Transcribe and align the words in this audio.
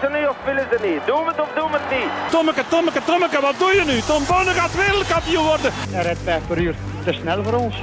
Willen 0.00 0.14
ze 0.14 0.18
niet 0.18 0.28
of 0.28 0.36
willen 0.44 0.66
ze 0.70 0.86
niet? 0.88 1.06
Doen 1.06 1.24
we 1.24 1.30
het 1.30 1.40
of 1.40 1.48
doen 1.54 1.70
we 1.70 1.78
het 1.80 1.98
niet? 1.98 2.30
Tommeke, 2.30 2.62
Tommeke, 2.68 3.04
Tommeke, 3.04 3.40
wat 3.40 3.54
doe 3.58 3.72
je 3.74 3.84
nu? 3.84 4.00
Tom 4.00 4.22
Bonne 4.26 4.50
gaat 4.50 4.74
wereldkampioen 4.74 5.44
worden. 5.44 5.72
Hij 5.90 6.02
rijdt 6.02 6.18
5 6.24 6.46
per 6.46 6.58
uur. 6.58 6.74
Te 7.04 7.12
snel 7.12 7.44
voor 7.44 7.52
ons. 7.52 7.74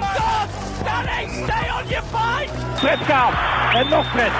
Stanley, 0.81 1.27
stay 1.43 1.65
on 1.77 1.87
your 1.87 2.05
fight! 2.13 2.51
Fred 2.75 2.99
Kaap. 3.07 3.33
En 3.73 3.89
nog 3.89 4.05
Fred. 4.11 4.31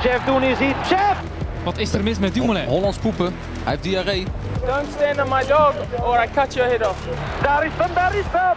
Chef, 0.00 0.24
doen 0.24 0.42
is 0.42 0.58
iets. 0.58 0.88
Chef! 0.88 1.16
Wat 1.64 1.78
is 1.78 1.92
er 1.92 2.02
mis 2.02 2.18
met 2.18 2.34
Dumoulin? 2.34 2.66
Hollands 2.66 2.98
poepen. 2.98 3.36
Hij 3.62 3.72
heeft 3.72 3.82
diarree. 3.82 4.26
Don't 4.66 4.86
stand 4.96 5.20
on 5.20 5.28
my 5.28 5.46
dog 5.46 5.74
or 6.02 6.22
I 6.22 6.28
cut 6.34 6.54
your 6.54 6.70
head 6.70 6.88
off. 6.88 6.98
Daar 7.42 7.64
is 7.64 7.72
hem, 7.76 7.94
daar 7.94 8.14
is 8.14 8.24
hem! 8.30 8.56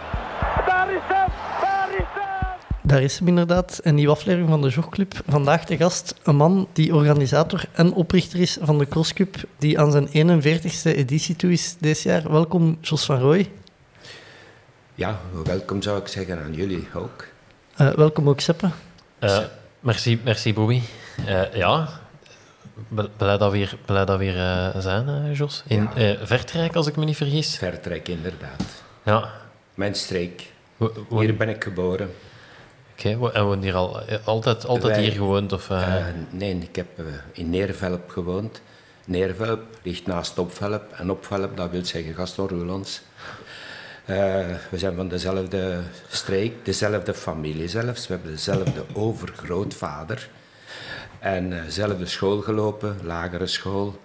Daar 0.66 0.90
is 0.90 1.00
hem! 1.04 1.47
Daar 2.88 3.02
is 3.02 3.18
hem! 3.18 3.28
Inderdaad, 3.28 3.80
een 3.82 3.94
nieuwe 3.94 4.12
aflevering 4.12 4.48
van 4.48 4.62
de 4.62 4.68
Jogclub. 4.68 5.20
Vandaag 5.26 5.64
de 5.64 5.76
gast, 5.76 6.14
een 6.22 6.36
man 6.36 6.68
die 6.72 6.94
organisator 6.94 7.64
en 7.72 7.92
oprichter 7.92 8.40
is 8.40 8.58
van 8.60 8.78
de 8.78 8.86
Crosscup, 8.86 9.36
die 9.58 9.80
aan 9.80 9.92
zijn 9.92 10.40
41ste 10.42 10.96
editie 10.96 11.36
toe 11.36 11.52
is 11.52 11.76
dit 11.78 12.00
jaar. 12.00 12.32
Welkom, 12.32 12.78
Jos 12.80 13.04
van 13.04 13.18
Rooij. 13.18 13.50
Ja, 14.94 15.20
welkom 15.44 15.82
zou 15.82 16.00
ik 16.00 16.06
zeggen 16.06 16.42
aan 16.42 16.54
jullie 16.54 16.88
ook. 16.94 17.26
Uh, 17.80 17.90
welkom 17.90 18.28
ook, 18.28 18.40
Seppe. 18.40 18.70
Uh, 19.20 19.38
merci, 19.80 20.20
merci, 20.24 20.54
Bobby. 20.54 20.80
Uh, 21.26 21.54
ja, 21.54 21.88
blij 23.16 23.38
dat 23.38 23.50
we 23.50 23.56
hier, 23.56 23.78
blij 23.84 24.04
dat 24.04 24.18
we 24.18 24.24
hier 24.24 24.36
uh, 24.36 24.76
zijn, 24.78 25.32
Jos. 25.32 25.62
In 25.66 25.88
ja. 25.94 26.16
Vertrijk, 26.22 26.76
als 26.76 26.86
ik 26.86 26.96
me 26.96 27.04
niet 27.04 27.16
vergis. 27.16 27.56
Vertrijk, 27.56 28.08
inderdaad. 28.08 28.64
Ja. 29.02 29.30
Mijn 29.74 29.94
streek. 29.94 30.52
Wo 30.76 31.20
hier 31.20 31.36
ben 31.36 31.48
ik 31.48 31.64
geboren. 31.64 32.10
Oké, 32.98 33.16
okay. 33.20 33.30
en 33.32 33.44
woon 33.44 33.62
hier 33.62 33.74
al, 33.74 34.00
altijd, 34.24 34.66
altijd 34.66 34.94
Wij, 34.94 35.02
hier 35.02 35.12
gewoond? 35.12 35.52
Of, 35.52 35.70
nee, 36.30 36.54
ik 36.54 36.76
heb 36.76 36.88
in 37.32 37.50
Neervelp 37.50 38.10
gewoond. 38.10 38.60
Neervelp 39.04 39.62
ligt 39.82 40.06
naast 40.06 40.38
Opvelp. 40.38 40.92
En 40.92 41.10
Opvelp, 41.10 41.56
dat 41.56 41.70
wil 41.70 41.84
zeggen 41.84 42.14
Gaston 42.14 42.48
Roelands. 42.48 43.02
We 44.04 44.58
zijn 44.78 44.94
van 44.94 45.08
dezelfde 45.08 45.80
streek, 46.08 46.64
dezelfde 46.64 47.14
familie 47.14 47.68
zelfs. 47.68 48.06
We 48.06 48.14
hebben 48.14 48.32
dezelfde 48.32 48.84
overgrootvader. 49.06 50.28
En 51.18 51.50
dezelfde 51.50 52.06
school 52.06 52.40
gelopen, 52.40 52.96
lagere 53.02 53.46
school. 53.46 54.00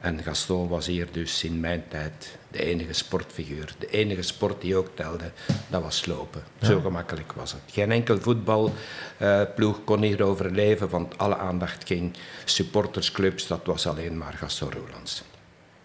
En 0.00 0.22
Gaston 0.22 0.68
was 0.68 0.86
hier 0.86 1.08
dus 1.12 1.44
in 1.44 1.60
mijn 1.60 1.84
tijd 1.88 2.38
de 2.56 2.64
enige 2.64 2.92
sportfiguur. 2.92 3.74
De 3.78 3.86
enige 3.86 4.22
sport 4.22 4.60
die 4.60 4.76
ook 4.76 4.88
telde, 4.94 5.30
dat 5.68 5.82
was 5.82 6.06
lopen. 6.06 6.42
Ja. 6.58 6.66
Zo 6.66 6.80
gemakkelijk 6.80 7.32
was 7.32 7.52
het. 7.52 7.60
Geen 7.72 7.92
enkel 7.92 8.20
voetbalploeg 8.20 9.78
uh, 9.78 9.84
kon 9.84 10.02
hier 10.02 10.22
overleven, 10.22 10.88
want 10.88 11.18
alle 11.18 11.36
aandacht 11.36 11.86
ging. 11.86 12.16
Supportersclubs, 12.44 13.46
dat 13.46 13.60
was 13.64 13.86
alleen 13.86 14.18
maar 14.18 14.32
Gaston 14.32 14.72
Roelands. 14.72 15.22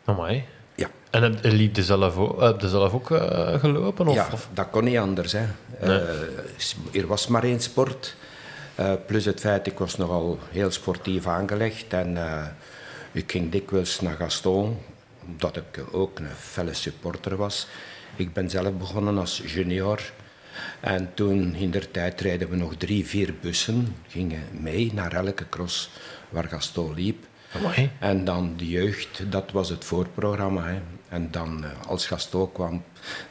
Amai. 0.06 0.44
Ja. 0.76 0.90
En 1.10 1.24
heb, 1.24 1.40
liep 1.42 1.76
je 1.76 1.84
zelf 1.84 2.18
ook, 2.18 2.42
heb 2.42 2.62
je 2.62 2.70
zelf 2.70 2.94
ook 2.94 3.10
uh, 3.10 3.54
gelopen? 3.60 4.08
Of, 4.08 4.16
ja, 4.16 4.28
of? 4.32 4.50
dat 4.54 4.70
kon 4.70 4.84
niet 4.84 4.98
anders. 4.98 5.32
Hè. 5.32 5.46
Nee. 5.82 6.00
Uh, 6.94 7.02
er 7.02 7.08
was 7.08 7.28
maar 7.28 7.44
één 7.44 7.60
sport. 7.60 8.16
Uh, 8.80 8.94
plus 9.06 9.26
het 9.26 9.40
feit, 9.40 9.68
ik 9.68 9.80
was 9.80 9.98
nogal 9.98 10.40
heel 10.50 10.72
sportief 10.72 11.28
aangelegd. 11.28 11.94
En 11.94 12.18
ik 13.12 13.32
ging 13.32 13.52
dikwijls 13.52 14.02
naar 14.02 14.16
Gaston, 14.16 14.78
omdat 15.32 15.58
ik 15.58 15.84
ook 15.92 16.20
een 16.20 16.36
felle 16.40 16.74
supporter 16.74 17.36
was. 17.36 17.68
Ik 18.16 18.34
ben 18.34 18.50
zelf 18.50 18.78
begonnen 18.78 19.18
als 19.18 19.42
junior. 19.46 20.12
En 20.80 21.14
toen 21.14 21.56
in 21.56 21.72
der 21.72 21.92
tijd 21.92 22.22
reden 22.22 22.50
we 22.50 22.56
nog 22.56 22.76
drie, 22.76 23.06
vier 23.06 23.34
bussen. 23.42 23.96
Gingen 24.08 24.44
mee 24.52 24.94
naar 24.94 25.14
elke 25.14 25.50
cross 25.50 25.90
waar 26.30 26.48
Gaston 26.48 26.94
liep. 26.94 27.26
Amai. 27.56 27.90
En 28.00 28.26
dan 28.26 28.54
de 28.58 28.70
jeugd, 28.70 29.32
dat 29.32 29.52
was 29.52 29.70
het 29.70 29.86
voorprogramma. 29.86 30.66
Hè. 30.68 30.82
En 31.10 31.32
dan 31.32 31.66
als 31.88 32.08
Gaston 32.08 32.52
kwam, 32.52 32.84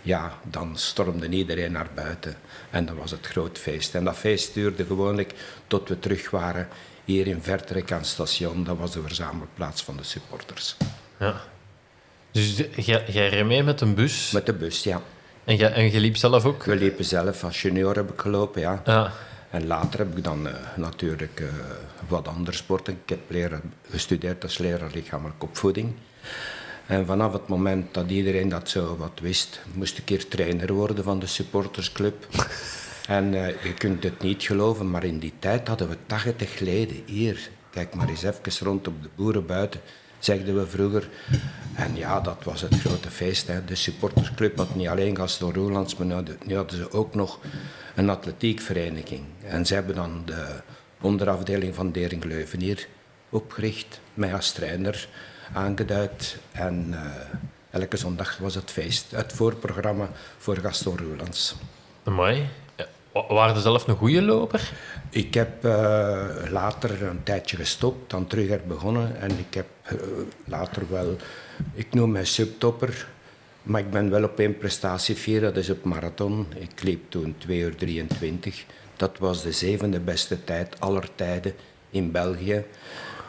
ja, 0.03 0.39
dan 0.45 0.77
stormde 0.77 1.29
iedereen 1.29 1.73
naar 1.73 1.91
buiten. 1.95 2.37
En 2.71 2.87
dan 2.87 2.97
was 2.97 3.11
het 3.11 3.27
groot 3.27 3.59
feest. 3.59 3.95
En 3.95 4.05
dat 4.05 4.17
feest 4.17 4.55
duurde 4.55 4.85
gewoonlijk 4.85 5.35
tot 5.67 5.89
we 5.89 5.99
terug 5.99 6.31
waren 6.31 6.69
hier 7.05 7.27
in 7.27 7.43
Vertrek 7.43 7.93
aan 7.93 7.99
het 7.99 8.07
station. 8.07 8.65
Dat 8.65 8.79
was 8.79 8.93
de 8.93 9.03
verzamelplaats 9.03 9.83
van 9.83 9.97
de 9.97 10.05
supporters. 10.05 10.77
Ja. 11.19 11.41
Dus 12.33 12.57
jij 13.07 13.29
reed 13.29 13.47
mee 13.47 13.63
met 13.63 13.81
een 13.81 13.95
bus? 13.95 14.31
Met 14.31 14.47
de 14.47 14.53
bus, 14.53 14.83
ja. 14.83 15.03
En 15.45 15.57
je, 15.57 15.67
en 15.67 15.93
je 15.93 16.01
liep 16.01 16.17
zelf 16.17 16.45
ook? 16.45 16.65
We 16.65 16.77
liepen 16.77 17.05
zelf. 17.05 17.45
Als 17.45 17.63
junior 17.63 17.95
heb 17.95 18.13
ik 18.13 18.21
gelopen, 18.21 18.61
ja. 18.61 18.83
ja. 18.85 19.13
En 19.51 19.67
later 19.67 19.99
heb 19.99 20.17
ik 20.17 20.25
dan 20.25 20.47
uh, 20.47 20.53
natuurlijk 20.77 21.41
uh, 21.41 21.49
wat 22.09 22.29
andere 22.29 22.57
sporten. 22.57 22.93
Ik 23.03 23.09
heb 23.09 23.21
leren, 23.27 23.73
gestudeerd 23.91 24.43
als 24.43 24.59
leraar 24.59 24.91
lichamelijke 24.95 25.45
opvoeding. 25.45 25.93
En 26.87 27.07
vanaf 27.07 27.33
het 27.33 27.49
moment 27.49 27.95
dat 27.95 28.11
iedereen 28.11 28.49
dat 28.49 28.69
zo 28.69 28.97
wat 28.97 29.19
wist, 29.23 29.61
moest 29.75 29.99
ik 29.99 30.09
hier 30.09 30.29
trainer 30.29 30.73
worden 30.73 31.05
van 31.05 31.19
de 31.19 31.27
supportersclub. 31.27 32.27
en 33.07 33.33
uh, 33.33 33.63
je 33.63 33.75
kunt 33.75 34.03
het 34.03 34.23
niet 34.23 34.43
geloven, 34.43 34.91
maar 34.91 35.05
in 35.05 35.19
die 35.19 35.33
tijd 35.39 35.69
hadden 35.69 35.89
we 35.89 35.97
80 36.07 36.59
leden 36.59 37.03
hier. 37.07 37.51
Kijk 37.71 37.95
maar 37.95 38.09
eens 38.09 38.23
even 38.23 38.67
rond 38.67 38.89
op 38.89 39.03
de 39.03 39.09
boeren 39.15 39.47
buiten, 39.47 39.81
zegden 40.21 40.55
we 40.59 40.67
vroeger. 40.67 41.09
En 41.75 41.97
ja, 41.97 42.21
dat 42.21 42.45
was 42.45 42.61
het 42.61 42.81
grote 42.81 43.11
feest. 43.11 43.47
Hè. 43.47 43.65
De 43.65 43.75
supportersclub 43.75 44.57
had 44.57 44.75
niet 44.75 44.89
alleen 44.89 45.17
Gaston 45.17 45.55
Roelands, 45.55 45.97
maar 45.97 46.23
nu 46.45 46.57
hadden 46.57 46.77
ze 46.77 46.93
ook 46.93 47.15
nog 47.15 47.39
een 47.95 48.11
atletiekvereniging. 48.11 49.23
En 49.45 49.67
ze 49.67 49.75
hebben 49.75 49.95
dan 49.95 50.23
de 50.25 50.63
onderafdeling 51.01 51.75
van 51.75 51.93
Dering 51.93 52.25
Leuven 52.25 52.61
hier 52.61 52.87
opgericht, 53.31 54.01
mij 54.15 54.35
als 54.35 54.53
trainer 54.53 55.09
aangeduid. 55.53 56.37
En 56.53 56.87
uh, 56.91 57.81
elke 57.81 57.97
zondag 57.97 58.39
was 58.39 58.55
het 58.55 58.71
feest, 58.71 59.11
het 59.11 59.33
voorprogramma 59.33 60.09
voor 60.39 60.57
Gaston 60.57 60.99
Roelands. 60.99 61.55
Mooi. 62.05 62.49
Waren 63.13 63.55
je 63.55 63.61
zelf 63.61 63.87
een 63.87 63.97
goede 63.97 64.23
loper? 64.23 64.73
Ik 65.11 65.35
heb 65.35 65.65
uh, 65.65 66.27
later 66.51 67.03
een 67.03 67.23
tijdje 67.23 67.57
gestopt, 67.57 68.11
dan 68.11 68.27
terug 68.27 68.51
er 68.51 68.61
begonnen. 68.67 69.21
En 69.21 69.31
ik 69.31 69.55
heb 69.55 69.67
uh, 69.93 70.01
later 70.45 70.83
wel, 70.91 71.17
ik 71.75 71.95
noem 71.95 72.11
mij 72.11 72.25
subtopper, 72.25 73.09
maar 73.63 73.81
ik 73.81 73.91
ben 73.91 74.11
wel 74.11 74.25
op 74.25 74.39
één 74.39 74.59
prestatie 74.59 75.41
dat 75.41 75.57
is 75.57 75.71
op 75.71 75.85
marathon. 75.85 76.47
Ik 76.59 76.83
liep 76.83 77.11
toen 77.11 77.35
2 77.39 77.59
uur 77.59 77.77
23. 77.77 78.65
Dat 78.97 79.19
was 79.19 79.43
de 79.43 79.53
zevende 79.53 80.01
beste 80.01 80.45
tijd 80.45 80.81
aller 80.81 81.09
tijden 81.15 81.55
in 81.91 82.11
België. 82.11 82.65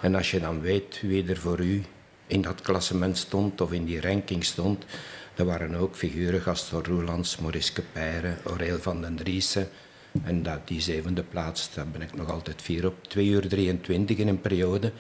En 0.02 0.16
als 0.16 0.32
je 0.32 0.40
dan 0.40 0.62
weet 0.62 1.02
wie 1.02 1.30
er 1.30 1.38
voor 1.38 1.60
u 1.60 1.84
in 2.28 2.42
dat 2.42 2.62
klassement 2.62 3.18
stond 3.18 3.62
of 3.62 3.72
in 3.72 3.86
die 3.86 4.02
ranking 4.02 4.46
stond, 4.46 4.86
er 5.36 5.46
waren 5.46 5.76
ook 5.76 5.96
figuren, 5.96 6.42
Gaston 6.42 6.84
Roelands, 6.84 7.38
Maurice 7.38 7.74
Kepeyre, 7.74 8.38
Aureel 8.46 8.80
van 8.80 9.02
den 9.02 9.16
Driessen. 9.16 9.70
En 10.24 10.44
dat, 10.44 10.68
die 10.68 10.82
zevende 10.82 11.24
plaats, 11.24 11.74
daar 11.74 11.88
ben 11.88 12.02
ik 12.02 12.16
nog 12.16 12.32
altijd 12.32 12.62
vier 12.62 12.86
op. 12.86 13.08
2 13.08 13.28
uur 13.28 13.48
23 13.48 14.18
in 14.18 14.28
een 14.28 14.42
periode 14.42 14.92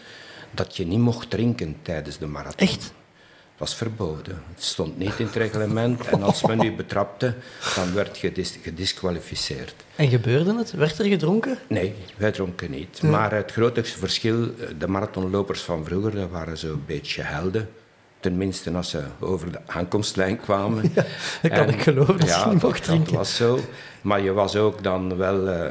dat 0.51 0.77
je 0.77 0.85
niet 0.85 0.99
mocht 0.99 1.29
drinken 1.29 1.75
tijdens 1.81 2.17
de 2.17 2.25
marathon. 2.27 2.67
Echt? 2.67 2.83
Het 2.83 3.69
was 3.69 3.75
verboden. 3.75 4.43
Het 4.53 4.63
stond 4.63 4.97
niet 4.97 5.19
in 5.19 5.25
het 5.25 5.35
reglement. 5.35 6.07
En 6.07 6.23
als 6.23 6.45
men 6.45 6.63
u 6.63 6.71
betrapte, 6.71 7.33
dan 7.75 7.93
werd 7.93 8.17
je 8.17 8.27
gedis 8.27 8.57
gedisqualificeerd. 8.61 9.73
En 9.95 10.09
gebeurde 10.09 10.57
het? 10.57 10.71
Werd 10.71 10.99
er 10.99 11.05
gedronken? 11.05 11.57
Nee, 11.67 11.93
wij 12.17 12.31
dronken 12.31 12.71
niet. 12.71 13.01
Maar 13.01 13.33
het 13.33 13.51
grootste 13.51 13.99
verschil, 13.99 14.53
de 14.77 14.87
marathonlopers 14.87 15.61
van 15.61 15.85
vroeger, 15.85 16.15
dat 16.15 16.29
waren 16.29 16.57
zo'n 16.57 16.83
beetje 16.85 17.21
helden. 17.21 17.69
Tenminste, 18.19 18.71
als 18.71 18.89
ze 18.89 19.03
over 19.19 19.51
de 19.51 19.59
aankomstlijn 19.65 20.37
kwamen. 20.37 20.91
Ja, 20.93 21.05
dat 21.41 21.51
kan 21.51 21.67
en, 21.67 21.69
ik 21.73 21.81
geloven, 21.81 22.17
dat 22.17 22.27
ja, 22.27 22.43
je 22.43 22.53
niet 22.53 22.61
mocht 22.63 22.83
drinken. 22.83 23.05
dat 23.05 23.15
was 23.15 23.35
zo. 23.35 23.59
Maar 24.01 24.21
je 24.21 24.31
was 24.31 24.55
ook 24.55 24.83
dan 24.83 25.17
wel 25.17 25.47
uh, 25.47 25.65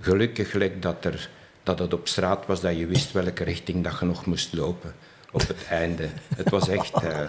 gelukkig 0.00 0.50
gelijk 0.50 0.82
dat, 0.82 1.04
er, 1.04 1.28
dat 1.62 1.78
het 1.78 1.94
op 1.94 2.08
straat 2.08 2.46
was, 2.46 2.60
dat 2.60 2.78
je 2.78 2.86
wist 2.86 3.12
welke 3.12 3.44
richting 3.44 3.84
dat 3.84 3.98
je 4.00 4.06
nog 4.06 4.26
moest 4.26 4.52
lopen 4.52 4.94
op 5.32 5.40
het 5.40 5.66
einde. 5.80 6.08
Het 6.36 6.50
was 6.50 6.68
echt... 6.68 7.02
Uh, 7.02 7.20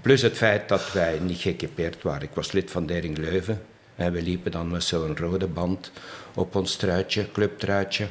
plus 0.00 0.22
het 0.22 0.36
feit 0.36 0.68
dat 0.68 0.92
wij 0.92 1.18
niet 1.22 1.40
geëquipeerd 1.40 2.02
waren. 2.02 2.22
Ik 2.22 2.34
was 2.34 2.52
lid 2.52 2.70
van 2.70 2.86
Dering 2.86 3.18
Leuven. 3.18 3.62
En 3.96 4.12
we 4.12 4.22
liepen 4.22 4.50
dan 4.50 4.68
met 4.68 4.84
zo'n 4.84 5.16
rode 5.16 5.46
band 5.46 5.92
op 6.34 6.54
ons 6.54 6.76
truitje, 6.76 7.30
clubtruitje. 7.32 8.06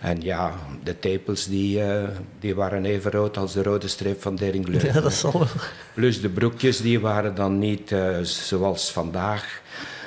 En 0.00 0.22
ja, 0.22 0.54
de 0.82 0.98
tepels 0.98 1.46
die, 1.46 1.78
uh, 1.78 2.08
die 2.40 2.54
waren 2.54 2.84
even 2.84 3.10
rood 3.10 3.36
als 3.36 3.52
de 3.52 3.62
rode 3.62 3.88
streep 3.88 4.22
van 4.22 4.36
Dering 4.36 4.68
Leuven. 4.68 4.92
Ja, 4.94 5.00
dat 5.00 5.12
zal 5.12 5.32
wel. 5.32 5.46
Plus 5.94 6.20
de 6.20 6.28
broekjes 6.28 6.80
die 6.80 7.00
waren 7.00 7.34
dan 7.34 7.58
niet 7.58 7.90
uh, 7.90 8.18
zoals 8.22 8.92
vandaag. 8.92 9.62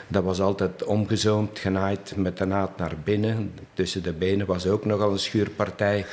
Dat 0.08 0.24
was 0.24 0.40
altijd 0.40 0.84
omgezoomd, 0.84 1.60
genaaid 1.60 2.14
met 2.16 2.38
de 2.38 2.46
naad 2.46 2.78
naar 2.78 2.94
binnen. 3.04 3.54
Tussen 3.74 4.04
de 4.04 4.14
benen 4.14 4.46
was 4.46 4.68
ook 4.68 4.86
nogal 4.86 5.12
een 5.12 5.20
schuurpartij. 5.20 6.06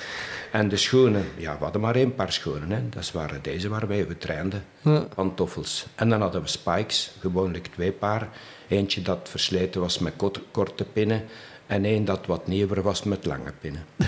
En 0.52 0.68
de 0.68 0.76
schoenen, 0.76 1.24
ja, 1.36 1.56
we 1.58 1.62
hadden 1.62 1.80
maar 1.80 1.94
één 1.94 2.14
paar 2.14 2.32
schoenen. 2.32 2.70
Hè. 2.70 2.88
Dat 2.88 3.10
waren 3.12 3.42
deze 3.42 3.68
waarmee 3.68 4.04
we 4.04 4.18
trainden, 4.18 4.64
Ja. 4.80 5.06
pantoffels. 5.14 5.86
En 5.94 6.08
dan 6.08 6.20
hadden 6.20 6.42
we 6.42 6.48
spikes, 6.48 7.10
gewoonlijk 7.20 7.66
twee 7.66 7.92
paar. 7.92 8.28
Eentje 8.68 9.02
dat 9.02 9.28
versleten 9.30 9.80
was 9.80 9.98
met 9.98 10.12
korte 10.50 10.84
pinnen 10.84 11.22
En 11.66 11.84
één 11.84 12.04
dat 12.04 12.26
wat 12.26 12.46
nieuwer 12.46 12.82
was 12.82 13.02
met 13.02 13.24
lange 13.26 13.52
pinnen. 13.60 13.84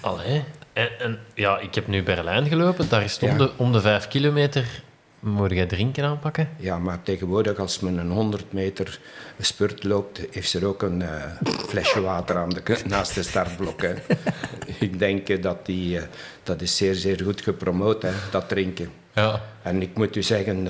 Allee. 0.00 0.44
En, 0.72 0.88
en 0.98 1.18
ja, 1.34 1.58
ik 1.58 1.74
heb 1.74 1.86
nu 1.86 2.02
Berlijn 2.02 2.46
gelopen. 2.46 2.88
Daar 2.88 3.04
is 3.04 3.12
het 3.12 3.30
om, 3.30 3.38
de, 3.38 3.50
om 3.56 3.72
de 3.72 3.80
vijf 3.80 4.08
kilometer... 4.08 4.82
Moet 5.24 5.50
jij 5.50 5.66
drinken 5.66 6.04
aanpakken? 6.04 6.48
Ja, 6.56 6.78
maar 6.78 7.02
tegenwoordig 7.02 7.58
als 7.58 7.80
men 7.80 7.98
een 7.98 8.10
100 8.10 8.52
meter 8.52 9.00
spurt 9.38 9.84
loopt, 9.84 10.20
heeft 10.30 10.50
ze 10.50 10.58
er 10.58 10.66
ook 10.66 10.82
een 10.82 11.02
eh, 11.02 11.22
flesje 11.44 12.00
water 12.00 12.36
aan 12.36 12.48
de, 12.48 12.78
naast 12.86 13.14
de 13.14 13.22
startblok. 13.22 13.82
Hè. 13.82 13.94
ik 14.86 14.98
denk 14.98 15.28
eh, 15.28 15.42
dat 15.42 15.66
die, 15.66 15.98
eh, 15.98 16.04
dat 16.42 16.62
is 16.62 16.76
zeer, 16.76 16.94
zeer 16.94 17.20
goed 17.22 17.40
gepromoot, 17.40 18.02
hè, 18.02 18.10
dat 18.30 18.48
drinken. 18.48 18.90
Ja. 19.14 19.40
En 19.62 19.82
ik 19.82 19.96
moet 19.96 20.16
u 20.16 20.22
zeggen, 20.22 20.64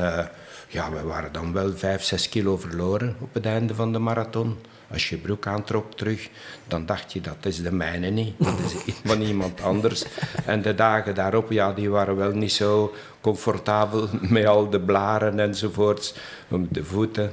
ja, 0.69 0.91
we 0.93 1.03
waren 1.03 1.33
dan 1.33 1.53
wel 1.53 1.73
5, 1.77 2.03
6 2.03 2.29
kilo 2.29 2.57
verloren 2.57 3.17
op 3.21 3.35
het 3.35 3.47
einde 3.47 3.75
van 3.75 3.93
de 3.93 3.99
marathon. 3.99 4.59
Als 4.95 5.09
je 5.09 5.17
broek 5.17 5.47
aantrok 5.47 5.95
terug, 5.95 6.29
dan 6.69 6.87
dacht 6.87 7.13
je 7.13 7.21
dat 7.21 7.37
is 7.41 7.63
de 7.63 7.73
mijne 7.73 8.09
niet. 8.09 8.35
Dat 8.39 8.59
is 8.87 8.95
van 9.05 9.21
iemand 9.21 9.61
anders. 9.61 10.05
En 10.45 10.63
de 10.63 10.75
dagen 10.75 11.15
daarop, 11.15 11.51
ja, 11.51 11.73
die 11.73 11.91
waren 11.91 12.17
wel 12.17 12.31
niet 12.31 12.53
zo 12.53 12.95
comfortabel 13.21 14.09
met 14.35 14.47
al 14.47 14.71
de 14.71 14.81
blaren 14.81 15.41
enzovoorts, 15.41 16.15
op 16.49 16.75
de 16.75 16.85
voeten. 16.85 17.33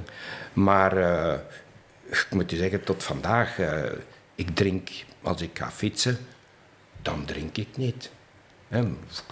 Maar 0.53 0.97
eh, 0.97 1.39
ik 2.09 2.27
moet 2.29 2.51
u 2.51 2.55
zeggen, 2.55 2.83
tot 2.83 3.03
vandaag, 3.03 3.59
eh, 3.59 3.83
ik 4.35 4.55
drink 4.55 4.89
als 5.21 5.41
ik 5.41 5.57
ga 5.57 5.71
fietsen, 5.71 6.17
dan 7.01 7.25
drink 7.25 7.57
ik 7.57 7.77
niet. 7.77 8.11
Hè, 8.67 8.83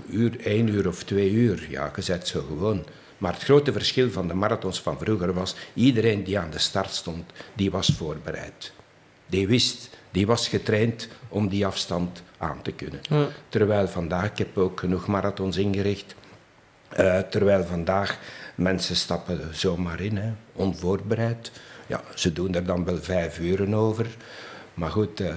uur, 0.09 0.39
één 0.39 0.67
uur 0.67 0.87
of 0.87 1.03
twee 1.03 1.31
uur, 1.31 1.67
ja, 1.69 1.91
je 1.95 2.01
zet 2.01 2.27
zo 2.27 2.41
gewoon. 2.47 2.85
Maar 3.19 3.33
het 3.33 3.43
grote 3.43 3.71
verschil 3.71 4.11
van 4.11 4.27
de 4.27 4.33
marathons 4.33 4.81
van 4.81 4.97
vroeger 4.99 5.33
was, 5.33 5.55
iedereen 5.73 6.23
die 6.23 6.39
aan 6.39 6.49
de 6.51 6.59
start 6.59 6.91
stond, 6.91 7.31
die 7.53 7.71
was 7.71 7.87
voorbereid. 7.97 8.71
Die 9.25 9.47
wist, 9.47 9.89
die 10.11 10.27
was 10.27 10.47
getraind 10.47 11.07
om 11.29 11.47
die 11.47 11.65
afstand 11.65 12.23
aan 12.37 12.61
te 12.61 12.71
kunnen. 12.71 13.01
Terwijl 13.49 13.87
vandaag, 13.87 14.25
ik 14.31 14.37
heb 14.37 14.57
ook 14.57 14.79
genoeg 14.79 15.07
marathons 15.07 15.57
ingericht, 15.57 16.15
eh, 16.89 17.19
terwijl 17.19 17.63
vandaag 17.63 18.19
mensen 18.55 18.95
stappen 18.95 19.41
zomaar 19.51 19.99
in, 19.99 20.17
hè, 20.17 20.31
onvoorbereid. 20.53 21.51
Ja, 21.87 22.01
ze 22.15 22.33
doen 22.33 22.55
er 22.55 22.65
dan 22.65 22.85
wel 22.85 22.97
vijf 22.97 23.39
uren 23.39 23.73
over. 23.73 24.07
Maar 24.73 24.91
goed, 24.91 25.19
eh, 25.19 25.35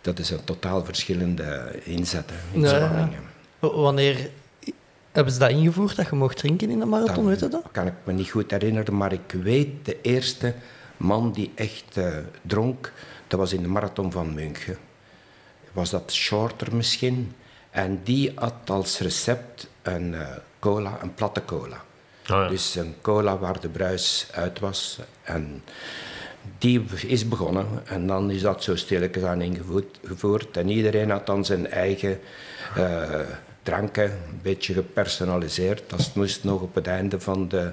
dat 0.00 0.18
is 0.18 0.30
een 0.30 0.44
totaal 0.44 0.84
verschillende 0.84 1.72
inzet, 1.84 2.30
hè, 2.30 2.58
Ja, 2.60 2.76
ja. 2.76 2.78
inspanningen. 2.78 3.22
Wanneer 3.58 4.30
hebben 5.20 5.34
ze 5.34 5.38
dat 5.38 5.50
ingevoerd, 5.50 5.96
dat 5.96 6.08
je 6.08 6.16
mocht 6.16 6.36
drinken 6.36 6.70
in 6.70 6.78
de 6.78 6.84
marathon, 6.84 7.26
weet 7.26 7.40
je 7.40 7.48
dat? 7.48 7.62
kan 7.72 7.86
ik 7.86 7.94
me 8.04 8.12
niet 8.12 8.30
goed 8.30 8.50
herinneren, 8.50 8.96
maar 8.96 9.12
ik 9.12 9.32
weet 9.42 9.68
de 9.82 10.00
eerste 10.00 10.54
man 10.96 11.32
die 11.32 11.52
echt 11.54 11.96
eh, 11.96 12.16
dronk, 12.42 12.92
dat 13.26 13.38
was 13.38 13.52
in 13.52 13.62
de 13.62 13.68
marathon 13.68 14.12
van 14.12 14.34
München. 14.34 14.76
Was 15.72 15.90
dat 15.90 16.12
Shorter 16.12 16.76
misschien? 16.76 17.34
En 17.70 18.00
die 18.04 18.32
had 18.34 18.70
als 18.70 18.98
recept 18.98 19.68
een 19.82 20.14
eh, 20.14 20.26
cola, 20.58 20.98
een 21.02 21.14
platte 21.14 21.44
cola. 21.44 21.84
ja. 22.22 22.48
Dus 22.48 22.74
een 22.74 22.94
cola 23.00 23.38
waar 23.38 23.60
de 23.60 23.68
bruis 23.68 24.28
uit 24.32 24.58
was. 24.58 24.98
En 25.22 25.62
die 26.58 26.84
is 27.06 27.28
begonnen. 27.28 27.66
En 27.84 28.06
dan 28.06 28.30
is 28.30 28.42
dat 28.42 28.62
zo 28.62 28.76
stilletjes 28.76 29.22
aan 29.22 29.40
ingevoerd. 29.40 29.98
gevoerd. 30.04 30.56
En 30.56 30.68
iedereen 30.68 31.10
had 31.10 31.26
dan 31.26 31.44
zijn 31.44 31.66
eigen 31.66 32.20
eh, 32.76 33.20
dranken, 33.62 34.04
een 34.04 34.40
beetje 34.42 34.74
gepersonaliseerd. 34.74 35.90
Het 35.90 36.14
moest 36.14 36.44
nog 36.44 36.60
op 36.60 36.74
het 36.74 36.86
einde 36.86 37.20
van 37.20 37.48
de, 37.48 37.72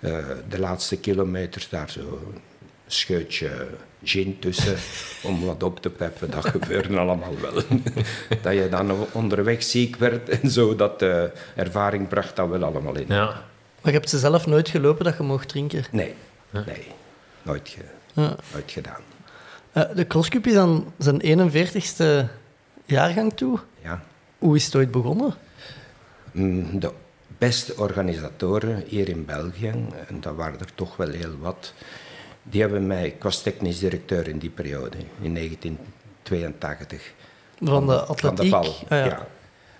eh, 0.00 0.16
de 0.48 0.58
laatste 0.58 0.96
kilometers 0.96 1.68
daar 1.68 1.90
zo 1.90 2.00
een 2.00 2.40
scheutje 2.86 3.66
gin 4.04 4.38
tussen 4.38 4.76
om 5.28 5.44
wat 5.44 5.62
op 5.62 5.80
te 5.80 5.90
peppen. 5.90 6.30
Dat 6.30 6.46
gebeurde 6.48 6.98
allemaal 6.98 7.34
wel. 7.40 7.52
dat 8.42 8.52
je 8.54 8.68
dan 8.70 9.06
onderweg 9.12 9.62
ziek 9.62 9.96
werd 9.96 10.28
en 10.28 10.50
zo, 10.50 10.76
dat 10.76 10.98
de 10.98 11.30
ervaring 11.56 12.08
bracht 12.08 12.36
dat 12.36 12.48
wel 12.48 12.64
allemaal 12.64 12.96
in. 12.96 13.04
ja. 13.08 13.44
Maar 13.82 13.92
je 13.92 13.98
hebt 13.98 14.10
ze 14.10 14.18
zelf 14.18 14.46
nooit 14.46 14.68
gelopen 14.68 15.04
dat 15.04 15.16
je 15.16 15.22
mocht 15.22 15.48
drinken. 15.48 15.84
Nee, 15.90 16.14
nee, 16.50 16.86
nooit, 17.42 17.68
ge- 17.68 18.22
nooit 18.52 18.70
gedaan. 18.70 19.00
Eh, 19.72 19.82
de 19.94 20.06
crosscup 20.06 20.46
is 20.46 20.54
aan 20.56 20.92
zijn 20.98 21.20
41ste 21.22 22.28
jaargang 22.84 23.32
toe. 23.36 23.58
Ja. 23.82 24.02
Hoe 24.42 24.56
is 24.56 24.64
het 24.64 24.74
ooit 24.76 24.90
begonnen? 24.90 25.34
Mm, 26.32 26.80
De 26.80 26.90
beste 27.38 27.76
organisatoren 27.76 28.82
hier 28.86 29.08
in 29.08 29.24
België, 29.24 29.68
en 30.08 30.20
dat 30.20 30.34
waren 30.34 30.60
er 30.60 30.74
toch 30.74 30.96
wel 30.96 31.08
heel 31.08 31.38
wat, 31.40 31.72
die 32.42 32.60
hebben 32.60 32.86
mij, 32.86 33.06
ik 33.06 33.22
was 33.22 33.42
technisch 33.42 33.78
directeur 33.78 34.28
in 34.28 34.38
die 34.38 34.50
periode, 34.50 34.96
in 35.20 35.34
1982. 35.34 37.12
Van 37.58 37.86
de 37.86 37.92
Van 37.92 38.06
atletiek? 38.08 38.36
de 38.42 38.48
val, 38.48 38.64
Ah, 38.64 38.88
ja. 38.88 39.04
ja. 39.04 39.26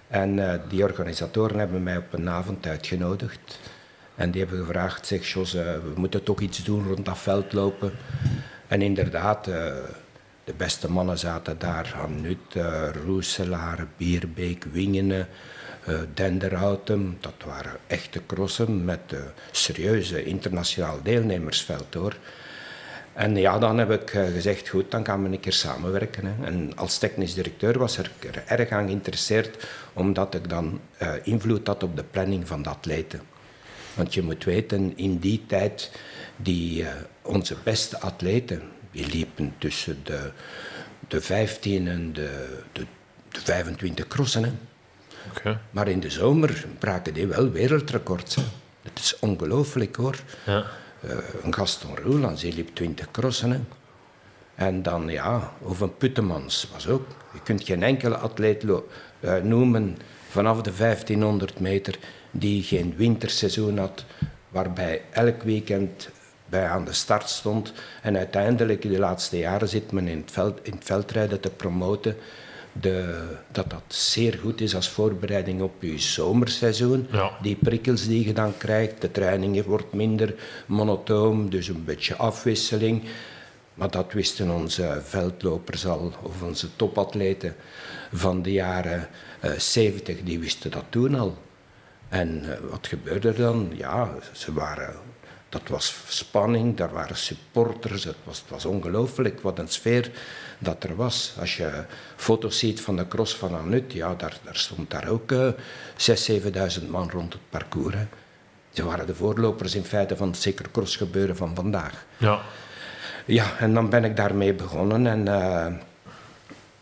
En 0.09 0.51
eh, 0.53 0.59
die 0.69 0.83
organisatoren 0.85 1.59
hebben 1.59 1.83
mij 1.83 1.97
op 1.97 2.13
een 2.13 2.29
avond 2.29 2.67
uitgenodigd. 2.67 3.59
En 4.15 4.31
die 4.31 4.41
hebben 4.41 4.61
gevraagd, 4.67 5.07
zeg 5.07 5.27
Jos, 5.29 5.55
eh, 5.55 5.65
we 5.65 5.93
moeten 5.97 6.23
toch 6.23 6.41
iets 6.41 6.65
doen 6.65 6.87
rond 6.89 7.05
dat 7.05 7.19
veld 7.19 7.53
lopen. 7.53 7.93
En 8.69 8.83
inderdaad, 8.83 9.47
eh, 9.49 9.73
de 10.45 10.55
beste 10.57 10.91
mannen 10.91 11.19
zaten 11.19 11.59
daar. 11.59 11.93
Hanut, 11.95 12.55
Roeselaar, 13.05 13.87
Bierbeek, 13.97 14.65
Wingenen, 14.65 15.29
eh 15.85 16.01
Denderhouten. 16.15 17.17
Dat 17.21 17.35
waren 17.45 17.77
echte 17.87 18.21
crossen 18.27 18.85
met 18.85 19.01
eh, 19.07 19.19
serieuze 19.51 20.25
internationaal 20.25 21.03
deelnemersveld 21.03 21.95
hoor. 21.95 22.17
En 23.13 23.37
ja, 23.37 23.59
dan 23.59 23.79
heb 23.79 23.91
ik 23.91 24.15
eh, 24.15 24.25
gezegd, 24.27 24.69
goed, 24.69 24.91
dan 24.91 25.05
gaan 25.05 25.23
we 25.23 25.29
een 25.29 25.41
keer 25.41 25.53
samenwerken. 25.53 26.27
Hè. 26.27 26.47
En 26.47 26.77
als 26.77 26.99
technisch 26.99 27.35
directeur 27.35 27.79
was 27.79 27.99
er 27.99 28.11
er 28.21 28.43
erg 28.47 28.71
aan 28.71 28.87
geïnteresseerd, 28.87 29.67
omdat 29.93 30.35
ik 30.35 30.49
dan 30.49 30.81
invloed 31.23 31.67
had 31.67 31.83
op 31.83 31.97
de 31.97 32.05
planning 32.05 32.49
van 32.49 32.63
de 32.63 32.69
atleten. 32.69 33.21
Want 33.95 34.15
je 34.15 34.23
moet 34.23 34.45
weten, 34.45 34.93
in 34.97 35.19
die 35.19 35.45
tijd, 35.47 35.91
die, 36.37 36.87
onze 37.23 37.57
beste 37.63 38.01
atleten, 38.01 38.63
die 38.93 39.07
liepen 39.07 39.55
tussen 39.59 39.99
de, 40.05 40.31
de 41.09 41.21
15 41.21 41.89
en 41.89 42.13
de, 42.13 42.59
de, 42.73 42.87
de 43.29 43.41
25 43.41 44.07
crossen. 44.07 44.59
Maar 45.71 45.89
in 45.89 46.01
de 46.01 46.11
zomer 46.11 46.65
braken 46.79 47.15
die 47.15 47.27
wel 47.27 47.51
wereldrecords. 47.51 48.37
Het 48.83 48.99
is 48.99 49.19
ongelooflijk 49.19 49.97
hoor. 49.97 50.19
Ja. 50.47 50.65
Eh, 51.01 51.17
een 51.43 51.55
Gaston 51.55 51.97
Roelands, 51.97 52.41
die 52.41 52.55
liep 52.55 52.75
20 52.75 53.11
crossen. 53.11 53.69
En 54.55 54.83
dan, 54.83 55.09
ja, 55.09 55.53
of 55.59 55.81
een 55.81 55.97
Puttemans 55.97 56.69
was 56.73 56.89
ook. 56.89 57.07
Je 57.33 57.41
kunt 57.43 57.65
geen 57.65 57.83
enkele 57.83 58.17
atleet 58.17 58.65
eh, 59.21 59.37
noemen 59.37 59.99
vanaf 60.29 60.63
de 60.63 60.73
1500 60.77 61.61
meter 61.61 61.99
die 62.31 62.63
geen 62.63 62.95
winterseizoen 62.97 63.79
had, 63.79 64.05
waarbij 64.49 65.03
elk 65.11 65.43
weekend 65.43 66.09
bij 66.53 66.69
aan 66.69 66.85
de 66.85 66.93
start 66.93 67.29
stond. 67.29 67.73
En 68.03 68.17
uiteindelijk, 68.17 68.85
in 68.85 68.93
de 68.93 68.99
laatste 68.99 69.39
jaren, 69.39 69.69
zit 69.69 69.93
men 69.93 70.09
in 70.09 70.19
het, 70.19 70.31
veld, 70.31 70.59
in 70.63 70.73
het 70.73 70.85
veldrijden 70.85 71.41
te 71.41 71.51
promoten 71.51 72.17
de, 72.73 73.25
dat 73.51 73.71
dat 73.71 73.83
zeer 73.87 74.39
goed 74.43 74.61
is 74.61 74.75
als 74.75 74.89
voorbereiding 74.89 75.63
op 75.63 75.83
je 75.83 75.99
zomerseizoen. 75.99 77.07
Ja. 77.11 77.31
Die 77.43 77.57
prikkels 77.57 78.07
die 78.07 78.27
je 78.27 78.33
dan 78.33 78.57
krijgt, 78.57 79.01
de 79.01 79.11
training 79.11 79.65
wordt 79.65 79.93
minder 79.93 80.35
monotoom, 80.67 81.51
dus 81.51 81.69
een 81.69 81.85
beetje 81.85 82.17
afwisseling. 82.17 83.03
Maar 83.75 83.91
dat 83.91 84.13
wisten 84.13 84.51
onze 84.51 85.01
veldlopers 85.05 85.87
al, 85.87 86.13
of 86.23 86.43
onze 86.43 86.77
topatleten 86.77 87.55
van 88.13 88.43
de 88.43 88.53
jaren 88.53 89.09
eh 89.41 89.51
70, 89.59 90.23
die 90.23 90.39
wisten 90.39 90.71
dat 90.71 90.85
toen 90.89 91.15
al. 91.15 91.37
En 92.09 92.43
eh, 92.45 92.59
wat 92.71 92.87
gebeurde 92.87 93.29
er 93.29 93.37
dan? 93.37 93.71
Ja, 93.75 94.15
ze 94.33 94.53
waren, 94.53 94.95
dat 95.53 95.69
was 95.69 95.95
spanning, 96.09 96.77
daar 96.77 96.93
waren 96.93 97.17
supporters, 97.17 98.05
het 98.05 98.17
was, 98.25 98.39
het 98.39 98.51
was 98.51 98.65
ongelooflijk 98.65 99.41
wat 99.41 99.59
een 99.59 99.69
sfeer 99.69 100.11
dat 100.59 100.85
er 100.85 100.97
was. 100.97 101.35
Als 101.41 101.57
je 101.57 101.85
foto's 102.17 102.59
ziet 102.59 102.81
van 102.81 102.97
de 102.97 103.09
cross 103.09 103.37
van 103.37 103.55
Anut, 103.55 103.93
ja, 103.93 104.15
daar, 104.15 104.39
daar 104.45 104.57
stond 104.57 104.91
daar 104.91 105.09
ook 105.09 105.33
eh 105.33 105.49
6.000, 106.41 106.81
7.000 106.83 106.89
man 106.89 107.11
rond 107.11 107.33
het 107.33 107.43
parcours. 107.51 107.95
Hè. 107.95 108.07
Ze 108.71 108.85
waren 108.85 109.07
de 109.07 109.15
voorlopers 109.15 109.75
in 109.75 109.85
feite 109.85 110.17
van 110.17 110.29
het 110.29 110.37
cyclocross 110.37 110.97
gebeuren 110.97 111.37
van 111.37 111.55
vandaag. 111.55 112.05
Ja. 112.17 112.41
Ja, 113.25 113.59
en 113.59 113.75
dan 113.75 113.89
ben 113.89 114.05
ik 114.05 114.17
daarmee 114.17 114.55
begonnen 114.55 115.07
en 115.07 115.29
eh, 115.29 115.67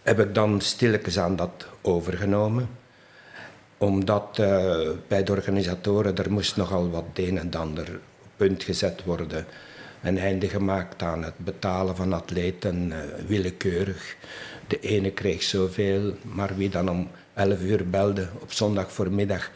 heb 0.02 0.20
ik 0.20 0.34
dan 0.34 0.60
stilletjes 0.60 1.18
aan 1.18 1.36
dat 1.36 1.66
overgenomen. 1.82 2.68
Omdat 3.78 4.38
eh, 4.38 4.88
bij 5.08 5.24
de 5.24 5.32
organisatoren 5.32 6.16
er 6.16 6.32
moest 6.32 6.56
nogal 6.56 6.90
wat 6.90 7.04
een 7.14 7.38
en 7.38 7.54
ander 7.54 8.00
punt 8.40 8.62
gezet 8.62 9.04
worden. 9.04 9.46
Een 10.02 10.18
einde 10.18 10.48
gemaakt 10.48 11.02
aan 11.02 11.22
het 11.24 11.36
betalen 11.36 11.96
van 11.96 12.12
atleten, 12.12 12.92
eh, 12.92 12.98
willekeurig. 13.26 14.16
De 14.66 14.80
ene 14.80 15.10
kreeg 15.10 15.42
zoveel, 15.42 16.14
maar 16.22 16.56
wie 16.56 16.68
dan 16.68 16.90
om 16.90 17.10
11 17.34 17.60
uur 17.60 17.90
belde 17.90 18.28
op 18.38 18.52
zondag 18.52 18.92
voormiddag 18.92 19.50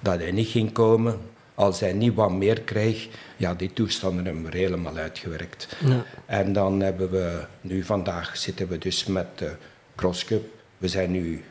dat 0.00 0.18
hij 0.18 0.32
niet 0.32 0.48
ging 0.48 0.72
komen, 0.72 1.18
Als 1.54 1.80
hij 1.80 1.92
niet 1.92 2.14
wat 2.14 2.32
meer 2.32 2.60
kreeg, 2.60 3.08
ja, 3.36 3.54
die 3.54 3.72
toestanden 3.72 4.24
hebben 4.24 4.50
we 4.50 4.58
helemaal 4.58 4.96
uitgewerkt. 4.96 5.68
Ja. 5.84 6.04
En 6.26 6.52
dan 6.52 6.80
hebben 6.80 7.10
we, 7.10 7.44
nu 7.60 7.82
vandaag 7.82 8.36
zitten 8.36 8.68
we 8.68 8.78
dus 8.78 9.04
met 9.04 9.38
de 9.38 9.52
CrossCup. 9.96 10.44
We 10.78 10.88
zijn 10.88 11.10
nu, 11.10 11.44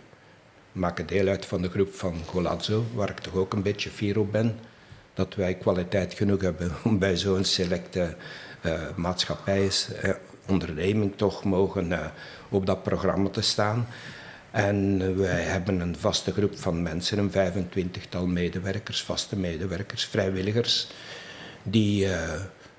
maken 0.72 1.08
deel 1.08 1.28
uit 1.28 1.46
van 1.46 1.62
de 1.62 1.70
groep 1.70 1.94
van 1.94 2.16
Golazzo, 2.26 2.84
waar 2.94 3.10
ik 3.10 3.20
toch 3.20 3.36
ook 3.36 3.54
een 3.54 3.62
beetje 3.62 3.90
fier 3.90 4.20
op 4.20 4.32
ben. 4.32 4.60
Dat 5.20 5.36
wij 5.36 5.54
kwaliteit 5.56 6.14
genoeg 6.14 6.42
hebben 6.42 6.72
om 6.84 7.00
bij 7.00 7.18
zo'n 7.18 7.44
selecte 7.44 8.16
eh 8.62 8.74
maatschappij, 8.96 9.70
eh, 10.02 10.10
onderneming 10.48 11.14
toch 11.16 11.44
mogen 11.44 11.92
eh, 11.92 12.06
op 12.50 12.66
dat 12.66 12.84
programma 12.84 13.30
te 13.30 13.42
staan. 13.42 13.88
En 14.52 15.18
wij 15.18 15.42
hebben 15.42 15.80
een 15.80 15.96
vaste 15.98 16.32
groep 16.32 16.58
van 16.58 16.82
mensen, 16.82 17.18
een 17.18 17.32
25-tal 17.32 18.28
medewerkers, 18.28 19.04
vaste 19.04 19.36
medewerkers, 19.36 20.06
vrijwilligers, 20.06 20.88
die 21.64 22.08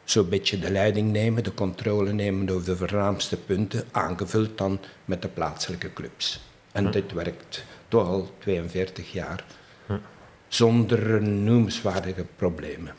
zo'n 0.04 0.28
beetje 0.28 0.58
de 0.58 0.70
leiding 0.70 1.12
nemen, 1.12 1.44
de 1.44 1.54
controle 1.54 2.12
nemen 2.12 2.50
over 2.50 2.64
de 2.64 2.76
voornaamste 2.76 3.36
punten, 3.36 3.84
aangevuld 3.90 4.58
dan 4.58 4.80
met 5.04 5.22
de 5.22 5.28
plaatselijke 5.28 5.92
clubs. 5.92 6.40
En 6.72 6.90
dit 6.90 7.12
werkt 7.12 7.64
toch 7.88 8.06
al 8.06 8.30
42 8.38 9.12
jaar, 9.12 9.44
zonder 10.50 11.22
noemenswaardige 11.22 12.26
problemen. 12.36 12.94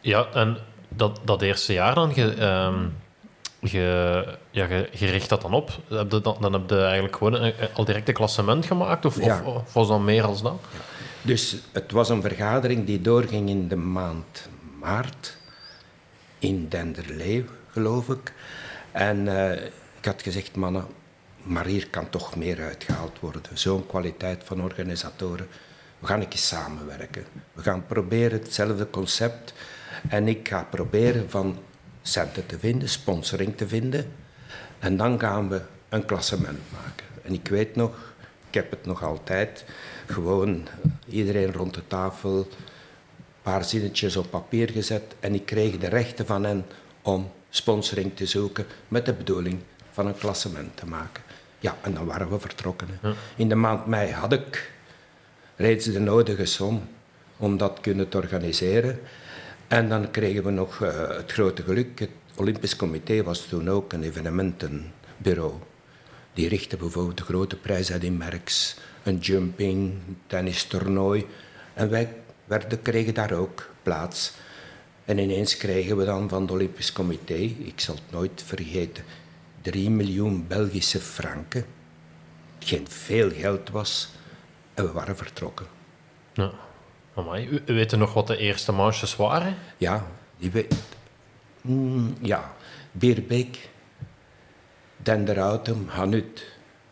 Ja, 0.00 0.26
en 0.34 0.56
dat, 0.88 1.20
dat 1.24 1.42
eerste 1.42 1.72
jaar 1.72 1.94
dan, 1.94 2.12
je, 2.14 2.34
ehm, 2.34 2.86
je, 3.60 4.24
ja, 4.50 4.66
je, 4.92 5.06
richt 5.06 5.28
dat 5.28 5.42
dan 5.42 5.52
op. 5.54 5.70
Heb 5.88 6.10
je 6.12 6.20
dan, 6.20 6.36
dan 6.40 6.52
heb 6.52 6.70
je 6.70 6.82
eigenlijk 6.82 7.16
gewoon 7.16 7.34
een- 7.34 7.42
een- 7.62 7.68
al 7.74 7.84
direct 7.84 8.08
een 8.08 8.14
klassement 8.14 8.66
gemaakt? 8.66 9.04
Of, 9.04 9.24
Ja. 9.24 9.42
of, 9.44 9.54
of 9.54 9.72
was 9.72 9.88
dat 9.88 10.00
meer 10.00 10.24
als 10.24 10.42
dat? 10.42 10.60
Dus 11.22 11.56
het 11.72 11.92
was 11.92 12.08
een 12.08 12.22
vergadering 12.22 12.86
die 12.86 13.00
doorging 13.00 13.48
in 13.48 13.68
de 13.68 13.76
maand 13.76 14.48
maart 14.80 15.36
in 16.38 16.68
Denderleeuw, 16.68 17.44
geloof 17.70 18.08
ik. 18.08 18.32
En 18.92 19.28
eh, 19.28 19.64
ik 19.98 20.04
had 20.04 20.22
gezegd, 20.22 20.56
mannen, 20.56 20.86
maar 21.42 21.64
hier 21.64 21.88
kan 21.88 22.10
toch 22.10 22.36
meer 22.36 22.62
uitgehaald 22.62 23.20
worden. 23.20 23.42
Zo'n 23.52 23.86
kwaliteit 23.86 24.42
van 24.44 24.62
organisatoren. 24.62 25.46
We 25.98 26.06
gaan 26.06 26.20
een 26.20 26.28
keer 26.28 26.38
samenwerken. 26.38 27.24
We 27.52 27.62
gaan 27.62 27.86
proberen 27.86 28.38
hetzelfde 28.42 28.90
concept. 28.90 29.54
En 30.08 30.28
ik 30.28 30.48
ga 30.48 30.66
proberen 30.70 31.30
van 31.30 31.58
centen 32.02 32.46
te 32.46 32.58
vinden, 32.58 32.88
sponsoring 32.88 33.56
te 33.56 33.68
vinden. 33.68 34.12
En 34.78 34.96
dan 34.96 35.20
gaan 35.20 35.48
we 35.48 35.60
een 35.88 36.04
klassement 36.04 36.58
maken. 36.72 37.06
En 37.22 37.32
ik 37.32 37.48
weet 37.48 37.76
nog, 37.76 38.14
ik 38.48 38.54
heb 38.54 38.70
het 38.70 38.86
nog 38.86 39.02
altijd, 39.02 39.64
gewoon 40.06 40.66
iedereen 41.08 41.52
rond 41.52 41.74
de 41.74 41.86
tafel, 41.86 42.36
een 42.36 42.46
paar 43.42 43.64
zinnetjes 43.64 44.16
op 44.16 44.30
papier 44.30 44.70
gezet. 44.70 45.14
En 45.20 45.34
ik 45.34 45.46
kreeg 45.46 45.78
de 45.78 45.88
rechten 45.88 46.26
van 46.26 46.44
hen 46.44 46.66
om 47.02 47.30
sponsoring 47.50 48.16
te 48.16 48.26
zoeken 48.26 48.66
met 48.88 49.06
de 49.06 49.12
bedoeling 49.12 49.60
van 49.92 50.06
een 50.06 50.18
klassement 50.18 50.76
te 50.76 50.86
maken. 50.86 51.22
Ja, 51.58 51.76
en 51.82 51.94
dan 51.94 52.06
waren 52.06 52.30
we 52.30 52.40
vertrokken. 52.40 52.88
In 53.36 53.48
de 53.48 53.54
maand 53.54 53.86
mei 53.86 54.12
had 54.12 54.32
ik 54.32 54.72
reeds 55.56 55.84
de 55.84 56.00
nodige 56.00 56.44
som 56.44 56.88
om 57.36 57.56
dat 57.56 57.78
kunnen 57.80 58.08
te 58.08 58.16
organiseren. 58.16 59.00
En 59.68 59.88
dan 59.88 60.10
kregen 60.10 60.44
we 60.44 60.50
nog 60.50 60.82
eh, 60.82 61.08
het 61.08 61.32
grote 61.32 61.62
geluk. 61.62 61.98
Het 61.98 62.10
Olympisch 62.34 62.76
Comité 62.76 63.22
was 63.22 63.46
toen 63.46 63.70
ook 63.70 63.92
een 63.92 64.02
evenementenbureau. 64.02 65.52
Die 66.34 66.48
richtte 66.48 66.76
bijvoorbeeld 66.76 67.18
de 67.18 67.24
grote 67.24 67.56
prijs 67.56 67.92
uit 67.92 68.04
in 68.04 68.16
Merks, 68.16 68.76
een 69.02 69.18
jumping, 69.18 69.92
tennistoernooi. 70.26 71.26
En 71.74 71.90
wij 71.90 72.08
werden, 72.44 72.82
kregen 72.82 73.14
daar 73.14 73.32
ook 73.32 73.70
plaats. 73.82 74.32
En 75.04 75.18
ineens 75.18 75.56
kregen 75.56 75.96
we 75.96 76.04
dan 76.04 76.28
van 76.28 76.42
het 76.42 76.50
Olympisch 76.50 76.92
Comité, 76.92 77.34
ik 77.58 77.80
zal 77.80 77.94
het 77.94 78.10
nooit 78.10 78.42
vergeten, 78.46 79.04
3 79.62 79.90
miljoen 79.90 80.46
Belgische 80.48 81.00
franken. 81.00 81.64
Geen 82.58 82.88
veel 82.88 83.30
geld 83.30 83.70
was. 83.70 84.12
En 84.74 84.84
we 84.84 84.92
waren 84.92 85.16
vertrokken. 85.16 85.66
Ja. 86.32 86.50
Amai. 87.14 87.62
U, 87.66 87.74
weet 87.74 87.96
nog 87.96 88.14
wat 88.14 88.26
de 88.26 88.36
eerste 88.36 88.72
manches 88.72 89.16
waren? 89.16 89.56
Ja, 89.76 90.06
die 90.36 90.50
weet. 90.50 90.74
Mm, 91.60 92.16
ja, 92.20 92.52
Beerbeek, 92.92 93.68
Denderautum, 94.96 95.88
Hanut, 95.88 96.44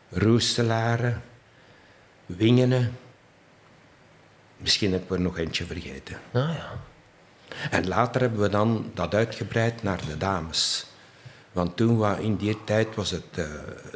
Roestelaren, 0.08 1.22
Wingenen. 2.26 2.96
Misschien 4.56 4.92
heb 4.92 5.02
ik 5.02 5.10
er 5.10 5.20
nog 5.20 5.38
eentje 5.38 5.64
vergeten. 5.64 6.16
Ah, 6.32 6.54
ja. 6.54 6.72
En 7.70 7.88
later 7.88 8.20
hebben 8.20 8.40
we 8.40 8.48
dan 8.48 8.90
dat 8.94 9.14
uitgebreid 9.14 9.82
naar 9.82 10.00
de 10.06 10.16
dames. 10.16 10.86
Want 11.52 11.76
toen 11.76 12.18
in 12.18 12.36
die 12.36 12.64
tijd 12.64 12.94
was 12.94 13.10
het 13.10 13.24
eh, 13.30 13.44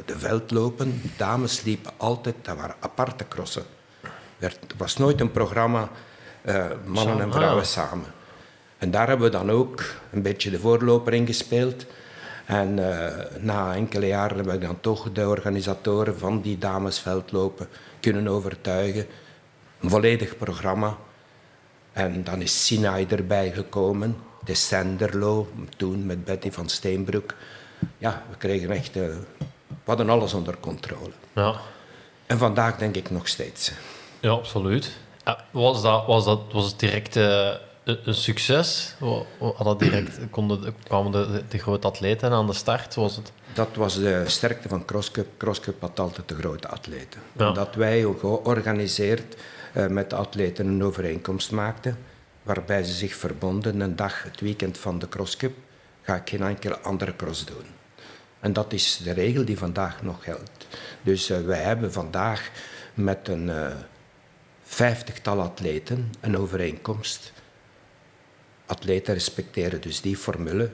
de 0.05 0.19
veldlopen. 0.19 1.01
Dames 1.17 1.61
liepen 1.61 1.91
altijd, 1.97 2.35
dat 2.41 2.57
waren 2.57 2.75
aparte 2.79 3.27
crossen. 3.27 3.65
Werd- 4.37 4.59
Het 4.61 4.73
was 4.77 4.97
nooit 4.97 5.21
een 5.21 5.31
programma 5.31 5.89
eh, 6.41 6.65
mannen 6.85 7.19
en 7.21 7.31
vrouwen 7.33 7.65
samen. 7.65 8.05
En 8.77 8.91
daar 8.91 9.07
hebben 9.07 9.25
we 9.31 9.37
dan 9.37 9.51
ook 9.51 9.83
een 10.11 10.21
beetje 10.21 10.49
de 10.49 10.59
voorloper 10.59 11.13
in 11.13 11.25
gespeeld. 11.25 11.85
En 12.45 12.79
eh, 12.99 13.25
na 13.39 13.75
enkele 13.75 14.07
jaren 14.07 14.35
hebben 14.35 14.59
we 14.59 14.65
dan 14.65 14.79
toch 14.81 15.11
de 15.11 15.27
organisatoren 15.27 16.17
van 16.19 16.41
die 16.41 16.57
damesveldlopen 16.57 17.67
kunnen 17.99 18.27
overtuigen. 18.27 19.05
Een 19.79 19.89
volledig 19.89 20.37
programma. 20.37 20.97
En 21.93 22.23
dan 22.23 22.41
is 22.41 22.65
Sinai 22.65 23.05
erbij 23.09 23.51
gekomen, 23.51 24.17
de 24.43 24.53
Senderlo, 24.53 25.47
toen 25.77 26.05
met 26.05 26.25
Betty 26.25 26.51
van 26.51 26.69
Steenbroek. 26.69 27.33
Ja, 27.97 28.23
we 28.29 28.37
kregen 28.37 28.71
echt, 28.71 28.95
eh, 28.95 29.01
we 29.67 29.83
hadden 29.85 30.09
alles 30.09 30.33
onder 30.33 30.57
controle. 30.59 31.11
Ja. 31.33 31.55
En 32.25 32.37
vandaag 32.37 32.77
denk 32.77 32.95
ik 32.95 33.11
nog 33.11 33.27
steeds. 33.27 33.71
Ja, 34.19 34.29
absoluut. 34.29 34.97
Was, 35.51 35.81
dat, 35.81 36.05
was, 36.05 36.25
dat, 36.25 36.41
was 36.51 36.65
het 36.65 36.79
direct 36.79 37.15
eh, 37.15 37.49
een, 37.83 38.13
succes? 38.13 38.95
Had 39.39 39.63
dat 39.63 39.79
direct, 39.79 40.19
konden, 40.29 40.75
kwamen 40.83 41.11
de, 41.11 41.43
de, 41.49 41.57
grote 41.57 41.87
atleten 41.87 42.31
aan 42.31 42.47
de 42.47 42.53
start? 42.53 42.95
Was 42.95 43.15
het... 43.15 43.31
Dat 43.53 43.75
was 43.75 43.95
de 43.95 44.23
sterkte 44.25 44.69
van 44.69 44.85
CrossCup. 44.85 45.27
CrossCup 45.37 45.81
had 45.81 45.99
altijd 45.99 46.27
de 46.27 46.35
grote 46.35 46.67
atleten. 46.67 47.21
Ja. 47.31 47.47
Omdat 47.47 47.75
wij 47.75 48.05
ook 48.05 48.19
georganiseerd 48.19 49.35
eh, 49.73 49.87
met 49.87 50.09
de 50.09 50.15
atleten 50.15 50.67
een 50.67 50.83
overeenkomst 50.83 51.51
maakten, 51.51 51.97
waarbij 52.43 52.83
ze 52.83 52.93
zich 52.93 53.15
verbonden. 53.15 53.79
Een 53.79 53.95
dag, 53.95 54.23
het 54.23 54.41
weekend 54.41 54.77
van 54.77 54.99
de 54.99 55.09
CrossCup, 55.09 55.55
ga 56.01 56.15
ik 56.15 56.29
geen 56.29 56.43
enkele 56.43 56.79
andere 56.79 57.15
cross 57.15 57.45
doen. 57.45 57.65
En 58.39 58.53
dat 58.53 58.73
is 58.73 58.97
de 59.03 59.11
regel 59.11 59.45
die 59.45 59.57
vandaag 59.57 60.03
nog 60.03 60.23
geldt. 60.23 60.67
Dus 61.01 61.29
eh, 61.29 61.41
wij 61.41 61.61
hebben 61.61 61.93
vandaag 61.93 62.49
met 62.93 63.27
een 63.27 63.49
vijftigtal 64.67 65.41
atleten 65.41 66.11
een 66.19 66.37
overeenkomst. 66.37 67.31
Atleten 68.65 69.13
respecteren 69.13 69.81
dus 69.81 70.01
die 70.01 70.17
formule, 70.17 70.69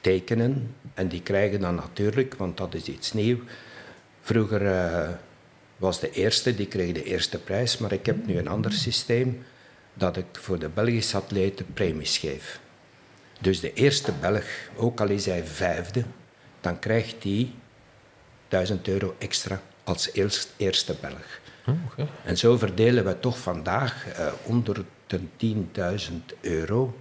tekenen 0.00 0.74
en 0.94 1.08
die 1.08 1.22
krijgen 1.22 1.60
dan 1.60 1.74
natuurlijk, 1.74 2.34
want 2.34 2.56
dat 2.56 2.74
is 2.74 2.84
iets 2.84 3.12
nieuws. 3.12 3.40
Vroeger 4.20 4.66
eh, 4.66 5.08
was 5.76 6.00
de 6.00 6.10
eerste, 6.10 6.54
die 6.54 6.66
kreeg 6.66 6.92
de 6.92 7.04
eerste 7.04 7.38
prijs, 7.38 7.78
maar 7.78 7.92
ik 7.92 8.06
heb 8.06 8.26
nu 8.26 8.38
een 8.38 8.48
ander 8.48 8.72
systeem 8.72 9.44
dat 9.94 10.16
ik 10.16 10.26
voor 10.32 10.58
de 10.58 10.68
Belgische 10.68 11.16
atleten 11.16 11.66
premies 11.74 12.18
geef. 12.18 12.60
Dus 13.40 13.60
de 13.60 13.72
eerste 13.72 14.12
Belg, 14.20 14.44
ook 14.76 15.00
al 15.00 15.08
is 15.08 15.26
hij 15.26 15.44
vijfde, 15.44 16.04
dan 16.60 16.78
krijgt 16.78 17.22
hij 17.22 17.52
1000 18.48 18.88
euro 18.88 19.14
extra 19.18 19.62
als 19.84 20.12
eerst- 20.12 20.52
eerste 20.56 20.96
Belg. 21.00 21.40
En 22.24 22.36
zo 22.38 22.56
verdelen 22.58 23.04
we 23.04 23.20
toch 23.20 23.38
vandaag 23.38 24.06
eh, 24.08 24.26
onder 24.42 24.84
de 25.06 25.20
10.000 26.08 26.12
euro 26.40 26.98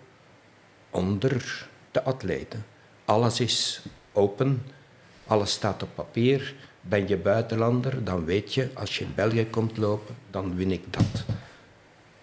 onder 0.90 1.68
de 1.92 2.04
atleten. 2.04 2.66
Alles 3.06 3.40
is 3.40 3.82
open, 4.12 4.64
alles 5.28 5.52
staat 5.52 5.84
op 5.84 5.90
papier. 5.96 6.54
Ben 6.82 7.08
je 7.08 7.18
buitenlander, 7.18 8.04
dan 8.04 8.26
weet 8.26 8.54
je, 8.54 8.70
als 8.74 8.98
je 8.98 9.04
in 9.06 9.12
België 9.16 9.46
komt 9.50 9.78
lopen, 9.78 10.16
dan 10.32 10.56
win 10.56 10.72
ik 10.72 10.94
dat. 10.94 11.24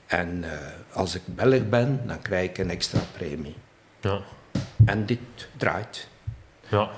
En 0.07 0.45
eh, 0.53 0.59
als 0.93 1.15
ik 1.15 1.23
Belg 1.25 1.69
ben, 1.69 2.01
dan 2.07 2.23
krijg 2.23 2.49
ik 2.51 2.59
een 2.59 2.71
extra 2.71 3.01
premie. 3.17 3.57
Ja. 4.01 4.21
En 4.85 5.07
dit 5.07 5.19
draait. 5.57 6.09
ja. 6.69 6.91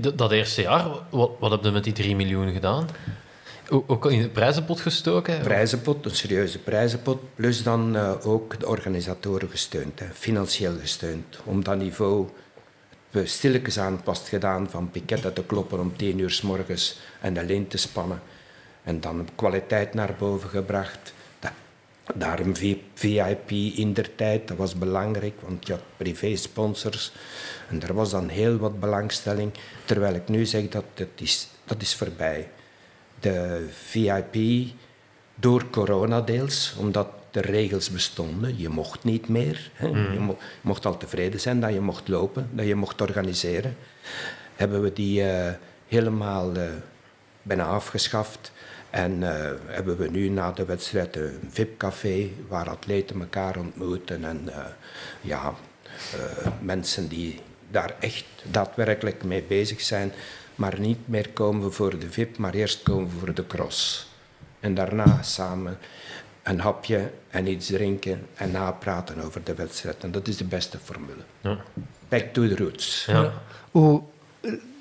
D- 0.00 0.18
Dat 0.18 0.30
eerste 0.32 0.62
jaar, 0.62 0.86
wat, 1.10 1.30
wat 1.38 1.50
heb 1.50 1.62
je 1.64 1.70
met 1.70 1.84
die 1.84 1.92
3 1.92 2.16
miljoen 2.16 2.52
gedaan? 2.52 2.88
Ook 3.72 4.10
in 4.10 4.22
de 4.22 4.28
prijzenpot 4.28 4.80
gestoken? 4.80 5.40
Prijzenpot, 5.40 6.04
een 6.04 6.16
serieuze 6.16 6.58
prijzenpot, 6.58 7.20
plus 7.34 7.62
dan 7.62 7.96
eh, 7.96 8.26
ook 8.26 8.60
de 8.60 8.68
organisatoren 8.68 9.48
gesteund, 9.48 9.98
hè, 9.98 10.06
financieel 10.12 10.78
gesteund. 10.80 11.38
Om 11.44 11.64
dat 11.64 11.78
niveau 11.78 12.28
stilletjes 13.24 13.78
aan 13.78 14.02
pas 14.02 14.28
gedaan 14.28 14.70
van 14.70 14.90
piketten 14.90 15.32
te 15.32 15.44
kloppen 15.44 15.80
om 15.80 15.96
tien 15.96 16.18
uur 16.18 16.30
s 16.30 16.42
morgens 16.42 16.98
en 17.20 17.34
de 17.34 17.44
lint 17.44 17.70
te 17.70 17.76
spannen. 17.76 18.22
En 18.84 19.00
dan 19.00 19.28
kwaliteit 19.34 19.94
naar 19.94 20.14
boven 20.18 20.48
gebracht. 20.48 21.14
Daarom 22.14 22.56
VIP 22.94 23.50
in 23.50 23.92
der 23.92 24.14
tijd, 24.14 24.48
dat 24.48 24.56
was 24.56 24.74
belangrijk, 24.74 25.34
want 25.40 25.66
je 25.66 25.72
had 25.72 25.82
privé-sponsors. 25.96 27.12
En 27.68 27.82
er 27.82 27.94
was 27.94 28.10
dan 28.10 28.28
heel 28.28 28.56
wat 28.56 28.80
belangstelling. 28.80 29.52
Terwijl 29.84 30.14
ik 30.14 30.28
nu 30.28 30.46
zeg 30.46 30.68
dat 30.68 30.84
is, 31.14 31.48
dat 31.64 31.82
is 31.82 31.94
voorbij. 31.94 32.48
De 33.22 33.66
VIP, 33.70 34.66
door 35.34 35.70
corona 35.70 36.20
deels, 36.20 36.74
omdat 36.78 37.08
de 37.30 37.40
regels 37.40 37.90
bestonden. 37.90 38.58
Je 38.58 38.68
mocht 38.68 39.04
niet 39.04 39.28
meer. 39.28 39.70
Hè. 39.74 39.86
Je 39.86 40.18
mo 40.18 40.38
mocht 40.60 40.86
al 40.86 40.96
tevreden 40.96 41.40
zijn 41.40 41.60
dat 41.60 41.72
je 41.72 41.80
mocht 41.80 42.08
lopen, 42.08 42.48
dat 42.52 42.66
je 42.66 42.74
mocht 42.74 43.00
organiseren. 43.00 43.76
Hebben 44.54 44.82
we 44.82 44.92
die 44.92 45.22
uh, 45.22 45.50
helemaal 45.88 46.56
uh, 46.56 46.62
bijna 47.42 47.64
afgeschaft. 47.64 48.52
En 48.90 49.20
uh, 49.20 49.50
hebben 49.66 49.96
we 49.96 50.08
nu 50.08 50.28
na 50.28 50.52
de 50.52 50.64
wedstrijd 50.64 51.16
een 51.16 51.38
VIP-café 51.48 52.28
waar 52.48 52.68
atleten 52.68 53.20
elkaar 53.20 53.56
ontmoeten. 53.56 54.24
En 54.24 54.48
ja, 55.20 55.54
mensen 56.60 57.08
die 57.08 57.40
daar 57.70 57.94
echt 58.00 58.24
daadwerkelijk 58.42 59.24
mee 59.24 59.42
bezig 59.42 59.80
zijn. 59.80 60.12
Maar 60.62 60.80
niet 60.80 61.08
meer 61.08 61.28
komen 61.28 61.64
we 61.64 61.70
voor 61.70 61.98
de 61.98 62.10
VIP, 62.10 62.38
maar 62.38 62.54
eerst 62.54 62.82
komen 62.82 63.10
we 63.10 63.18
voor 63.18 63.34
de 63.34 63.46
cross. 63.46 64.08
En 64.60 64.74
daarna 64.74 65.22
samen 65.22 65.78
een 66.42 66.60
hapje 66.60 67.10
en 67.28 67.46
iets 67.46 67.66
drinken 67.66 68.26
en 68.34 68.50
napraten 68.50 69.20
over 69.20 69.44
de 69.44 69.54
wedstrijd. 69.54 70.04
En 70.04 70.12
dat 70.12 70.28
is 70.28 70.36
de 70.36 70.44
beste 70.44 70.78
formule. 70.82 71.22
Ja. 71.40 71.58
Back 72.08 72.32
to 72.32 72.48
the 72.48 72.56
roots. 72.56 73.04
Ja. 73.04 73.32
Hoe, 73.70 74.02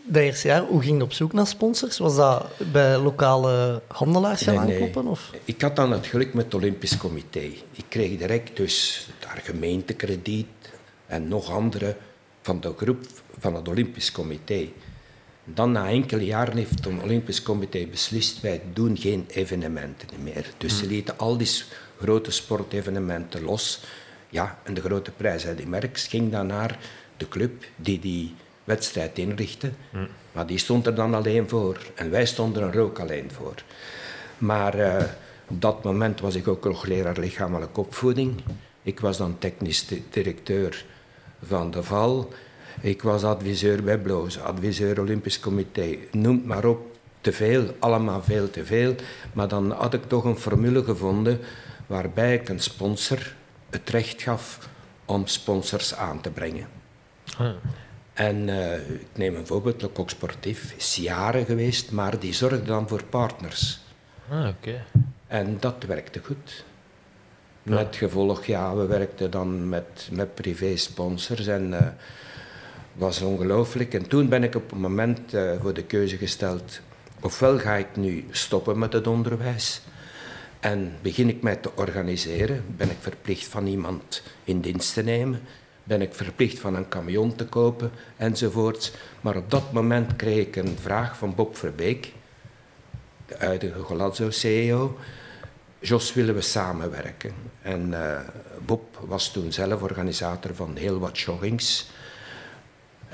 dat 0.04 0.22
eerste 0.22 0.48
jaar, 0.48 0.62
hoe 0.62 0.82
ging 0.82 0.98
je 0.98 1.04
op 1.04 1.14
zoek 1.14 1.34
naar 1.34 1.48
sponsors? 1.48 1.98
Was 1.98 2.16
dat 2.16 2.46
bij 2.72 2.98
lokale 2.98 3.82
handelaars 3.88 4.42
gaan 4.42 4.54
nee, 4.54 4.74
aankloppen? 4.74 5.04
Nee. 5.04 5.12
Of? 5.12 5.32
Ik 5.46 5.62
had 5.62 5.76
dan 5.76 5.92
het 5.92 6.06
geluk 6.06 6.34
met 6.34 6.46
het 6.46 6.54
Olympisch 6.54 6.98
Comité. 6.98 7.50
Ik 7.72 7.86
kreeg 7.88 8.18
direct 8.18 8.58
dus 8.58 9.08
daar 9.20 9.42
gemeentekrediet 9.44 10.48
en 11.06 11.28
nog 11.28 11.52
andere 11.52 11.96
van 12.42 12.62
de 12.62 12.74
groep 12.78 13.06
van 13.40 13.56
het 13.56 13.68
Olympisch 13.68 14.12
Comité. 14.12 14.68
Dan 15.54 15.72
na 15.72 15.90
enkele 15.90 16.26
jaren 16.26 16.58
heeft 16.58 16.86
het 16.86 16.88
Olympisch 17.04 17.44
Comité 17.44 17.86
beslist, 17.86 18.42
wij 18.42 18.62
doen 18.74 18.98
geen 18.98 19.26
evenementen 19.28 20.08
meer. 20.24 20.54
Dus 20.58 20.78
ze 20.78 20.88
lieten 20.88 21.18
al 21.18 21.38
die 21.38 21.50
grote 22.00 22.32
sportevenementen 22.32 23.44
los. 23.44 23.84
Ja, 24.30 24.60
en 24.64 24.74
de 24.74 24.82
grote 24.82 25.12
prijs 25.12 25.46
die 25.56 25.68
Merckx 25.68 26.08
ging 26.08 26.32
dan 26.32 26.48
naar 26.48 26.80
de 27.18 27.28
club 27.28 27.66
die 27.76 28.00
die 28.00 28.36
wedstrijd 28.64 29.18
inrichtte. 29.18 29.72
Maar 30.32 30.46
die 30.46 30.58
stond 30.58 30.86
er 30.86 30.96
dan 30.96 31.14
alleen 31.14 31.50
voor. 31.50 31.78
En 31.96 32.10
wij 32.10 32.26
stonden 32.26 32.72
er 32.72 32.80
ook 32.80 33.00
alleen 33.00 33.32
voor. 33.32 33.64
Maar 34.38 34.80
uh, 34.80 35.04
op 35.48 35.62
dat 35.62 35.84
moment 35.84 36.20
was 36.20 36.36
ik 36.36 36.48
ook 36.48 36.64
nog 36.64 36.86
leraar 36.86 37.20
lichamelijke 37.20 37.80
opvoeding. 37.80 38.42
Ik 38.82 39.00
was 39.00 39.18
dan 39.18 39.36
technisch 39.40 39.88
directeur 40.10 40.86
van 41.44 41.72
de 41.72 41.84
Val. 41.84 42.34
Ik 42.80 43.02
was 43.02 43.24
adviseur 43.24 43.84
bij 43.84 43.98
Bloos, 43.98 44.40
adviseur 44.40 45.00
Olympisch 45.00 45.40
Comité. 45.40 45.98
Noem 46.12 46.42
maar 46.46 46.66
op, 46.66 46.80
te 47.22 47.32
veel, 47.32 47.76
allemaal 47.80 48.24
veel 48.24 48.50
te 48.50 48.66
veel. 48.66 48.96
Maar 49.34 49.48
dan 49.48 49.72
had 49.72 49.94
ik 49.94 50.04
toch 50.08 50.24
een 50.24 50.38
formule 50.38 50.84
gevonden 50.84 51.40
waarbij 51.88 52.34
ik 52.34 52.50
een 52.50 52.60
sponsor 52.60 53.36
het 53.70 53.90
recht 53.90 54.22
gaf 54.22 54.70
om 55.06 55.28
sponsors 55.28 55.96
aan 55.96 56.22
te 56.22 56.30
brengen. 56.30 56.68
Ah. 57.38 57.50
En 58.14 58.48
uh, 58.48 58.74
ik 58.90 59.08
neem 59.14 59.36
een 59.36 59.48
voorbeeld, 59.48 59.82
Le 59.82 59.90
Coq 59.90 60.06
Sportief 60.06 60.74
is 60.78 60.96
jaren 60.96 61.46
geweest, 61.46 61.92
maar 61.92 62.20
die 62.20 62.34
zorgde 62.34 62.62
dan 62.62 62.88
voor 62.88 63.04
partners. 63.04 63.80
Ah, 64.30 64.48
oké. 64.48 64.84
En 65.28 65.58
dat 65.60 65.84
werkte 65.88 66.22
goed. 66.24 66.66
Met 67.64 67.96
gevolg, 67.96 68.46
ja, 68.46 68.76
we 68.76 68.86
werkten 68.86 69.32
dan 69.32 69.70
met, 69.70 70.10
met 70.12 70.36
privé-sponsors 70.36 71.48
en 71.48 71.68
uh, 71.72 71.88
was 72.94 73.22
ongelooflijk. 73.22 73.94
En 73.94 74.08
toen 74.08 74.30
ben 74.30 74.44
ik 74.44 74.56
op 74.56 74.72
een 74.72 74.80
moment 74.80 75.34
uh, 75.34 75.52
voor 75.62 75.74
de 75.74 75.84
keuze 75.84 76.18
gesteld, 76.18 76.80
ofwel 77.20 77.60
ga 77.60 77.76
ik 77.76 77.96
nu 77.96 78.26
stoppen 78.32 78.80
met 78.80 78.94
het 78.94 79.08
onderwijs 79.08 79.82
en 80.60 80.94
begin 81.02 81.30
ik 81.30 81.42
mij 81.42 81.56
te 81.56 81.72
organiseren, 81.76 82.64
ben 82.78 82.90
ik 82.90 82.98
verplicht 83.00 83.46
van 83.46 83.68
iemand 83.68 84.24
in 84.44 84.62
dienst 84.62 84.94
te 84.94 85.04
nemen, 85.04 85.42
ben 85.84 86.02
ik 86.02 86.14
verplicht 86.14 86.60
van 86.60 86.76
een 86.76 86.90
camion 86.90 87.36
te 87.36 87.46
kopen 87.46 87.92
enzovoorts. 88.18 88.92
Maar 89.22 89.36
op 89.36 89.52
dat 89.52 89.72
moment 89.72 90.16
kreeg 90.16 90.46
ik 90.46 90.56
een 90.56 90.78
vraag 90.82 91.18
van 91.18 91.36
Bob 91.36 91.58
Verbeek, 91.58 92.14
de 93.26 93.36
huidige 93.38 93.80
Golazzo-CEO, 93.80 94.98
Jos, 95.84 96.14
willen 96.14 96.36
we 96.36 96.42
samenwerken? 96.42 97.34
En 97.62 97.88
uh, 97.88 98.20
Bob 98.66 98.98
was 99.06 99.32
toen 99.32 99.52
zelf 99.52 99.82
organisator 99.82 100.56
van 100.56 100.76
heel 100.76 101.00
wat 101.00 101.20
joggings. 101.20 101.90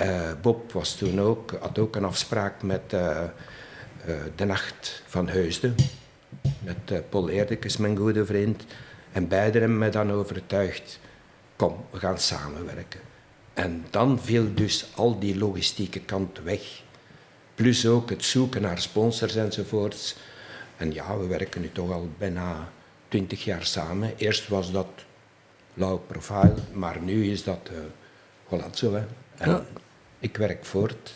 Uh, 0.01 0.31
Bob 0.41 0.71
was 0.71 0.95
toen 0.95 1.21
ook, 1.21 1.51
had 1.59 1.79
ook 1.79 1.95
een 1.95 2.03
afspraak 2.03 2.63
met 2.63 2.93
uh, 2.93 3.23
de 4.35 4.45
Nacht 4.45 5.01
van 5.05 5.27
Heusden. 5.29 5.75
Met 6.59 7.09
Paul 7.09 7.29
Eerdekes, 7.29 7.77
mijn 7.77 7.97
goede 7.97 8.25
vriend. 8.25 8.65
En 9.11 9.27
beiden 9.27 9.61
hebben 9.61 9.77
me 9.77 9.89
dan 9.89 10.11
overtuigd, 10.11 10.99
kom, 11.55 11.85
we 11.91 11.99
gaan 11.99 12.17
samenwerken. 12.19 12.99
En 13.53 13.85
dan 13.89 14.19
viel 14.19 14.53
dus 14.53 14.85
al 14.95 15.19
die 15.19 15.37
logistieke 15.37 15.99
kant 15.99 16.39
weg. 16.43 16.81
Plus 17.55 17.85
ook 17.87 18.09
het 18.09 18.23
zoeken 18.23 18.61
naar 18.61 18.79
sponsors 18.79 19.35
enzovoorts. 19.35 20.15
En 20.77 20.93
ja, 20.93 21.17
we 21.17 21.27
werken 21.27 21.61
nu 21.61 21.71
toch 21.71 21.91
al 21.91 22.09
bijna 22.17 22.69
twintig 23.07 23.43
jaar 23.43 23.65
samen. 23.65 24.13
Eerst 24.17 24.47
was 24.47 24.71
dat 24.71 24.87
low 25.73 25.99
profile, 26.07 26.53
maar 26.73 27.01
nu 27.01 27.31
is 27.31 27.43
dat 27.43 27.69
uh, 27.71 27.77
voilà, 28.45 28.69
zo. 28.73 28.93
Hè. 28.93 29.03
Ja. 29.45 29.65
Ik 30.19 30.37
werk 30.37 30.65
voort 30.65 31.15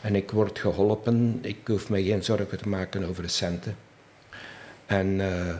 en 0.00 0.14
ik 0.14 0.30
word 0.30 0.58
geholpen. 0.58 1.38
Ik 1.42 1.58
hoef 1.66 1.88
me 1.88 2.04
geen 2.04 2.24
zorgen 2.24 2.58
te 2.58 2.68
maken 2.68 3.04
over 3.04 3.22
de 3.22 3.28
centen. 3.28 3.76
En 4.86 5.06
uh, 5.06 5.54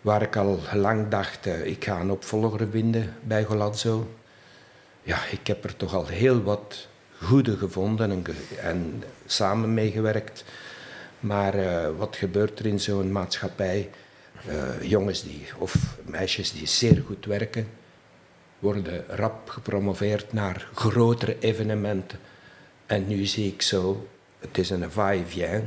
waar 0.00 0.22
ik 0.22 0.36
al 0.36 0.60
lang 0.74 1.08
dacht, 1.08 1.46
uh, 1.46 1.66
ik 1.66 1.84
ga 1.84 2.00
een 2.00 2.10
opvolger 2.10 2.68
vinden 2.70 3.14
bij 3.22 3.44
Golazzo. 3.44 4.14
Ja, 5.02 5.18
ik 5.30 5.46
heb 5.46 5.64
er 5.64 5.76
toch 5.76 5.94
al 5.94 6.06
heel 6.06 6.42
wat 6.42 6.88
goede 7.22 7.56
gevonden 7.56 8.10
en, 8.10 8.24
en 8.60 9.02
samen 9.26 9.74
meegewerkt. 9.74 10.44
Maar 11.20 11.58
uh, 11.58 11.88
wat 11.98 12.16
gebeurt 12.16 12.58
er 12.58 12.66
in 12.66 12.80
zo'n 12.80 13.12
maatschappij? 13.12 13.90
Jongens 14.80 15.22
die, 15.22 15.46
of 15.58 15.74
meisjes 16.04 16.52
die 16.52 16.66
zeer 16.66 17.02
goed 17.06 17.24
werken, 17.24 17.68
worden 18.62 19.04
rap 19.08 19.48
gepromoveerd 19.48 20.32
naar 20.32 20.68
grotere 20.74 21.36
evenementen. 21.38 22.18
En 22.86 23.06
nu 23.06 23.24
zie 23.26 23.52
ik 23.52 23.62
zo, 23.62 24.08
het 24.38 24.58
is 24.58 24.70
een 24.70 24.90
va-et-vient. 24.90 25.64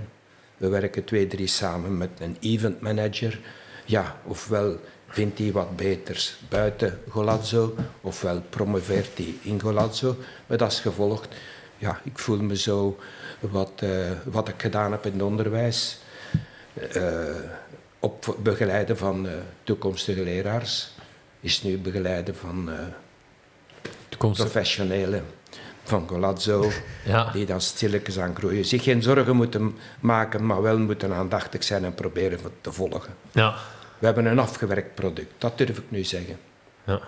We 0.58 0.67
werken 0.67 1.03
twee, 1.03 1.27
drie 1.27 1.47
samen 1.47 1.97
met 1.97 2.10
een 2.19 2.38
event 2.39 2.81
manager. 2.81 3.39
Ja, 3.86 4.19
ofwel 4.23 4.79
vindt 5.08 5.39
hij 5.39 5.51
wat 5.51 5.75
beters 5.75 6.39
buiten 6.49 6.99
Golazzo, 7.10 7.75
ofwel 8.01 8.41
promoveert 8.49 9.17
hij 9.17 9.36
in 9.41 9.62
Golazzo. 9.62 10.15
Met 10.47 10.62
als 10.62 10.79
gevolg, 10.79 11.25
ja, 11.77 12.01
ik 12.03 12.19
voel 12.19 12.39
me 12.39 12.58
zo 12.58 12.97
wat, 13.39 13.81
uh, 13.84 14.12
wat 14.23 14.47
ik 14.47 14.62
gedaan 14.62 14.91
heb 14.91 15.05
in 15.05 15.12
het 15.12 15.21
onderwijs. 15.21 15.99
Uh, 16.95 17.36
op 17.99 18.36
begeleiden 18.43 18.97
van 18.97 19.25
uh, 19.25 19.31
toekomstige 19.63 20.23
leraars 20.23 20.94
is 21.45 21.63
nu 21.63 21.77
begeleiden 21.77 22.36
van 22.36 22.69
professionelen 24.17 25.25
van 25.84 26.08
Golazzo, 26.08 26.71
ja. 27.05 27.31
die 27.31 27.45
dan 27.45 27.62
stilletjes 27.62 28.19
aan 28.19 28.36
groeien. 28.36 28.65
Zich 28.65 28.84
geen 28.84 29.01
zorgen 29.01 29.36
moeten 29.36 29.77
maken, 29.99 30.45
maar 30.45 30.62
wel 30.62 30.77
moeten 30.77 31.13
aandachtig 31.13 31.63
zijn 31.63 31.86
en 31.86 31.93
proberen 31.93 32.39
te 32.62 32.71
volgen. 32.71 33.13
Ja. 33.31 33.55
We 33.99 34.05
hebben 34.05 34.25
een 34.25 34.39
afgewerkt 34.39 34.95
product, 34.95 35.31
dat 35.38 35.58
durf 35.58 35.77
ik 35.77 35.91
nu 35.91 36.03
zeggen. 36.03 36.38
Ja. 36.84 36.99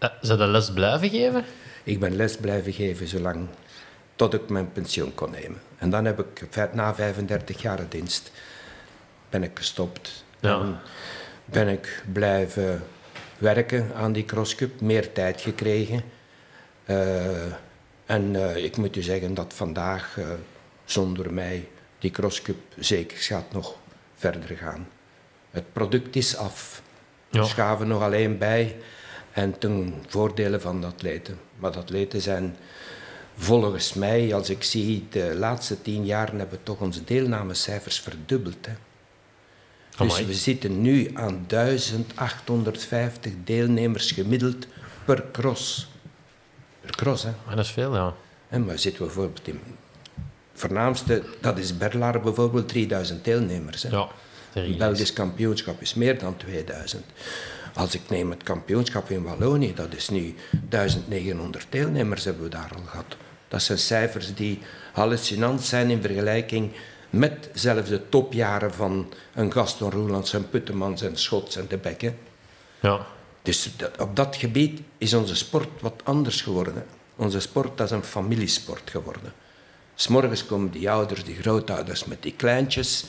Uh, 0.00 0.08
zou 0.20 0.38
dat 0.38 0.48
les 0.48 0.72
blijven 0.72 1.08
geven? 1.08 1.44
Ik 1.82 2.00
ben 2.00 2.16
les 2.16 2.36
blijven 2.36 2.72
geven 2.72 3.06
zolang 3.06 3.48
tot 4.16 4.34
ik 4.34 4.48
mijn 4.48 4.72
pensioen 4.72 5.14
kon 5.14 5.30
nemen. 5.30 5.60
En 5.78 5.90
dan 5.90 6.04
heb 6.04 6.18
ik 6.20 6.48
na 6.72 6.94
35 6.94 7.62
jaar 7.62 7.88
dienst 7.88 8.30
ben 9.30 9.42
ik 9.42 9.50
gestopt. 9.54 10.24
Ja. 10.40 10.60
En 10.60 10.78
ben 11.44 11.68
ik 11.68 12.02
blijven 12.12 12.82
werken 13.40 13.94
aan 13.94 14.12
die 14.12 14.24
crosscup, 14.24 14.80
meer 14.80 15.12
tijd 15.12 15.40
gekregen. 15.40 16.02
Uh, 16.86 17.52
en 18.06 18.34
uh, 18.34 18.56
ik 18.56 18.76
moet 18.76 18.96
u 18.96 19.02
zeggen 19.02 19.34
dat 19.34 19.54
vandaag 19.54 20.16
uh, 20.18 20.26
zonder 20.84 21.32
mij 21.32 21.68
die 21.98 22.10
crosscup 22.10 22.58
zeker 22.78 23.18
gaat 23.18 23.52
nog 23.52 23.76
verder 24.14 24.56
gaan. 24.56 24.88
Het 25.50 25.72
product 25.72 26.16
is 26.16 26.36
af. 26.36 26.82
Ja. 27.28 27.40
We 27.40 27.46
schaven 27.46 27.88
nog 27.88 28.02
alleen 28.02 28.38
bij 28.38 28.76
en 29.32 29.58
ten 29.58 29.94
voordele 30.06 30.60
van 30.60 30.80
de 30.80 30.86
atleten. 30.86 31.38
Maar 31.58 31.72
de 31.72 31.78
atleten 31.78 32.20
zijn 32.20 32.56
volgens 33.36 33.94
mij, 33.94 34.34
als 34.34 34.50
ik 34.50 34.62
zie, 34.62 35.06
de 35.10 35.34
laatste 35.34 35.82
tien 35.82 36.04
jaar 36.04 36.28
hebben 36.28 36.50
we 36.50 36.58
toch 36.62 36.80
onze 36.80 37.04
deelnamecijfers 37.04 38.00
verdubbeld. 38.00 38.66
Hè. 38.66 38.72
Dus 40.00 40.12
Amai. 40.12 40.26
we 40.26 40.34
zitten 40.34 40.80
nu 40.80 41.10
aan 41.14 41.44
1850 41.48 43.32
deelnemers 43.44 44.10
gemiddeld 44.10 44.66
per 45.04 45.24
cross. 45.32 45.88
Per 46.80 46.96
cross, 46.96 47.22
hè. 47.22 47.30
Ah, 47.46 47.56
dat 47.56 47.64
is 47.64 47.70
veel, 47.70 47.94
ja. 47.94 48.14
En 48.48 48.64
maar 48.64 48.78
zitten 48.78 49.00
we 49.00 49.06
bijvoorbeeld 49.06 49.48
in... 49.48 49.60
voornaamste, 50.54 51.22
dat 51.40 51.58
is 51.58 51.76
Berlaar 51.76 52.20
bijvoorbeeld, 52.20 52.68
3000 52.68 53.24
deelnemers. 53.24 53.82
Hè. 53.82 53.88
Ja, 53.88 54.08
Het. 54.52 54.78
Belgisch 54.78 55.12
kampioenschap 55.12 55.80
is 55.80 55.94
meer 55.94 56.18
dan 56.18 56.36
2000. 56.36 57.04
Als 57.74 57.94
ik 57.94 58.00
neem 58.08 58.30
het 58.30 58.42
kampioenschap 58.42 59.10
in 59.10 59.22
Wallonië, 59.22 59.74
dat 59.74 59.94
is 59.94 60.08
nu 60.08 60.34
1900 60.68 61.66
deelnemers 61.68 62.24
hebben 62.24 62.42
we 62.42 62.48
daar 62.48 62.70
al 62.76 62.82
gehad. 62.86 63.16
Dat 63.48 63.62
zijn 63.62 63.78
cijfers 63.78 64.34
die 64.34 64.58
hallucinant 64.92 65.62
zijn 65.62 65.90
in 65.90 66.02
vergelijking 66.02 66.72
met 67.10 67.48
zelfs 67.54 67.88
de 67.88 68.08
topjaren 68.08 68.74
van 68.74 69.12
een 69.34 69.52
Gaston 69.52 69.90
Roelands, 69.90 70.32
een 70.32 70.48
Puttemans 70.50 71.02
en 71.02 71.16
Schots 71.16 71.56
en 71.56 71.66
de 71.68 71.76
Bekke. 71.76 72.12
Ja, 72.80 73.06
Dus 73.42 73.72
dat- 73.76 73.98
op 74.00 74.16
dat 74.16 74.36
gebied 74.36 74.80
is 74.98 75.14
onze 75.14 75.36
sport 75.36 75.68
wat 75.80 76.00
anders 76.04 76.40
geworden. 76.42 76.74
hè. 76.74 76.82
Onze 77.16 77.40
sport 77.40 77.78
dat 77.78 77.86
is 77.86 77.92
een 77.96 78.04
familiesport 78.04 78.90
geworden. 78.90 79.32
S'morgens 79.94 80.46
komen 80.46 80.70
die 80.70 80.90
ouders, 80.90 81.24
die 81.24 81.34
grootouders 81.36 82.04
met 82.04 82.22
die 82.22 82.32
kleintjes. 82.36 83.04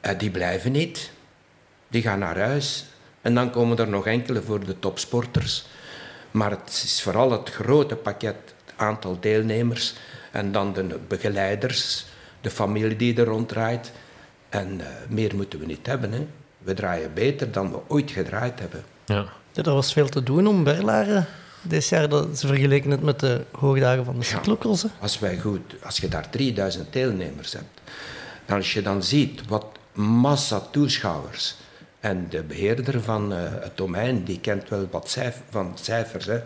Eh, 0.00 0.18
die 0.18 0.30
blijven 0.30 0.72
niet. 0.72 1.10
Die 1.88 2.02
gaan 2.02 2.18
naar 2.18 2.38
huis. 2.38 2.84
En 3.22 3.34
dan 3.34 3.50
komen 3.50 3.78
er 3.78 3.88
nog 3.88 4.06
enkele 4.06 4.42
voor 4.42 4.64
de 4.64 4.78
topsporters. 4.78 5.66
Maar 6.30 6.50
het 6.50 6.68
is 6.84 7.02
vooral 7.02 7.30
het 7.32 7.50
grote 7.50 7.96
pakket, 7.96 8.36
het 8.64 8.74
aantal 8.76 9.16
deelnemers. 9.20 9.94
En 10.32 10.52
dan 10.52 10.72
de 10.72 10.98
begeleiders, 11.08 12.04
de 12.40 12.50
familie 12.50 12.96
die 12.96 13.16
er 13.16 13.24
ronddraait. 13.24 13.92
En 14.48 14.80
eh, 14.80 14.86
meer 15.08 15.36
moeten 15.36 15.58
we 15.58 15.66
niet 15.66 15.86
hebben. 15.86 16.12
Hè. 16.12 16.26
We 16.58 16.74
draaien 16.74 17.14
beter 17.14 17.52
dan 17.52 17.70
we 17.70 17.78
ooit 17.88 18.10
gedraaid 18.10 18.58
hebben. 18.60 18.82
ja. 19.06 19.26
Ja, 19.52 19.64
er 19.64 19.72
was 19.74 19.92
veel 19.92 20.08
te 20.08 20.22
doen 20.22 20.46
om 20.46 20.64
Berlaren 20.64 21.26
dit 21.62 21.88
jaar. 21.88 22.08
Dat, 22.08 22.38
ze 22.38 22.46
vergeleken 22.46 22.90
het 22.90 23.02
met 23.02 23.20
de 23.20 23.40
hoogdagen 23.52 24.04
van 24.04 24.18
de 24.18 24.24
cyclocross. 24.24 24.84
Als, 25.00 25.18
wij 25.18 25.38
goed, 25.38 25.74
als 25.82 25.96
je 25.96 26.08
daar 26.08 26.30
3000 26.30 26.92
deelnemers 26.92 27.52
hebt, 27.52 27.80
en 28.46 28.54
als 28.56 28.72
je 28.72 28.82
dan 28.82 29.02
ziet 29.02 29.46
wat 29.48 29.64
massa 29.92 30.60
toeschouwers 30.60 31.56
en 32.00 32.26
de 32.30 32.42
beheerder 32.42 33.02
van 33.02 33.32
eh, 33.32 33.38
het 33.60 33.76
domein, 33.76 34.24
die 34.24 34.40
kent 34.40 34.68
wel 34.68 34.88
wat 34.90 35.10
cijf- 35.10 35.42
van 35.50 35.72
cijfers. 35.80 36.26
Hè. 36.26 36.40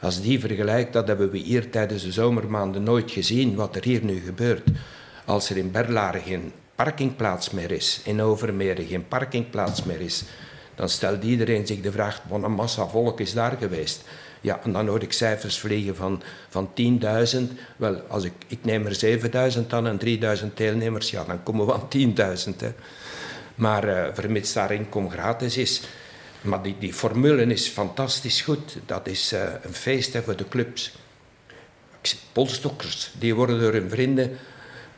Als 0.00 0.20
die 0.20 0.40
vergelijkt, 0.40 0.92
dat 0.92 1.06
hebben 1.08 1.30
we 1.30 1.38
hier 1.38 1.70
tijdens 1.70 2.02
de 2.02 2.12
zomermaanden 2.12 2.82
nooit 2.82 3.10
gezien, 3.10 3.54
wat 3.54 3.76
er 3.76 3.84
hier 3.84 4.04
nu 4.04 4.20
gebeurt. 4.24 4.68
Als 5.24 5.50
er 5.50 5.56
in 5.56 5.70
Berlaren 5.70 6.22
geen 6.22 6.52
parkingplaats 6.74 7.50
meer 7.50 7.70
is, 7.70 8.00
in 8.04 8.22
Overmeren 8.22 8.86
geen 8.86 9.08
parkingplaats 9.08 9.82
meer 9.82 10.00
is, 10.00 10.24
dan 10.74 10.88
stelt 10.88 11.24
iedereen 11.24 11.66
zich 11.66 11.80
de 11.80 11.92
vraag, 11.92 12.22
wat 12.28 12.42
een 12.42 12.52
massa 12.52 12.86
volk 12.86 13.20
is 13.20 13.32
daar 13.32 13.56
geweest. 13.60 14.04
Ja, 14.40 14.60
en 14.62 14.72
dan 14.72 14.88
hoor 14.88 15.02
ik 15.02 15.12
cijfers 15.12 15.58
vliegen 15.58 15.96
van, 15.96 16.22
van 16.48 16.70
10.000. 17.34 17.38
Wel, 17.76 18.00
als 18.08 18.24
ik, 18.24 18.32
ik 18.46 18.58
neem 18.64 18.86
er 18.86 19.20
7.000 19.54 19.66
aan 19.68 19.86
en 19.86 20.00
3.000 20.40 20.54
deelnemers, 20.54 21.10
ja, 21.10 21.24
dan 21.24 21.42
komen 21.42 21.66
we 21.66 21.72
aan 21.72 21.88
10.000. 22.50 22.56
hè. 22.56 22.72
Maar 23.54 23.88
eh 23.88 24.14
vermits 24.14 24.52
daar 24.52 24.72
inkom 24.72 25.10
gratis 25.10 25.56
is. 25.56 25.82
Maar 26.46 26.62
die, 26.62 26.76
die 26.78 26.92
formule 26.92 27.42
is 27.44 27.68
fantastisch 27.68 28.40
goed. 28.40 28.76
Dat 28.86 29.06
is 29.06 29.32
eh, 29.32 29.40
een 29.62 29.74
feest 29.74 30.12
hè, 30.12 30.22
voor 30.22 30.36
de 30.36 30.48
clubs. 30.48 30.92
Polstokkers, 32.32 33.10
die 33.18 33.34
worden 33.34 33.60
door 33.60 33.72
hun 33.72 33.90
vrienden 33.90 34.38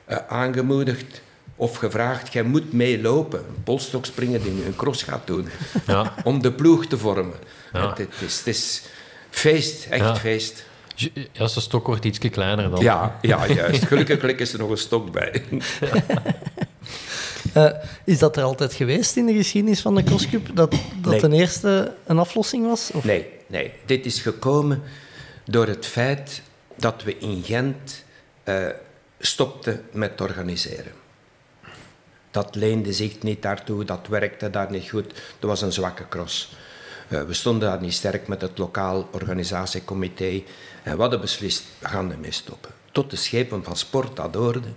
eh, 0.05 0.17
aangemoedigd 0.29 1.21
of 1.57 1.77
gevraagd, 1.77 2.33
jij 2.33 2.43
moet 2.43 2.73
meelopen. 2.73 3.39
Een 3.39 3.63
polstokspringer 3.65 4.43
die 4.43 4.53
nu 4.53 4.65
een 4.65 4.77
cross 4.77 5.03
gaat 5.03 5.27
doen. 5.27 5.49
Ja. 5.87 6.15
Om 6.25 6.43
de 6.43 6.53
ploeg 6.53 6.87
te 6.87 6.99
vormen. 6.99 7.37
Ja. 7.73 7.89
Het, 7.89 7.99
het 7.99 8.09
is, 8.21 8.39
het 8.39 8.47
is 8.47 8.83
feest, 9.31 9.87
echt 9.87 10.05
Ja. 10.05 10.17
feest. 10.17 10.67
Ja, 11.33 11.47
zijn 11.47 11.65
stok 11.65 11.87
wordt 11.87 12.05
iets 12.05 12.19
kleiner 12.19 12.71
dan. 12.71 12.83
Ja, 12.83 13.19
ja, 13.21 13.47
juist. 13.47 13.85
Gelukkig 13.85 14.23
is 14.39 14.53
er 14.53 14.59
nog 14.59 14.71
een 14.71 14.79
stok 14.79 15.13
bij. 15.13 15.43
Eh, 17.53 17.71
is 18.05 18.19
dat 18.19 18.37
er 18.37 18.43
altijd 18.43 18.73
geweest 18.73 19.17
in 19.17 19.27
de 19.27 19.35
geschiedenis 19.35 19.81
van 19.81 19.95
de 19.95 20.03
crosscup? 20.03 20.47
Dat, 20.57 20.71
dat 21.01 21.11
Nee. 21.11 21.21
ten 21.21 21.33
eerste 21.33 21.95
een 22.07 22.19
aflossing 22.19 22.67
was? 22.67 22.91
Of? 22.93 23.05
Nee, 23.05 23.27
nee. 23.47 23.73
Dit 23.87 24.07
is 24.07 24.21
gekomen 24.21 24.83
door 25.45 25.67
het 25.67 25.87
feit 25.87 26.43
dat 26.77 27.03
we 27.03 27.19
in 27.19 27.43
Gent 27.45 28.05
eh, 28.45 28.67
stopten 29.19 29.85
met 29.93 30.21
organiseren. 30.21 30.93
Dat 32.31 32.55
leende 32.55 32.93
zich 32.93 33.23
niet 33.23 33.43
daartoe, 33.43 33.85
dat 33.85 34.07
werkte 34.09 34.51
daar 34.51 34.71
niet 34.71 34.89
goed. 34.89 35.07
Dat 35.39 35.51
was 35.51 35.63
een 35.63 35.73
zwakke 35.73 36.09
cross. 36.09 36.57
Eh, 37.09 37.23
we 37.23 37.35
stonden 37.35 37.69
daar 37.69 37.81
niet 37.81 37.95
sterk 37.95 38.29
met 38.29 38.41
het 38.41 38.59
lokaal 38.59 39.09
organisatiecomité. 39.13 40.43
En 40.83 40.95
we 40.95 41.01
hadden 41.01 41.21
beslist, 41.21 41.65
we 41.79 41.89
gaan 41.89 42.13
ermee 42.13 42.31
stoppen. 42.33 42.71
Tot 42.93 43.11
de 43.11 43.17
schepen 43.17 43.65
van 43.65 43.77
sport 43.77 44.17
dat 44.17 44.35
hoorde, 44.35 44.69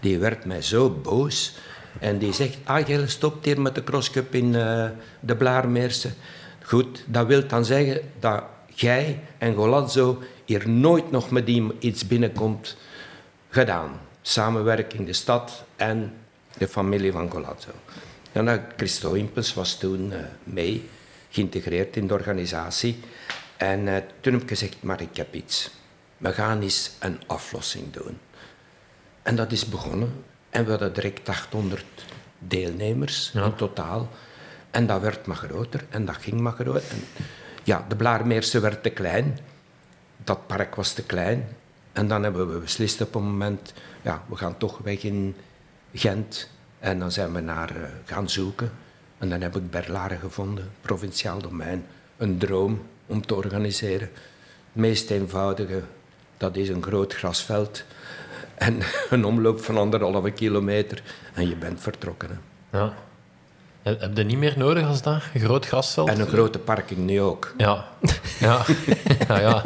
die 0.00 0.18
werd 0.18 0.44
mij 0.44 0.62
zo 0.62 0.90
boos. 0.90 1.54
En 2.00 2.18
die 2.18 2.32
zegt, 2.32 2.56
ah, 2.64 2.86
jij 2.86 3.06
stopt 3.06 3.44
hier 3.44 3.60
met 3.60 3.74
de 3.74 3.84
crosscup 3.84 4.34
in 4.34 4.54
eh, 4.54 4.88
de 5.20 5.36
Blaarmeerse. 5.36 6.10
Goed, 6.62 7.04
dat 7.06 7.26
wil 7.26 7.46
dan 7.46 7.64
zeggen 7.64 8.00
dat 8.20 8.42
jij 8.74 9.20
en 9.38 9.54
Golazzo 9.54 10.22
hier 10.44 10.68
nooit 10.68 11.10
nog 11.10 11.30
met 11.30 11.46
die 11.46 11.72
iets 11.78 12.06
binnenkomt 12.06 12.76
gedaan. 13.48 14.00
Samenwerking, 14.22 15.06
de 15.06 15.12
stad 15.12 15.64
en 15.76 16.12
de 16.58 16.68
familie 16.68 17.12
van 17.12 17.30
Golazzo. 17.30 17.70
En 18.32 18.44
dan 18.44 18.60
Christo 18.76 19.12
Impens 19.12 19.54
was 19.54 19.78
toen 19.78 20.12
eh, 20.12 20.18
mee, 20.44 20.88
geïntegreerd 21.30 21.96
in 21.96 22.06
de 22.06 22.14
organisatie. 22.14 23.00
En 23.56 23.88
eh, 23.88 24.02
toen 24.20 24.32
heb 24.32 24.42
ik 24.42 24.48
gezegd, 24.48 24.82
maar 24.82 25.00
ik 25.00 25.16
heb 25.16 25.34
iets. 25.34 25.70
We 26.16 26.32
gaan 26.32 26.62
eens 26.62 26.90
een 26.98 27.20
aflossing 27.26 27.92
doen. 27.92 28.18
En 29.22 29.36
dat 29.36 29.52
is 29.52 29.66
begonnen. 29.66 30.24
En 30.56 30.64
we 30.64 30.70
hadden 30.70 30.92
direct 30.92 31.28
800 31.28 31.84
deelnemers 32.38 33.30
Ja. 33.32 33.44
in 33.44 33.54
totaal. 33.54 34.08
En 34.70 34.86
dat 34.86 35.00
werd 35.00 35.26
maar 35.26 35.36
groter 35.36 35.84
en 35.88 36.04
dat 36.04 36.16
ging 36.16 36.40
maar 36.40 36.52
groter. 36.52 36.82
En 36.90 37.04
ja, 37.64 37.84
de 37.88 37.96
Blaarmeerse 37.96 38.60
werd 38.60 38.82
te 38.82 38.90
klein. 38.90 39.38
Dat 40.24 40.46
park 40.46 40.74
was 40.74 40.92
te 40.92 41.02
klein. 41.02 41.48
En 41.92 42.08
dan 42.08 42.22
hebben 42.22 42.52
we 42.52 42.58
beslist 42.58 43.00
op 43.00 43.14
een 43.14 43.22
moment, 43.22 43.72
ja, 44.02 44.22
we 44.28 44.36
gaan 44.36 44.56
toch 44.58 44.78
weg 44.78 45.02
in 45.02 45.36
Gent. 45.94 46.48
En 46.78 46.98
dan 46.98 47.12
zijn 47.12 47.32
we 47.32 47.40
naar 47.40 47.70
eh, 47.70 47.82
gaan 48.04 48.28
zoeken. 48.28 48.70
En 49.18 49.28
dan 49.28 49.40
heb 49.40 49.56
ik 49.56 49.70
Berlaren 49.70 50.18
gevonden, 50.18 50.70
provinciaal 50.80 51.38
domein. 51.38 51.86
Een 52.16 52.38
droom 52.38 52.86
om 53.06 53.26
te 53.26 53.34
organiseren. 53.34 54.08
Het 54.72 54.82
meest 54.82 55.10
eenvoudige, 55.10 55.82
dat 56.36 56.56
is 56.56 56.68
een 56.68 56.82
groot 56.82 57.14
grasveld. 57.14 57.84
En 58.56 58.78
een 59.10 59.24
omloop 59.24 59.60
van 59.64 59.76
anderhalve 59.78 60.30
kilometer. 60.30 61.02
En 61.34 61.48
je 61.48 61.56
bent 61.56 61.80
vertrokken. 61.80 62.28
hè. 62.70 62.78
Ja. 62.78 62.92
Heb 63.82 64.16
je 64.16 64.22
niet 64.24 64.38
meer 64.38 64.54
nodig 64.56 64.86
als 64.86 65.02
dat? 65.02 65.22
Een 65.34 65.40
groot 65.40 65.66
grasveld? 65.66 66.08
En 66.08 66.20
een 66.20 66.26
grote 66.26 66.58
parking 66.58 67.00
nu 67.00 67.20
ook. 67.20 67.54
Ja. 67.56 67.84
Ja. 68.40 68.64
ja, 69.28 69.38
ja. 69.40 69.62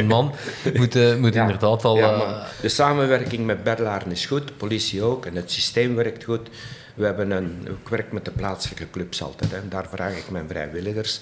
10.000 0.00 0.04
man 0.04 0.32
moet, 0.74 1.18
moet 1.18 1.34
Ja. 1.34 1.40
inderdaad 1.40 1.84
al... 1.84 1.96
Ja, 1.96 2.12
eh, 2.14 2.42
de 2.60 2.68
samenwerking 2.68 3.46
met 3.46 3.64
Berlaren 3.64 4.10
is 4.10 4.26
goed, 4.26 4.46
de 4.46 4.52
politie 4.52 5.02
ook, 5.02 5.26
en 5.26 5.36
het 5.36 5.50
systeem 5.50 5.94
werkt 5.94 6.24
goed. 6.24 6.48
We 6.94 7.04
hebben 7.04 7.30
een, 7.30 7.66
ik 7.82 7.88
werk 7.88 8.12
met 8.12 8.24
de 8.24 8.30
plaatselijke 8.30 8.90
clubs 8.90 9.22
altijd, 9.22 9.50
hè. 9.50 9.68
daar 9.68 9.86
vraag 9.90 10.16
ik 10.16 10.30
mijn 10.30 10.48
vrijwilligers. 10.48 11.20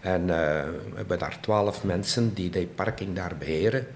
En 0.00 0.20
eh, 0.20 0.36
we 0.64 0.96
hebben 0.96 1.18
daar 1.18 1.36
twaalf 1.40 1.84
mensen 1.84 2.34
die 2.34 2.50
die 2.50 2.66
parking 2.74 3.14
daar 3.16 3.32
beheren. 3.38 3.86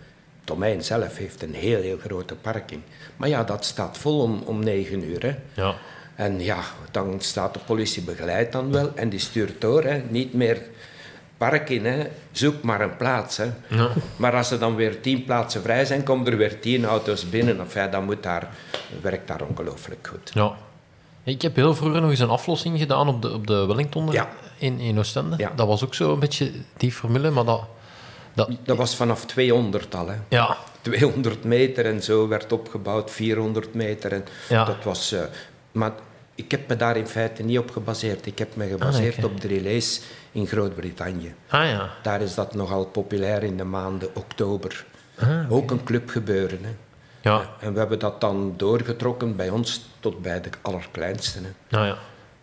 Domein 0.44 0.84
zelf 0.84 1.16
heeft 1.16 1.42
een 1.42 1.54
heel, 1.54 1.80
heel 1.80 1.98
grote 1.98 2.34
parking. 2.34 2.80
Maar 3.16 3.28
ja, 3.28 3.44
dat 3.44 3.64
staat 3.64 3.98
vol 3.98 4.20
om, 4.20 4.42
om 4.44 4.64
negen 4.64 5.04
uur. 5.04 5.22
Hè. 5.22 5.62
ja. 5.62 5.74
En 6.14 6.40
ja, 6.40 6.60
dan 6.90 7.16
staat 7.20 7.54
de 7.54 7.60
politie 7.66 8.02
begeleid 8.02 8.52
dan 8.52 8.72
wel 8.72 8.92
en 8.94 9.08
die 9.08 9.18
stuurt 9.18 9.60
door. 9.60 9.82
Hè. 9.82 10.02
Niet 10.08 10.34
meer 10.34 10.62
park 11.36 11.70
in, 11.70 11.84
hè. 11.86 12.06
zoek 12.32 12.62
maar 12.62 12.80
een 12.80 12.96
plaats. 12.96 13.36
Hè. 13.36 13.50
Ja. 13.68 13.88
Maar 14.16 14.34
als 14.34 14.50
er 14.50 14.58
dan 14.58 14.74
weer 14.74 15.00
tien 15.00 15.24
plaatsen 15.24 15.62
vrij 15.62 15.84
zijn, 15.84 16.02
komen 16.02 16.26
er 16.26 16.36
weer 16.36 16.60
tien 16.60 16.84
auto's 16.84 17.28
binnen. 17.28 17.60
Enfin, 17.60 17.90
dan 17.90 18.04
moet 18.04 18.22
daar, 18.22 18.48
werkt 19.02 19.28
daar 19.28 19.42
ongelooflijk 19.42 20.06
goed. 20.10 20.30
Ja. 20.34 20.52
Ik 21.24 21.42
heb 21.42 21.56
heel 21.56 21.74
vroeger 21.74 22.00
nog 22.00 22.10
eens 22.10 22.18
een 22.18 22.28
aflossing 22.28 22.78
gedaan 22.78 23.08
op 23.08 23.22
de, 23.22 23.32
op 23.32 23.46
de 23.46 23.66
Wellington 23.66 24.12
Ja. 24.12 24.28
in, 24.58 24.78
in 24.78 24.98
Oostende. 24.98 25.36
Ja. 25.38 25.52
Dat 25.56 25.66
was 25.66 25.84
ook 25.84 25.94
zo 25.94 26.12
een 26.12 26.18
beetje 26.18 26.50
die 26.76 26.92
formule, 26.92 27.30
maar 27.30 27.44
dat... 27.44 27.62
dat 28.34 28.50
Dat 28.64 28.76
was 28.76 28.96
vanaf 28.96 29.26
200 29.26 29.94
al. 29.94 30.08
Hè. 30.08 30.16
ja, 30.28 30.56
200 30.80 31.44
meter 31.44 31.86
en 31.86 32.02
zo 32.02 32.28
werd 32.28 32.52
opgebouwd, 32.52 33.10
400 33.10 33.74
meter. 33.74 34.12
En 34.12 34.24
Ja. 34.48 34.64
dat 34.64 34.84
was, 34.84 35.12
eh, 35.12 35.20
maar 35.72 35.92
ik 36.34 36.50
heb 36.50 36.68
me 36.68 36.76
daar 36.76 36.96
in 36.96 37.06
feite 37.06 37.42
niet 37.42 37.58
op 37.58 37.70
gebaseerd. 37.70 38.26
Ik 38.26 38.38
heb 38.38 38.56
me 38.56 38.68
gebaseerd 38.68 39.16
oké. 39.16 39.26
op 39.26 39.40
de 39.40 39.48
relays 39.48 40.00
in 40.32 40.46
Groot-Brittannië. 40.46 41.34
ah 41.48 41.64
ja. 41.68 41.90
Daar 42.02 42.22
is 42.22 42.34
dat 42.34 42.54
nogal 42.54 42.86
populair 42.86 43.42
in 43.42 43.56
de 43.56 43.64
maanden 43.64 44.08
oktober. 44.14 44.84
Ah, 45.18 45.52
Ook 45.52 45.70
een 45.70 45.84
club 45.84 46.08
gebeuren. 46.08 46.58
Hè. 46.62 46.70
Ja. 47.30 47.50
En 47.60 47.72
we 47.72 47.78
hebben 47.78 47.98
dat 47.98 48.20
dan 48.20 48.54
doorgetrokken 48.56 49.36
bij 49.36 49.48
ons 49.50 49.84
tot 50.00 50.22
bij 50.22 50.40
de 50.40 50.48
allerkleinste. 50.62 51.38
Hè. 51.38 51.48
Nou 51.68 51.86
ja. 51.86 51.96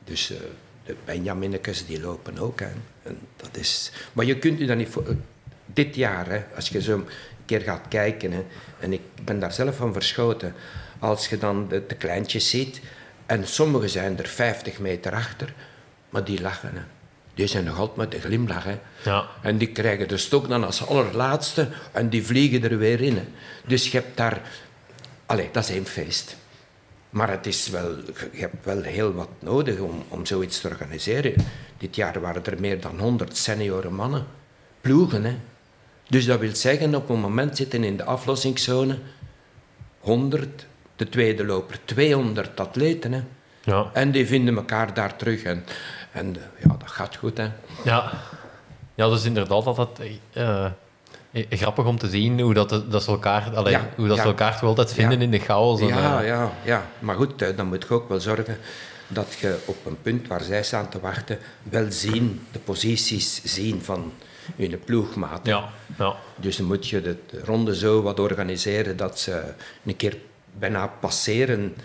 Dus 0.04 0.32
eh, 0.32 0.38
de 0.86 0.95
Benjaminnekes 1.06 1.86
die 1.86 2.01
lopen 2.01 2.38
ook. 2.39 2.60
Hè. 2.60 2.67
En 3.04 3.17
dat 3.36 3.49
is... 3.58 3.91
Maar 4.13 4.25
je 4.25 4.38
kunt 4.38 4.60
je 4.60 4.65
dan 4.65 4.77
niet 4.77 4.89
voor... 4.89 5.04
Dit 5.73 5.95
jaar, 5.95 6.29
hè, 6.29 6.43
als 6.55 6.69
je 6.69 6.81
zo 6.81 6.93
een 6.93 7.07
keer 7.45 7.62
gaat 7.62 7.88
kijken, 7.88 8.31
hè, 8.31 8.45
en 8.79 8.93
ik 8.93 9.01
ben 9.23 9.39
daar 9.39 9.53
zelf 9.53 9.75
van 9.75 9.93
verschoten, 9.93 10.55
als 10.99 11.27
je 11.27 11.38
dan 11.38 11.67
de, 11.67 11.84
de 11.88 11.95
kleintjes 11.95 12.49
ziet, 12.49 12.81
en 13.25 13.47
sommigen 13.47 13.89
zijn 13.89 14.17
er 14.17 14.27
50 14.27 14.79
meter 14.79 15.13
achter, 15.13 15.53
maar 16.10 16.23
die 16.23 16.41
lachen. 16.41 16.71
Hè. 16.73 16.81
Die 17.34 17.47
zijn 17.47 17.63
nog 17.63 17.77
altijd 17.79 17.97
met 17.97 18.13
een 18.13 18.21
glimlach. 18.21 18.63
Hè. 18.63 18.79
Ja. 19.03 19.27
En 19.41 19.57
die 19.57 19.71
krijgen 19.71 20.07
de 20.07 20.17
stok 20.17 20.47
dan 20.47 20.63
als 20.63 20.88
allerlaatste 20.88 21.69
en 21.91 22.10
die 22.10 22.25
vliegen 22.25 22.63
er 22.63 22.77
weer 22.77 23.01
in. 23.01 23.15
hè. 23.15 23.23
Dus 23.67 23.91
je 23.91 23.97
hebt 23.97 24.17
daar... 24.17 24.41
Allee, 25.25 25.49
dat 25.51 25.63
is 25.63 25.69
één 25.69 25.86
feest. 25.86 26.36
Maar 27.10 27.29
het 27.29 27.45
is 27.45 27.67
wel, 27.67 27.95
je 28.31 28.39
hebt 28.39 28.65
wel 28.65 28.81
heel 28.81 29.13
wat 29.13 29.29
nodig 29.39 29.79
om, 29.79 30.03
om 30.07 30.25
zoiets 30.25 30.62
te 30.62 30.67
organiseren. 30.67 31.34
Dit 31.77 31.95
jaar 31.95 32.21
waren 32.21 32.45
er 32.45 32.60
meer 32.60 32.81
dan 32.81 32.99
100 32.99 33.38
senioren 33.38 33.93
mannen. 33.93 34.25
Ploegen, 34.81 35.23
hè. 35.23 35.36
Dus 36.12 36.26
dat 36.26 36.39
wil 36.39 36.56
zeggen, 36.56 36.95
op 36.95 37.10
een 37.10 37.19
moment 37.19 37.58
zitten 37.58 37.84
in 37.84 37.97
de 37.97 38.04
aflossingszone 38.04 38.97
100, 40.00 40.65
de 40.95 41.10
tweede 41.10 41.45
loper 41.45 41.80
200 41.86 42.60
atleten. 42.60 43.12
Hè. 43.12 43.21
Ja. 43.62 43.89
En 43.93 44.12
die 44.12 44.28
vinden 44.28 44.56
elkaar 44.56 44.93
daar 44.93 45.15
terug. 45.15 45.43
En, 45.43 45.65
en 46.12 46.36
ja, 46.63 46.76
dat 46.80 46.91
gaat 46.91 47.15
goed, 47.15 47.38
hè. 47.38 47.47
Ja. 47.84 48.12
Ja, 48.95 49.08
dat 49.08 49.19
is 49.19 49.26
inderdaad 49.26 49.65
altijd 49.65 50.00
eh, 50.34 50.65
eh, 51.32 51.45
grappig 51.50 51.86
om 51.86 51.97
te 51.97 52.10
zien 52.10 52.39
hoe, 52.39 52.54
dat, 52.54 52.91
dat 52.91 53.04
ze 53.04 53.12
elkaar, 53.12 53.56
allee, 53.56 53.74
Ja, 53.74 53.89
hoe 53.95 54.08
dat 54.08 54.15
ja. 54.15 54.21
ze 54.21 54.28
elkaar 54.28 54.60
toch 54.60 54.69
altijd 54.69 54.93
vinden 54.93 55.17
Ja. 55.17 55.24
in 55.24 55.32
de 55.32 55.39
chaos. 55.39 55.82
En, 55.82 55.88
Ja, 55.88 56.21
eh, 56.21 56.28
ja, 56.28 56.52
ja. 56.63 56.86
Maar 57.00 57.15
goed, 57.15 57.58
dan 57.58 57.67
moet 57.67 57.86
je 57.88 57.93
ook 57.93 58.10
wel 58.10 58.19
zorgen 58.19 58.58
dat 59.08 59.34
je 59.39 59.58
op 59.65 59.86
een 59.86 60.02
punt 60.02 60.28
waar 60.28 60.41
zij 60.41 60.63
staan 60.63 60.89
te 60.89 61.00
wachten, 61.00 61.38
wel 61.63 61.86
zien, 61.91 62.45
de 62.52 62.60
posities 62.60 63.41
zien 63.43 63.82
van 63.82 64.12
je 64.56 64.77
ploegmaat. 64.77 65.45
ja, 65.45 65.69
ja. 65.97 66.15
Dus 66.36 66.58
dan 66.58 66.65
moet 66.65 66.88
je 66.89 67.01
de 67.01 67.15
de 67.30 67.41
ronde 67.45 67.75
zo 67.75 68.01
wat 68.01 68.19
organiseren 68.19 68.97
dat 68.97 69.19
ze 69.19 69.43
een 69.86 69.95
keer 69.95 70.17
bijna 70.58 70.88
passeren 70.88 71.75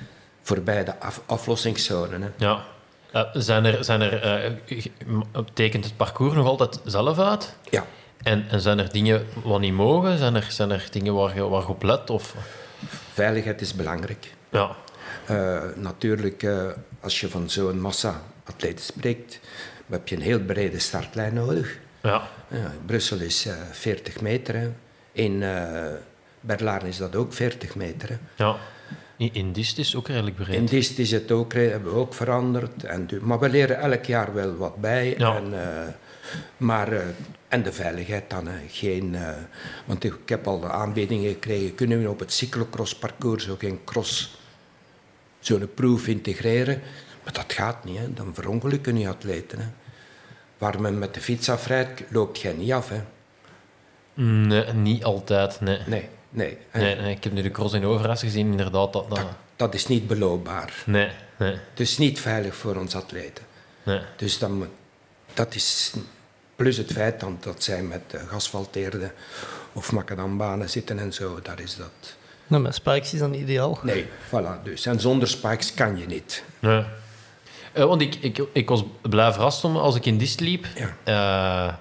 voorbij 0.43 0.85
de 0.85 0.99
af 1.01 1.21
aflossingszone. 1.27 2.19
Hè. 2.19 2.29
ja. 2.37 2.65
Eh, 3.13 3.23
zijn 3.33 3.65
er, 3.65 3.85
zijn 3.85 4.01
er, 4.01 4.53
m- 5.07 5.21
tekent 5.53 5.85
het 5.85 5.97
parcours 5.97 6.35
nog 6.35 6.47
altijd 6.47 6.81
zelf 6.85 7.19
uit? 7.19 7.55
Ja, 7.71 7.87
En, 8.23 8.45
en 8.51 8.61
zijn 8.61 8.79
er 8.79 8.93
dingen 8.93 9.27
wat 9.45 9.61
niet 9.61 9.73
mogen? 9.73 10.19
Zijn 10.19 10.35
er, 10.35 10.47
zijn 10.51 10.71
er 10.71 10.87
dingen 10.91 11.15
waar 11.15 11.35
je, 11.35 11.49
waar 11.49 11.61
je 11.61 11.69
op 11.69 11.83
let? 11.83 12.11
Of, 12.11 12.35
veiligheid 13.13 13.61
is 13.61 13.75
belangrijk. 13.75 14.35
ja. 14.51 14.71
Eh, 15.27 15.63
natuurlijk, 15.77 16.47
als 17.01 17.21
je 17.21 17.29
van 17.29 17.51
zo'n 17.51 17.81
massa 17.81 18.23
atleten 18.45 18.85
spreekt, 18.85 19.41
heb 19.91 20.09
je 20.09 20.17
een 20.17 20.23
heel 20.23 20.41
brede 20.41 20.79
startlijn 20.79 21.35
nodig. 21.35 21.79
Ja. 22.07 22.29
Ja, 22.49 22.73
Brussel 22.87 23.19
is 23.19 23.47
eh 23.47 23.55
40 23.71 24.21
meter. 24.21 24.55
Hè. 24.55 24.71
In 25.13 25.43
eh 25.43 25.85
Berlaren 26.41 26.89
is 26.89 26.97
dat 26.97 27.17
ook 27.17 27.33
40 27.33 27.75
meter. 27.75 28.09
Hè. 28.09 28.45
ja. 28.45 28.57
In, 29.17 29.53
Dist 29.53 29.79
is 29.79 29.97
ook 29.97 30.09
redelijk 30.09 30.37
breed. 30.37 30.57
In 30.57 30.67
Dist 30.67 30.99
is 30.99 31.11
het 31.11 31.31
ook, 31.31 31.53
eh, 31.53 31.71
hebben 31.71 31.93
we 31.93 31.99
ook 31.99 32.15
veranderd. 32.15 32.85
En, 32.85 33.09
maar 33.21 33.39
we 33.39 33.49
leren 33.49 33.79
elk 33.79 34.05
jaar 34.05 34.35
wel 34.35 34.57
wat 34.57 34.77
bij. 34.77 35.15
Ja. 35.19 35.37
En, 35.37 35.45
eh, 35.53 35.93
maar, 36.57 36.93
eh, 36.93 37.01
en 37.49 37.63
de 37.63 37.73
veiligheid 37.73 38.31
dan. 38.31 38.47
Hè. 38.47 38.59
Geen, 38.69 39.15
eh, 39.15 39.29
want 39.85 40.05
ik 40.05 40.15
heb 40.27 40.47
al 40.47 40.61
de 40.61 40.71
aanbiedingen 40.71 41.33
gekregen. 41.33 41.75
Kunnen 41.75 42.03
we 42.03 42.11
op 42.11 42.19
het 42.19 42.33
cyclocross-parcours 42.33 43.49
ook 43.49 43.61
geen 43.61 43.81
cross 43.85 44.39
zo'n 45.41 45.71
proef 45.75 46.07
integreren? 46.07 46.81
Maar 47.25 47.33
dat 47.33 47.53
gaat 47.53 47.85
niet. 47.85 47.99
Hè. 47.99 48.13
Dan 48.13 48.35
verongelukken 48.35 48.99
je 48.99 49.09
atleten. 49.09 49.59
Hè. 49.59 49.67
Waar 50.59 50.81
men 50.81 50.99
met 50.99 51.15
de 51.15 51.21
fiets 51.21 51.49
afrijdt, 51.49 52.03
loopt 52.09 52.41
jij 52.41 52.53
niet 52.53 52.73
af. 52.73 52.89
Hè. 52.89 53.01
Nee, 54.23 54.73
niet 54.73 55.05
altijd, 55.05 55.61
nee. 55.61 55.79
Nee, 55.87 56.09
nee. 56.31 56.59
En 56.71 56.81
Nee, 56.81 56.97
nee, 56.97 57.15
ik 57.15 57.25
heb 57.25 57.33
nu 57.33 57.43
de 57.43 57.51
cross 57.51 57.75
in 57.75 57.85
Overijs 57.85 58.21
gezien, 58.21 58.51
inderdaad. 58.51 58.93
Dat, 58.93 59.11
dat, 59.11 59.27
Dat 59.57 59.75
is 59.75 59.87
niet 59.87 60.07
beloopbaar. 60.07 60.73
nee, 60.87 61.11
nee, 61.39 61.51
Het 61.71 61.81
is 61.81 61.99
niet 61.99 62.21
veilig 62.21 62.55
voor 62.57 62.77
ons 62.77 62.95
atleten. 62.95 63.45
nee. 63.83 64.01
Dus 64.17 64.39
dan, 64.39 64.69
dat 65.35 65.55
is 65.55 65.93
plus 66.57 66.77
het 66.77 66.93
feit 66.93 67.21
dan 67.21 67.37
dat 67.41 67.63
zij 67.63 67.83
met 67.83 68.03
eh, 68.11 68.21
geasfalteerde 68.29 69.13
of 69.73 69.93
macadambanen 69.93 70.71
zitten 70.71 70.99
en 70.99 71.13
zo, 71.13 71.39
daar 71.43 71.61
is 71.61 71.77
dat. 71.77 72.15
Nou, 72.47 72.63
met 72.63 72.75
spikes 72.75 73.15
is 73.15 73.21
niet 73.21 73.41
ideaal. 73.41 73.79
Nee, 73.83 74.07
voilà. 74.29 74.63
Dus. 74.63 74.87
En 74.87 75.01
zonder 75.01 75.29
spikes 75.29 75.75
kan 75.75 75.99
je 75.99 76.07
niet. 76.07 76.43
nee. 76.59 76.85
Eh, 77.77 77.85
want 77.85 78.01
ik, 78.01 78.15
ik, 78.15 78.39
ik 78.53 78.69
was 78.69 78.85
blij 79.03 79.33
verrast 79.33 79.65
om, 79.65 79.77
als 79.77 79.95
ik 79.95 80.07
in 80.07 80.19
Dist 80.19 80.41
liep. 80.41 80.67
Ja. 80.75 80.97
Eh, 81.05 81.75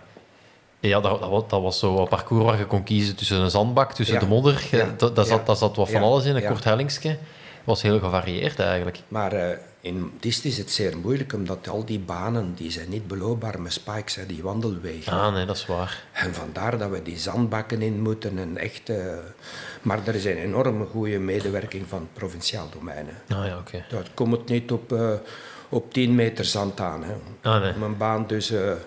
ja, 0.79 0.99
dat, 0.99 1.19
dat, 1.19 1.29
was, 1.29 1.43
dat 1.47 1.62
was 1.62 1.79
zo 1.79 1.97
een 2.01 2.08
parcours 2.08 2.43
waar 2.43 2.58
je 2.58 2.65
kon 2.65 2.84
kiezen 2.84 3.15
tussen 3.15 3.38
een 3.41 3.49
zandbak, 3.49 3.93
tussen 3.93 4.15
Ja. 4.15 4.21
de 4.21 4.27
modder. 4.27 4.67
Je- 4.71 4.77
Ja. 4.77 4.93
dat, 4.97 5.15
dat, 5.15 5.27
zat, 5.27 5.45
dat 5.45 5.58
zat 5.58 5.75
wat 5.75 5.89
van 5.89 6.01
alles 6.01 6.25
in, 6.25 6.36
een 6.36 6.45
kort 6.45 6.63
hellingsje. 6.63 7.17
was 7.63 7.81
heel 7.81 7.99
gevarieerd 7.99 8.60
eigenlijk. 8.60 8.99
Maar 9.08 9.31
eh, 9.34 9.58
in 9.81 10.12
Dist 10.19 10.45
is 10.45 10.58
het 10.58 10.71
zeer 10.71 10.97
moeilijk, 10.97 11.34
omdat 11.34 11.67
al 11.69 11.86
die 11.86 11.99
banen 11.99 12.53
die 12.55 12.71
zijn 12.71 12.89
niet 12.89 13.08
beloopbaar 13.08 13.62
met 13.62 13.73
spikes, 13.73 14.15
hè, 14.15 14.25
die 14.25 14.43
wandelwegen. 14.43 15.13
Ah, 15.13 15.34
nee, 15.34 15.45
dat 15.45 15.55
is 15.55 15.65
waar. 15.65 16.03
En 16.13 16.34
vandaar 16.34 16.77
dat 16.77 16.89
we 16.89 17.01
die 17.01 17.17
zandbakken 17.17 17.81
in 17.81 18.01
moeten 18.01 18.38
en 18.38 18.58
echt... 18.58 18.89
eh, 18.89 18.97
maar 19.81 19.99
er 20.05 20.15
is 20.15 20.25
een 20.25 20.38
enorme 20.38 20.86
goede 20.86 21.19
medewerking 21.19 21.84
van 21.88 22.08
provinciaal 22.13 22.67
domein. 22.73 23.08
hè. 23.27 23.36
Ah 23.36 23.45
ja, 23.45 23.58
oké. 23.58 23.86
Dat 23.89 24.10
komt 24.13 24.31
het 24.31 24.47
niet 24.49 24.71
op, 24.71 24.91
eh, 24.91 25.10
op 25.69 25.93
10 25.93 26.15
meter 26.15 26.45
zand 26.45 26.80
aan. 26.80 27.04
Hè. 27.04 27.13
Ah, 27.49 27.62
nee. 27.62 27.73
Om 27.73 27.84
een 27.84 27.97
baan 27.97 28.28
dus 28.28 28.51
eh, 28.51 28.71
eh, 28.71 28.78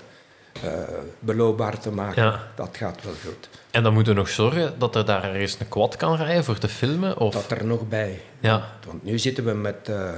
beloopbaar 1.18 1.78
te 1.78 1.90
maken, 1.90 2.22
Ja. 2.22 2.40
dat 2.54 2.76
gaat 2.76 3.02
wel 3.04 3.14
goed. 3.24 3.48
En 3.70 3.82
dan 3.82 3.92
moeten 3.94 4.12
we 4.14 4.18
nog 4.18 4.28
zorgen 4.28 4.74
dat 4.78 4.96
er 4.96 5.04
daar 5.04 5.24
ergens 5.24 5.56
een 5.60 5.68
quad 5.68 5.96
kan 5.96 6.16
rijden 6.16 6.44
voor 6.44 6.58
te 6.58 6.68
filmen? 6.68 7.16
Of... 7.18 7.32
Dat 7.34 7.50
er 7.50 7.64
nog 7.66 7.88
bij. 7.88 8.20
Ja. 8.40 8.68
Want 8.86 9.04
nu 9.04 9.18
zitten 9.18 9.44
we 9.44 9.52
met, 9.52 9.88
eh, 9.88 10.10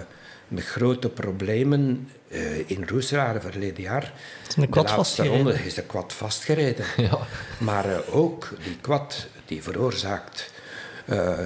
met 0.49 0.65
grote 0.65 1.09
problemen 1.09 2.11
eh, 2.29 2.69
in 2.71 2.85
Roeselaar 2.89 3.41
verleden 3.41 3.83
jaar. 3.83 4.13
Is 4.49 4.57
een 4.57 4.69
quad 4.69 4.87
de 4.89 4.93
laatste 4.95 4.95
vastgereden? 4.95 5.37
ronde 5.37 5.65
is 5.65 5.75
de 5.75 5.83
kwad 5.83 6.13
vastgereden. 6.13 6.85
Ja. 6.97 7.19
Maar 7.59 7.87
ook 8.11 8.49
die 8.65 8.77
kwad 8.81 9.27
die 9.47 9.63
veroorzaakt 9.63 10.53
eh, 11.07 11.39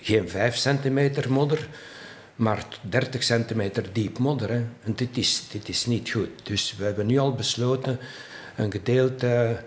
geen 0.00 0.28
5 0.28 0.56
centimeter 0.56 1.32
modder, 1.32 1.68
maar 2.40 2.66
30 2.82 3.22
centimeter 3.22 3.92
diep 3.92 4.18
modder. 4.18 4.50
Hè. 4.50 4.64
En 4.84 4.94
dit 4.94 5.16
is, 5.16 5.48
dit 5.50 5.68
is 5.68 5.86
niet 5.86 6.10
goed. 6.10 6.28
Dus 6.42 6.76
we 6.76 6.84
hebben 6.84 7.06
nu 7.06 7.18
al 7.18 7.34
besloten 7.34 7.98
een 8.56 8.70
gedeelte 8.70 9.62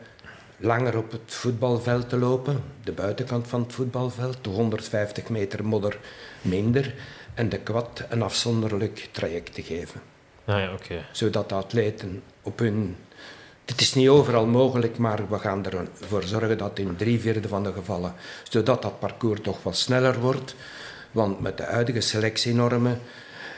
langer 0.57 0.97
op 0.97 1.11
het 1.11 1.21
voetbalveld 1.25 2.09
te 2.09 2.17
lopen, 2.17 2.63
de 2.83 2.91
buitenkant 2.91 3.47
van 3.47 3.61
het 3.61 3.73
voetbalveld, 3.73 4.37
de 4.41 4.49
150 4.49 5.29
meter 5.29 5.65
modder 5.65 5.99
minder, 6.41 6.93
en 7.33 7.49
de 7.49 7.59
kwad 7.59 8.03
een 8.09 8.21
afzonderlijk 8.21 9.09
traject 9.11 9.53
te 9.53 9.63
geven 9.63 10.01
Ah 10.45 10.59
ja, 10.59 10.73
oké. 10.73 11.05
zodat 11.11 11.49
de 11.49 11.55
atleten 11.55 12.23
op 12.41 12.59
hun... 12.59 12.95
Het 13.65 13.81
is 13.81 13.93
niet 13.93 14.09
overal 14.09 14.45
mogelijk, 14.45 14.97
maar 14.97 15.29
we 15.29 15.39
gaan 15.39 15.65
ervoor 15.65 16.23
zorgen 16.23 16.57
dat 16.57 16.79
in 16.79 16.95
drie 16.95 17.19
vierde 17.19 17.47
van 17.47 17.63
de 17.63 17.73
gevallen, 17.73 18.13
zodat 18.49 18.81
dat 18.81 18.99
parcours 18.99 19.41
toch 19.41 19.63
wat 19.63 19.77
sneller 19.77 20.19
wordt. 20.19 20.55
Want 21.13 21.39
met 21.39 21.57
de 21.57 21.63
huidige 21.63 22.01
selectienormen, 22.01 22.99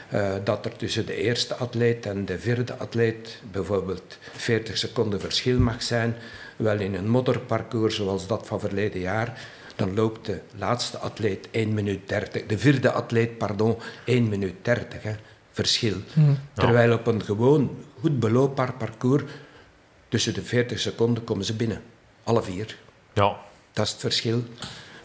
eh, 0.08 0.34
dat 0.44 0.64
er 0.64 0.76
tussen 0.76 1.06
de 1.06 1.14
eerste 1.14 1.54
atleet 1.54 2.06
en 2.06 2.24
de 2.24 2.38
vierde 2.38 2.76
atleet 2.76 3.40
bijvoorbeeld 3.50 4.18
40 4.32 4.78
seconden 4.78 5.20
verschil 5.20 5.58
mag 5.58 5.82
zijn, 5.82 6.16
wel 6.56 6.78
in 6.78 6.94
een 6.94 7.08
modderparcours 7.08 7.96
zoals 7.96 8.26
dat 8.26 8.46
van 8.46 8.60
verleden 8.60 9.00
jaar, 9.00 9.40
dan 9.76 9.94
loopt 9.94 10.26
de 10.26 10.40
laatste 10.56 10.98
atleet 10.98 11.48
1 11.50 11.74
minuut 11.74 12.08
30, 12.08 12.46
de 12.46 12.58
vierde 12.58 12.92
atleet, 12.92 13.38
pardon, 13.38 13.76
1 14.04 14.28
minuut 14.28 14.54
30 14.62 15.02
hè, 15.02 15.14
verschil. 15.50 15.96
Terwijl 16.52 16.92
op 16.92 17.06
een 17.06 17.22
gewoon 17.22 17.84
goed 18.00 18.20
beloopbaar 18.20 18.72
parcours, 18.72 19.22
tussen 20.08 20.34
de 20.34 20.42
40 20.42 20.78
seconden 20.78 21.24
komen 21.24 21.44
ze 21.44 21.54
binnen. 21.54 21.82
Alle 22.24 22.42
vier. 22.42 22.76
Ja. 23.12 23.36
Dat 23.72 23.86
is 23.86 23.90
het 23.92 24.00
verschil. 24.00 24.42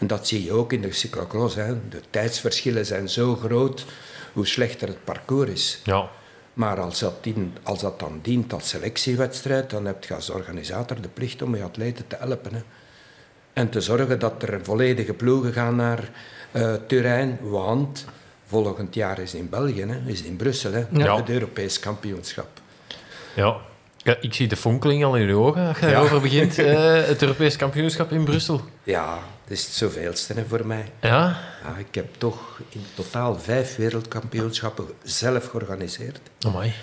En 0.01 0.07
dat 0.07 0.27
zie 0.27 0.43
je 0.43 0.51
ook 0.51 0.73
in 0.73 0.81
de 0.81 0.91
cyclocross. 0.93 1.55
Hè. 1.55 1.73
De 1.89 2.01
tijdsverschillen 2.09 2.85
zijn 2.85 3.09
zo 3.09 3.35
groot 3.35 3.85
hoe 4.33 4.47
slechter 4.47 4.87
het 4.87 5.03
parcours 5.03 5.49
is. 5.49 5.79
Ja. 5.83 6.09
Maar 6.53 6.79
als 6.79 6.99
dat, 6.99 7.23
dient, 7.23 7.57
als 7.63 7.79
dat 7.79 7.99
dan 7.99 8.19
dient 8.21 8.53
als 8.53 8.69
selectiewedstrijd, 8.69 9.69
dan 9.69 9.85
heb 9.85 10.03
je 10.03 10.13
als 10.15 10.29
organisator 10.29 11.01
de 11.01 11.07
plicht 11.07 11.41
om 11.41 11.55
je 11.55 11.63
atleten 11.63 12.07
te 12.07 12.15
helpen. 12.19 12.53
Hè. 12.53 12.61
En 13.53 13.69
te 13.69 13.81
zorgen 13.81 14.19
dat 14.19 14.43
er 14.43 14.59
volledige 14.63 15.13
ploegen 15.13 15.53
gaan 15.53 15.75
naar 15.75 16.09
eh 16.51 16.73
Turijn, 16.87 17.37
want 17.41 18.05
volgend 18.47 18.95
jaar 18.95 19.19
is 19.19 19.33
in 19.33 19.49
België, 19.49 19.85
hè, 19.85 19.99
is 20.11 20.21
in 20.21 20.35
Brussel, 20.35 20.71
hè, 20.71 20.85
Ja. 20.91 21.15
het 21.15 21.29
Europees 21.29 21.79
kampioenschap. 21.79 22.47
Ja. 23.35 23.55
ja. 23.97 24.15
Ik 24.21 24.33
zie 24.33 24.47
de 24.47 24.55
fonkeling 24.55 25.03
al 25.05 25.15
in 25.17 25.27
uw 25.29 25.37
ogen 25.43 25.67
als 25.67 25.79
je 25.79 25.85
Ja. 25.85 25.91
erover 25.91 26.21
begint. 26.21 26.57
eh, 26.59 27.05
het 27.05 27.21
Europees 27.21 27.55
kampioenschap 27.55 28.11
in 28.11 28.23
Brussel. 28.23 28.61
Ja, 28.83 29.19
Het 29.51 29.59
is 29.59 29.65
het 29.65 29.75
zoveelste 29.75 30.33
hè, 30.33 30.45
voor 30.45 30.65
mij. 30.65 30.91
Ja? 31.01 31.39
Ja, 31.63 31.75
ik 31.77 31.95
heb 31.95 32.15
toch 32.17 32.59
in 32.69 32.83
totaal 32.93 33.39
vijf 33.39 33.75
wereldkampioenschappen 33.75 34.87
zelf 35.03 35.45
georganiseerd. 35.47 36.19
Amai. 36.39 36.73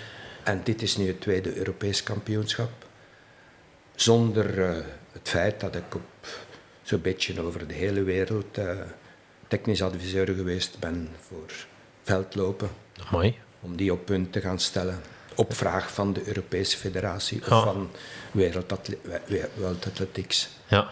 En 0.43 0.61
dit 0.63 0.81
is 0.81 0.97
nu 0.97 1.07
het 1.07 1.21
tweede 1.21 1.55
Europees 1.57 2.03
kampioenschap. 2.03 2.69
Zonder 3.95 4.63
eh, 4.69 4.75
het 5.11 5.29
feit 5.29 5.59
dat 5.59 5.75
ik 5.75 5.95
op 5.95 6.27
zo'n 6.81 7.01
beetje 7.01 7.41
over 7.41 7.67
de 7.67 7.73
hele 7.73 8.03
wereld 8.03 8.57
eh, 8.57 8.69
technisch 9.47 9.81
adviseur 9.81 10.27
geweest 10.27 10.79
ben 10.79 11.09
voor 11.27 11.51
veldlopen. 12.03 12.69
Amai. 13.11 13.37
Om 13.59 13.75
die 13.75 13.91
op 13.93 14.05
punt 14.05 14.31
te 14.31 14.41
gaan 14.41 14.59
stellen. 14.59 15.01
Op 15.35 15.53
vraag 15.53 15.93
van 15.93 16.13
de 16.13 16.27
Europese 16.27 16.77
Federatie 16.77 17.41
Ja. 17.49 17.57
of 17.57 17.63
van 17.63 17.89
Wereldatle- 18.31 18.97
We- 19.25 19.49
World 19.55 19.85
Athletics. 19.85 20.49
Ja. 20.67 20.89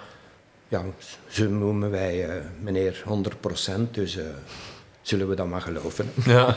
Ja, 0.68 0.84
zo 1.28 1.50
noemen 1.50 1.90
wij 1.92 2.30
eh, 2.30 2.44
meneer 2.62 3.04
100%, 3.06 3.82
dus 3.92 4.18
eh, 4.18 4.26
zullen 5.02 5.30
we 5.30 5.36
dat 5.36 5.48
maar 5.48 5.62
geloven. 5.62 6.12
ja. 6.26 6.56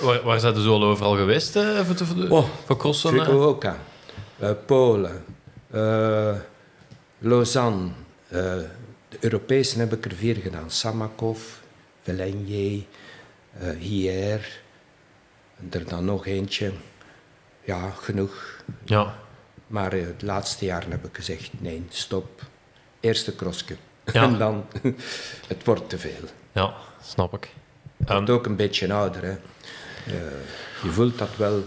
waar, 0.00 0.22
waar 0.22 0.40
zijn 0.40 0.54
ze 0.56 0.68
al 0.68 0.84
overal 0.84 1.16
geweest 1.16 1.56
eh, 1.56 1.80
voor, 1.80 1.96
de- 1.96 2.04
voor, 2.06 2.16
de, 2.16 2.30
Oh, 2.30 2.48
voor 2.66 2.76
crossen? 2.76 3.10
Fukuoka, 3.10 3.76
Polen, 4.66 5.24
Lausanne. 7.18 7.88
de 8.28 8.66
Europese 9.20 9.78
heb 9.78 9.92
ik 9.92 10.04
er 10.04 10.12
vier 10.14 10.36
gedaan. 10.36 10.70
Samakov, 10.70 11.38
Velenje, 12.02 12.82
Hier. 13.78 14.60
En 15.58 15.66
er 15.70 15.88
dan 15.88 16.04
nog 16.04 16.26
eentje. 16.26 16.72
Ja, 17.64 17.90
genoeg. 17.90 18.62
Ja. 18.84 19.14
Maar 19.66 19.92
het 19.92 20.22
laatste 20.22 20.64
jaar 20.64 20.84
heb 20.88 21.04
ik 21.06 21.16
gezegd, 21.16 21.50
nee, 21.58 21.84
stop. 21.88 22.42
Eerste 23.06 23.36
crosscup. 23.36 23.78
Ja. 24.12 24.22
En 24.22 24.38
dan, 24.38 24.64
het 25.52 25.64
wordt 25.64 25.88
te 25.88 25.98
veel. 25.98 26.28
ja, 26.52 26.74
snap 27.02 27.34
ik. 27.34 27.48
Je 27.96 28.12
wordt 28.12 28.30
ook 28.30 28.46
een 28.46 28.56
beetje 28.56 28.92
ouder. 28.92 29.22
Hè. 29.22 29.30
Eh, 30.06 30.14
je 30.82 30.90
voelt 30.90 31.18
dat 31.18 31.36
wel, 31.36 31.64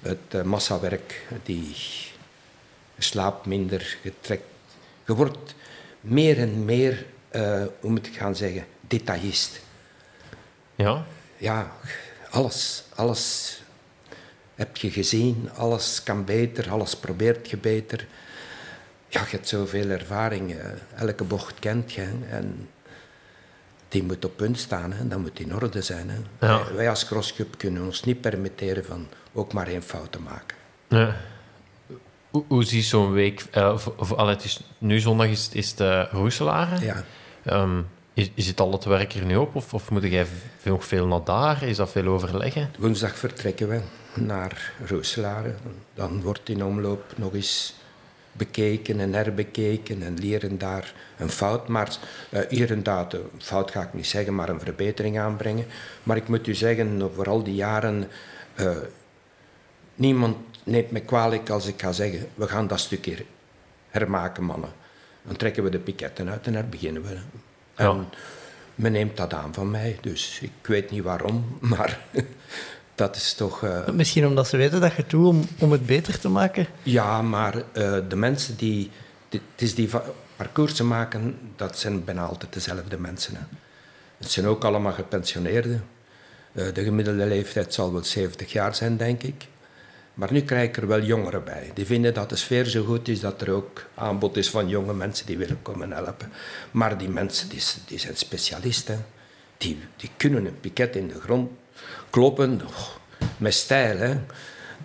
het 0.00 0.18
eh, 0.28 0.42
massawerk, 0.42 1.26
die, 1.42 1.74
slaapt 2.98 3.46
minder, 3.46 3.96
je 4.02 4.12
trekt. 4.20 4.42
Je 5.06 5.14
wordt 5.14 5.54
meer 6.00 6.38
en 6.38 6.64
meer, 6.64 7.06
eh, 7.28 7.64
hoe 7.80 7.90
moet 7.90 8.06
ik 8.06 8.16
gaan 8.16 8.36
zeggen, 8.36 8.66
detailist. 8.80 9.60
Ja. 10.74 11.04
Ja, 11.36 11.72
alles, 12.30 12.84
alles 12.94 13.56
heb 14.54 14.76
je 14.76 14.90
gezien, 14.90 15.50
alles 15.54 16.02
kan 16.02 16.24
beter, 16.24 16.70
alles 16.70 16.96
probeert 16.96 17.50
je 17.50 17.56
beter. 17.56 18.06
Ja, 19.08 19.20
je 19.20 19.26
hebt 19.30 19.48
zoveel 19.48 19.88
ervaring, 19.88 20.54
eh, 20.54 20.66
elke 20.96 21.24
bocht 21.24 21.58
kent 21.58 21.92
je 21.92 22.08
en 22.30 22.68
die 23.88 24.02
moet 24.02 24.24
op 24.24 24.36
punt 24.36 24.58
staan, 24.58 24.92
hè. 24.92 25.08
dat 25.08 25.18
moet 25.18 25.40
in 25.40 25.54
orde 25.54 25.82
zijn. 25.82 26.10
Hè. 26.10 26.46
Ja. 26.46 26.72
Wij, 26.74 26.88
als 26.88 27.06
crosscup 27.06 27.58
kunnen 27.58 27.84
ons 27.84 28.02
niet 28.02 28.20
permitteren 28.20 28.84
van 28.84 29.08
ook 29.32 29.52
maar 29.52 29.66
één 29.66 29.82
fout 29.82 30.12
te 30.12 30.20
maken. 30.20 30.56
Ja. 30.88 31.16
Hoe, 32.30 32.44
hoe 32.48 32.64
ziet 32.64 32.84
zo'n 32.84 33.12
week... 33.12 33.44
eh, 33.50 33.78
voor, 33.78 33.94
voor, 33.98 34.16
allee, 34.16 34.34
het 34.34 34.44
is, 34.44 34.60
nu 34.78 35.00
zondag 35.00 35.26
is, 35.26 35.48
is 35.52 35.70
het 35.70 35.80
uh, 35.80 36.04
Roeselare. 36.10 36.80
Ja. 36.84 37.04
Ehm, 37.44 37.80
is, 38.14 38.30
is 38.34 38.46
het 38.46 38.60
al 38.60 38.72
het 38.72 38.84
werk 38.84 39.14
er 39.14 39.24
nu 39.24 39.36
op? 39.36 39.54
Of, 39.54 39.74
of 39.74 39.90
moet 39.90 40.02
jij 40.02 40.26
nog 40.62 40.84
veel 40.84 41.06
naar 41.06 41.24
daar? 41.24 41.62
Is 41.62 41.76
dat 41.76 41.90
veel 41.90 42.06
overleggen? 42.06 42.70
Woensdag 42.78 43.18
vertrekken 43.18 43.68
we 43.68 43.80
naar 44.14 44.72
Rooselare. 44.86 45.54
Dan 45.94 46.22
wordt 46.22 46.48
in 46.48 46.64
omloop 46.64 47.04
nog 47.16 47.34
eens 47.34 47.74
bekeken 48.38 49.00
en 49.00 49.12
herbekeken 49.14 50.02
en 50.02 50.18
leren 50.18 50.58
daar 50.58 50.94
een 51.18 51.30
fout. 51.30 51.68
Maar 51.68 51.96
eh, 52.30 52.40
hier 52.48 52.70
en 52.70 52.82
daar, 52.82 53.06
een 53.12 53.30
fout 53.38 53.70
ga 53.70 53.82
ik 53.82 53.94
niet 53.94 54.06
zeggen, 54.06 54.34
maar 54.34 54.48
een 54.48 54.60
verbetering 54.60 55.18
aanbrengen. 55.18 55.66
Maar 56.02 56.16
ik 56.16 56.28
moet 56.28 56.46
u 56.46 56.54
zeggen, 56.54 57.10
voor 57.14 57.28
al 57.28 57.42
die 57.42 57.54
jaren, 57.54 58.08
eh, 58.54 58.76
niemand 59.94 60.36
neemt 60.64 60.90
me 60.90 61.00
kwalijk 61.00 61.50
als 61.50 61.66
ik 61.66 61.80
ga 61.80 61.92
zeggen, 61.92 62.28
we 62.34 62.48
gaan 62.48 62.66
dat 62.66 62.80
stukje 62.80 63.16
hermaken, 63.88 64.44
mannen. 64.44 64.70
Dan 65.22 65.36
trekken 65.36 65.62
we 65.62 65.70
de 65.70 65.78
piketten 65.78 66.28
uit 66.30 66.46
en 66.46 66.52
daar 66.52 66.68
beginnen 66.68 67.02
we. 67.02 67.08
En 67.74 67.86
Ja. 67.86 68.04
men 68.74 68.92
neemt 68.92 69.16
dat 69.16 69.32
aan 69.34 69.54
van 69.54 69.70
mij, 69.70 69.98
dus 70.00 70.38
ik 70.42 70.66
weet 70.66 70.90
niet 70.90 71.02
waarom, 71.02 71.56
maar 71.60 72.00
dat 72.98 73.16
is 73.16 73.32
toch... 73.34 73.62
eh, 73.64 73.88
Misschien 73.88 74.26
omdat 74.26 74.48
ze 74.48 74.56
weten 74.56 74.80
dat 74.80 74.90
je 74.90 74.96
het 75.02 75.10
doet 75.10 75.26
om, 75.26 75.44
om 75.58 75.72
het 75.72 75.86
beter 75.86 76.18
te 76.18 76.28
maken. 76.28 76.66
ja, 76.82 77.22
maar 77.22 77.54
eh, 77.72 77.96
de 78.08 78.16
mensen 78.16 78.56
die, 78.56 78.90
het 79.28 79.40
is 79.56 79.74
die 79.74 79.88
parcoursen 80.36 80.86
maken, 80.86 81.38
dat 81.56 81.78
zijn 81.78 82.04
bijna 82.04 82.22
altijd 82.26 82.52
dezelfde 82.52 82.98
mensen. 82.98 83.34
Hè. 83.34 83.40
Het 84.18 84.30
zijn 84.30 84.46
ook 84.46 84.64
allemaal 84.64 84.92
gepensioneerden. 84.92 85.84
Eh, 86.52 86.64
de 86.74 86.84
gemiddelde 86.84 87.26
leeftijd 87.26 87.74
zal 87.74 87.92
wel 87.92 88.04
70 88.04 88.52
jaar 88.52 88.74
zijn, 88.74 88.96
denk 88.96 89.22
ik. 89.22 89.46
Maar 90.14 90.32
nu 90.32 90.40
krijg 90.40 90.68
ik 90.68 90.76
er 90.76 90.86
wel 90.86 91.02
jongeren 91.02 91.44
bij. 91.44 91.70
Die 91.74 91.86
vinden 91.86 92.14
dat 92.14 92.28
de 92.28 92.36
sfeer 92.36 92.64
zo 92.64 92.84
goed 92.84 93.08
is 93.08 93.20
dat 93.20 93.40
er 93.42 93.50
ook 93.50 93.84
aanbod 93.94 94.36
is 94.36 94.50
van 94.50 94.68
jonge 94.68 94.94
mensen 94.94 95.26
die 95.26 95.38
willen 95.38 95.62
komen 95.62 95.92
helpen. 95.92 96.32
Maar 96.70 96.98
die 96.98 97.08
mensen 97.08 97.48
die 97.86 97.98
zijn 97.98 98.16
specialisten. 98.16 99.06
Die, 99.56 99.78
die 99.96 100.10
kunnen 100.16 100.46
een 100.46 100.60
piket 100.60 100.96
in 100.96 101.08
de 101.08 101.20
grond 101.20 101.50
kloppen 102.10 102.60
met 103.36 103.54
stijl. 103.54 103.98
Hè. 103.98 104.16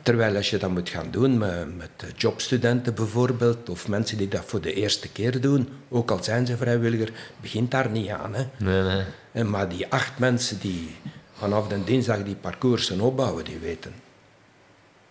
Terwijl 0.02 0.36
als 0.36 0.50
je 0.50 0.58
dat 0.58 0.70
moet 0.70 0.90
gaan 0.90 1.12
doen 1.12 1.38
met, 1.38 1.78
met 1.78 2.14
jobstudenten 2.16 2.94
bijvoorbeeld, 2.94 3.70
of 3.70 3.88
mensen 3.88 4.18
die 4.18 4.28
dat 4.28 4.44
voor 4.46 4.62
de 4.62 4.74
eerste 4.74 5.10
keer 5.10 5.42
doen, 5.42 5.70
ook 5.90 6.12
al 6.12 6.24
zijn 6.24 6.46
ze 6.46 6.58
vrijwilliger, 6.58 7.12
begint 7.42 7.72
daar 7.72 7.90
niet 7.90 8.10
aan. 8.10 8.34
Hè. 8.34 8.46
Nee, 8.58 8.82
nee. 8.82 9.04
En 9.32 9.50
maar 9.50 9.70
die 9.70 9.88
acht 9.92 10.20
mensen 10.20 10.60
die 10.60 10.96
vanaf 11.34 11.68
de 11.68 11.84
dinsdag 11.84 12.24
die 12.24 12.36
parcoursen 12.36 13.02
opbouwen, 13.02 13.44
die 13.44 13.58
weten. 13.58 13.94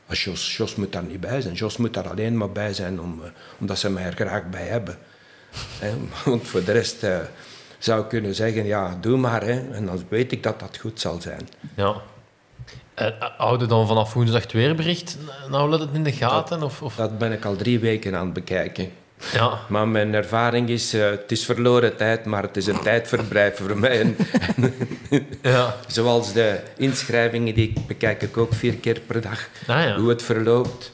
Als 0.07 0.25
Jos, 0.25 0.57
Jos 0.57 0.75
moet 0.75 0.93
daar 0.93 1.03
niet 1.03 1.21
bij 1.21 1.41
zijn. 1.41 1.55
Jos 1.55 1.77
moet 1.77 1.95
daar 1.95 2.09
alleen 2.09 2.37
maar 2.37 2.53
bij 2.53 2.75
zijn 2.75 3.01
om, 3.01 3.21
eh, 3.23 3.31
omdat 3.61 3.79
ze 3.79 3.91
mij 3.91 4.05
er 4.05 4.13
graag 4.13 4.49
bij 4.51 4.67
hebben. 4.67 4.99
Hè, 5.79 5.95
Want 6.31 6.49
voor 6.49 6.65
de 6.65 6.73
rest 6.73 7.03
eh, 7.03 7.19
zou 7.85 8.03
ik 8.03 8.09
kunnen 8.09 8.35
zeggen, 8.35 8.65
ja, 8.65 8.97
doe 9.01 9.17
maar. 9.17 9.43
Hè, 9.43 9.73
en 9.73 9.87
dan 9.87 10.05
weet 10.09 10.33
ik 10.33 10.43
dat 10.43 10.61
dat 10.61 10.79
goed 10.81 11.01
zal 11.01 11.21
zijn. 11.21 11.49
Ja. 11.77 11.95
Uh, 13.01 13.07
houden 13.37 13.69
dan 13.69 13.87
vanaf 13.87 14.13
woensdag 14.13 14.43
het 14.43 14.53
weerbericht? 14.53 15.19
Nou, 15.51 15.71
let 15.71 15.81
het 15.81 15.89
in 15.93 16.05
de 16.05 16.13
gaten? 16.13 16.63
of, 16.63 16.83
of? 16.83 16.95
Dat 16.95 17.19
ben 17.19 17.33
ik 17.33 17.45
al 17.45 17.57
drie 17.57 17.79
weken 17.79 18.17
aan 18.17 18.25
het 18.25 18.33
bekijken. 18.33 18.91
Ja. 19.33 19.59
Maar 19.69 19.89
mijn 19.89 20.15
ervaring 20.15 20.69
is, 20.69 20.95
eh, 20.95 21.11
het 21.11 21.33
is 21.33 21.45
verloren 21.45 21.97
tijd, 21.97 22.25
maar 22.25 22.43
het 22.43 22.57
is 22.57 22.67
een 22.67 22.81
tijdverblijf 22.81 23.57
voor 23.57 23.79
mij. 23.79 24.01
En, 24.01 24.17
ja. 25.43 25.77
Zoals 25.87 26.33
de 26.33 26.61
inschrijvingen, 26.77 27.55
die 27.55 27.73
bekijk 27.87 28.23
ik 28.23 28.37
ook 28.37 28.55
vier 28.55 28.75
keer 28.75 29.01
per 29.07 29.21
dag. 29.21 29.49
Ah, 29.67 29.83
ja. 29.85 29.97
Hoe 29.99 30.09
het 30.09 30.23
verloopt. 30.23 30.93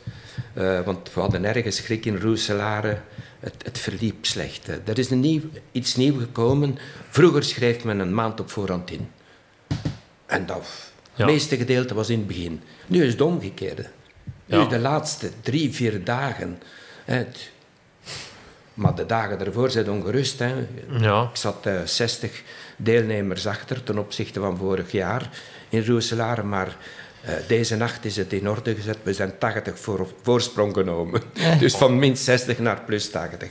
Eh, 0.59 0.81
want 0.81 1.13
we 1.15 1.21
hadden 1.21 1.45
ergens 1.45 1.77
schrik 1.77 2.05
in 2.07 2.17
Roeselare. 2.21 2.99
Het, 3.41 3.55
het 3.65 3.79
verliep 3.79 4.27
slecht. 4.27 4.69
Eh, 4.69 4.75
er 4.85 4.99
is 4.99 5.11
een 5.11 5.21
nieuw, 5.21 5.41
iets 5.73 5.97
nieuws 5.97 6.19
gekomen. 6.23 6.79
Vroeger 7.11 7.45
schreef 7.45 7.85
men 7.85 7.99
een 7.99 8.15
maand 8.15 8.41
op 8.41 8.51
voorhand 8.51 8.91
in. 8.91 9.09
En 10.27 10.47
dat 10.47 10.67
Ja. 11.15 11.25
het 11.25 11.27
meeste 11.33 11.57
gedeelte 11.57 11.95
was 11.95 12.09
in 12.11 12.19
het 12.19 12.27
begin. 12.27 12.63
Nu 12.87 13.05
is 13.05 13.13
het 13.13 13.21
omgekeerde. 13.21 13.87
Nu 14.47 14.57
Ja. 14.57 14.63
is 14.63 14.69
de 14.69 14.79
laatste 14.79 15.31
drie, 15.41 15.73
vier 15.75 16.05
dagen. 16.05 16.59
het- 17.05 17.51
maar 18.75 18.95
de 18.95 19.07
dagen 19.07 19.39
daarvoor 19.39 19.71
zijn 19.71 19.91
ongerust. 19.91 20.39
Hè. 20.39 20.55
Ja. 21.01 21.23
Ik 21.23 21.37
zat 21.37 21.67
eh, 21.67 21.83
60 21.85 22.43
deelnemers 22.77 23.47
achter 23.47 23.83
ten 23.83 23.99
opzichte 23.99 24.41
van 24.41 24.57
vorig 24.57 24.93
jaar 24.93 25.31
in 25.69 25.85
Roeselare. 25.85 26.43
Maar 26.43 26.67
eh, 26.67 26.75
deze 27.47 27.77
nacht 27.77 28.05
is 28.05 28.17
het 28.17 28.33
in 28.33 28.49
orde 28.49 28.75
gezet. 28.75 28.99
We 29.03 29.13
zijn 29.15 29.33
80 29.39 29.79
voor, 29.79 30.07
voorsprong 30.23 30.75
genomen. 30.75 31.23
Dus 31.61 31.75
van 31.75 31.99
min 31.99 32.17
60 32.17 32.59
naar 32.59 32.83
plus 32.87 33.11
80. 33.11 33.49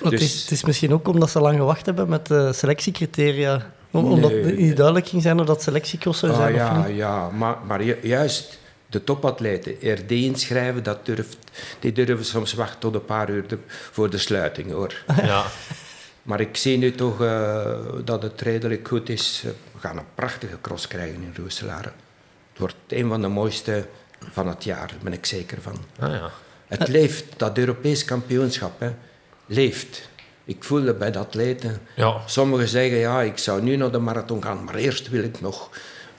Want 0.00 0.10
Dus, 0.10 0.20
het, 0.22 0.30
is, 0.30 0.40
het 0.42 0.50
is 0.50 0.64
misschien 0.64 0.92
ook 0.92 1.08
omdat 1.08 1.30
ze 1.30 1.40
lang 1.40 1.56
gewacht 1.56 1.86
hebben 1.86 2.08
met 2.08 2.26
de 2.26 2.52
selectiecriteria. 2.52 3.70
Om, 3.90 4.04
omdat 4.04 4.30
Nee. 4.30 4.44
het 4.44 4.58
niet 4.58 4.76
duidelijk 4.76 5.08
ging 5.08 5.22
zijn 5.22 5.40
of 5.40 5.46
dat 5.46 5.62
selectiecross 5.62 6.18
zou 6.20 6.32
ah, 6.32 6.38
zijn 6.38 6.52
of 6.54 6.58
ja, 6.60 6.86
niet. 6.86 6.96
ja, 6.96 7.28
maar, 7.30 7.56
maar 7.66 7.84
ju- 7.84 7.98
juist 8.02 8.58
de 8.86 9.04
topatleten, 9.04 9.72
RD 9.92 10.10
inschrijven, 10.10 10.82
dat 10.82 11.06
durft, 11.06 11.36
die 11.80 11.92
durven 11.92 12.24
soms 12.24 12.54
wachten 12.54 12.78
tot 12.78 12.94
een 12.94 13.04
paar 13.04 13.30
uur 13.30 13.46
de- 13.48 13.58
voor 13.68 14.10
de 14.10 14.18
sluiting. 14.18 14.72
hoor. 14.72 15.02
ja. 15.22 15.44
Maar 16.22 16.40
ik 16.40 16.56
zie 16.56 16.78
nu 16.78 16.92
toch 16.92 17.22
eh, 17.22 17.70
dat 18.04 18.22
het 18.22 18.40
redelijk 18.40 18.88
goed 18.88 19.08
is. 19.08 19.42
Eh, 19.44 19.50
We 19.72 19.78
gaan 19.80 19.96
een 19.98 20.04
prachtige 20.14 20.56
cross 20.60 20.88
krijgen 20.88 21.14
in 21.22 21.32
Roeselare. 21.42 21.90
Het 22.58 22.66
wordt 22.72 22.92
een 23.02 23.08
van 23.08 23.20
de 23.20 23.28
mooiste 23.28 23.86
van 24.30 24.48
het 24.48 24.64
jaar, 24.64 24.88
daar 24.88 24.98
ben 25.02 25.12
ik 25.12 25.26
zeker 25.26 25.62
van. 25.62 25.76
Ah, 25.98 26.12
ja. 26.12 26.30
Het 26.66 26.88
leeft, 26.88 27.24
dat 27.36 27.58
Europees 27.58 28.04
kampioenschap, 28.04 28.80
hè, 28.80 28.90
leeft. 29.46 30.08
Ik 30.44 30.64
voelde 30.64 30.94
bij 30.94 31.10
de 31.10 31.18
atleten. 31.18 31.80
Ja. 31.96 32.20
Sommigen 32.26 32.68
zeggen, 32.68 32.98
ja, 32.98 33.22
ik 33.22 33.38
zou 33.38 33.62
nu 33.62 33.76
naar 33.76 33.90
de 33.90 33.98
marathon 33.98 34.42
gaan, 34.42 34.64
maar 34.64 34.74
eerst 34.74 35.08
wil 35.08 35.22
ik 35.22 35.40
nog 35.40 35.70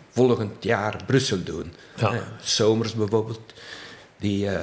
volgend 0.09 0.63
jaar 0.63 0.95
Brussel 1.05 1.43
doen. 1.43 1.73
Ja. 1.95 2.13
Eh, 2.13 2.19
Somers 2.41 2.93
bijvoorbeeld, 2.93 3.53
die, 4.17 4.49
eh, 4.49 4.59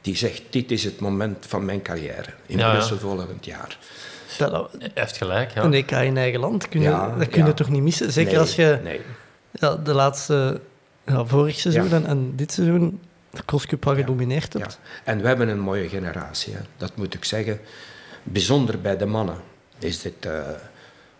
die 0.00 0.16
zegt, 0.16 0.42
dit 0.50 0.70
is 0.70 0.84
het 0.84 1.00
moment 1.00 1.46
van 1.48 1.64
mijn 1.64 1.82
carrière 1.82 2.30
in 2.46 2.58
Ja, 2.58 2.66
ja. 2.66 2.72
Brussel 2.72 2.98
volgend 2.98 3.44
jaar. 3.44 3.78
Dat, 4.38 4.70
heeft 4.94 5.16
gelijk, 5.16 5.54
ja. 5.54 5.62
Een 5.62 5.74
EK 5.74 5.90
in 5.90 6.16
eigen 6.16 6.40
land, 6.40 6.68
kun 6.68 6.80
je, 6.80 6.88
Ja, 6.88 7.14
dat 7.18 7.28
kun 7.28 7.42
je 7.42 7.48
ja. 7.48 7.54
toch 7.54 7.68
niet 7.68 7.82
missen? 7.82 8.12
Zeker 8.12 8.32
Nee, 8.32 8.40
als 8.40 8.54
je 8.54 8.80
Nee. 8.82 9.00
ja, 9.50 9.76
de 9.76 9.92
laatste, 9.94 10.60
ja, 11.06 11.24
vorig 11.24 11.58
seizoen 11.58 11.88
Ja. 11.88 11.94
en, 11.96 12.06
en 12.06 12.32
dit 12.36 12.52
seizoen 12.52 13.00
de 13.30 13.44
crosscup 13.44 13.86
al 13.86 13.94
gedomineerd 13.94 14.52
Ja. 14.52 14.58
hebt. 14.58 14.78
En 15.04 15.20
we 15.20 15.26
hebben 15.26 15.48
een 15.48 15.58
mooie 15.60 15.88
generatie, 15.88 16.54
hè. 16.54 16.60
dat 16.76 16.96
moet 16.96 17.14
ik 17.14 17.24
zeggen. 17.24 17.60
Bijzonder 18.22 18.80
bij 18.80 18.96
de 18.96 19.06
mannen 19.06 19.36
is 19.78 20.00
dit 20.00 20.26
eh, 20.26 20.40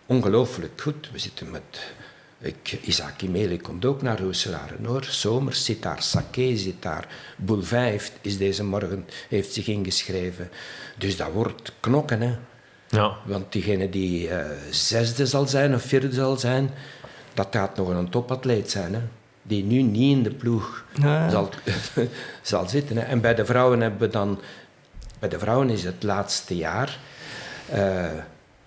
ongelooflijk 0.07 0.81
goed. 0.81 1.11
We 1.13 1.19
zitten 1.19 1.51
met... 1.51 1.93
Ik, 2.39 2.79
Isaac 2.83 3.23
Imeli 3.23 3.61
komt 3.61 3.85
ook 3.85 4.03
naar 4.03 4.21
Rooselaren 4.21 4.85
hoor. 4.85 5.05
Somers 5.05 5.65
zit 5.65 5.83
daar, 5.83 6.03
Sake 6.03 6.57
zit 6.57 6.83
daar. 6.83 7.09
Boulevin 7.37 7.79
heeft, 7.79 8.13
is 8.21 8.39
deze 8.39 8.65
morgen, 8.65 9.07
heeft 9.29 9.53
zich 9.53 9.67
ingeschreven. 9.67 10.49
Dus 10.99 11.17
dat 11.17 11.33
wordt 11.33 11.73
knokken. 11.81 12.21
Hè. 12.21 12.35
Ja, 12.89 13.17
Want 13.25 13.53
diegene 13.53 13.89
die 13.91 14.29
eh, 14.29 14.47
zesde 14.71 15.27
zal 15.27 15.47
zijn 15.49 15.75
of 15.75 15.83
vierde 15.83 16.13
zal 16.13 16.37
zijn, 16.37 16.71
dat 17.35 17.47
gaat 17.51 17.77
nog 17.77 17.89
een 17.89 18.09
topatleet 18.11 18.71
zijn. 18.71 18.95
Hè? 18.95 19.01
Die 19.47 19.65
nu 19.65 19.83
niet 19.83 20.17
in 20.17 20.23
de 20.23 20.31
ploeg 20.35 20.85
Ja. 21.01 21.29
zal, 21.29 21.51
zal 22.43 22.69
zitten. 22.69 22.97
Hè? 22.97 23.03
En 23.03 23.21
bij 23.21 23.35
de 23.35 23.45
vrouwen 23.45 23.81
hebben 23.81 24.01
we 24.01 24.09
dan... 24.09 24.41
Bij 25.19 25.29
de 25.29 25.39
vrouwen 25.39 25.71
is 25.71 25.85
het 25.85 26.03
laatste 26.03 26.57
jaar. 26.57 26.99
eh, 27.71 28.05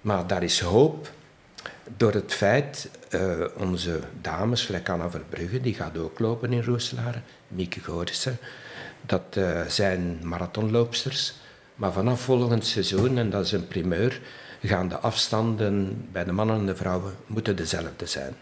maar 0.02 0.28
daar 0.28 0.44
is 0.44 0.60
hoop 0.60 1.12
door 1.98 2.14
het 2.14 2.34
feit... 2.34 2.90
eh, 3.10 3.22
onze 3.58 4.00
dames, 4.22 4.66
gelijk 4.66 4.90
Anna 4.90 5.10
Verbrugge, 5.10 5.62
die 5.62 5.74
gaat 5.74 5.98
ook 5.98 6.20
lopen 6.20 6.54
in 6.54 6.64
Rooselaren. 6.64 7.24
Mieke 7.48 7.80
Gorissen. 7.80 8.38
Dat 9.02 9.22
eh, 9.30 9.62
zijn 9.68 10.20
marathonloopsters. 10.24 11.34
Maar 11.76 11.92
vanaf 11.92 12.22
volgend 12.22 12.66
seizoen, 12.66 13.18
en 13.18 13.30
dat 13.30 13.46
is 13.46 13.52
een 13.52 13.68
primeur, 13.68 14.20
gaan 14.64 14.88
de 14.90 14.98
afstanden 14.98 16.08
bij 16.12 16.24
de 16.24 16.32
mannen 16.32 16.56
en 16.60 16.66
de 16.66 16.76
vrouwen 16.76 17.14
moeten 17.26 17.56
dezelfde 17.56 18.06
zijn. 18.06 18.36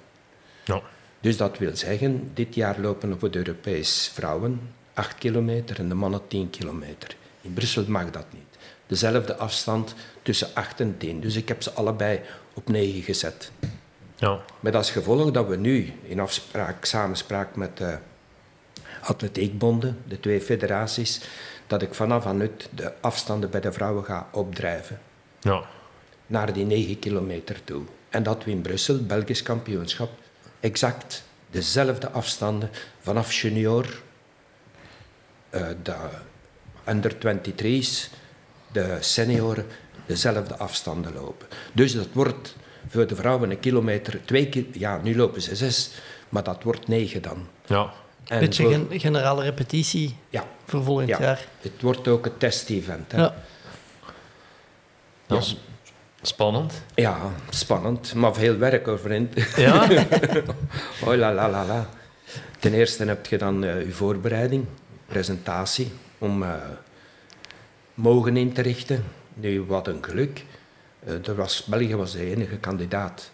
ja. 0.63 0.81
Dus 1.19 1.37
dat 1.37 1.57
wil 1.57 1.75
zeggen, 1.75 2.31
dit 2.33 2.55
jaar 2.55 2.79
lopen 2.79 3.19
voor 3.19 3.31
de 3.31 3.37
Europees 3.37 4.11
vrouwen 4.13 4.59
8 4.93 5.17
kilometer 5.17 5.79
en 5.79 5.89
de 5.89 5.95
mannen 5.95 6.27
10 6.27 6.49
kilometer. 6.49 7.15
In 7.41 7.53
Brussel 7.53 7.83
mag 7.87 8.11
dat 8.11 8.25
niet. 8.29 8.43
Dezelfde 8.87 9.35
afstand 9.35 9.95
tussen 10.21 10.47
8 10.53 10.79
en 10.79 10.97
10. 10.97 11.19
Dus 11.19 11.35
ik 11.35 11.47
heb 11.47 11.63
ze 11.63 11.71
allebei 11.71 12.21
op 12.53 12.69
9 12.69 13.01
gezet. 13.01 13.51
ja. 14.15 14.39
Met 14.59 14.75
als 14.75 14.91
gevolg 14.91 15.31
dat 15.31 15.47
we 15.47 15.55
nu 15.55 15.93
in 16.03 16.19
afspraak, 16.19 16.85
samenspraak 16.85 17.55
met 17.55 17.77
de 17.77 17.97
atletiekbonden, 19.01 19.97
de 20.07 20.19
twee 20.19 20.41
federaties, 20.41 21.21
dat 21.67 21.81
ik 21.81 21.93
vanaf 21.93 22.25
aan 22.25 22.41
uit 22.41 22.69
de 22.75 22.93
afstanden 23.01 23.49
bij 23.49 23.61
de 23.61 23.71
vrouwen 23.71 24.03
ga 24.03 24.27
opdrijven 24.31 24.99
ja. 25.39 25.63
naar 26.27 26.53
die 26.53 26.65
9 26.65 26.99
kilometer 26.99 27.63
toe. 27.63 27.83
En 28.09 28.23
dat 28.23 28.43
we 28.43 28.51
in 28.51 28.61
Brussel, 28.61 29.05
Belgisch 29.05 29.43
kampioenschap, 29.43 30.09
exact 30.65 31.23
dezelfde 31.51 32.09
afstanden 32.09 32.69
vanaf 33.01 33.33
junior, 33.33 34.01
eh, 35.49 35.67
de 35.83 35.95
under 36.89 37.11
23's, 37.17 38.09
de 38.71 38.97
senioren, 38.99 39.65
dezelfde 40.05 40.55
afstanden 40.57 41.13
lopen. 41.13 41.47
Dus 41.73 41.93
dat 41.93 42.07
wordt 42.13 42.55
voor 42.89 43.07
de 43.07 43.15
vrouwen 43.15 43.51
een 43.51 43.59
kilometer, 43.59 44.19
twee 44.25 44.49
ki 44.49 44.69
ja, 44.73 44.97
nu 45.03 45.15
lopen 45.15 45.41
ze 45.41 45.55
zes, 45.55 45.91
maar 46.29 46.43
dat 46.43 46.63
wordt 46.63 46.87
negen 46.87 47.21
dan. 47.21 47.47
ja. 47.65 47.93
En 48.25 48.39
Beetje 48.39 48.63
voor- 48.63 48.71
gen- 48.71 48.99
generale 48.99 49.43
repetitie 49.43 50.17
ja, 50.29 50.43
voor 50.65 50.83
volgend 50.83 51.07
ja, 51.07 51.19
jaar. 51.21 51.47
het 51.61 51.81
wordt 51.81 52.07
ook 52.07 52.25
een 52.25 52.37
test-event. 52.37 53.11
hè. 53.11 53.17
Ja. 53.21 53.35
Dat 55.27 55.41
is 55.43 55.57
spannend. 56.27 56.73
Ja, 56.95 57.17
spannend, 57.49 58.13
maar 58.13 58.33
veel 58.33 58.57
werk 58.57 58.87
over 58.87 59.11
in. 59.11 59.29
Ja? 59.55 59.87
Oh 61.05 61.15
la 61.15 61.33
la 61.33 61.49
la 61.49 61.65
la. 61.65 61.89
Ten 62.59 62.73
eerste 62.73 63.05
heb 63.05 63.25
je 63.25 63.37
dan 63.37 63.63
eh, 63.63 63.85
je 63.85 63.91
voorbereiding, 63.91 64.65
presentatie, 65.05 65.91
om 66.17 66.43
eh, 66.43 66.53
mogen 67.93 68.37
in 68.37 68.53
te 68.53 68.61
richten. 68.61 69.03
Nu, 69.33 69.61
wat 69.61 69.87
een 69.87 70.03
geluk. 70.03 70.45
Eh, 71.05 71.27
er 71.27 71.35
was, 71.35 71.63
België 71.63 71.95
was 71.95 72.11
de 72.11 72.31
enige 72.31 72.57
kandidaat 72.57 73.31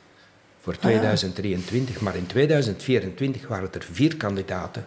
voor 0.62 0.78
2023, 0.78 2.02
maar 2.02 2.16
in 2.16 2.26
2024 2.26 3.48
waren 3.48 3.74
er 3.74 3.88
vier 3.92 4.18
kandidaten. 4.18 4.86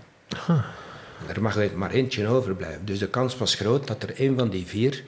Er 1.27 1.43
mag 1.43 1.57
er 1.57 1.79
maar 1.79 1.91
eentje 1.91 2.27
overblijven. 2.27 2.85
Dus 2.85 2.99
de 2.99 3.09
kans 3.09 3.37
was 3.37 3.55
groot 3.55 3.87
dat 3.87 4.03
er 4.03 4.21
een 4.21 4.39
van 4.39 4.49
die 4.49 4.67
vier 4.67 5.05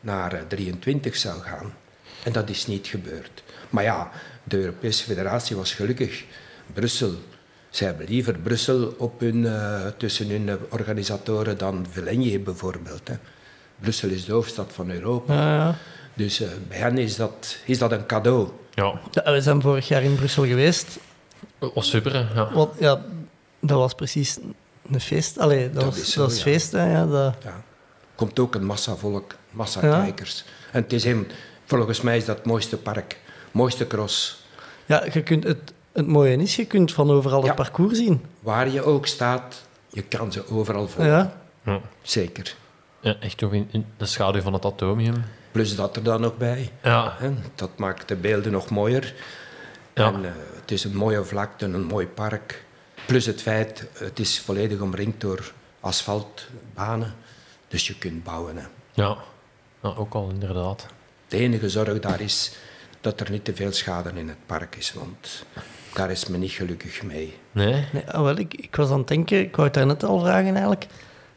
naar 0.00 0.32
eh, 0.32 0.40
23 0.48 1.16
zou 1.16 1.40
gaan. 1.40 1.74
En 2.28 2.34
dat 2.34 2.48
is 2.48 2.66
niet 2.66 2.86
gebeurd. 2.86 3.42
Maar 3.70 3.84
ja, 3.84 4.10
de 4.44 4.56
Europese 4.58 5.04
Federatie 5.04 5.56
was 5.56 5.72
gelukkig. 5.74 6.24
Brussel, 6.74 7.12
zij 7.70 7.86
hebben 7.86 8.06
liever 8.08 8.38
Brussel 8.38 8.94
op 8.98 9.20
hun, 9.20 9.46
eh, 9.46 9.86
tussen 9.96 10.28
hun 10.28 10.58
organisatoren 10.70 11.58
dan 11.58 11.86
Villeneuve 11.90 12.38
bijvoorbeeld. 12.38 13.08
Hè. 13.08 13.14
Brussel 13.80 14.08
is 14.08 14.24
de 14.24 14.32
hoofdstad 14.32 14.70
van 14.72 14.90
Europa. 14.90 15.34
Ja, 15.34 15.54
ja. 15.54 15.74
Dus 16.14 16.40
eh, 16.40 16.48
bij 16.68 16.78
hen 16.78 16.98
is 16.98 17.16
dat, 17.16 17.56
is 17.64 17.78
dat 17.78 17.92
een 17.92 18.06
cadeau. 18.06 18.48
ja. 18.74 19.00
Ja, 19.10 19.32
we 19.32 19.40
zijn 19.40 19.62
vorig 19.62 19.88
jaar 19.88 20.02
in 20.02 20.14
Brussel 20.14 20.44
geweest. 20.46 20.98
Was 21.58 21.88
super, 21.90 22.12
hè. 22.12 22.34
Ja. 22.34 22.52
Want, 22.52 22.70
ja, 22.78 23.00
dat 23.60 23.78
was 23.78 23.94
precies 23.94 24.38
een 24.92 25.00
feest. 25.00 25.38
Allee, 25.38 25.64
dat, 25.70 25.74
Dat 25.74 25.84
was, 25.84 25.98
is 26.00 26.12
zo, 26.12 26.20
dat 26.20 26.28
was 26.28 26.38
ja. 26.38 26.44
feest. 26.44 26.72
Hè, 26.72 26.90
ja, 26.92 27.06
dat, 27.06 27.34
Ja. 27.44 27.62
komt 28.14 28.38
ook 28.38 28.54
een 28.54 28.64
massa 28.64 28.96
volk, 28.96 29.34
massa 29.50 29.86
Ja. 29.86 30.00
kijkers. 30.02 30.44
En 30.72 30.82
het 30.82 30.92
is 30.92 31.04
een, 31.04 31.26
volgens 31.68 32.00
mij 32.00 32.16
is 32.16 32.24
dat 32.24 32.36
het 32.36 32.46
mooiste 32.46 32.76
park, 32.76 33.16
mooiste 33.52 33.86
cross. 33.86 34.42
ja, 34.86 35.04
je 35.12 35.22
kunt 35.22 35.44
het, 35.44 35.72
het 35.92 36.06
mooie 36.06 36.36
is, 36.36 36.56
je 36.56 36.66
kunt 36.66 36.92
van 36.92 37.10
overal 37.10 37.40
Ja. 37.40 37.46
het 37.46 37.54
parcours 37.56 37.98
zien. 37.98 38.24
Waar 38.40 38.68
je 38.68 38.82
ook 38.82 39.06
staat, 39.06 39.66
je 39.88 40.02
kan 40.02 40.32
ze 40.32 40.48
overal 40.50 40.88
volgen. 40.88 41.12
Ja. 41.12 41.36
Ja. 41.64 41.80
Zeker. 42.02 42.54
Ja, 43.00 43.16
echt 43.20 43.42
ook 43.42 43.52
in, 43.52 43.68
in 43.70 43.86
de 43.96 44.06
schaduw 44.06 44.40
van 44.40 44.52
het 44.52 44.64
atomium. 44.64 45.14
Plus 45.52 45.76
dat 45.76 45.96
er 45.96 46.02
dan 46.02 46.20
nog 46.20 46.36
bij. 46.36 46.70
Ja. 46.82 47.16
Dat 47.54 47.70
maakt 47.78 48.08
de 48.08 48.16
beelden 48.16 48.52
nog 48.52 48.70
mooier. 48.70 49.14
Ja. 49.94 50.12
En, 50.12 50.24
eh, 50.24 50.30
het 50.60 50.70
is 50.70 50.84
een 50.84 50.96
mooie 50.96 51.24
vlakte, 51.24 51.64
een 51.64 51.84
mooi 51.84 52.06
park. 52.06 52.64
Plus 53.06 53.26
het 53.26 53.42
feit, 53.42 53.86
het 53.92 54.18
is 54.18 54.40
volledig 54.40 54.80
omringd 54.80 55.20
door 55.20 55.52
asfaltbanen. 55.80 57.14
Dus 57.68 57.86
je 57.86 57.98
kunt 57.98 58.24
bouwen. 58.24 58.56
Hè. 58.56 58.64
ja. 58.92 59.16
ja 59.82 59.88
ook 59.96 60.14
al 60.14 60.28
inderdaad. 60.28 60.86
De 61.28 61.36
enige 61.36 61.68
zorg 61.68 61.98
daar 62.00 62.20
is 62.20 62.52
dat 63.00 63.20
er 63.20 63.30
niet 63.30 63.44
te 63.44 63.54
veel 63.54 63.72
schade 63.72 64.10
in 64.14 64.28
het 64.28 64.46
park 64.46 64.76
is. 64.76 64.92
Want 64.92 65.44
daar 65.94 66.10
is 66.10 66.26
men 66.28 66.40
niet 66.40 66.50
gelukkig 66.50 67.02
mee. 67.02 67.36
Nee? 67.52 67.84
Nee, 67.92 68.10
ah, 68.10 68.22
wel, 68.22 68.36
ik, 68.38 68.54
ik 68.54 68.76
was 68.76 68.90
aan 68.90 68.98
het 68.98 69.08
denken, 69.08 69.40
ik 69.40 69.56
wou 69.56 69.66
het 69.66 69.76
daarnet 69.76 70.04
al 70.04 70.20
vragen 70.20 70.52
eigenlijk. 70.52 70.86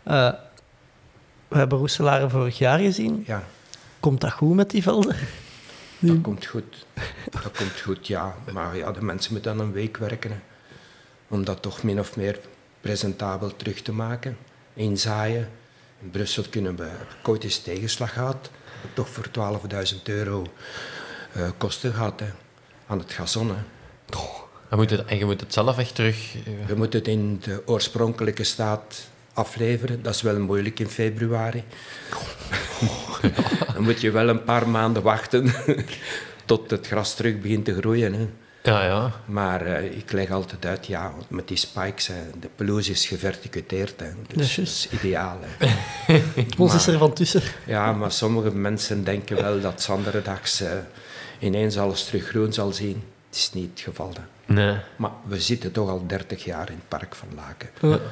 Eh, 0.03 0.33
we 1.47 1.57
hebben 1.57 1.77
Roeselare 1.77 2.29
vorig 2.29 2.57
jaar 2.57 2.79
gezien. 2.79 3.23
Ja, 3.27 3.43
Komt 3.99 4.21
dat 4.21 4.31
goed 4.31 4.55
met 4.55 4.69
die 4.69 4.83
velden? 4.83 5.15
dat 5.99 6.21
komt 6.21 6.45
goed. 6.45 6.85
Dat 7.31 7.51
komt 7.57 7.79
goed, 7.81 8.07
ja. 8.07 8.35
Maar 8.53 8.77
ja, 8.77 8.91
de 8.91 9.03
mensen 9.03 9.33
moeten 9.33 9.57
dan 9.57 9.65
een 9.65 9.71
week 9.71 9.97
werken. 9.97 10.31
hè. 10.31 10.37
Om 11.27 11.43
dat 11.45 11.61
toch 11.61 11.83
min 11.83 11.99
of 11.99 12.15
meer 12.15 12.39
presentabel 12.81 13.55
terug 13.55 13.81
te 13.81 13.91
maken. 13.91 14.37
Inzaaien. 14.73 15.49
In 16.01 16.09
Brussel 16.09 16.43
kunnen 16.49 16.75
we, 16.75 16.83
heb 16.83 17.15
ik 17.19 17.27
ooit 17.27 17.43
eens 17.43 17.59
tegenslag 17.59 18.13
gehad. 18.13 18.49
Toch 18.93 19.09
voor 19.09 19.25
12.000 19.93 20.01
euro 20.03 20.45
eh, 21.34 21.49
kosten 21.57 21.93
gehad. 21.93 22.19
Hè. 22.19 22.25
Aan 22.88 22.99
het 22.99 23.11
gazon. 23.11 23.47
Hè. 23.49 23.55
Moet 24.75 24.89
het, 24.89 25.05
en 25.05 25.17
je 25.17 25.25
moet 25.25 25.39
het 25.41 25.53
zelf 25.53 25.77
echt 25.77 25.95
terug... 25.95 26.36
eh, 26.36 26.67
Je 26.67 26.75
moet 26.75 26.93
het 26.93 27.07
in 27.07 27.39
de 27.43 27.63
oorspronkelijke 27.65 28.43
staat 28.43 29.09
afleveren. 29.34 30.01
Dat 30.01 30.15
is 30.15 30.21
wel 30.21 30.39
moeilijk 30.39 30.79
in 30.79 30.89
februari. 30.89 31.63
Dan 33.73 33.84
moet 33.84 34.01
je 34.01 34.11
wel 34.11 34.29
een 34.29 34.43
paar 34.43 34.69
maanden 34.69 35.03
wachten 35.03 35.53
tot 36.45 36.71
het 36.71 36.88
gras 36.88 37.15
terug 37.15 37.39
begint 37.39 37.65
te 37.65 37.75
groeien. 37.75 38.13
Hè. 38.13 38.27
Ja, 38.64 38.84
ja. 38.86 39.12
Maar 39.26 39.62
eh, 39.66 39.84
ik 39.97 40.12
leg 40.12 40.32
altijd 40.32 40.66
uit, 40.66 40.86
ja, 40.86 41.14
met 41.28 41.47
die 41.47 41.57
spikes, 41.57 42.07
hè, 42.07 42.16
de 42.39 42.49
pelouse 42.55 42.91
is 42.91 43.07
geverticuteerd. 43.07 43.99
Hè, 43.99 44.05
Dat 44.28 44.38
dus 44.38 44.57
is 44.57 44.88
dat 44.89 44.91
is 44.93 44.99
ideaal. 44.99 45.38
Hè. 45.41 45.68
Ons 46.57 46.74
is 46.76 46.88
er 46.88 46.97
van 46.97 47.14
tussen. 47.14 47.41
Ja, 47.66 47.91
maar 47.93 48.12
sommige 48.12 48.55
mensen 48.55 49.03
denken 49.03 49.36
wel 49.41 49.62
dat 49.62 49.82
zanderendags 49.82 50.62
eh 50.62 50.72
ineens 51.39 51.78
alles 51.78 52.03
terug 52.05 52.28
groen 52.28 52.53
zal 52.53 52.72
zien. 52.72 53.03
Het 53.30 53.36
is 53.39 53.51
niet 53.53 53.70
het 53.70 53.80
geval. 53.80 54.14
Hè. 54.14 54.53
Nee. 54.53 54.76
Maar 54.95 55.12
we 55.28 55.39
zitten 55.41 55.72
toch 55.72 55.89
al 55.89 56.03
30 56.07 56.43
jaar 56.43 56.70
in 56.70 56.76
het 56.76 56.88
park 56.88 57.16
van 57.16 57.28
Laken. 57.36 57.70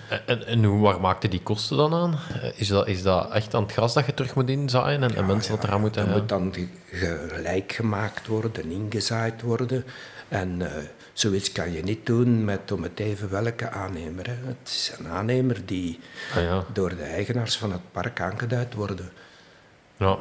En, 0.10 0.28
en, 0.28 0.46
en 0.48 0.64
hoe, 0.64 0.80
waar 0.82 1.02
maakte 1.02 1.28
die 1.28 1.42
kosten 1.44 1.78
dan 1.78 1.94
aan? 1.94 2.20
Eh, 2.42 2.50
Is 2.56 2.68
dat, 2.68 2.88
is 2.88 3.02
dat 3.02 3.32
echt 3.32 3.54
aan 3.54 3.64
het 3.64 3.72
gras 3.72 3.94
dat 3.94 4.06
je 4.06 4.14
terug 4.14 4.36
moet 4.36 4.50
inzaaien 4.50 5.04
en, 5.04 5.16
en 5.16 5.26
mensen 5.26 5.56
dat 5.56 5.64
eraan 5.64 5.80
moeten... 5.82 6.06
Dat 6.06 6.14
ja. 6.14 6.20
moet 6.20 6.30
dan 6.30 6.54
ge- 6.92 7.28
gelijk 7.34 7.72
gemaakt 7.72 8.28
worden, 8.28 8.72
ingezaaid 8.72 9.42
worden. 9.42 9.86
En 10.30 10.62
eh, 10.76 10.84
zoiets 11.14 11.52
kan 11.52 11.72
je 11.72 11.84
niet 11.84 12.06
doen 12.06 12.46
met 12.46 12.72
om 12.72 12.84
het 12.84 13.00
even 13.00 13.30
welke 13.30 13.70
aannemer. 13.70 14.28
Hè. 14.28 14.34
Het 14.46 14.58
is 14.64 14.92
een 15.00 15.08
aannemer 15.08 15.66
die 15.66 16.00
Ah, 16.36 16.42
ja. 16.44 16.66
door 16.74 16.90
de 16.90 17.04
eigenaars 17.04 17.58
van 17.58 17.72
het 17.72 17.82
park 17.92 18.22
aangeduid 18.22 18.74
worden. 18.74 19.10
Ja. 19.98 20.18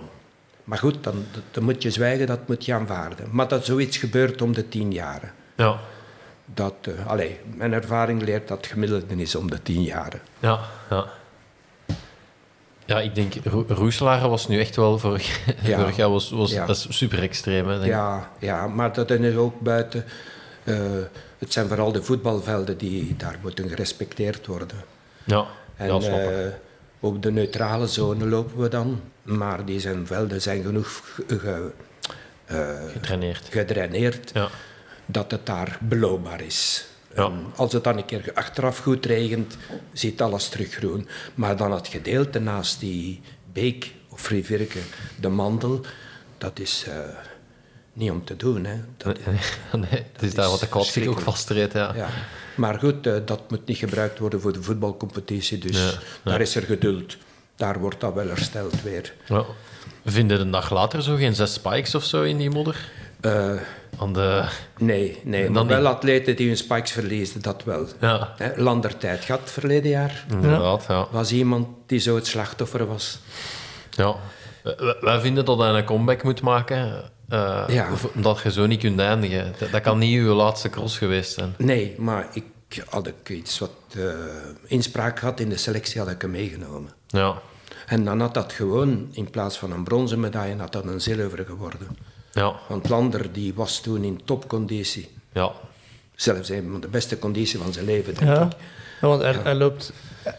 Maar 0.65 0.79
goed, 0.79 1.05
dan, 1.05 1.25
dan 1.51 1.65
moet 1.65 1.83
je 1.83 1.91
zwijgen, 1.91 2.27
dat 2.27 2.49
moet 2.49 2.65
je 2.65 2.75
aanvaarden. 2.75 3.27
Maar 3.31 3.49
dat 3.49 3.65
zoiets 3.65 3.97
gebeurt 3.97 4.43
om 4.43 4.53
de 4.53 4.69
tien 4.69 4.93
jaren. 4.93 5.33
Ja. 5.55 5.79
Dat, 6.55 6.75
uh, 6.89 7.07
allee, 7.07 7.41
mijn 7.55 7.73
ervaring 7.73 8.23
leert 8.23 8.49
dat 8.49 8.57
het 8.57 8.67
gemiddelde 8.67 9.17
is 9.17 9.35
om 9.35 9.51
de 9.51 9.63
tien 9.63 9.83
jaren. 9.83 10.21
Ja, 10.39 10.61
ja. 10.91 11.07
Ja, 12.89 13.01
ik 13.01 13.15
denk, 13.15 13.35
Ro 13.45 13.65
Roeselaar 13.69 14.29
was 14.29 14.49
nu 14.49 14.61
echt 14.61 14.77
wel 14.77 14.99
vorig, 14.99 15.41
ja. 15.63 15.79
vorig 15.81 15.97
jaar 15.97 16.11
was, 16.11 16.31
was, 16.31 16.51
Ja. 16.51 16.67
dat 16.67 16.77
is 16.77 16.87
super 16.97 17.23
extreem. 17.23 17.67
Hè, 17.67 17.73
denk 17.73 17.83
ik. 17.85 17.89
Ja, 17.91 18.31
ja, 18.39 18.67
maar 18.67 18.93
dat 18.93 19.11
is 19.11 19.37
ook 19.37 19.61
buiten. 19.61 20.05
eh, 20.65 20.77
het 21.39 21.53
zijn 21.53 21.69
vooral 21.69 21.93
de 21.93 22.03
voetbalvelden 22.03 22.79
die 22.79 23.15
daar 23.17 23.39
moeten 23.43 23.69
gerespecteerd 23.69 24.47
worden. 24.47 24.79
Ja, 25.25 25.47
En 25.77 25.87
ja, 25.87 26.01
snap 26.01 26.19
ik. 26.19 26.29
eh, 26.31 26.37
op 27.01 27.23
de 27.23 27.33
neutrale 27.33 27.87
zone 27.87 28.27
lopen 28.27 28.59
we 28.63 28.69
dan, 28.69 29.01
maar 29.23 29.65
die 29.65 29.81
zijn 29.81 30.07
velden 30.07 30.43
zijn 30.43 30.63
genoeg 30.63 31.03
ge- 31.27 31.71
eh, 32.45 32.69
gedraineerd 33.51 34.31
Ja. 34.35 34.49
dat 35.07 35.31
het 35.31 35.47
daar 35.47 35.79
beloopbaar 35.81 36.41
is. 36.41 36.87
Ja. 37.19 37.25
En 37.25 37.53
als 37.57 37.73
het 37.73 37.85
dan 37.85 37.97
een 37.97 38.05
keer 38.05 38.31
achteraf 38.35 38.79
goed 38.79 39.07
regent, 39.07 39.57
ziet 39.93 40.21
alles 40.23 40.49
terug 40.49 40.75
groen. 40.75 41.09
Maar 41.35 41.57
dan 41.57 41.73
het 41.73 41.89
gedeelte 41.89 42.39
naast 42.39 42.81
die 42.81 43.21
beek 43.53 43.93
of 44.09 44.29
rivierke, 44.29 44.79
de 45.21 45.29
mandel, 45.29 45.81
dat 46.39 46.59
is 46.59 46.85
eh, 46.89 46.95
niet 47.93 48.11
om 48.11 48.25
te 48.25 48.37
doen. 48.37 48.65
Hè. 48.65 48.77
Dat, 48.97 49.19
nee, 49.73 49.89
het 50.13 50.23
is 50.23 50.35
daar 50.35 50.51
wat 50.51 50.61
de 50.61 50.69
kwad 50.69 50.87
zich 50.87 51.07
ook 51.07 51.21
vastreedt. 51.21 51.73
Ja. 51.73 51.95
ja. 51.95 52.09
Maar 52.57 52.79
goed, 52.79 53.07
eh, 53.07 53.15
dat 53.25 53.51
moet 53.51 53.67
niet 53.67 53.77
gebruikt 53.79 54.19
worden 54.19 54.41
voor 54.41 54.53
de 54.53 54.63
voetbalcompetitie, 54.63 55.59
dus 55.59 55.99
daar 56.25 56.41
is 56.41 56.55
er 56.55 56.63
geduld. 56.63 57.17
Daar 57.57 57.79
wordt 57.79 58.01
dat 58.01 58.15
wel 58.15 58.29
hersteld 58.29 58.83
weer. 58.83 59.15
Ja. 59.29 59.45
Vinden 60.05 60.41
een 60.41 60.51
dag 60.51 60.71
later 60.71 61.03
zo 61.03 61.17
geen 61.17 61.35
zes 61.35 61.53
spikes 61.53 61.95
of 61.95 62.05
zo 62.05 62.23
in 62.23 62.37
die 62.37 62.51
modder? 62.51 62.91
Aan 63.99 64.13
de... 64.13 64.45
nee, 64.79 65.21
nee 65.25 65.51
maar 65.51 65.67
wel 65.67 65.87
atleten 65.87 66.37
die 66.37 66.47
hun 66.47 66.57
spikes 66.57 66.91
verliezen, 66.93 67.43
dat 67.43 67.65
wel. 67.65 67.87
Ja, 68.01 68.35
Hè, 68.37 68.53
Landertijd 68.63 69.25
gehad 69.25 69.51
verleden 69.51 69.91
jaar. 69.91 70.25
inderdaad. 70.31 70.85
Ja. 70.89 71.07
was 71.11 71.33
iemand 71.33 71.67
die 71.87 71.99
zo 71.99 72.15
het 72.15 72.27
slachtoffer 72.27 72.87
was. 72.87 73.19
Ja. 73.91 74.15
Wij- 75.01 75.21
vinden 75.21 75.45
dat 75.45 75.59
hij 75.59 75.69
een 75.71 75.85
comeback 75.85 76.23
moet 76.23 76.43
maken. 76.43 77.11
eh, 77.29 77.65
Ja. 77.69 77.89
Omdat 78.15 78.41
je 78.43 78.53
zo 78.53 78.67
niet 78.67 78.81
kunt 78.81 79.01
eindigen. 79.01 79.55
Dat, 79.59 79.71
dat 79.71 79.81
kan 79.83 79.99
niet 79.99 80.19
uw 80.19 80.35
laatste 80.35 80.69
cross 80.71 80.99
geweest 80.99 81.33
zijn. 81.33 81.55
Nee, 81.59 81.95
maar 81.99 82.27
ik 82.33 82.45
had 82.89 83.07
ik 83.07 83.29
iets 83.29 83.59
wat 83.59 83.71
eh, 83.97 84.03
inspraak 84.67 85.19
had 85.19 85.41
in 85.41 85.49
de 85.49 85.57
selectie, 85.57 86.01
had 86.01 86.11
ik 86.11 86.21
hem 86.23 86.31
meegenomen. 86.31 86.91
Ja. 87.07 87.35
En 87.87 88.05
dan 88.05 88.21
had 88.21 88.35
dat 88.35 88.53
gewoon, 88.53 89.09
in 89.13 89.31
plaats 89.31 89.59
van 89.59 89.73
een 89.73 89.85
bronzen 89.85 90.21
medaille, 90.21 90.57
had 90.57 90.73
dat 90.73 90.85
een 90.85 91.01
zilveren 91.01 91.47
geworden. 91.47 91.99
Ja. 92.39 92.55
Want 92.69 92.89
Lander 92.89 93.33
die 93.33 93.55
was 93.55 93.81
toen 93.81 94.05
in 94.05 94.21
topconditie. 94.25 95.09
Ja. 95.33 95.53
Zelfs 96.15 96.49
een 96.49 96.69
van 96.71 96.81
de 96.81 96.89
beste 96.89 97.19
conditie 97.19 97.59
van 97.59 97.73
zijn 97.73 97.85
leven, 97.85 98.15
denk 98.15 98.31
Ja, 98.31 98.43
ik. 98.43 98.53
Ja, 99.01 99.09
want 99.09 99.23
hij, 99.23 99.33
hij, 99.33 99.55
loopt, 99.55 99.93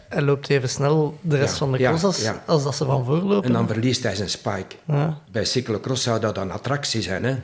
hij 0.10 0.22
loopt 0.22 0.50
even 0.50 0.70
snel 0.70 1.18
de 1.22 1.38
rest 1.38 1.52
Ja, 1.52 1.58
van 1.58 1.72
de 1.72 1.78
ja, 1.78 1.90
cross 1.90 2.04
als, 2.04 2.22
ja. 2.22 2.44
als 2.46 2.64
dat 2.64 2.76
ze 2.76 2.86
van 2.86 3.06
voorlopen. 3.06 3.44
En 3.44 3.54
dan 3.54 3.68
verliest 3.68 4.04
hij 4.04 4.16
zijn 4.16 4.30
spike. 4.30 4.76
Ja. 4.86 5.22
Bij 5.32 5.46
cyclocross 5.46 6.04
zou 6.04 6.20
dat 6.20 6.38
een 6.38 6.52
attractie 6.52 7.02
zijn. 7.02 7.24
Hè? 7.24 7.36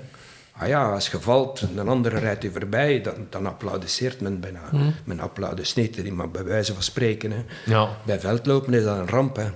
Ah 0.58 0.68
ja, 0.68 0.92
als 0.94 1.08
je 1.08 1.20
valt 1.20 1.62
en 1.62 1.78
een 1.78 1.88
andere 1.88 2.20
rijdt 2.20 2.44
u 2.44 2.52
voorbij, 2.52 3.02
dan, 3.02 3.14
dan 3.30 3.46
applaudisseert 3.46 4.22
men 4.22 4.40
bijna. 4.40 4.62
Men 5.04 5.20
applaudisseert 5.20 6.04
niet, 6.04 6.14
maar 6.14 6.30
bij 6.30 6.44
wijze 6.44 6.74
van 6.74 6.84
spreken. 6.84 7.32
Hè? 7.32 7.44
Ja. 7.66 7.90
Bij 8.06 8.20
veldlopen 8.20 8.74
is 8.74 8.84
dat 8.84 8.98
een 8.98 9.08
ramp. 9.08 9.36
Hè? 9.36 9.50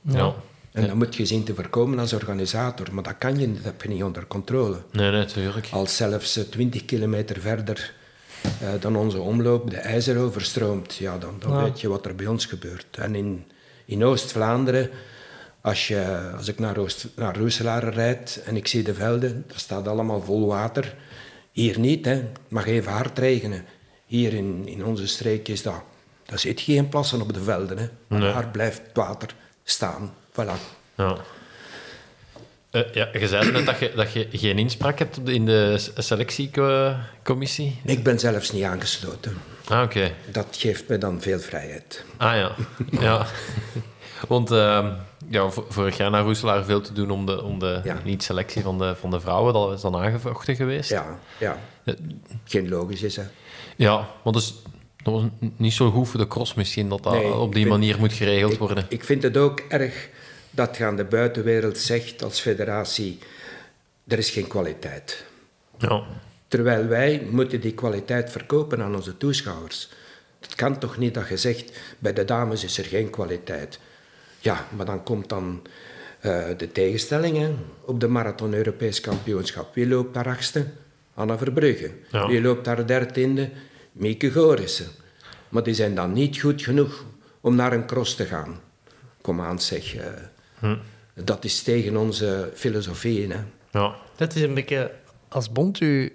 Ja. 0.00 0.34
En 0.74 0.86
dat 0.86 0.96
moet 0.96 1.16
je 1.16 1.26
zien 1.26 1.44
te 1.44 1.54
voorkomen 1.54 1.98
als 1.98 2.12
organisator. 2.12 2.86
Maar 2.94 3.02
dat 3.02 3.18
kan 3.18 3.38
je 3.38 3.46
niet, 3.46 3.56
dat 3.56 3.64
heb 3.64 3.82
je 3.82 3.88
niet 3.88 4.02
onder 4.02 4.26
controle. 4.26 4.82
Nee, 4.92 5.10
nee, 5.10 5.24
tuurlijk. 5.24 5.68
Als 5.70 5.96
zelfs 5.96 6.36
eh, 6.36 6.44
20 6.44 6.84
kilometer 6.84 7.40
verder 7.40 7.92
eh, 8.42 8.68
dan 8.80 8.96
onze 8.96 9.20
omloop 9.20 9.70
de 9.70 9.76
IJzer 9.76 10.18
overstroomt, 10.18 10.94
ja, 10.94 11.18
dan, 11.18 11.34
dan 11.38 11.52
Ja. 11.52 11.62
weet 11.62 11.80
je 11.80 11.88
wat 11.88 12.06
er 12.06 12.14
bij 12.14 12.26
ons 12.26 12.46
gebeurt. 12.46 12.86
En 12.96 13.14
in, 13.14 13.44
in 13.84 14.04
Oost-Vlaanderen, 14.04 14.90
als, 15.60 15.88
je, 15.88 16.30
als 16.36 16.48
ik 16.48 16.58
naar, 16.58 16.76
Oost, 16.78 17.06
naar 17.16 17.36
Roeselare 17.36 17.90
rijd 17.90 18.42
en 18.44 18.56
ik 18.56 18.66
zie 18.66 18.82
de 18.82 18.94
velden, 18.94 19.44
daar 19.46 19.58
staat 19.58 19.88
allemaal 19.88 20.22
vol 20.22 20.46
water. 20.46 20.94
Hier 21.52 21.78
niet, 21.78 22.04
hè. 22.04 22.12
het 22.12 22.38
mag 22.48 22.66
even 22.66 22.92
hard 22.92 23.18
regenen. 23.18 23.64
Hier 24.06 24.32
in, 24.32 24.62
in 24.68 24.84
onze 24.84 25.06
streek 25.06 25.48
is 25.48 25.62
dat. 25.62 25.82
Daar 26.26 26.38
zit 26.38 26.60
geen 26.60 26.88
plassen 26.88 27.20
op 27.20 27.32
de 27.34 27.42
velden. 27.42 27.78
Hè. 27.78 27.88
Maar 28.08 28.18
Nee. 28.20 28.32
Daar 28.32 28.48
blijft 28.48 28.80
het 28.86 28.96
water 28.96 29.34
staan. 29.64 30.12
Voilà. 30.40 30.54
Ja. 30.96 31.16
Eh, 32.70 32.82
ja, 32.92 33.08
je 33.12 33.28
zei 33.28 33.50
net 33.52 33.66
dat 33.66 33.78
je, 33.78 33.92
dat 33.96 34.12
je 34.12 34.28
geen 34.32 34.58
inspraak 34.58 34.98
hebt 34.98 35.28
in 35.28 35.46
de 35.46 35.76
selectiecommissie. 35.96 37.80
Ik 37.84 38.02
ben 38.02 38.18
zelfs 38.18 38.52
niet 38.52 38.62
aangesloten. 38.64 39.36
Ah, 39.68 39.82
oké. 39.82 40.12
Dat 40.30 40.46
geeft 40.50 40.88
me 40.88 40.98
dan 40.98 41.20
veel 41.20 41.38
vrijheid. 41.38 42.04
Ah 42.16 42.36
ja. 42.36 42.54
ja. 43.00 43.26
Want 44.28 44.50
ehm, 44.50 44.92
ja, 45.28 45.50
vorig 45.50 45.96
jaar 45.96 46.10
naar 46.10 46.22
Roeselaar 46.22 46.64
veel 46.64 46.80
te 46.80 46.92
doen 46.92 47.10
om 47.10 47.26
de, 47.26 47.42
om 47.42 47.58
de 47.58 47.80
Ja. 47.84 48.00
niet-selectie 48.04 48.62
van 48.62 48.78
de, 48.78 48.94
van 49.00 49.10
de 49.10 49.20
vrouwen. 49.20 49.52
Dat 49.52 49.72
is 49.72 49.80
dan 49.80 49.96
aangevochten 49.96 50.56
geweest. 50.56 50.90
Ja, 50.90 51.18
ja. 51.38 51.58
Geen 52.44 52.68
logisch 52.68 53.02
is, 53.02 53.16
hè. 53.16 53.22
Ja, 53.76 54.08
want 54.22 54.36
dus, 54.36 54.54
dat 55.02 55.12
was 55.14 55.22
niet 55.56 55.72
zo 55.72 55.90
goed 55.90 56.08
voor 56.08 56.20
de 56.20 56.26
cross 56.28 56.54
misschien, 56.54 56.88
dat 56.88 57.02
dat 57.02 57.12
Nee, 57.12 57.34
op 57.34 57.52
die 57.52 57.62
vind- 57.64 57.74
manier 57.76 57.98
moet 57.98 58.12
geregeld 58.12 58.52
Ik, 58.52 58.58
worden. 58.58 58.86
ik 58.88 59.04
vind 59.04 59.22
het 59.22 59.36
ook 59.36 59.60
erg 59.68 60.08
dat 60.54 60.76
je 60.76 60.84
aan 60.84 60.96
de 60.96 61.04
buitenwereld 61.04 61.78
zegt 61.78 62.22
als 62.22 62.40
federatie, 62.40 63.18
er 64.06 64.18
is 64.18 64.30
geen 64.30 64.46
kwaliteit. 64.46 65.24
Ja. 65.78 66.04
Terwijl 66.48 66.86
wij 66.86 67.26
moeten 67.30 67.60
die 67.60 67.74
kwaliteit 67.74 68.30
verkopen 68.30 68.82
aan 68.82 68.94
onze 68.94 69.16
toeschouwers. 69.16 69.88
Het 70.40 70.54
kan 70.54 70.78
toch 70.78 70.98
niet 70.98 71.14
dat 71.14 71.28
je 71.28 71.36
zegt, 71.36 71.78
bij 71.98 72.12
de 72.12 72.24
dames 72.24 72.64
is 72.64 72.78
er 72.78 72.84
geen 72.84 73.10
kwaliteit. 73.10 73.78
Ja, 74.38 74.66
maar 74.76 74.86
dan 74.86 75.02
komt 75.02 75.28
dan 75.28 75.62
eh, 76.20 76.44
de 76.56 76.72
tegenstelling 76.72 77.36
hè, 77.36 77.54
op 77.84 78.00
de 78.00 78.08
Marathon 78.08 78.54
Europees 78.54 79.00
Kampioenschap. 79.00 79.74
Wie 79.74 79.88
loopt 79.88 80.14
daar 80.14 80.28
achtste? 80.28 80.66
Anna 81.14 81.38
Verbrugge. 81.38 81.90
Ja. 82.10 82.26
Wie 82.26 82.40
loopt 82.40 82.64
daar 82.64 82.86
dertiende? 82.86 83.50
Mieke 83.92 84.30
Gorissen. 84.30 84.86
Maar 85.48 85.62
die 85.62 85.74
zijn 85.74 85.94
dan 85.94 86.12
niet 86.12 86.40
goed 86.40 86.62
genoeg 86.62 87.04
om 87.40 87.54
naar 87.54 87.72
een 87.72 87.86
cross 87.86 88.14
te 88.14 88.24
gaan. 88.24 88.60
Kom 89.20 89.40
aan, 89.40 89.60
zeg. 89.60 89.94
Eh, 90.64 91.24
Dat 91.24 91.44
is 91.44 91.62
tegen 91.62 91.96
onze 91.96 92.50
filosofie. 92.54 93.32
Hè. 93.32 93.38
Ja. 93.70 93.94
Dat 94.16 94.34
is 94.34 94.42
een 94.42 94.54
beetje 94.54 94.90
als 95.28 95.52
bond 95.52 95.80
u 95.80 96.12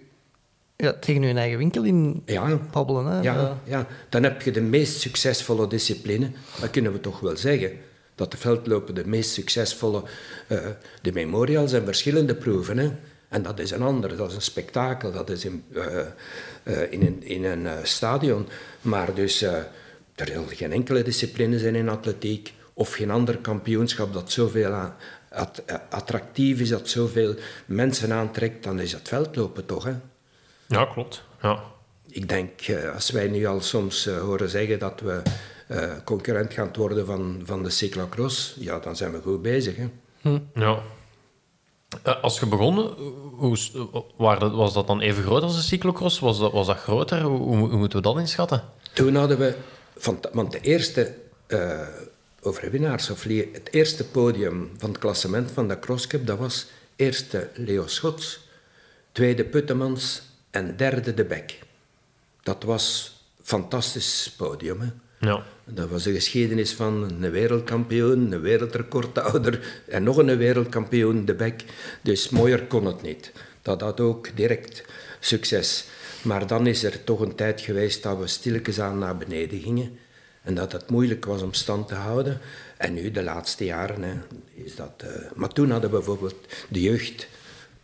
ja, 0.76 0.94
tegen 1.00 1.24
uw 1.24 1.36
eigen 1.36 1.58
winkel 1.58 1.84
in 1.84 2.22
Ja, 2.26 2.60
babbelen. 2.72 3.06
Hè? 3.06 3.22
Ja, 3.22 3.60
ja, 3.64 3.88
dan 4.10 4.24
heb 4.24 4.42
je 4.42 4.52
de 4.52 4.62
meest 4.62 5.00
succesvolle 5.00 5.68
discipline. 5.68 6.32
Dat 6.62 6.70
kunnen 6.70 6.92
we 6.92 7.00
toch 7.00 7.20
wel 7.20 7.38
zeggen. 7.38 7.72
Dat 8.16 8.32
de 8.32 8.38
veldlopen 8.38 8.96
de 8.96 9.08
meest 9.08 9.32
succesvolle... 9.32 10.04
eh, 10.48 10.58
de 11.02 11.12
memorials 11.12 11.70
zijn 11.70 11.86
verschillende 11.86 12.36
proeven. 12.36 12.78
Hè? 12.78 12.92
En 13.30 13.42
dat 13.44 13.60
is 13.60 13.72
een 13.72 13.82
ander. 13.82 14.18
Dat 14.18 14.30
is 14.30 14.36
een 14.36 14.42
spektakel. 14.42 15.12
Dat 15.12 15.30
is 15.30 15.46
in, 15.46 15.64
eh, 15.74 16.00
eh, 16.64 16.92
in 16.92 17.02
een, 17.02 17.24
in 17.24 17.44
een 17.44 17.68
stadion. 17.88 18.48
Maar 18.82 19.14
dus... 19.14 19.42
eh, 19.42 19.54
er 20.16 20.28
zal 20.34 20.46
geen 20.48 20.72
enkele 20.72 21.02
discipline 21.04 21.60
zijn 21.60 21.76
in 21.76 21.90
atletiek. 21.90 22.54
Of 22.80 22.94
geen 22.94 23.12
ander 23.12 23.38
kampioenschap 23.38 24.14
dat 24.14 24.32
zoveel 24.32 24.72
aan, 24.72 24.96
at- 25.32 25.64
attractief 25.90 26.60
is. 26.60 26.70
Dat 26.70 26.90
zoveel 26.90 27.36
mensen 27.66 28.12
aantrekt. 28.14 28.64
Dan 28.64 28.80
is 28.80 28.92
het 28.92 29.08
veldlopen 29.08 29.66
toch, 29.66 29.84
hè? 29.84 29.94
ja, 30.68 30.86
klopt. 30.86 31.24
Ja. 31.42 31.60
Ik 32.08 32.30
denk, 32.30 32.62
eh, 32.62 32.94
als 32.94 33.10
wij 33.12 33.28
nu 33.28 33.46
al 33.46 33.62
soms 33.62 34.06
eh, 34.08 34.20
horen 34.20 34.50
zeggen 34.50 34.80
dat 34.80 35.00
we 35.02 35.22
eh, 35.68 35.92
concurrent 36.06 36.54
gaan 36.54 36.70
worden 36.78 37.06
van, 37.06 37.42
van 37.44 37.64
de 37.64 37.70
cyclocross, 37.70 38.56
ja, 38.60 38.80
dan 38.80 38.96
zijn 38.96 39.12
we 39.12 39.22
goed 39.22 39.42
bezig. 39.42 39.76
Hè? 39.76 39.88
ja. 40.54 40.80
Eh, 42.04 42.24
Als 42.24 42.40
je 42.40 42.46
begon, 42.46 42.78
hoe, 43.38 43.58
waar 44.18 44.40
dat, 44.40 44.52
was 44.52 44.74
dat 44.74 44.88
dan 44.88 45.00
even 45.02 45.24
groot 45.24 45.42
als 45.44 45.56
de 45.56 45.62
cyclocross? 45.62 46.20
Was 46.20 46.40
dat, 46.40 46.52
was 46.52 46.68
dat 46.68 46.78
groter? 46.78 47.22
Hoe, 47.22 47.38
hoe, 47.40 47.58
hoe 47.58 47.78
moeten 47.78 47.98
we 47.98 48.04
dat 48.04 48.18
inschatten? 48.18 48.64
Toen 48.94 49.16
hadden 49.16 49.38
we, 49.38 49.56
van, 49.98 50.20
want 50.32 50.52
de 50.52 50.62
eerste 50.62 51.16
eh 51.48 51.88
overwinnaars, 52.42 53.10
of 53.10 53.24
het 53.24 53.68
eerste 53.72 54.06
podium 54.06 54.72
van 54.78 54.90
het 54.90 55.00
klassement 55.00 55.52
van 55.52 55.68
de 55.68 55.80
crosscup, 55.80 56.26
dat 56.26 56.38
was 56.38 56.66
eerste 56.96 57.50
Leo 57.54 57.88
Schots, 57.88 58.48
tweede 59.12 59.46
Puttemans 59.46 60.22
en 60.50 60.78
derde 60.78 61.14
De 61.14 61.26
Bek. 61.26 61.60
Dat 62.44 62.64
was 62.64 63.16
een 63.38 63.46
fantastisch 63.46 64.34
podium. 64.38 64.80
Hè? 64.82 64.88
Ja. 65.20 65.44
Dat 65.66 65.90
was 65.90 66.04
de 66.04 66.14
geschiedenis 66.14 66.74
van 66.74 67.04
een 67.04 67.32
wereldkampioen, 67.32 68.32
een 68.32 68.42
wereldrecordhouder 68.42 69.84
en 69.88 70.04
nog 70.04 70.18
een 70.18 70.38
wereldkampioen, 70.38 71.26
de 71.26 71.34
Beck. 71.34 71.64
Dus 72.02 72.30
mooier 72.30 72.64
kon 72.64 72.86
het 72.86 73.02
niet. 73.02 73.32
Dat 73.62 73.82
had 73.82 74.00
ook 74.00 74.36
direct 74.36 74.84
succes. 75.20 75.86
Maar 76.22 76.48
dan 76.48 76.68
is 76.68 76.84
er 76.84 77.04
toch 77.04 77.20
een 77.20 77.36
tijd 77.36 77.62
geweest 77.62 78.04
dat 78.04 78.18
we 78.18 78.28
stilletjes 78.28 78.80
aan 78.80 78.98
naar 78.98 79.18
beneden 79.18 79.60
gingen. 79.60 79.98
En 80.42 80.56
dat 80.56 80.72
het 80.72 80.90
moeilijk 80.90 81.26
was 81.26 81.42
om 81.42 81.54
stand 81.54 81.88
te 81.88 81.96
houden. 81.96 82.40
En 82.78 82.94
nu, 82.94 83.12
de 83.12 83.24
laatste 83.24 83.66
jaren, 83.66 84.04
hè, 84.04 84.14
is 84.64 84.76
dat... 84.76 84.92
eh, 84.98 85.10
maar 85.36 85.50
toen 85.50 85.72
hadden 85.72 85.90
we 85.90 85.96
bijvoorbeeld 85.96 86.36
de 86.70 86.82
jeugd 86.82 87.28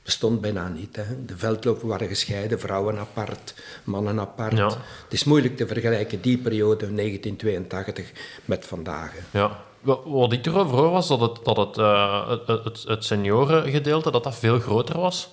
bestond 0.04 0.42
bijna 0.42 0.68
niet. 0.68 0.96
Hè. 0.96 1.26
De 1.26 1.38
veldlopen 1.38 1.88
waren 1.88 2.08
gescheiden, 2.08 2.60
vrouwen 2.60 2.98
apart, 2.98 3.54
mannen 3.84 4.20
apart. 4.20 4.58
Ja. 4.58 4.68
Het 5.04 5.14
is 5.14 5.24
moeilijk 5.24 5.58
te 5.58 5.68
vergelijken, 5.68 6.22
die 6.22 6.38
periode 6.38 6.94
1982 6.96 8.12
met 8.46 8.66
vandaag. 8.66 9.12
hè. 9.14 9.40
Ja. 9.40 9.64
Wa- 9.82 10.00
Wat 10.10 10.32
ik 10.34 10.46
erover 10.46 10.78
hoor 10.78 10.90
was 10.92 11.08
dat 11.08 11.20
het, 11.22 11.40
dat 11.44 11.58
het, 11.58 11.78
eh, 11.78 12.30
het, 12.46 12.84
het 12.88 13.06
seniorengedeelte 13.06 14.12
dat 14.12 14.24
dat 14.24 14.36
veel 14.36 14.60
groter 14.60 15.00
was. 15.00 15.30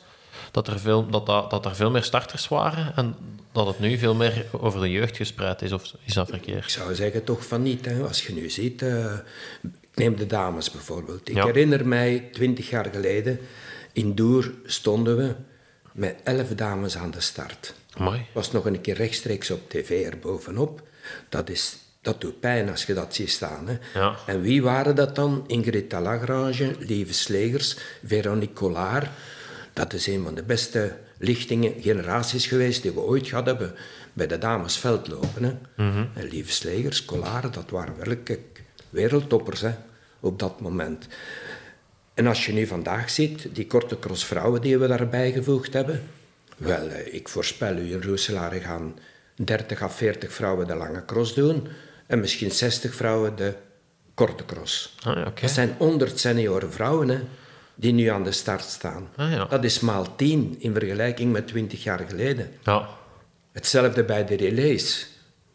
Dat 0.53 0.67
er 0.69 0.79
veel, 0.81 1.07
dat, 1.11 1.27
dat, 1.27 1.51
dat 1.51 1.65
er 1.65 1.75
veel 1.75 1.91
meer 1.91 2.03
starters 2.03 2.49
waren 2.49 2.93
en 2.97 3.15
dat 3.53 3.67
het 3.67 3.79
nu 3.79 3.99
veel 3.99 4.15
meer 4.15 4.47
over 4.61 4.81
de 4.81 4.91
jeugd 4.91 5.17
gespreid 5.17 5.63
is. 5.63 5.73
Of 5.73 5.95
is 6.05 6.15
dat 6.15 6.29
Ik 6.29 6.35
verkeerd? 6.35 6.71
zou 6.71 6.95
zeggen 6.95 7.25
toch 7.25 7.47
van 7.47 7.63
niet. 7.63 7.85
Hè. 7.85 8.03
Als 8.03 8.27
je 8.27 8.33
nu 8.33 8.51
ziet, 8.51 8.83
eh, 8.83 9.15
ik 9.63 9.71
neem 9.95 10.17
de 10.17 10.27
dames 10.27 10.71
bijvoorbeeld. 10.71 11.29
Ik 11.29 11.35
Ja. 11.35 11.45
herinner 11.45 11.87
mij, 11.87 12.29
twintig 12.33 12.71
jaar 12.71 12.89
geleden, 12.93 13.39
in 13.93 14.15
Doer 14.15 14.53
stonden 14.65 15.17
we 15.17 15.35
met 15.93 16.17
elf 16.25 16.49
dames 16.49 16.97
aan 16.97 17.11
de 17.11 17.21
start. 17.21 17.75
Mooi. 17.99 18.27
was 18.33 18.53
nog 18.53 18.65
een 18.65 18.81
keer 18.81 18.95
rechtstreeks 18.97 19.51
op 19.51 19.71
tv 19.71 20.07
erbovenop. 20.07 20.83
Dat, 21.29 21.51
is, 21.51 21.77
dat 22.03 22.21
doet 22.21 22.41
pijn 22.41 22.71
als 22.71 22.85
je 22.85 22.95
dat 22.95 23.15
ziet 23.15 23.31
staan. 23.31 23.69
Hè. 23.69 24.01
Ja. 24.01 24.17
En 24.27 24.41
wie 24.41 24.63
waren 24.63 24.95
dat 24.95 25.15
dan? 25.17 25.45
Ingrid 25.47 25.93
Lagrange, 25.93 26.75
Lieve 26.79 27.15
Slegers, 27.15 27.77
Veronique 28.05 28.55
Collard. 28.55 29.09
Dat 29.73 29.93
is 29.93 30.07
een 30.07 30.23
van 30.25 30.35
de 30.35 30.43
beste 30.43 30.97
lichtingen, 31.19 31.75
generaties 31.81 32.47
geweest 32.47 32.83
die 32.83 32.93
we 32.93 33.01
ooit 33.01 33.29
gehad 33.29 33.47
hebben 33.47 33.75
bij 34.13 34.27
de 34.27 34.39
dames 34.39 34.77
veldlopen. 34.77 35.45
Hè. 35.45 35.55
En 36.15 36.29
Lieve 36.29 36.53
Slegers, 36.53 37.05
Collard, 37.05 37.55
dat 37.55 37.71
waren 37.71 37.97
werkelijk 37.97 38.63
wereldtoppers 38.91 39.61
hè, 39.61 39.75
op 40.21 40.39
dat 40.39 40.61
moment. 40.61 41.07
En 42.15 42.27
als 42.27 42.47
je 42.47 42.53
nu 42.53 42.67
vandaag 42.67 43.11
ziet, 43.11 43.49
die 43.53 43.67
korte 43.67 43.99
crossvrouwen 43.99 44.61
die 44.61 44.79
we 44.79 44.87
daarbij 44.87 45.33
gevoegd 45.33 45.73
hebben. 45.73 46.03
Wel, 46.57 46.89
eh, 46.89 47.15
ik 47.15 47.29
voorspel 47.29 47.77
u, 47.77 47.93
in 47.93 48.03
Roeselare 48.03 48.61
gaan 48.61 48.99
30 49.35 49.83
à 49.83 49.89
40 49.89 50.33
vrouwen 50.33 50.67
de 50.67 50.75
lange 50.75 51.05
cross 51.05 51.35
doen. 51.35 51.69
En 52.07 52.21
misschien 52.21 52.51
60 52.51 52.95
vrouwen 52.95 53.37
de 53.37 53.55
korte 54.15 54.45
cross. 54.45 54.95
Ah. 55.03 55.27
Dat 55.41 55.51
zijn 55.51 55.75
100 55.79 56.19
senioren 56.19 56.73
vrouwen 56.73 57.09
hè, 57.09 57.21
die 57.83 57.93
nu 57.93 58.07
aan 58.07 58.25
de 58.25 58.33
start 58.33 58.63
staan. 58.65 59.09
Ah, 59.17 59.31
ja. 59.33 59.45
Dat 59.45 59.65
is 59.65 59.81
maal 59.81 60.17
10 60.17 60.57
in 60.59 60.73
vergelijking 60.75 61.33
met 61.33 61.47
20 61.47 61.83
jaar 61.83 62.05
geleden. 62.09 62.51
Ja. 62.65 62.89
Hetzelfde 63.53 64.05
bij 64.05 64.25
de 64.25 64.37
relays. 64.37 65.09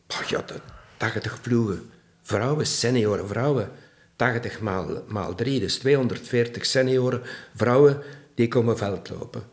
Oh 0.08 0.28
ja, 0.28 0.44
dat 0.46 0.60
80 0.98 1.42
ploegen. 1.42 1.92
Vrouwen, 2.22 2.66
senioren 2.68 3.28
vrouwen. 3.28 3.70
80 4.16 4.60
maal, 4.60 5.04
maal 5.08 5.36
3, 5.36 5.60
dus 5.60 5.76
240 5.80 6.66
senioren 6.66 7.22
vrouwen 7.56 8.02
die 8.36 8.48
komen 8.48 8.78
veldlopen. 8.78 9.44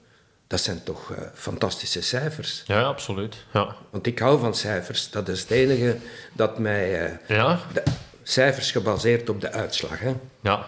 Dat 0.46 0.60
zijn 0.60 0.82
toch 0.82 1.12
eh, 1.12 1.22
fantastische 1.34 2.02
cijfers. 2.02 2.62
ja, 2.66 2.78
ja, 2.78 2.84
absoluut. 2.86 3.36
Ja. 3.52 3.76
Want 3.90 4.06
ik 4.06 4.18
hou 4.18 4.38
van 4.40 4.54
cijfers. 4.54 5.10
Dat 5.10 5.28
is 5.28 5.40
het 5.40 5.50
enige 5.50 5.96
dat 6.32 6.58
mij... 6.58 7.04
eh, 7.06 7.36
Ja. 7.36 7.60
de, 7.72 7.82
cijfers 8.22 8.70
gebaseerd 8.70 9.28
op 9.28 9.40
de 9.40 9.52
uitslag. 9.52 9.98
Hè. 9.98 10.14
Ja. 10.40 10.66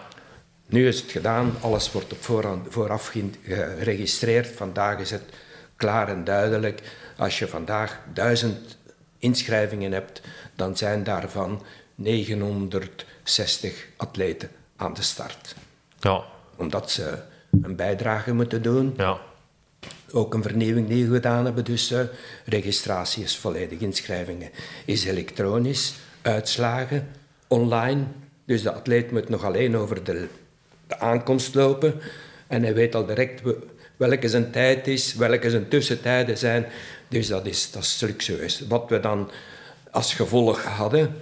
Nu 0.69 0.87
is 0.87 1.01
het 1.01 1.11
gedaan, 1.11 1.55
alles 1.61 1.91
wordt 1.91 2.11
op 2.13 2.23
voorhand, 2.23 2.67
vooraf 2.69 3.07
ge- 3.07 3.29
geregistreerd. 3.77 4.47
Vandaag 4.47 4.99
is 4.99 5.11
het 5.11 5.23
klaar 5.75 6.07
en 6.09 6.23
duidelijk. 6.23 6.81
Als 7.17 7.39
je 7.39 7.47
vandaag 7.47 7.99
duizend 8.13 8.77
inschrijvingen 9.17 9.91
hebt, 9.91 10.21
dan 10.55 10.77
zijn 10.77 11.03
daarvan 11.03 11.63
960 11.95 13.87
atleten 13.97 14.49
aan 14.75 14.93
de 14.93 15.01
start. 15.01 15.55
Ja. 15.99 16.23
Omdat 16.55 16.91
ze 16.91 17.17
een 17.61 17.75
bijdrage 17.75 18.33
moeten 18.33 18.61
doen. 18.61 18.93
Ja. 18.97 19.17
Ook 20.11 20.33
een 20.33 20.41
vernieuwing 20.43 20.87
die 20.87 21.07
we 21.07 21.13
gedaan 21.15 21.45
hebben. 21.45 21.65
Dus 21.65 21.91
eh, 21.91 22.01
registratie 22.45 23.23
is 23.23 23.37
volledig, 23.37 23.79
inschrijvingen 23.79 24.49
is 24.85 25.05
elektronisch, 25.05 25.95
uitslagen 26.21 27.07
online. 27.47 28.03
Dus 28.45 28.61
de 28.61 28.71
atleet 28.73 29.11
moet 29.11 29.29
nog 29.29 29.43
alleen 29.43 29.77
over 29.77 30.03
de, 30.03 30.27
de 30.87 30.99
aankomst 30.99 31.55
lopen. 31.55 32.01
En 32.47 32.63
hij 32.63 32.73
weet 32.73 32.95
al 32.95 33.05
direct 33.05 33.41
we- 33.41 33.67
welke 33.97 34.29
zijn 34.29 34.51
tijd 34.51 34.87
is, 34.87 35.13
welke 35.15 35.49
zijn 35.49 35.67
tussentijden 35.67 36.37
zijn. 36.37 36.65
Dus 37.07 37.27
dat 37.27 37.45
is, 37.45 37.71
dat 37.71 37.83
is 37.83 37.99
luxueus. 37.99 38.61
Wat 38.67 38.89
we 38.89 38.99
dan 38.99 39.31
als 39.91 40.13
gevolg 40.13 40.63
hadden... 40.63 41.15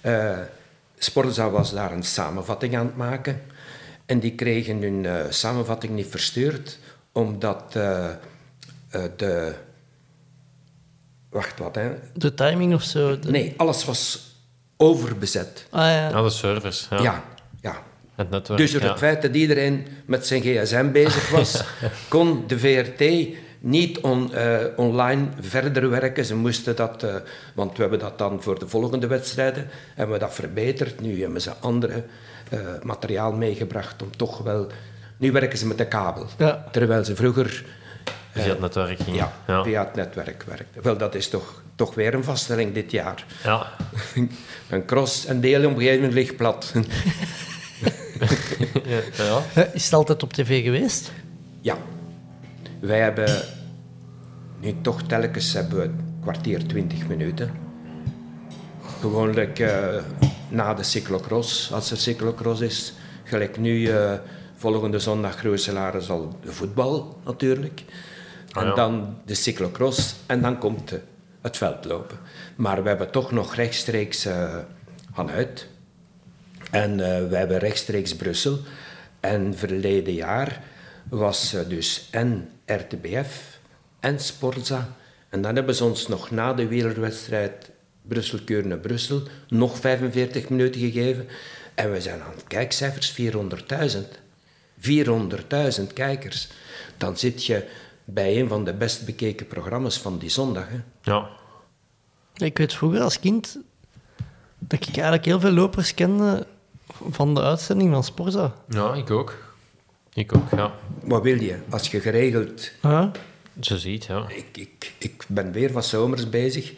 eh 0.00 0.38
Sporza 0.98 1.50
was 1.50 1.72
daar 1.72 1.92
een 1.92 2.02
samenvatting 2.02 2.76
aan 2.76 2.86
het 2.86 2.96
maken. 2.96 3.42
En 4.06 4.20
die 4.20 4.34
kregen 4.34 4.82
hun 4.82 5.06
eh, 5.06 5.14
samenvatting 5.30 5.92
niet 5.92 6.06
verstuurd, 6.06 6.78
omdat 7.12 7.62
eh, 7.76 8.10
eh, 8.90 9.02
de... 9.16 9.54
Wacht, 11.30 11.58
wat, 11.58 11.74
hè? 11.74 11.90
De 12.14 12.34
timing 12.34 12.74
of 12.74 12.82
zo. 12.82 13.18
de- 13.18 13.30
Nee, 13.30 13.54
alles 13.56 13.84
was 13.84 14.32
overbezet. 14.76 15.66
Ah 15.70 15.80
ja. 15.80 16.08
ja, 16.08 16.22
de 16.22 16.30
servers. 16.30 16.86
Ja. 16.90 17.02
Ja, 17.02 17.24
ja. 17.60 17.82
Het 18.14 18.30
netwerk. 18.30 18.60
Dus 18.60 18.72
door 18.72 18.80
ja. 18.82 18.88
het 18.88 18.98
feit 18.98 19.22
dat 19.22 19.34
iedereen 19.34 19.86
met 20.06 20.26
zijn 20.26 20.40
gsm 20.42 20.90
bezig 20.92 21.30
was, 21.30 21.62
kon 22.08 22.44
de 22.46 22.58
VRT 22.58 23.28
niet 23.60 23.98
on- 24.00 24.34
eh, 24.34 24.56
online 24.76 25.26
verder 25.40 25.90
werken. 25.90 26.24
Ze 26.24 26.34
moesten 26.36 26.76
dat, 26.76 27.02
eh, 27.02 27.14
want 27.54 27.74
we 27.76 27.80
hebben 27.82 27.98
dat 27.98 28.18
dan 28.18 28.42
voor 28.42 28.58
de 28.58 28.68
volgende 28.68 29.06
wedstrijden, 29.06 29.68
hebben 29.94 30.14
we 30.14 30.20
dat 30.24 30.34
verbeterd. 30.34 31.00
Nu 31.00 31.22
hebben 31.22 31.40
ze 31.40 31.50
andere 31.60 32.04
eh, 32.50 32.58
materiaal 32.82 33.32
meegebracht 33.32 34.02
om 34.02 34.16
toch 34.16 34.38
wel... 34.38 34.66
Nu 35.16 35.32
werken 35.32 35.58
ze 35.58 35.66
met 35.66 35.78
de 35.78 35.86
kabel, 35.86 36.26
Ja. 36.38 36.64
terwijl 36.72 37.04
ze 37.04 37.16
vroeger 37.16 37.64
Via 38.30 38.42
het 38.48 38.60
netwerk 38.60 38.98
ging. 39.00 39.16
ja, 39.16 39.32
Ja. 39.46 39.62
via 39.62 39.84
het 39.84 39.94
netwerk 39.94 40.42
werkten. 40.46 40.82
Wel, 40.82 40.96
dat 40.96 41.14
is 41.14 41.28
toch, 41.28 41.62
toch 41.74 41.94
weer 41.94 42.14
een 42.14 42.24
vaststelling 42.24 42.74
dit 42.74 42.90
jaar. 42.90 43.24
Ja. 43.44 43.66
een 44.70 44.84
cross 44.84 45.24
en 45.26 45.40
de 45.40 45.48
hele 45.48 45.68
omgeving 45.68 46.12
ligt 46.12 46.36
plat. 46.36 46.72
Ja. 49.16 49.42
Is 49.72 49.84
het 49.84 49.92
altijd 49.92 50.22
op 50.22 50.32
tv 50.32 50.62
geweest? 50.62 51.12
Ja, 51.60 51.76
wij 52.80 53.00
hebben 53.00 53.42
nu 54.60 54.74
toch 54.80 55.02
telkens 55.02 55.52
hebben 55.52 55.78
we 55.78 55.84
een 55.84 56.00
kwartier, 56.22 56.66
twintig 56.66 57.06
minuten. 57.08 57.50
Gewoonlijk 59.00 59.58
eh, 59.58 60.02
na 60.48 60.74
de 60.74 60.82
cyclocross, 60.82 61.72
als 61.72 61.90
er 61.90 61.96
cyclocross 61.96 62.60
is. 62.60 62.92
Gelijk 63.24 63.58
nu, 63.58 63.86
eh, 63.86 64.12
volgende 64.56 64.98
zondag 64.98 65.42
Rooselaar 65.42 65.94
is 65.94 66.10
al 66.10 66.38
de 66.42 66.52
voetbal 66.52 67.18
natuurlijk. 67.24 67.84
En 68.52 68.60
Ah, 68.62 68.66
ja. 68.68 68.74
dan 68.74 69.16
de 69.24 69.34
cyclocross 69.34 70.14
en 70.26 70.40
dan 70.42 70.58
komt 70.58 70.92
eh, 70.92 70.98
het 71.40 71.56
veldlopen. 71.56 72.18
Maar 72.56 72.82
we 72.82 72.88
hebben 72.88 73.10
toch 73.10 73.30
nog 73.32 73.54
rechtstreeks 73.54 74.24
eh 74.24 74.56
vanuit. 75.12 75.68
En 76.74 77.00
eh, 77.00 77.28
wij 77.28 77.38
hebben 77.38 77.58
rechtstreeks 77.58 78.16
Brussel. 78.16 78.58
En 79.20 79.56
verleden 79.56 80.14
jaar 80.14 80.62
was 81.08 81.54
eh, 81.54 81.60
dus 81.68 82.08
en 82.10 82.48
RTBF 82.66 83.58
en 84.00 84.20
Sporza. 84.20 84.96
En 85.28 85.42
dan 85.42 85.54
hebben 85.54 85.74
ze 85.74 85.84
ons 85.84 86.08
nog 86.08 86.30
na 86.30 86.54
de 86.54 86.66
wielerwedstrijd 86.66 87.70
Brussel-Keurne-Brussel 88.02 89.22
nog 89.48 89.78
45 89.78 90.48
minuten 90.48 90.80
gegeven. 90.80 91.26
En 91.74 91.92
we 91.92 92.00
zijn 92.00 92.20
aan 92.20 92.34
het 92.34 92.44
kijkcijfers 92.46 93.14
400.000. 93.20 93.98
400.000 94.80 95.92
kijkers. 95.94 96.48
Dan 96.96 97.16
zit 97.16 97.46
je 97.46 97.68
bij 98.04 98.40
een 98.40 98.48
van 98.48 98.64
de 98.64 98.74
best 98.74 99.04
bekeken 99.04 99.46
programma's 99.46 99.98
van 99.98 100.18
die 100.18 100.30
zondag. 100.30 100.68
Hè. 100.68 100.80
ja. 101.02 101.28
Ik 102.34 102.58
weet 102.58 102.74
vroeger 102.74 103.00
als 103.00 103.20
kind 103.20 103.58
dat 104.58 104.86
ik 104.88 104.94
eigenlijk 104.94 105.24
heel 105.24 105.40
veel 105.40 105.52
lopers 105.52 105.94
kende 105.94 106.46
van 107.10 107.34
de 107.34 107.42
uitzending 107.42 107.92
van 107.92 108.04
Sporza. 108.04 108.54
Ja, 108.68 108.94
ik 108.94 109.10
ook. 109.10 109.34
Ik 110.14 110.36
ook, 110.36 110.50
ja. 110.50 110.72
Wat 111.02 111.22
wil 111.22 111.40
je? 111.40 111.58
Als 111.70 111.90
je 111.90 112.00
geregeld 112.00 112.70
Ah, 112.80 113.10
Ze 113.60 113.78
ziet, 113.78 114.04
ja. 114.04 114.24
Ik, 114.28 114.56
ik, 114.56 114.92
ik 114.98 115.24
ben 115.28 115.52
weer 115.52 115.72
wat 115.72 115.84
zomers 115.84 116.28
bezig, 116.28 116.72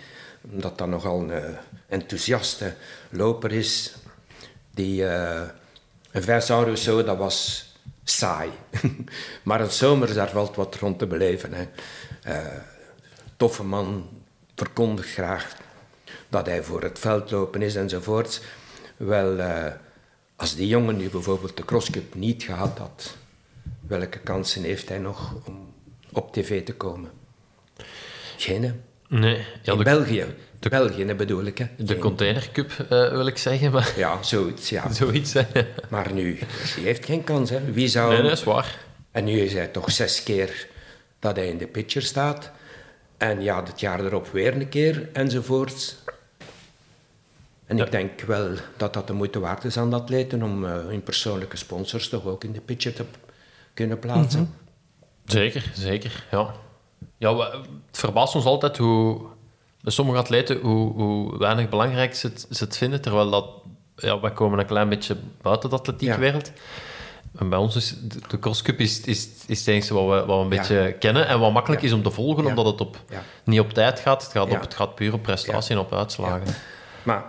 omdat 0.51 0.79
dat 0.79 0.89
nogal 0.89 1.21
een 1.21 1.31
eh, 1.31 1.51
enthousiaste 1.89 2.75
loper 3.11 3.53
is. 3.53 3.95
Die, 4.75 5.07
eh 5.07 5.43
een 6.11 6.23
Vincent 6.23 6.64
Rousseau, 6.64 7.05
dat 7.05 7.17
was 7.17 7.67
saai. 8.05 8.51
maar 9.45 9.61
een 9.61 9.71
zomers, 9.71 10.14
daar 10.14 10.31
valt 10.31 10.57
wat 10.57 10.75
rond 10.75 10.99
te 10.99 11.07
beleven. 11.07 11.53
Hè. 11.53 11.64
Eh, 12.23 12.47
toffe 13.37 13.64
man, 13.64 14.09
verkondigt 14.55 15.09
graag 15.09 15.57
dat 16.29 16.47
hij 16.47 16.62
voor 16.62 16.83
het 16.83 16.99
veld 16.99 17.31
lopen 17.31 17.62
is 17.62 17.75
enzovoort. 17.75 18.43
Wel, 18.97 19.39
eh, 19.39 19.73
als 20.37 20.55
die 20.57 20.68
jongen 20.68 20.97
nu 20.97 21.09
bijvoorbeeld 21.09 21.57
de 21.57 21.64
crosscup 21.64 22.14
niet 22.14 22.43
gehad 22.43 22.78
had, 22.78 23.16
welke 23.87 24.18
kansen 24.18 24.62
heeft 24.62 24.89
hij 24.89 24.99
nog 24.99 25.34
om 25.45 25.72
op 26.12 26.32
tv 26.32 26.64
te 26.64 26.74
komen? 26.74 27.11
Geen, 28.37 28.62
hè? 28.64 28.72
Nee. 29.09 29.45
Ja, 29.62 29.72
In 29.72 29.78
de, 29.78 29.84
België. 29.84 30.24
België 30.68 31.05
hè, 31.05 31.14
bedoel 31.14 31.45
ik. 31.45 31.59
Hè. 31.59 31.66
de 31.76 31.87
Geen- 31.93 31.99
Container 31.99 32.49
Cup 32.53 32.70
eh, 32.78 33.11
wil 33.11 33.26
ik 33.26 33.39
zeggen, 33.39 33.72
maar 33.72 33.93
Ja, 33.97 34.22
zoiets, 34.22 34.68
ja. 34.68 34.93
zoiets. 34.93 35.32
Hè. 35.32 35.43
Maar 35.89 36.12
nu, 36.12 36.39
die 36.74 36.84
heeft 36.84 37.05
geen 37.05 37.24
kans. 37.24 37.51
Hè. 37.51 37.72
Wie 37.72 37.89
zou... 37.89 38.12
Nee, 38.12 38.22
dat 38.22 38.32
is 38.32 38.45
waar. 38.45 38.84
En 39.11 39.24
nu 39.24 39.41
is 39.41 39.53
hij 39.53 39.66
toch 39.66 39.91
zes 39.91 40.22
keer 40.22 40.66
dat 41.18 41.37
hij 41.37 41.49
in 41.49 41.59
de 41.59 41.66
pitcher 41.66 42.03
staat. 42.03 42.51
En 43.16 43.43
ja, 43.43 43.62
het 43.64 43.80
jaar 43.80 44.05
erop 44.05 44.28
weer 44.32 44.55
een 44.55 44.68
keer, 44.68 45.09
enzovoorts. 45.12 45.97
En 47.67 47.79
ik 47.79 47.91
denk 47.91 48.21
wel 48.21 48.49
dat 48.77 48.95
dat 48.95 49.07
de 49.07 49.12
moeite 49.12 49.39
waard 49.41 49.64
is 49.64 49.77
aan 49.77 49.91
de 49.91 49.97
atleten 49.97 50.43
om 50.43 50.64
eh, 50.64 50.71
hun 50.73 51.03
persoonlijke 51.03 51.57
sponsors 51.57 52.09
toch 52.09 52.25
ook 52.27 52.45
in 52.45 52.53
de 52.53 52.61
pitcher 52.61 52.93
te 52.93 53.05
kunnen 53.75 53.99
plaatsen. 53.99 54.55
Zeker, 55.25 55.71
zeker. 55.75 56.27
Ja. 56.31 56.55
Ja, 57.19 57.37
we- 57.37 57.43
het 57.87 57.99
verbaast 57.99 58.35
ons 58.35 58.45
altijd 58.45 58.77
hoe 58.77 59.21
bij 59.81 59.93
sommige 59.93 60.19
atleten 60.19 60.61
hoe, 60.61 60.93
hoe 60.93 61.39
weinig 61.39 61.69
belangrijk 61.69 62.14
ze 62.14 62.27
het, 62.27 62.47
ze 62.51 62.64
het 62.64 62.77
vinden, 62.77 63.01
terwijl 63.01 63.31
dat, 63.31 63.49
ja, 63.97 64.21
wij 64.21 64.33
komen 64.33 64.59
een 64.59 64.67
klein 64.67 64.89
beetje 64.89 65.17
buiten 65.43 65.71
de 65.71 65.77
atletiekwereld. 65.77 66.53
En 67.39 67.49
bij 67.49 67.59
ons 67.59 67.77
is 67.77 67.95
de, 68.29 68.39
crosscup 68.39 68.79
is, 68.81 69.01
is, 69.01 69.29
is 69.47 69.59
het 69.59 69.69
enige 69.69 69.95
wat 69.95 70.05
we, 70.05 70.27
wat 70.27 70.27
we 70.27 70.33
een 70.33 70.41
Ja. 70.43 70.49
beetje 70.59 70.93
kennen 70.99 71.27
en 71.29 71.41
wat 71.41 71.53
makkelijk 71.53 71.81
Ja. 71.83 71.87
is 71.89 71.93
om 71.95 72.03
te 72.03 72.11
volgen, 72.11 72.47
omdat 72.47 72.67
het 72.67 72.81
op, 72.81 72.97
niet 73.45 73.61
op 73.61 73.71
tijd 73.73 74.01
gaat. 74.01 74.23
Het 74.23 74.33
gaat, 74.33 74.51
op, 74.51 74.61
het 74.61 74.75
gaat 74.75 74.95
puur 74.95 75.12
op 75.12 75.23
prestatie 75.23 75.75
en 75.75 75.81
op 75.81 75.93
uitslagen. 75.95 76.55
Maar 77.03 77.25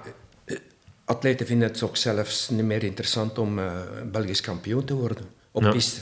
atleten 1.08 1.46
vinden 1.46 1.68
het 1.68 1.84
ook 1.84 1.98
zelfs 1.98 2.50
niet 2.50 2.66
meer 2.66 2.84
interessant 2.84 3.38
om 3.38 3.60
eh, 3.60 3.72
Belgisch 4.12 4.42
kampioen 4.42 4.86
te 4.86 4.94
worden 4.94 5.26
op 5.52 5.64
Ja. 5.64 5.72
piste. 5.72 6.02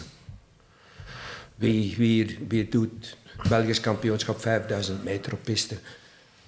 Wie, 1.56 1.95
wie, 1.97 2.45
wie 2.47 2.70
doet 2.70 3.18
Belgisch 3.49 3.80
kampioenschap 3.80 4.41
5000 4.41 5.03
meter 5.03 5.34
op 5.34 5.39
piste? 5.43 5.76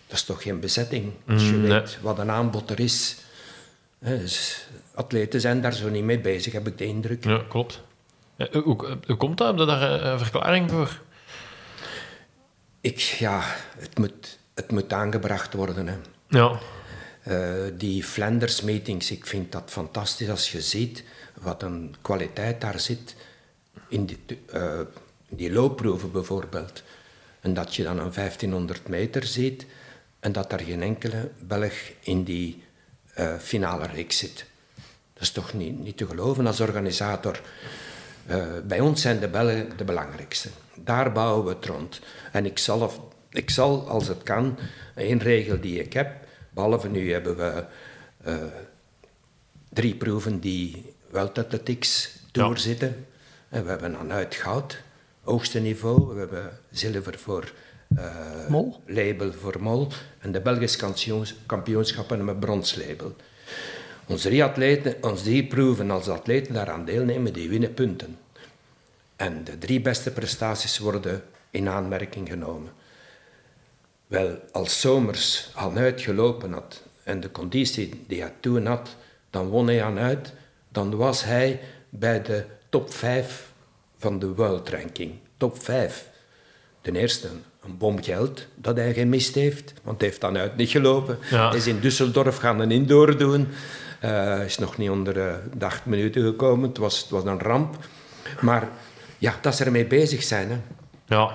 Dat 0.07 0.17
is 0.17 0.23
toch 0.23 0.41
geen 0.41 0.59
bezetting? 0.59 1.11
Als 1.27 1.43
je 1.43 1.51
Mm, 1.51 1.61
nee. 1.61 1.69
weet 1.69 1.97
wat 2.01 2.19
een 2.19 2.31
aanbod 2.31 2.69
er 2.69 2.79
is. 2.79 3.15
Hè, 3.99 4.17
dus 4.17 4.67
atleten 4.93 5.41
zijn 5.41 5.61
daar 5.61 5.73
zo 5.73 5.89
niet 5.89 6.03
mee 6.03 6.19
bezig, 6.19 6.53
heb 6.53 6.67
ik 6.67 6.77
de 6.77 6.85
indruk. 6.85 7.23
Ja, 7.23 7.41
klopt. 7.49 7.81
Ja, 8.35 8.47
hoe, 8.61 8.97
komt 9.17 9.37
dat? 9.37 9.47
Heb 9.47 9.57
je 9.57 9.65
daar 9.65 9.91
een, 9.91 10.07
een 10.07 10.19
verklaring 10.19 10.71
voor? 10.71 10.99
Ik, 12.81 12.99
ja, 12.99 13.41
het 13.77 13.97
moet, 13.97 14.37
het 14.53 14.71
moet 14.71 14.93
aangebracht 14.93 15.53
worden. 15.53 15.87
Hè. 15.87 15.95
Ja. 16.27 16.59
Eh, 17.27 17.53
die 17.73 18.03
Flanders 18.03 18.61
meetings, 18.61 19.11
ik 19.11 19.25
vind 19.25 19.51
dat 19.51 19.63
fantastisch 19.65 20.29
als 20.29 20.51
je 20.51 20.61
ziet 20.61 21.03
wat 21.33 21.63
een 21.63 21.95
kwaliteit 22.01 22.61
daar 22.61 22.79
zit 22.79 23.15
in 23.87 24.05
die, 24.05 24.19
eh, 24.51 24.79
die 25.29 25.51
loopproeven 25.51 26.11
bijvoorbeeld. 26.11 26.83
En 27.39 27.53
dat 27.53 27.75
je 27.75 27.83
dan 27.83 27.99
een 27.99 28.11
1500 28.11 28.87
meter 28.87 29.25
ziet 29.25 29.65
en 30.19 30.31
dat 30.31 30.51
er 30.51 30.59
geen 30.59 30.81
enkele 30.81 31.29
Belg 31.39 31.73
in 31.99 32.23
die 32.23 32.63
eh, 33.13 33.35
finale 33.37 33.87
reeks 33.87 34.17
zit. 34.17 34.45
Dat 35.13 35.23
is 35.23 35.31
toch 35.31 35.53
niet, 35.53 35.79
niet 35.79 35.97
te 35.97 36.07
geloven 36.07 36.47
als 36.47 36.59
organisator. 36.59 37.41
Bij 38.63 38.79
ons 38.79 39.01
zijn 39.01 39.19
de 39.19 39.27
Belgen 39.27 39.77
de 39.77 39.83
belangrijkste. 39.83 40.49
Daar 40.75 41.11
bouwen 41.11 41.45
we 41.45 41.49
het 41.49 41.65
rond. 41.65 41.99
En 42.31 42.45
ik 42.45 42.57
zal, 42.57 43.11
ik 43.29 43.49
zal 43.49 43.89
als 43.89 44.07
het 44.07 44.23
kan, 44.23 44.57
één 44.95 45.19
regel 45.19 45.59
die 45.59 45.79
ik 45.79 45.93
heb, 45.93 46.26
behalve 46.57 46.87
nu 46.87 47.11
hebben 47.11 47.35
we 47.37 47.65
eh, 48.23 48.35
drie 49.69 49.95
proeven 49.95 50.39
die 50.39 50.93
World 51.11 51.37
Athletics 51.37 52.19
Tour 52.31 52.57
zitten. 52.57 53.05
En 53.49 53.63
we 53.63 53.69
hebben 53.69 53.91
dan 53.91 54.11
uit 54.11 54.35
goud, 54.35 54.81
hoogste 55.21 55.59
niveau. 55.59 56.13
We 56.13 56.19
hebben 56.19 56.59
zilver 56.71 57.17
voor 57.19 57.51
eh, 57.95 58.47
Mol? 58.47 58.81
label 58.85 59.33
voor 59.33 59.55
Mol. 59.59 59.87
En 60.19 60.31
de 60.31 60.41
Belgische 60.41 60.77
kampioens- 60.77 61.35
kampioenschappen 61.45 62.27
een 62.27 62.39
bronslabel. 62.39 63.15
Onze 64.07 64.27
drie, 64.27 64.43
atleten, 64.43 64.95
onze 65.01 65.23
drie 65.23 65.47
proeven, 65.47 65.91
als 65.91 66.09
atleten 66.09 66.53
daaraan 66.53 66.85
deelnemen, 66.85 67.33
die 67.33 67.49
winnen 67.49 67.73
punten. 67.73 68.17
En 69.15 69.43
de 69.43 69.57
drie 69.57 69.81
beste 69.81 70.11
prestaties 70.11 70.77
worden 70.77 71.23
in 71.49 71.67
aanmerking 71.67 72.29
genomen. 72.29 72.71
Wel, 74.07 74.39
als 74.51 74.79
Somers 74.79 75.49
aan 75.53 75.77
uitgelopen 75.77 76.53
had 76.53 76.81
en 77.03 77.19
de 77.19 77.31
conditie 77.31 78.03
die 78.07 78.21
hij 78.21 78.33
toen 78.39 78.65
had, 78.65 78.95
dan 79.29 79.47
won 79.47 79.67
hij 79.67 79.83
aan 79.83 79.97
uit, 79.97 80.33
dan 80.69 80.95
was 80.95 81.23
hij 81.23 81.59
bij 81.89 82.21
de 82.21 82.45
top 82.69 82.93
5 82.93 83.51
van 83.97 84.19
de 84.19 84.27
world 84.27 84.69
ranking. 84.69 85.11
Top 85.37 85.63
5. 85.63 86.09
Ten 86.81 86.95
eerste 86.95 87.27
een 87.63 87.77
bom 87.77 88.03
geld 88.03 88.45
dat 88.55 88.75
hij 88.75 88.93
gemist 88.93 89.35
heeft, 89.35 89.73
want 89.83 89.99
hij 89.99 90.09
heeft 90.09 90.21
dan 90.21 90.37
uit 90.37 90.55
niet 90.55 90.69
gelopen. 90.69 91.17
Ja. 91.29 91.49
Hij 91.49 91.57
is 91.57 91.67
in 91.67 91.79
Düsseldorf 91.79 92.35
gaan 92.39 92.59
een 92.59 92.71
indoor 92.71 93.17
doen. 93.17 93.47
Eh, 93.99 94.45
is 94.45 94.57
nog 94.57 94.77
niet 94.77 94.89
onder 94.89 95.27
eh, 95.27 95.35
de 95.57 95.65
acht 95.65 95.85
minuten 95.85 96.23
gekomen. 96.23 96.69
Het 96.69 96.77
was, 96.77 96.99
het 96.99 97.09
was 97.09 97.23
een 97.23 97.39
ramp. 97.39 97.75
Maar 98.41 98.69
ja, 99.17 99.35
dat 99.41 99.55
ze 99.55 99.63
ermee 99.63 99.85
bezig 99.85 100.23
zijn. 100.23 100.49
Hè. 100.49 100.57
Ja. 101.15 101.31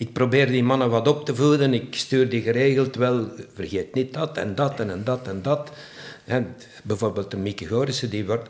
Ik 0.00 0.12
probeer 0.12 0.46
die 0.46 0.62
mannen 0.62 0.90
wat 0.90 1.08
op 1.08 1.24
te 1.24 1.34
voeden. 1.34 1.74
Ik 1.74 1.94
stuur 1.94 2.28
die 2.28 2.42
geregeld 2.42 2.96
wel. 2.96 3.28
Vergeet 3.54 3.94
niet 3.94 4.14
dat 4.14 4.36
en 4.36 4.54
dat 4.54 4.80
en, 4.80 4.90
en 4.90 5.04
dat 5.04 5.28
en 5.28 5.42
dat. 5.42 5.70
En 6.24 6.56
bijvoorbeeld 6.82 7.30
de 7.30 7.36
Mieke 7.36 7.66
Gorissen, 7.66 8.10
die 8.10 8.26
wordt... 8.26 8.48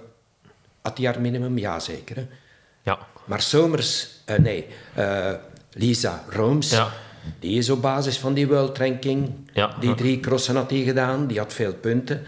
Had 0.83 0.97
die 0.97 1.07
haar 1.07 1.21
minimum? 1.21 1.59
Ja, 1.59 1.81
zeker. 1.81 2.17
Hè. 2.17 2.27
Ja. 2.83 2.99
Maar 3.25 3.41
Somers... 3.41 4.09
eh, 4.25 4.39
nee, 4.39 4.67
eh, 4.95 5.33
Lisa 5.73 6.25
Rooms... 6.29 6.71
Ja. 6.71 6.93
Die 7.39 7.59
is 7.59 7.71
op 7.71 7.83
basis 7.83 8.19
van 8.19 8.35
die 8.35 8.47
World 8.47 8.79
Ranking. 8.79 9.31
Ja. 9.53 9.77
Die 9.81 9.95
drie 9.95 10.21
crossen 10.21 10.57
had 10.57 10.71
hij 10.71 10.83
gedaan. 10.83 11.27
Die 11.27 11.39
had 11.39 11.53
veel 11.53 11.75
punten. 11.75 12.23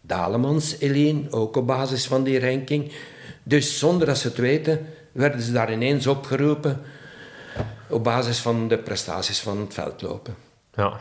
Dalemans, 0.00 0.78
Eline, 0.78 1.30
ook 1.30 1.56
op 1.56 1.66
basis 1.66 2.06
van 2.06 2.24
die 2.24 2.40
ranking. 2.40 2.92
Dus 3.42 3.78
zonder 3.78 4.06
dat 4.06 4.18
ze 4.18 4.28
het 4.28 4.36
weten, 4.36 4.86
werden 5.12 5.40
ze 5.42 5.52
daar 5.52 5.72
ineens 5.72 6.06
opgeroepen 6.06 6.80
op 7.88 8.04
basis 8.04 8.38
van 8.38 8.68
de 8.68 8.78
prestaties 8.78 9.40
van 9.40 9.58
het 9.60 9.74
veldlopen. 9.74 10.34
Ja. 10.74 11.00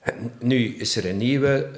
En 0.00 0.32
nu 0.40 0.76
is 0.76 0.96
er 0.96 1.06
een 1.08 1.16
nieuwe 1.16 1.70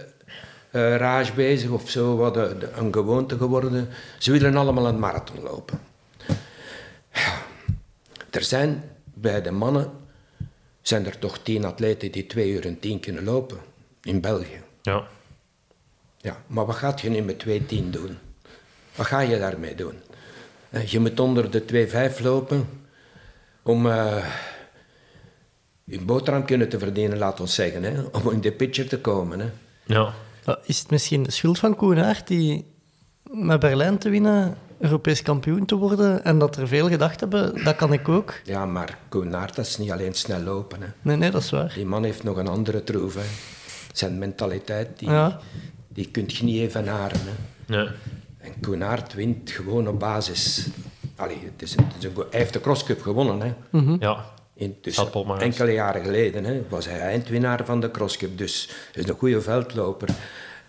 eh 0.71 0.97
rage 0.97 1.33
bezig 1.33 1.71
of 1.71 1.91
zo, 1.91 2.17
wat 2.17 2.35
de- 2.35 2.57
de- 2.59 2.71
een 2.71 2.93
gewoonte 2.93 3.37
geworden. 3.37 3.89
Ze 4.19 4.33
willen 4.33 4.57
allemaal 4.57 4.87
een 4.87 4.99
marathon 4.99 5.43
lopen. 5.43 5.81
Ja. 7.13 7.43
Er 8.31 8.43
zijn 8.43 8.85
bij 9.15 9.43
de 9.43 9.51
mannen 9.51 9.91
zijn 10.83 11.07
er 11.07 11.19
toch 11.19 11.39
tien 11.39 11.65
atleten 11.65 12.13
die 12.13 12.27
twee 12.27 12.51
uur 12.51 12.67
en 12.67 12.79
tien 12.79 13.01
kunnen 13.01 13.25
lopen 13.25 13.59
in 14.03 14.21
België. 14.21 14.63
Ja. 14.83 15.07
Ja, 16.17 16.43
maar 16.47 16.67
wat 16.67 16.77
gaat 16.77 17.01
je 17.01 17.11
nu 17.11 17.21
met 17.23 17.39
2.10 17.39 17.91
doen? 17.91 18.19
Wat 18.95 19.07
ga 19.07 19.21
je 19.21 19.39
daarmee 19.39 19.75
doen? 19.75 19.95
Eh, 20.71 20.87
Je 20.87 21.01
moet 21.01 21.21
onder 21.21 21.51
de 21.51 21.65
2.5 21.65 22.21
lopen 22.21 22.69
om 23.67 23.87
eh 23.87 24.25
je 25.85 26.01
boterham 26.01 26.45
kunnen 26.45 26.69
te 26.69 26.79
verdienen, 26.79 27.19
laat 27.19 27.41
ons 27.41 27.55
zeggen. 27.55 27.83
Hè? 27.83 28.01
Om 28.13 28.31
in 28.31 28.41
de 28.41 28.53
pitcher 28.53 28.89
te 28.89 28.99
komen. 29.01 29.41
Hè? 29.41 29.47
Ja. 29.85 30.13
Is 30.65 30.79
het 30.79 30.91
misschien 30.91 31.23
de 31.23 31.31
schuld 31.31 31.59
van 31.59 31.77
Koenaert 31.77 32.27
die 32.27 32.65
met 33.23 33.61
Berlijn 33.61 33.99
te 33.99 34.09
winnen 34.09 34.57
Europees 34.79 35.23
kampioen 35.23 35.65
te 35.65 35.75
worden 35.75 36.25
en 36.25 36.39
dat 36.39 36.57
er 36.57 36.69
veel 36.69 36.89
gedacht 36.89 37.21
hebben, 37.21 37.65
dat 37.65 37.77
kan 37.77 37.93
ik 37.93 38.09
ook? 38.09 38.35
Ja, 38.45 38.67
maar 38.67 38.99
Koenaert, 39.09 39.57
dat 39.57 39.67
is 39.67 39.77
niet 39.77 39.91
alleen 39.91 40.15
snel 40.15 40.41
lopen. 40.41 40.81
Hè? 40.83 40.87
Nee, 41.03 41.17
nee, 41.17 41.31
dat 41.31 41.43
is 41.43 41.51
waar. 41.51 41.73
Die 41.75 41.87
man 41.87 42.05
heeft 42.05 42.23
nog 42.23 42.37
een 42.37 42.49
andere 42.49 42.85
troef. 42.85 43.15
Hè? 43.15 43.21
Zijn 43.93 44.19
mentaliteit, 44.19 44.99
die, 44.99 45.11
Ja. 45.11 45.41
die 45.89 46.11
kun 46.11 46.25
je 46.27 46.45
niet 46.45 46.61
evenaren. 46.61 47.19
Hè? 47.21 47.33
Nee. 47.77 47.89
En 48.39 48.53
Koenaert 48.61 49.15
wint 49.15 49.51
gewoon 49.51 49.89
op 49.89 49.99
basis... 49.99 50.67
Allee, 51.17 51.39
het 51.53 51.63
is 51.63 51.77
een, 51.77 51.85
het 51.87 51.97
is 51.99 52.05
een, 52.05 52.15
go- 52.15 52.27
hij 52.31 52.39
heeft 52.41 52.53
de 52.53 52.61
crosscup 52.61 53.03
gewonnen. 53.03 53.41
Hè? 53.41 53.81
Ja. 54.07 54.35
Intussen, 54.55 54.93
Staat 55.03 55.11
Paul 55.13 55.25
Maris. 55.25 55.43
enkele 55.43 55.73
jaren 55.73 56.05
geleden 56.05 56.45
hè, 56.45 56.63
was 56.69 56.87
hij 56.87 57.01
eindwinnaar 57.01 57.65
van 57.65 57.81
de 57.81 57.91
crosscup. 57.91 58.39
Dus 58.39 58.69
hij 58.93 59.03
is 59.03 59.09
een 59.09 59.17
goede 59.19 59.41
veldloper. 59.41 60.09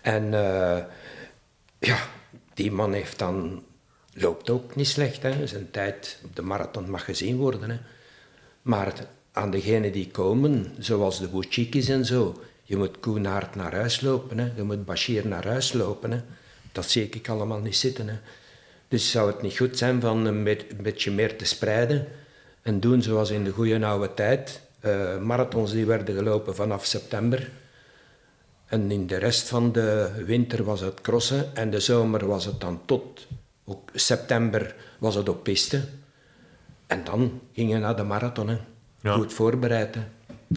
En 0.00 0.34
eh, 0.34 0.84
ja, 1.78 1.98
die 2.54 2.72
man 2.72 2.92
heeft 2.92 3.18
dan, 3.18 3.62
loopt 4.12 4.50
ook 4.50 4.76
niet 4.76 4.88
slecht. 4.88 5.22
Hè. 5.22 5.46
Zijn 5.46 5.70
tijd 5.70 6.20
op 6.24 6.36
de 6.36 6.42
marathon 6.42 6.90
mag 6.90 7.04
gezien 7.04 7.36
worden. 7.36 7.70
Hè. 7.70 7.76
Maar 8.62 8.92
aan 9.32 9.50
degenen 9.50 9.92
die 9.92 10.10
komen, 10.10 10.74
zoals 10.78 11.18
de 11.18 11.28
Bouchikis 11.28 11.88
en 11.88 12.04
zo, 12.04 12.42
je 12.62 12.76
moet 12.76 13.00
Koenaert 13.00 13.54
naar 13.54 13.74
huis 13.74 14.00
lopen. 14.00 14.38
Hè. 14.38 14.50
Je 14.56 14.62
moet 14.62 14.84
Bashir 14.84 15.26
naar 15.26 15.46
huis 15.46 15.72
lopen. 15.72 16.10
Hè. 16.10 16.20
Dat 16.72 16.90
zie 16.90 17.08
ik 17.08 17.28
allemaal 17.28 17.60
niet 17.60 17.76
zitten. 17.76 18.08
Hè. 18.08 18.14
Dus 18.88 19.10
zou 19.10 19.30
het 19.32 19.42
niet 19.42 19.56
goed 19.56 19.78
zijn 19.78 20.00
van 20.00 20.24
een, 20.26 20.44
be- 20.44 20.66
een 20.70 20.82
beetje 20.82 21.10
meer 21.10 21.36
te 21.36 21.44
spreiden 21.44 22.06
en 22.62 22.80
doen 22.80 23.02
zoals 23.02 23.30
in 23.30 23.44
de 23.44 23.50
goede 23.50 23.86
oude 23.86 24.14
tijd. 24.14 24.60
eh, 24.80 25.18
marathons 25.18 25.72
die 25.72 25.86
werden 25.86 26.14
gelopen 26.14 26.54
vanaf 26.54 26.84
september. 26.86 27.50
En 28.66 28.90
in 28.90 29.06
de 29.06 29.16
rest 29.16 29.48
van 29.48 29.72
de 29.72 30.10
winter 30.26 30.64
was 30.64 30.80
het 30.80 31.00
crossen 31.00 31.56
en 31.56 31.70
de 31.70 31.80
zomer 31.80 32.26
was 32.26 32.44
het 32.44 32.60
dan 32.60 32.80
tot 32.84 33.26
ook 33.64 33.90
september 33.94 34.74
was 34.98 35.14
het 35.14 35.28
op 35.28 35.42
piste. 35.42 35.84
En 36.86 37.04
dan 37.04 37.40
ging 37.52 37.70
je 37.70 37.78
naar 37.78 37.96
de 37.96 38.02
marathon. 38.02 38.48
Hè. 38.48 38.56
Ja. 39.00 39.12
Goed 39.14 39.32
voorbereid. 39.32 39.94
Hè. 39.94 40.00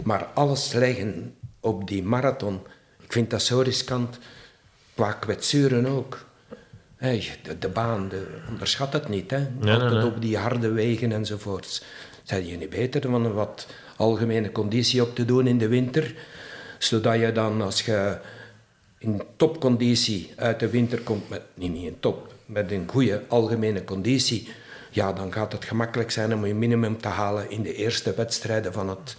Maar 0.04 0.24
alles 0.34 0.74
leggen 0.74 1.36
op 1.60 1.88
die 1.88 2.04
marathon, 2.04 2.60
ik 3.04 3.12
vind 3.12 3.30
dat 3.30 3.42
zo 3.42 3.60
riskant. 3.60 4.18
Qua 4.96 5.12
kwetsuren 5.12 5.86
ook. 5.86 6.26
Hey, 7.02 7.28
de, 7.44 7.58
de 7.58 7.70
baan, 7.70 8.10
de, 8.10 8.28
onderschat 8.50 8.94
het 8.94 9.10
niet. 9.10 9.32
Hè? 9.32 9.48
nee, 9.60 9.74
Altijd 9.74 9.92
nee. 9.92 10.06
op 10.06 10.22
die 10.22 10.38
harde 10.38 10.72
wegen 10.72 11.12
enzovoorts. 11.12 11.84
Zijn 12.24 12.48
je 12.48 12.58
niet 12.58 12.70
beter 12.70 13.02
van 13.02 13.26
een 13.26 13.34
wat 13.34 13.68
algemene 13.98 14.52
conditie 14.52 15.02
op 15.02 15.16
te 15.16 15.26
doen 15.26 15.48
in 15.48 15.58
de 15.58 15.68
winter? 15.68 16.14
Zodat 16.78 17.20
je 17.20 17.32
dan, 17.32 17.62
als 17.62 17.82
je 17.82 18.18
in 18.98 19.22
topconditie 19.36 20.34
uit 20.36 20.60
de 20.60 20.70
winter 20.70 21.02
komt, 21.02 21.30
met, 21.30 21.42
niet, 21.54 21.72
niet 21.72 21.86
in 21.86 22.00
top, 22.00 22.34
met 22.46 22.72
een 22.72 22.88
goede 22.88 23.22
algemene 23.28 23.84
conditie, 23.84 24.50
ja, 24.90 25.14
dan 25.14 25.34
gaat 25.34 25.52
het 25.52 25.66
gemakkelijk 25.66 26.12
zijn 26.12 26.34
om 26.34 26.46
je 26.46 26.54
minimum 26.54 27.02
te 27.02 27.08
halen 27.08 27.50
in 27.50 27.64
de 27.64 27.76
eerste 27.76 28.14
wedstrijden 28.14 28.74
van 28.74 28.90
het, 28.90 29.16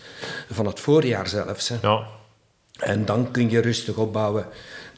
van 0.50 0.66
het 0.66 0.80
voorjaar 0.80 1.28
zelfs. 1.28 1.68
Hè. 1.68 1.76
Ja. 1.82 2.06
En 2.78 3.04
dan 3.04 3.30
kun 3.30 3.50
je 3.50 3.60
rustig 3.60 3.96
opbouwen 3.96 4.46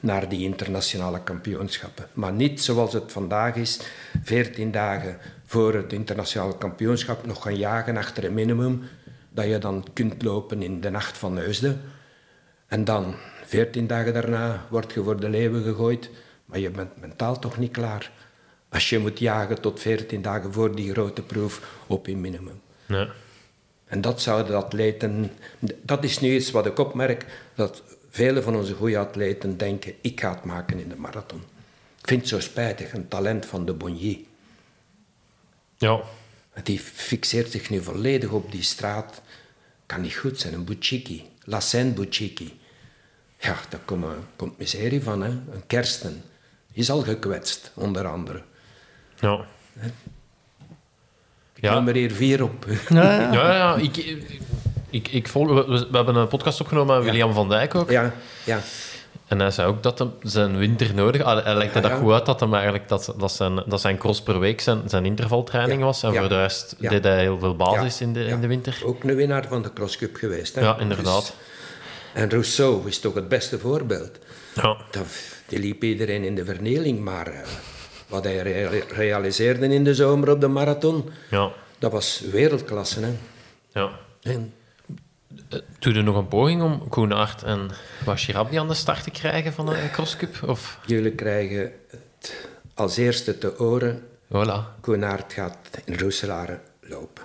naar 0.05 0.29
die 0.29 0.45
internationale 0.45 1.23
kampioenschappen. 1.23 2.07
Maar 2.13 2.33
niet 2.33 2.63
zoals 2.63 2.93
het 2.93 3.13
vandaag 3.13 3.55
is, 3.55 3.81
14 4.23 4.71
dagen 4.71 5.19
voor 5.45 5.75
het 5.75 5.93
internationale 5.93 6.59
kampioenschap 6.59 7.27
nog 7.27 7.43
gaan 7.43 7.57
jagen 7.57 7.97
achter 7.97 8.25
een 8.25 8.35
minimum, 8.35 8.83
dat 9.31 9.45
je 9.45 9.59
dan 9.59 9.87
kunt 9.93 10.23
lopen 10.23 10.63
in 10.63 10.81
de 10.81 10.91
nacht 10.91 11.19
van 11.19 11.37
Heusden. 11.37 11.81
En 12.67 12.85
dan, 12.85 13.15
14 13.45 13.87
dagen 13.87 14.13
daarna, 14.13 14.67
word 14.71 14.93
je 14.93 15.03
voor 15.03 15.21
de 15.21 15.29
leeuwen 15.29 15.63
gegooid, 15.63 16.11
maar 16.45 16.59
je 16.59 16.71
bent 16.71 17.01
mentaal 17.01 17.39
toch 17.39 17.59
niet 17.59 17.73
klaar. 17.73 18.11
Als 18.69 18.89
je 18.89 18.99
moet 18.99 19.19
jagen 19.19 19.61
tot 19.61 19.81
14 19.81 20.23
dagen 20.23 20.53
voor 20.53 20.75
die 20.75 20.93
grote 20.93 21.23
proef 21.23 21.81
op 21.87 22.07
je 22.07 22.17
minimum. 22.17 22.61
Nee. 22.87 23.09
En 23.85 24.01
dat 24.01 24.23
zouden 24.23 24.47
de 24.53 24.65
atleten... 24.65 25.31
Dat 25.83 26.05
is 26.05 26.21
nu 26.21 26.35
iets 26.35 26.51
wat 26.51 26.67
ik 26.67 26.79
opmerk, 26.79 27.27
dat 27.55 27.83
vele 28.15 28.43
van 28.43 28.57
onze 28.57 28.75
goede 28.75 28.99
atleten 28.99 29.57
denken, 29.57 29.95
ik 30.01 30.21
ga 30.21 30.35
het 30.35 30.45
maken 30.45 30.79
in 30.79 30.89
de 30.89 30.97
marathon. 30.97 31.43
Ik 32.01 32.09
vind 32.09 32.21
het 32.21 32.29
zo 32.29 32.41
spijtig, 32.41 32.93
een 32.93 33.09
talent 33.09 33.47
van 33.47 33.67
de 33.67 33.73
Bonnier. 33.73 34.19
Ja. 35.77 36.01
Die 36.63 36.79
fixeert 36.81 37.51
zich 37.51 37.71
nu 37.71 37.83
volledig 37.83 38.31
op 38.31 38.53
die 38.53 38.63
straat. 38.63 39.23
Kan 39.87 40.01
niet 40.01 40.15
goed 40.15 40.41
zijn, 40.41 40.55
een 40.55 40.65
Buciki. 40.65 41.25
La 41.45 41.61
Seine 41.61 41.91
Buciki. 41.93 42.61
Ja, 43.39 43.57
daar 43.69 43.81
komt, 43.85 44.05
komt 44.37 44.59
miserie 44.59 45.03
van, 45.03 45.23
hè. 45.23 45.29
Een 45.31 45.67
kersten. 45.67 46.23
Is 46.73 46.91
al 46.91 47.01
gekwetst, 47.03 47.73
onder 47.75 48.07
andere. 48.07 48.43
Ja. 49.21 49.45
Ik 51.55 51.63
Ja. 51.63 51.75
noem 51.75 51.89
er 51.89 51.95
hier 51.95 52.13
vier 52.13 52.43
op. 52.43 52.67
Ja, 52.89 53.13
ja. 53.21 53.33
Ja, 53.33 53.55
ja, 53.55 53.77
ik, 53.89 53.97
ik, 54.95 55.09
ik 55.09 55.29
volg, 55.29 55.49
we, 55.49 55.87
we 55.91 55.97
hebben 55.97 56.15
een 56.17 56.29
podcast 56.29 56.61
opgenomen 56.61 56.97
met 56.97 57.05
William 57.05 57.33
van 57.33 57.49
Dijk 57.49 57.75
ook. 57.75 57.91
Ja, 57.91 58.13
ja. 58.45 58.61
En 59.27 59.39
hij 59.41 59.51
zei 59.51 59.69
ook 59.69 59.83
dat 59.83 59.99
hem 59.99 60.13
zijn 60.23 60.57
winter 60.57 60.95
nodig 60.95 61.23
had. 61.23 61.45
Hij 61.45 61.55
legde 61.55 61.81
dat 61.81 61.93
goed 61.93 62.13
uit 62.13 62.27
dat, 62.27 62.41
hem 62.41 62.55
eigenlijk, 62.55 62.89
dat, 62.89 63.15
dat, 63.19 63.33
zijn, 63.33 63.63
dat 63.67 63.81
zijn 63.81 63.99
cross 63.99 64.23
per 64.23 64.39
week 64.39 64.61
zijn, 64.61 64.81
zijn 64.87 65.05
intervaltraining 65.05 65.83
was. 65.83 66.03
En 66.03 66.15
voor 66.15 66.29
de 66.29 66.41
rest 66.41 66.75
deed 66.79 67.05
hij 67.05 67.21
heel 67.21 67.39
veel 67.39 67.57
basis 67.57 68.01
in, 68.01 68.13
de, 68.13 68.25
in 68.25 68.41
de 68.41 68.47
winter. 68.47 68.81
Ook 68.85 69.05
een 69.05 69.15
winnaar 69.15 69.47
van 69.49 69.63
de 69.63 69.73
Cross 69.73 69.97
Cup 69.97 70.17
geweest. 70.17 70.55
Hè? 70.55 70.61
Ja, 70.61 70.79
inderdaad. 70.79 71.23
Dus- 71.23 71.33
en 72.23 72.31
Rousseau 72.31 72.87
is 72.89 72.99
toch 73.01 73.15
het 73.15 73.29
beste 73.29 73.59
voorbeeld. 73.59 74.11
Ja. 74.55 74.77
Dat, 74.91 75.07
die 75.47 75.59
liep 75.59 75.83
iedereen 75.85 76.25
in 76.25 76.35
de 76.35 76.45
vernieling, 76.45 77.01
maar 77.01 77.27
eh, 77.27 77.39
wat 78.09 78.25
hij 78.25 78.37
rea- 78.39 78.83
realiseerde 78.89 79.67
in 79.69 79.85
de 79.85 79.95
zomer 79.95 80.31
op 80.31 80.41
de 80.41 80.49
marathon, 80.49 81.11
Ja. 81.31 81.51
dat 81.79 81.93
was 81.93 82.23
wereldklasse. 82.31 83.01
Hè? 83.01 83.11
ja. 83.81 83.91
En 84.23 84.53
Doe 85.79 85.95
je 85.95 86.03
nog 86.03 86.17
een 86.17 86.29
poging 86.29 86.63
om 86.63 86.89
Koenaert 86.89 87.43
en 87.43 87.71
Bashirabi 88.05 88.57
aan 88.57 88.69
de 88.69 88.75
start 88.75 89.03
te 89.03 89.11
krijgen 89.11 89.53
van 89.53 89.69
een 89.69 89.91
crosscup? 89.91 90.43
Of, 90.47 90.79
jullie 90.87 91.13
krijgen 91.13 91.73
het 91.91 92.49
als 92.75 92.97
eerste 92.97 93.39
te 93.39 93.55
horen, 93.57 94.03
voilà. 94.27 94.81
Koenaert 94.81 95.33
gaat 95.33 95.57
in 95.85 95.99
Roeselare 95.99 96.61
lopen. 96.81 97.23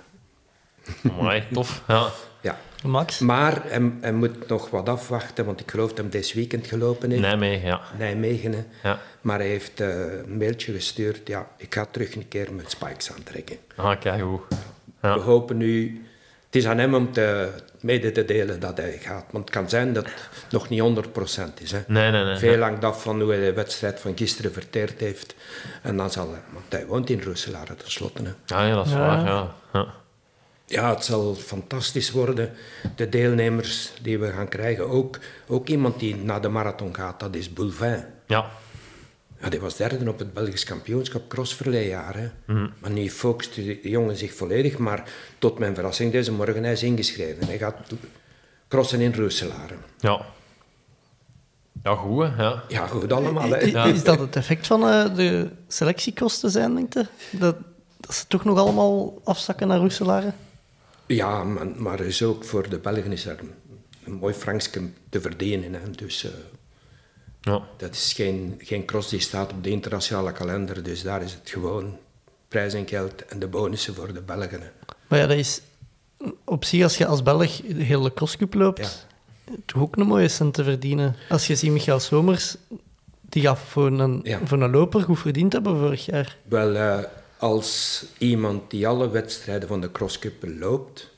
Mooi, 1.02 1.44
tof. 1.52 1.82
Ja. 1.88 2.08
Ja. 2.40 2.58
Max? 2.84 3.18
Maar 3.18 3.62
hij, 3.64 3.92
hij 4.00 4.12
moet 4.12 4.48
nog 4.48 4.70
wat 4.70 4.88
afwachten, 4.88 5.44
want 5.44 5.60
ik 5.60 5.70
geloof 5.70 5.88
dat 5.88 5.98
hij 5.98 6.08
deze 6.08 6.34
weekend 6.34 6.66
gelopen 6.66 7.10
heeft. 7.10 7.22
Nijmegen, 7.22 7.66
ja. 7.66 7.80
Nijmegen. 7.98 8.52
hè. 8.52 8.88
Ja. 8.88 8.98
Maar 9.20 9.38
hij 9.38 9.48
heeft 9.48 9.80
eh, 9.80 9.88
een 10.18 10.36
mailtje 10.38 10.72
gestuurd. 10.72 11.28
Ja, 11.28 11.48
ik 11.56 11.74
ga 11.74 11.86
terug 11.90 12.14
een 12.14 12.28
keer 12.28 12.52
met 12.52 12.70
spikes 12.70 13.12
aantrekken. 13.12 13.56
Ah, 13.76 14.00
kijk 14.00 14.20
hoe. 14.20 14.40
Ja. 15.02 15.14
We 15.14 15.20
hopen 15.20 15.56
nu... 15.56 16.02
Het 16.46 16.56
is 16.56 16.66
aan 16.66 16.78
hem 16.78 16.94
om 16.94 17.12
te, 17.12 17.50
mede 17.82 18.12
te 18.12 18.24
delen 18.24 18.60
dat 18.60 18.76
hij 18.76 18.98
gaat. 19.02 19.24
Want 19.30 19.44
het 19.44 19.54
kan 19.54 19.68
zijn 19.68 19.92
dat 19.92 20.04
het 20.04 20.14
nog 20.52 20.68
niet 20.68 20.80
100% 20.80 21.62
is. 21.62 21.72
Hè. 21.72 21.80
Nee, 21.86 22.10
nee, 22.10 22.24
nee. 22.24 22.36
Veel 22.36 22.60
hangt 22.60 22.84
af 22.84 23.02
van 23.02 23.20
hoe 23.20 23.30
hij 23.32 23.44
de 23.44 23.52
wedstrijd 23.52 24.00
van 24.00 24.12
gisteren 24.16 24.52
verteerd 24.52 25.00
heeft. 25.00 25.34
En 25.82 25.96
dan 25.96 26.10
zal 26.10 26.30
hij... 26.30 26.40
Want 26.52 26.64
hij 26.68 26.86
woont 26.86 27.10
in 27.10 27.22
Roeselare 27.22 27.76
tenslotte. 27.76 28.22
Hè. 28.22 28.54
Ah, 28.56 28.68
ja, 28.68 28.74
dat 28.74 28.86
is 28.86 28.92
Ja. 28.92 28.98
waar. 28.98 29.24
Ja. 29.24 29.54
Ja. 29.72 29.86
Ja, 30.66 30.94
het 30.94 31.04
zal 31.04 31.34
fantastisch 31.34 32.10
worden. 32.10 32.52
De 32.96 33.08
deelnemers 33.08 33.92
die 34.02 34.18
we 34.18 34.30
gaan 34.32 34.48
krijgen. 34.48 34.88
Ook, 34.88 35.18
ook 35.48 35.68
iemand 35.68 35.98
die 36.00 36.16
naar 36.16 36.40
de 36.40 36.48
marathon 36.48 36.94
gaat, 36.94 37.20
dat 37.20 37.34
is 37.34 37.52
Boulevin. 37.52 38.04
ja. 38.26 38.50
Ja, 39.40 39.48
die 39.48 39.60
was 39.60 39.76
derde 39.76 40.08
op 40.10 40.18
het 40.18 40.32
Belgisch 40.32 40.64
kampioenschap 40.64 41.28
cross 41.28 41.54
verleden 41.54 41.88
jaar. 41.88 42.16
Hè. 42.16 42.28
Mhm. 42.46 42.68
Maar 42.80 42.90
nu 42.90 43.10
focust 43.10 43.54
de 43.54 43.80
jongen 43.82 44.16
zich 44.16 44.34
volledig. 44.34 44.78
Maar 44.78 45.08
tot 45.38 45.58
mijn 45.58 45.74
verrassing 45.74 46.12
deze 46.12 46.32
morgen 46.32 46.62
hij 46.62 46.72
is 46.72 46.82
ingeschreven. 46.82 47.46
Hij 47.46 47.58
gaat 47.58 47.76
crossen 48.68 49.00
in 49.00 49.14
Roeselare. 49.14 49.74
Ja. 49.98 50.20
Ja, 51.82 51.94
goed, 51.94 52.22
hè. 52.26 52.42
Ja. 52.42 52.62
Ja, 52.68 52.86
goed 52.86 53.12
allemaal. 53.12 53.50
Hè. 53.50 53.66
I- 53.66 53.70
Ja. 53.70 53.84
Is 53.84 54.04
dat 54.04 54.18
het 54.18 54.36
effect 54.36 54.66
van 54.66 54.88
eh, 54.88 55.14
de 55.14 55.48
selectiekosten 55.68 56.50
zijn, 56.50 56.74
denk 56.74 56.92
je? 56.92 57.06
Dat, 57.30 57.56
dat 57.96 58.14
ze 58.14 58.26
toch 58.26 58.44
nog 58.44 58.58
allemaal 58.58 59.20
afzakken 59.24 59.68
naar 59.68 59.78
Roeselare? 59.78 60.32
Ja, 61.06 61.44
maar, 61.44 61.66
maar 61.76 62.00
is 62.00 62.22
ook 62.22 62.44
voor 62.44 62.68
de 62.68 62.78
Belgen 62.78 63.12
is 63.12 63.26
er 63.26 63.38
een, 64.04 64.12
mooi 64.12 64.34
franksje 64.34 64.88
te 65.08 65.20
verdienen. 65.20 65.72
Hè. 65.74 65.90
Dus 65.90 66.24
eh, 66.24 66.30
Ja. 67.40 67.62
dat 67.76 67.94
is 67.94 68.12
geen, 68.12 68.60
geen 68.64 68.84
cross 68.84 69.08
die 69.08 69.20
staat 69.20 69.52
op 69.52 69.64
de 69.64 69.70
internationale 69.70 70.32
kalender. 70.32 70.82
Dus 70.82 71.02
daar 71.02 71.22
is 71.22 71.32
het 71.32 71.50
gewoon 71.50 71.96
prijs 72.48 72.74
en 72.74 72.88
geld 72.88 73.24
en 73.26 73.38
de 73.38 73.46
bonussen 73.48 73.94
voor 73.94 74.12
de 74.12 74.22
Belgen. 74.22 74.72
Maar 75.08 75.18
ja, 75.18 75.26
dat 75.26 75.36
is 75.36 75.60
op 76.44 76.64
zich, 76.64 76.82
als 76.82 76.96
je 76.98 77.06
als 77.06 77.22
Belg 77.22 77.56
de 77.60 77.82
hele 77.82 78.12
crosscup 78.14 78.54
loopt, 78.54 79.06
toch 79.64 79.82
ook 79.82 79.96
een 79.96 80.06
mooie 80.06 80.28
cent 80.28 80.54
te 80.54 80.64
verdienen. 80.64 81.16
Als 81.28 81.46
je 81.46 81.56
ziet 81.56 81.70
Michael 81.70 82.00
Somers, 82.00 82.56
die 83.20 83.42
gaat 83.42 83.58
voor 83.58 83.86
een, 83.86 84.20
Ja. 84.22 84.40
voor 84.44 84.62
een 84.62 84.70
loper 84.70 85.02
goed 85.02 85.18
verdiend 85.18 85.52
hebben 85.52 85.78
vorig 85.78 86.06
jaar. 86.06 86.36
Wel, 86.42 86.74
eh, 86.76 86.98
als 87.38 88.04
iemand 88.18 88.70
die 88.70 88.88
alle 88.88 89.08
wedstrijden 89.10 89.68
van 89.68 89.80
de 89.80 89.92
Crosscup 89.92 90.44
loopt, 90.58 91.10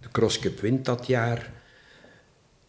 de 0.00 0.08
Crosscup 0.12 0.60
wint 0.60 0.84
dat 0.84 1.06
jaar, 1.06 1.50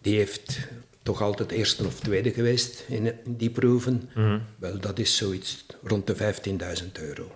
die 0.02 0.16
heeft 0.18 0.60
toch 1.04 1.22
altijd 1.22 1.52
eerste 1.52 1.86
of 1.86 2.00
tweede 2.00 2.32
geweest 2.34 2.84
in, 2.88 3.14
die 3.26 3.50
proeven. 3.50 4.10
Wel, 4.58 4.80
dat 4.80 5.00
is 5.00 5.18
zoiets 5.18 5.66
rond 5.84 6.08
de 6.08 6.16
15.000 6.16 6.92
euro. 6.92 7.32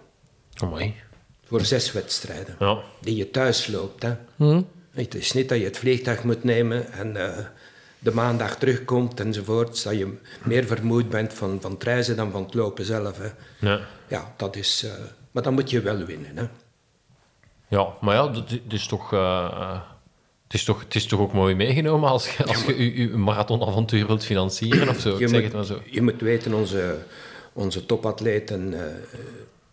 Oh, 0.64 0.70
mooi. 0.70 0.94
Voor 1.46 1.66
zes 1.66 1.92
wedstrijden. 1.92 2.56
Ja. 2.60 2.80
Die 3.02 3.16
je 3.16 3.32
thuis 3.32 3.68
loopt. 3.68 4.04
Hè. 4.04 4.16
Hm? 4.36 4.62
Het 4.92 5.16
is 5.16 5.34
niet 5.34 5.50
dat 5.50 5.58
je 5.58 5.64
het 5.64 5.78
vliegtuig 5.78 6.24
moet 6.24 6.44
nemen 6.44 6.92
en 6.92 7.16
eh, 7.38 7.46
de 8.00 8.12
maandag 8.14 8.58
terugkomt 8.58 9.20
enzovoort. 9.20 9.84
Dat 9.84 9.98
je 9.98 10.18
meer 10.44 10.66
vermoeid 10.66 11.10
bent 11.10 11.34
van, 11.34 11.62
van 11.62 11.72
het 11.72 11.84
reizen 11.84 12.16
dan 12.16 12.32
van 12.32 12.44
het 12.44 12.54
lopen 12.54 12.86
zelf. 12.86 13.18
Hè. 13.18 13.30
Ja. 13.70 13.80
Ja, 14.08 14.34
dat 14.38 14.56
is... 14.56 14.84
eh, 14.84 14.92
maar 15.32 15.44
dan 15.44 15.54
moet 15.54 15.70
je 15.70 15.82
wel 15.82 16.06
winnen. 16.06 16.38
Hè. 16.38 16.48
Ja, 17.68 17.88
maar 18.02 18.16
ja, 18.16 18.28
dat- 18.28 18.60
is 18.70 18.88
toch... 18.88 19.14
eh, 19.14 19.82
het 20.48 20.56
is, 20.56 20.64
toch, 20.64 20.80
het 20.80 20.96
is 20.96 21.06
toch 21.06 21.20
ook 21.20 21.34
mooi 21.34 21.56
meegenomen 21.56 22.10
als 22.10 22.36
je, 22.36 22.44
als 22.46 22.64
je 22.64 22.84
je, 22.84 23.00
je 23.02 23.08
marathonavontuur 23.18 24.08
wilt 24.08 24.24
financieren 24.26 24.90
of 24.90 25.00
zo. 25.00 25.14
Ik 25.14 25.20
Je 25.20 25.28
zeg 25.28 25.36
moet, 25.36 25.44
het 25.44 25.54
maar 25.54 25.66
zo. 25.66 25.82
je 25.86 26.02
moet 26.02 26.22
weten, 26.22 26.54
onze, 26.54 26.98
onze 27.54 27.86
topatleten, 27.86 28.74
eh, 28.74 28.86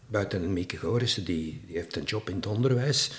buiten 0.07 0.53
Mieke 0.53 0.77
Gorissen, 0.77 1.25
die, 1.25 1.63
die 1.67 1.77
heeft 1.77 1.97
een 1.97 2.03
job 2.03 2.29
in 2.29 2.37
het 2.37 2.47
onderwijs. 2.47 3.11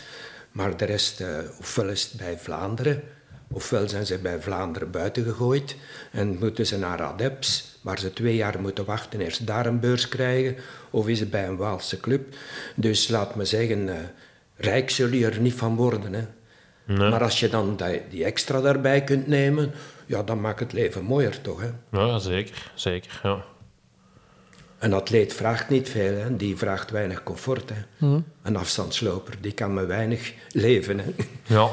Maar 0.51 0.77
de 0.77 0.85
rest, 0.85 1.21
eh, 1.21 1.27
ofwel 1.59 1.89
is 1.89 2.03
het 2.03 2.11
bij 2.17 2.37
Vlaanderen, 2.37 3.03
ofwel 3.51 3.89
zijn 3.89 4.05
ze 4.05 4.17
bij 4.17 4.41
Vlaanderen 4.41 4.91
buiten 4.91 5.23
gegooid. 5.23 5.75
En 6.11 6.37
moeten 6.39 6.65
ze 6.65 6.77
naar 6.77 7.01
Adeps, 7.01 7.77
waar 7.81 7.99
ze 7.99 8.13
twee 8.13 8.35
jaar 8.35 8.61
moeten 8.61 8.85
wachten, 8.85 9.21
eerst 9.21 9.47
daar 9.47 9.65
een 9.65 9.79
beurs 9.79 10.07
krijgen. 10.09 10.55
Of 10.89 11.07
is 11.07 11.19
het 11.19 11.29
bij 11.31 11.47
een 11.47 11.57
Waalse 11.57 11.99
club. 11.99 12.35
Dus 12.75 13.07
laat 13.07 13.35
me 13.35 13.45
zeggen, 13.45 13.89
eh, 13.89 13.95
rijk 14.55 14.89
zul 14.89 15.09
je 15.09 15.25
er 15.25 15.39
niet 15.39 15.53
van 15.53 15.75
worden. 15.75 16.13
Hè. 16.13 16.23
Maar 16.85 17.23
als 17.23 17.39
je 17.39 17.49
dan 17.49 17.75
die, 17.75 18.01
die 18.09 18.23
extra 18.25 18.61
daarbij 18.61 19.03
kunt 19.03 19.27
nemen, 19.27 19.71
ja, 20.05 20.23
dan 20.23 20.41
maakt 20.41 20.59
het 20.59 20.73
leven 20.73 21.03
mooier 21.03 21.41
toch. 21.41 21.61
Hè? 21.61 21.69
Ja, 21.99 22.19
zeker. 22.19 22.71
Zeker, 22.73 23.19
ja. 23.23 23.43
Een 24.79 24.93
atleet 24.93 25.33
vraagt 25.33 25.69
niet 25.69 25.89
veel, 25.89 26.17
hè? 26.17 26.35
die 26.35 26.57
vraagt 26.57 26.91
weinig 26.91 27.23
comfort. 27.23 27.69
Hè? 27.73 28.07
Een 28.41 28.55
afstandsloper 28.55 29.33
die 29.41 29.51
kan 29.51 29.73
met 29.73 29.85
weinig 29.85 30.33
leven. 30.51 30.99
Hè? 30.99 31.05
Ja. 31.47 31.69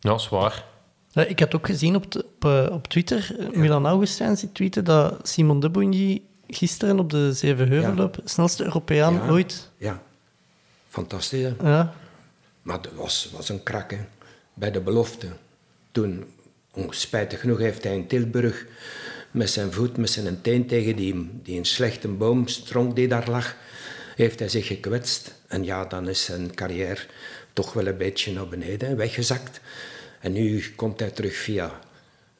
Ja, 0.00 0.18
zwaar. 0.18 0.64
Ja, 1.10 1.24
ik 1.24 1.38
had 1.40 1.54
ook 1.54 1.66
gezien 1.66 1.96
op, 1.96 2.12
de- 2.12 2.24
op, 2.34 2.44
eh, 2.44 2.68
op 2.74 2.86
Twitter, 2.88 3.36
eh, 3.38 3.46
Milan 3.58 3.86
Augustijns 3.86 4.40
die 4.40 4.52
tweette 4.52 4.82
dat 4.82 5.28
Simon 5.28 5.60
de 5.60 5.70
Bonji 5.70 6.26
gisteren 6.48 6.98
op 6.98 7.10
de 7.10 7.32
Zevenheuvelloop 7.32 8.16
snelste 8.24 8.64
Europeaan 8.64 9.14
Ja. 9.14 9.28
ooit. 9.28 9.70
Ja, 9.76 10.02
fantastisch. 10.88 11.42
hè? 11.42 11.70
Ja, 11.70 11.92
Maar 12.62 12.82
dat 12.82 12.92
was, 12.92 13.30
was 13.32 13.48
een 13.48 13.62
krak 13.62 13.94
bij 14.54 14.70
de 14.70 14.80
belofte. 14.80 15.26
Toen, 15.92 16.24
spijtig 16.88 17.40
genoeg, 17.40 17.58
heeft 17.58 17.84
hij 17.84 17.94
in 17.94 18.06
Tilburg 18.06 18.66
met 19.30 19.50
zijn 19.50 19.72
voet, 19.72 19.96
met 19.96 20.10
zijn 20.10 20.40
teen 20.40 20.66
tegen 20.66 20.96
die, 20.96 21.30
die 21.42 21.58
een 21.58 21.64
slechte 21.64 22.08
boomstronk 22.08 22.96
die 22.96 23.08
daar 23.08 23.30
lag, 23.30 23.56
heeft 24.16 24.38
hij 24.38 24.48
zich 24.48 24.66
gekwetst. 24.66 25.34
En 25.46 25.64
ja, 25.64 25.84
dan 25.84 26.08
is 26.08 26.24
zijn 26.24 26.54
carrière 26.54 27.00
toch 27.52 27.72
wel 27.72 27.86
een 27.86 27.96
beetje 27.96 28.32
naar 28.32 28.48
beneden 28.48 28.96
weggezakt. 28.96 29.60
En 30.20 30.32
nu 30.32 30.64
komt 30.76 31.00
hij 31.00 31.10
terug 31.10 31.34
via 31.34 31.80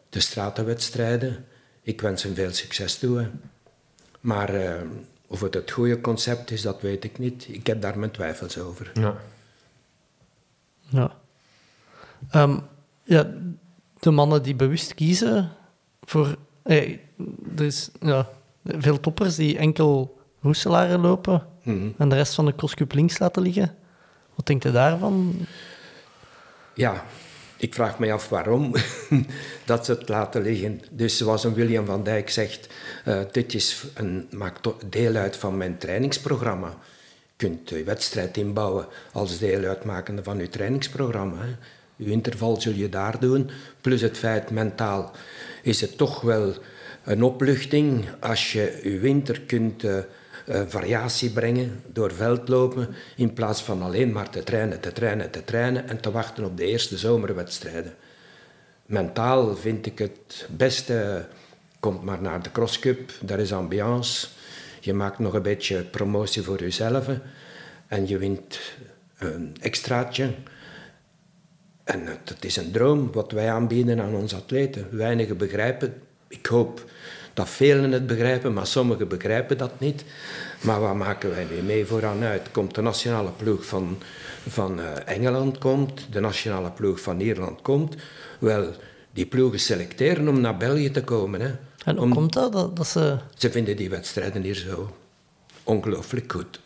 de 0.08 0.20
stratenwedstrijden. 0.20 1.44
Ik 1.82 2.00
wens 2.00 2.22
hem 2.22 2.34
veel 2.34 2.52
succes 2.52 2.98
toe. 2.98 3.30
Maar 4.20 4.54
eh, 4.54 4.82
of 5.26 5.40
het 5.40 5.54
het 5.54 5.70
goede 5.70 6.00
concept 6.00 6.50
is, 6.50 6.62
dat 6.62 6.80
weet 6.80 7.04
ik 7.04 7.18
niet. 7.18 7.46
Ik 7.48 7.66
heb 7.66 7.82
daar 7.82 7.98
mijn 7.98 8.10
twijfels 8.10 8.58
over. 8.58 8.90
Ja. 8.94 9.20
Ja. 10.92 11.10
Ehm, 12.30 12.56
ja, 13.02 13.26
de 14.00 14.10
mannen 14.10 14.42
die 14.42 14.54
bewust 14.54 14.94
kiezen 14.94 15.50
voor... 16.04 16.36
eh, 16.62 16.96
er 17.56 17.64
is 17.64 17.90
ja, 18.00 18.28
veel 18.64 19.00
toppers 19.00 19.34
die 19.36 19.58
enkel 19.58 20.18
Roeselaren 20.40 21.00
lopen 21.00 21.46
Mhm. 21.64 21.88
en 21.98 22.08
de 22.08 22.14
rest 22.14 22.34
van 22.34 22.46
de 22.46 22.54
crosscup 22.54 22.92
links 22.94 23.18
laten 23.18 23.42
liggen. 23.42 23.74
Wat 24.34 24.46
denkt 24.46 24.64
u 24.64 24.70
daarvan? 24.72 25.34
Ja, 26.74 27.04
ik 27.56 27.74
vraag 27.74 27.98
me 27.98 28.12
af 28.12 28.28
waarom 28.28 28.74
dat 29.64 29.84
ze 29.84 29.92
het 29.92 30.08
laten 30.08 30.42
liggen. 30.42 30.80
Dus 30.90 31.16
zoals 31.16 31.44
een 31.44 31.54
William 31.54 31.86
van 31.86 32.02
Dijk 32.02 32.30
zegt, 32.30 32.66
eh, 33.04 33.20
dit 33.32 33.54
is 33.54 33.84
een, 33.94 34.26
maakt 34.30 34.68
deel 34.90 35.14
uit 35.14 35.36
van 35.36 35.56
mijn 35.56 35.78
trainingsprogramma. 35.78 36.74
Kunt 37.42 37.68
je 37.68 37.84
wedstrijd 37.84 38.36
inbouwen 38.36 38.86
als 39.12 39.38
deel 39.38 39.64
uitmakende 39.64 40.22
van 40.22 40.38
je 40.38 40.48
trainingsprogramma. 40.48 41.36
Hè. 41.36 41.54
Interval 42.04 42.60
zul 42.60 42.72
je 42.72 42.88
daar 42.88 43.20
doen, 43.20 43.50
plus 43.80 44.00
het 44.00 44.18
feit 44.18 44.50
mentaal 44.50 45.12
is 45.62 45.80
het 45.80 45.96
toch 45.96 46.20
wel 46.20 46.54
een 47.04 47.22
opluchting 47.22 48.04
als 48.20 48.52
je 48.52 48.80
je 48.82 48.98
winter 48.98 49.40
kunt 49.40 49.84
eh, 49.84 49.98
eh, 49.98 50.04
variatie 50.66 51.30
brengen 51.30 51.82
door 51.86 52.12
veldlopen 52.12 52.88
in 53.16 53.32
plaats 53.32 53.62
van 53.62 53.82
alleen 53.82 54.12
maar 54.12 54.30
te 54.30 54.42
trainen, 54.42 54.80
te 54.80 54.92
trainen, 54.92 55.30
te 55.30 55.44
trainen 55.44 55.88
en 55.88 56.00
te 56.00 56.10
wachten 56.10 56.44
op 56.44 56.56
de 56.56 56.64
eerste 56.64 56.98
zomerwedstrijden. 56.98 57.94
Mentaal 58.86 59.56
vind 59.56 59.86
ik 59.86 59.98
het 59.98 60.46
beste, 60.50 61.26
komt 61.80 62.02
maar 62.02 62.22
naar 62.22 62.42
de 62.42 62.52
crosscup, 62.52 63.12
daar 63.20 63.40
is 63.40 63.52
ambiance. 63.52 64.28
Je 64.84 64.94
maakt 64.94 65.18
nog 65.18 65.34
een 65.34 65.42
beetje 65.42 65.82
promotie 65.82 66.42
voor 66.42 66.60
jezelf 66.60 67.08
en 67.86 68.08
je 68.08 68.18
wint 68.18 68.60
een 69.18 69.56
extraatje. 69.60 70.30
En 71.84 72.06
het 72.06 72.44
is 72.44 72.56
een 72.56 72.70
droom 72.70 73.12
wat 73.12 73.32
wij 73.32 73.50
aanbieden 73.50 74.00
aan 74.00 74.14
onze 74.14 74.36
atleten. 74.36 74.86
Weinigen 74.90 75.36
begrijpen. 75.36 76.02
Ik 76.28 76.46
hoop 76.46 76.84
dat 77.34 77.48
velen 77.48 77.92
het 77.92 78.06
begrijpen, 78.06 78.52
maar 78.52 78.66
sommigen 78.66 79.08
begrijpen 79.08 79.58
dat 79.58 79.80
niet. 79.80 80.04
Maar 80.60 80.80
wat 80.80 80.94
maken 80.94 81.30
wij 81.30 81.46
nu 81.50 81.62
mee 81.62 81.86
vooraan 81.86 82.22
uit? 82.22 82.50
Komt 82.50 82.74
de 82.74 82.82
nationale 82.82 83.30
ploeg 83.36 83.66
van, 83.66 83.98
van 84.48 84.80
eh, 84.80 84.86
Engeland, 85.04 85.58
komt, 85.58 86.06
de 86.10 86.20
nationale 86.20 86.70
ploeg 86.70 87.00
van 87.00 87.20
Ierland 87.20 87.62
komt. 87.62 87.96
Wel, 88.38 88.70
die 89.12 89.26
ploegen 89.26 89.60
selecteren 89.60 90.28
om 90.28 90.40
naar 90.40 90.56
België 90.56 90.90
te 90.90 91.04
komen. 91.04 91.40
Hè. 91.40 91.50
En 91.84 91.94
hoe 91.96 92.04
Om- 92.04 92.14
komt 92.14 92.32
dat? 92.32 92.52
dat, 92.52 92.76
dat 92.76 92.86
ze... 92.86 93.18
Ze 93.36 93.50
vinden 93.50 93.76
die 93.76 93.90
wedstrijden 93.90 94.42
hier 94.42 94.54
zo 94.54 94.96
ongelooflijk 95.62 96.32
goed. 96.32 96.60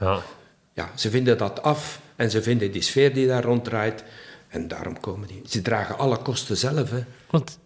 Ja. 0.00 0.20
Ja, 0.74 0.90
ze 0.94 1.10
vinden 1.10 1.38
dat 1.38 1.62
af 1.62 2.00
en 2.16 2.30
ze 2.30 2.42
vinden 2.42 2.72
die 2.72 2.82
sfeer 2.82 3.14
die 3.14 3.26
daar 3.26 3.42
ronddraait. 3.44 4.04
En 4.48 4.68
daarom 4.68 5.00
komen 5.00 5.28
die. 5.28 5.42
Ze 5.46 5.62
dragen 5.62 5.98
alle 5.98 6.16
kosten 6.16 6.56
zelf. 6.56 6.90
Hè. 6.90 7.04
Want 7.30 7.58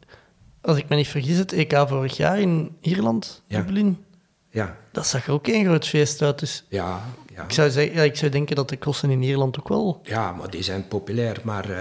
als 0.60 0.76
ik 0.78 0.88
me 0.88 0.96
niet 0.96 1.08
vergis, 1.08 1.36
het 1.36 1.52
EK 1.52 1.84
vorig 1.88 2.16
jaar 2.16 2.40
in 2.40 2.76
Ierland, 2.80 3.42
Ja. 3.46 3.58
Dublin, 3.60 4.04
Ja, 4.50 4.76
dat 4.92 5.06
zag 5.06 5.26
er 5.26 5.32
ook 5.32 5.46
één 5.48 5.64
groot 5.64 5.86
feest 5.86 6.22
uit. 6.22 6.38
Dus 6.38 6.64
ja, 6.68 7.04
ja. 7.34 7.42
ik 7.44 7.52
zou, 7.52 7.70
zeggen, 7.70 7.94
ja, 7.94 8.02
ik 8.02 8.16
zou 8.16 8.30
denken 8.30 8.56
dat 8.56 8.68
de 8.68 8.78
crossen 8.78 9.10
in 9.10 9.22
Ierland 9.22 9.58
ook 9.58 9.68
wel... 9.68 10.00
ja, 10.04 10.32
maar 10.32 10.50
die 10.50 10.62
zijn 10.62 10.88
populair. 10.88 11.40
Maar, 11.44 11.70
eh, 11.70 11.80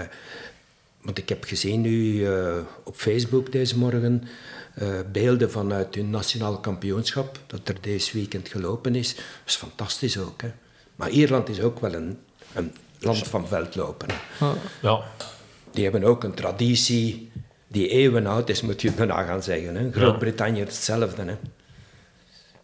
want 1.02 1.18
ik 1.18 1.28
heb 1.28 1.44
gezien 1.44 1.80
nu 1.80 2.26
eh, 2.26 2.56
op 2.84 2.96
Facebook 2.96 3.52
deze 3.52 3.78
morgen 3.78 4.22
eh, 4.76 4.88
beelden 5.12 5.50
vanuit 5.50 5.94
hun 5.94 6.10
nationaal 6.10 6.58
kampioenschap, 6.60 7.38
dat 7.46 7.68
er 7.68 7.76
deze 7.80 8.12
weekend 8.12 8.48
gelopen 8.48 8.94
is. 8.94 9.14
Dat 9.14 9.24
is 9.46 9.54
fantastisch 9.54 10.18
ook. 10.18 10.42
Hè. 10.42 10.50
Maar 10.96 11.10
Ierland 11.10 11.48
is 11.48 11.60
ook 11.60 11.80
wel 11.80 11.94
een, 11.94 12.18
een 12.52 12.72
land 13.00 13.28
van 13.28 13.48
veldlopen. 13.48 14.08
hè. 14.38 14.46
ja. 14.82 15.00
Die 15.70 15.84
hebben 15.84 16.04
ook 16.04 16.24
een 16.24 16.34
traditie 16.34 17.30
die 17.68 17.88
eeuwen 17.88 18.26
oud 18.26 18.48
is, 18.48 18.60
moet 18.62 18.82
je 18.82 18.92
bijna 18.92 19.24
gaan 19.24 19.42
zeggen. 19.42 19.74
hè. 19.76 19.92
Groot-Brittannië 19.92 20.60
hetzelfde. 20.60 21.22
Hè. 21.24 21.36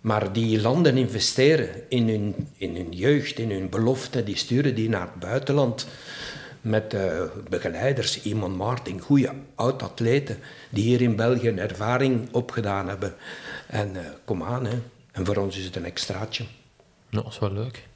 Maar 0.00 0.32
die 0.32 0.60
landen 0.60 0.96
investeren 0.96 1.68
in 1.88 2.08
hun, 2.08 2.48
in 2.56 2.76
hun 2.76 2.92
jeugd, 2.92 3.38
in 3.38 3.50
hun 3.50 3.68
belofte. 3.68 4.24
Die 4.24 4.36
sturen 4.36 4.74
die 4.74 4.88
naar 4.88 5.00
het 5.00 5.18
buitenland 5.18 5.86
met 6.62 6.94
eh, 6.94 7.22
begeleiders. 7.48 8.22
Iman 8.22 8.56
Martin, 8.56 9.00
goede 9.00 9.32
oud-atleten 9.54 10.38
die 10.70 10.84
hier 10.84 11.00
in 11.00 11.16
België 11.16 11.48
een 11.48 11.58
ervaring 11.58 12.28
opgedaan 12.32 12.88
hebben. 12.88 13.14
En 13.66 13.96
eh, 13.96 14.10
kom 14.24 14.42
aan, 14.42 14.64
hè. 14.66 14.78
en 15.12 15.26
voor 15.26 15.36
ons 15.36 15.56
is 15.58 15.64
het 15.64 15.76
een 15.76 15.84
extraatje. 15.84 16.44
Ja, 17.08 17.22
dat 17.22 17.32
is 17.32 17.38
wel 17.38 17.52
leuk. 17.52 17.86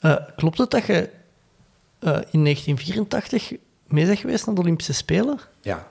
Eh, 0.00 0.16
klopt 0.36 0.58
het 0.58 0.70
dat 0.70 0.86
je 0.86 0.94
eh, 1.98 2.18
in 2.30 2.42
1984 2.44 3.52
mee 3.86 4.06
bent 4.06 4.18
geweest 4.18 4.46
naar 4.46 4.54
de 4.54 4.60
Olympische 4.60 4.92
Spelen? 4.92 5.38
Ja, 5.60 5.86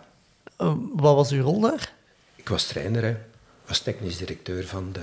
Eh, 0.57 0.73
wat 0.93 1.15
was 1.15 1.31
uw 1.31 1.43
rol 1.43 1.59
daar? 1.59 1.93
Ik 2.35 2.49
was 2.49 2.67
trainer, 2.67 3.03
hè. 3.03 3.09
Ik 3.09 3.67
was 3.67 3.79
technisch 3.79 4.17
directeur 4.17 4.65
van 4.67 4.91
de, 4.91 4.99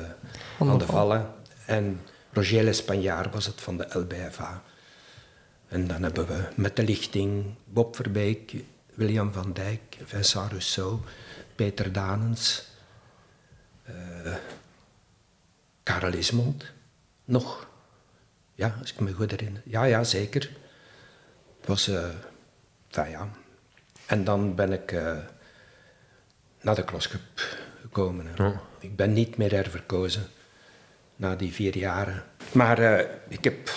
Van 0.57 0.67
van 0.67 0.79
de 0.79 0.85
de 0.85 0.93
Val. 0.93 0.97
Vallen. 0.97 1.27
En 1.67 2.01
Roger 2.33 2.63
Lespagnard 2.65 3.35
was 3.35 3.47
het 3.47 3.61
van 3.61 3.77
de 3.77 3.87
LBFA. 3.89 4.63
En 5.73 5.87
dan 5.87 6.03
hebben 6.03 6.27
we 6.27 6.49
met 6.55 6.77
de 6.77 6.83
lichting 6.83 7.55
Bob 7.65 7.97
Verbeek, 7.97 8.55
William 8.95 9.33
van 9.33 9.53
Dijk, 9.53 9.97
Vincent 10.05 10.51
Rousseau, 10.51 10.99
Peter 11.55 11.93
Danens, 11.93 12.69
eh 13.83 14.35
Karel 15.83 16.13
Ismond, 16.13 16.73
nog. 17.25 17.69
Ja, 18.55 18.77
als 18.81 18.93
ik 18.93 19.01
me 19.01 19.13
goed 19.13 19.31
herinner. 19.31 19.63
Ja, 19.65 19.85
ja, 19.85 20.05
zeker. 20.05 20.51
Het 21.59 21.69
was, 21.69 21.89
eh 21.89 22.05
enfin, 22.89 23.11
ja. 23.11 23.29
En 24.07 24.25
dan 24.25 24.55
ben 24.55 24.73
ik 24.73 24.93
eh, 24.93 25.19
naar 26.61 26.75
de 26.75 26.85
crosscup 26.85 27.57
gekomen. 27.81 28.27
Ik 28.79 28.97
ben 28.97 29.13
niet 29.13 29.37
meer 29.37 29.53
herverkozen 29.53 30.27
na 31.17 31.37
die 31.37 31.53
vier 31.53 31.77
jaren. 31.77 32.25
Maar 32.53 33.07
ik 33.29 33.45
heb 33.45 33.71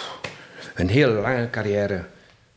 een 0.75 0.89
heel 0.89 1.11
lange 1.11 1.49
carrière 1.49 2.05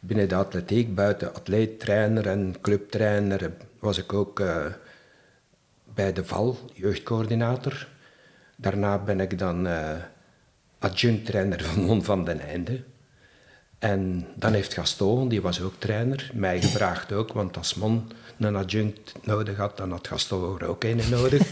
binnen 0.01 0.29
de 0.29 0.35
atletiek. 0.35 0.95
Buiten 0.95 1.35
atleet, 1.35 1.81
trainer 1.81 2.27
en 2.27 2.55
clubtrainer 2.61 3.53
was 3.79 3.99
ik 3.99 4.13
ook 4.13 4.41
eh, 4.41 4.67
bij 5.95 6.13
de 6.13 6.25
VAL, 6.25 6.59
jeugdcoördinator. 6.73 7.89
Daarna 8.57 8.99
ben 8.99 9.21
ik 9.21 9.39
dan 9.39 9.67
eh 9.67 9.97
adjunct-trainer 10.79 11.65
van 11.65 11.83
Mon 11.83 12.05
van 12.05 12.25
den 12.25 12.41
Einde. 12.41 12.83
En 13.79 14.27
dan 14.35 14.53
heeft 14.53 14.75
Gaston, 14.75 15.29
die 15.29 15.43
was 15.43 15.61
ook 15.61 15.75
trainer, 15.79 16.31
mij 16.35 16.61
gevraagd 16.61 17.13
ook, 17.13 17.33
want 17.33 17.57
als 17.57 17.75
Mon 17.75 18.11
een 18.39 18.57
adjunct 18.57 19.15
nodig 19.23 19.57
had, 19.57 19.77
dan 19.77 19.91
had 19.91 20.09
Gaston 20.09 20.59
er 20.59 20.67
ook 20.67 20.85
een 20.85 21.01
nodig. 21.11 21.43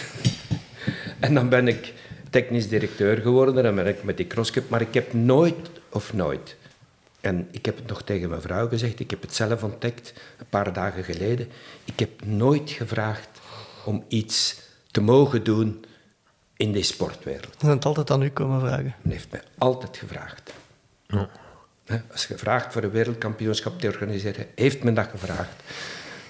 en 1.20 1.34
dan 1.34 1.48
ben 1.48 1.68
ik 1.68 1.94
technisch 2.30 2.68
directeur 2.68 3.16
geworden 3.16 3.64
en 3.64 3.74
ben 3.74 3.86
ik 3.86 4.02
met 4.02 4.16
die 4.16 4.26
crosscup, 4.26 4.68
maar 4.68 4.80
ik 4.80 4.94
heb 4.94 5.12
nooit, 5.12 5.70
of 5.88 6.12
nooit, 6.12 6.56
en 7.20 7.48
ik 7.50 7.64
heb 7.64 7.76
het 7.76 7.86
nog 7.86 8.02
tegen 8.02 8.28
mijn 8.28 8.40
vrouw 8.42 8.68
gezegd, 8.68 9.00
ik 9.00 9.10
heb 9.10 9.22
het 9.22 9.34
zelf 9.34 9.62
ontdekt 9.62 10.12
een 10.38 10.48
paar 10.48 10.72
dagen 10.72 11.04
geleden, 11.04 11.48
ik 11.84 11.98
heb 11.98 12.24
nooit 12.24 12.70
gevraagd 12.70 13.28
om 13.84 14.04
iets 14.08 14.60
te 14.90 15.00
mogen 15.00 15.44
doen 15.44 15.84
in 16.56 16.72
die 16.72 16.82
sportwereld. 16.82 17.52
Ze 17.52 17.58
zijn 17.58 17.72
het 17.72 17.84
altijd 17.84 18.10
aan 18.10 18.22
u 18.22 18.30
komen 18.30 18.60
vragen. 18.60 18.94
Men 19.02 19.12
heeft 19.12 19.30
mij 19.30 19.42
altijd 19.58 19.96
gevraagd. 19.96 20.52
Hè, 21.84 22.00
Als 22.12 22.26
je 22.26 22.38
vraagt 22.38 22.72
voor 22.72 22.82
een 22.82 22.90
wereldkampioenschap 22.90 23.80
te 23.80 23.86
organiseren, 23.86 24.46
heeft 24.54 24.82
men 24.82 24.94
dat 24.94 25.08
gevraagd. 25.08 25.62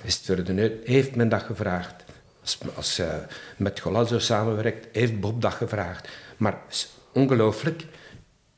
Is 0.03 0.15
het 0.15 0.25
voor 0.25 0.45
de 0.45 0.53
neut, 0.53 0.87
heeft 0.87 1.17
men 1.17 1.29
dat 1.29 1.43
gevraagd. 1.43 2.05
Als, 2.49 2.59
als 2.75 2.97
je 2.97 3.23
met 3.57 3.81
Golazzo 3.81 4.19
samenwerkt, 4.19 4.87
heeft 4.93 5.21
Bob 5.21 5.43
dat 5.43 5.53
gevraagd. 5.53 6.09
Maar 6.37 6.59
ongelooflijk, 7.13 7.85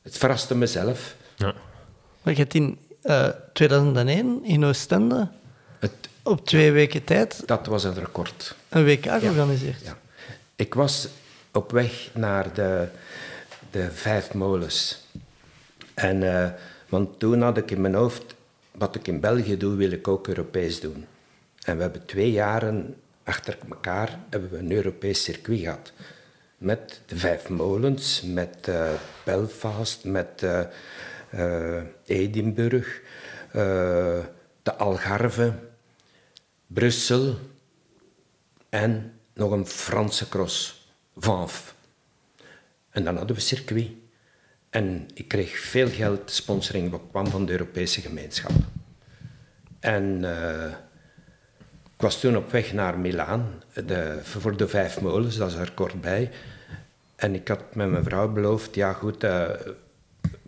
het 0.01 0.17
verraste 0.17 0.55
mezelf. 0.55 1.15
Ja. 1.35 1.53
Maar 2.21 2.33
je 2.33 2.39
hebt 2.39 2.53
in, 2.53 2.77
eh, 3.01 3.29
2001 3.53 4.43
in 4.43 4.65
Oostende 4.65 5.27
Het, 5.79 5.91
op 6.23 6.45
twee 6.45 6.71
weken 6.71 7.03
tijd 7.03 7.43
dat 7.45 7.65
was 7.65 7.83
een 7.83 7.93
record. 7.93 8.55
een 8.69 8.85
WK 8.85 9.05
georganiseerd. 9.05 9.81
Ja. 9.83 9.97
Ik 10.55 10.73
was 10.73 11.07
op 11.51 11.71
weg 11.71 12.09
naar 12.13 12.53
de, 12.53 12.87
de 13.71 13.91
Vijf 13.91 14.33
Molens. 14.33 15.07
En, 15.93 16.43
eh, 16.43 16.49
want 16.89 17.19
toen 17.19 17.41
had 17.41 17.57
ik 17.57 17.71
in 17.71 17.81
mijn 17.81 17.93
hoofd, 17.93 18.35
wat 18.71 18.95
ik 18.95 19.07
in 19.07 19.19
België 19.19 19.57
doe, 19.57 19.75
wil 19.75 19.91
ik 19.91 20.07
ook 20.07 20.27
Europees 20.27 20.79
doen. 20.79 21.05
En 21.63 21.75
we 21.75 21.81
hebben 21.81 22.05
twee 22.05 22.31
jaren 22.31 22.95
achter 23.23 23.57
elkaar 23.69 24.19
hebben 24.29 24.49
we 24.49 24.57
een 24.57 24.71
Europees 24.71 25.23
circuit 25.23 25.59
gehad. 25.59 25.93
Met 26.57 27.01
de 27.05 27.17
Vijf 27.17 27.49
Molens, 27.49 28.21
met 28.21 28.67
eh, 28.67 28.91
Belfast, 29.25 30.03
met 30.03 30.43
eh, 30.43 30.63
eh, 31.29 31.83
Edinburgh, 32.05 32.89
de 34.63 34.75
Algarve, 34.77 35.53
Brussel 36.67 37.37
en 38.69 39.19
nog 39.33 39.51
een 39.51 39.67
Franse 39.67 40.29
cross, 40.29 40.89
Vanf. 41.15 41.75
En 42.89 43.03
dan 43.03 43.17
hadden 43.17 43.35
we 43.35 43.41
circuit. 43.41 43.87
En 44.69 45.07
ik 45.13 45.27
kreeg 45.27 45.57
veel 45.59 45.89
geld, 45.89 46.31
sponsoring, 46.31 46.91
wat 46.91 47.01
kwam 47.09 47.27
van 47.27 47.45
de 47.45 47.51
Europese 47.51 48.01
gemeenschap. 48.01 48.51
En 49.79 50.23
ik 52.01 52.07
was 52.07 52.19
toen 52.19 52.37
op 52.37 52.51
weg 52.51 52.73
naar 52.73 52.99
Milaan 52.99 53.63
de, 53.85 54.19
voor 54.23 54.57
de 54.57 54.67
Vijf 54.67 55.01
Molens, 55.01 55.37
dat 55.37 55.49
is 55.49 55.55
er 55.55 55.71
kort 55.73 56.01
bij. 56.01 56.29
En 57.15 57.35
ik 57.35 57.47
had 57.47 57.75
met 57.75 57.89
mijn 57.89 58.03
vrouw 58.03 58.27
beloofd, 58.27 58.75
ja 58.75 58.93
goed, 58.93 59.23
eh, 59.23 59.49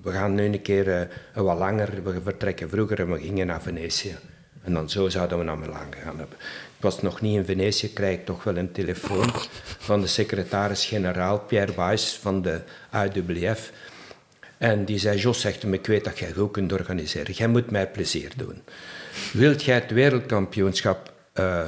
we 0.02 0.12
gaan 0.12 0.34
nu 0.34 0.44
een 0.44 0.62
keer 0.62 0.92
eh, 1.00 1.08
wat 1.34 1.58
langer, 1.58 2.04
we 2.04 2.22
vertrekken 2.22 2.70
vroeger 2.70 3.00
en 3.00 3.12
we 3.12 3.20
gingen 3.20 3.48
naar 3.48 3.62
Venetië. 3.62 4.16
En 4.64 4.74
dan 4.74 4.90
zo 4.90 5.10
zouden 5.10 5.38
we 5.38 5.44
naar 5.44 5.58
Milaan 5.58 5.94
gegaan 5.94 6.18
hebben. 6.18 6.38
Ik 6.78 6.82
was 6.82 7.02
nog 7.02 7.22
niet 7.22 7.36
in 7.36 7.46
Venetië, 7.46 7.94
krijg 7.94 8.20
ik 8.20 8.26
toch 8.26 8.44
wel 8.44 8.58
een 8.58 8.72
telefoon 8.72 9.30
van 9.88 10.02
de 10.02 10.08
secretaris-generaal 10.08 11.40
Pierre 11.40 11.76
Weiss 11.76 12.18
van 12.18 12.42
de 12.42 12.62
AWF. 12.90 13.72
En 14.58 14.86
die 14.86 14.98
zei, 14.98 15.18
Jos 15.18 15.42
zegt 15.42 15.62
hem, 15.62 15.74
ik 15.74 15.86
weet 15.88 16.04
dat 16.04 16.20
jij 16.20 16.34
goed 16.34 16.52
kunt 16.52 16.72
organiseren. 16.72 17.34
Jij 17.34 17.48
moet 17.48 17.72
mij 17.72 17.88
plezier 17.88 18.32
doen. 18.36 18.62
Wilt 19.34 19.64
jij 19.64 19.76
het 19.76 19.92
wereldkampioenschap 19.92 21.13
eh, 21.34 21.66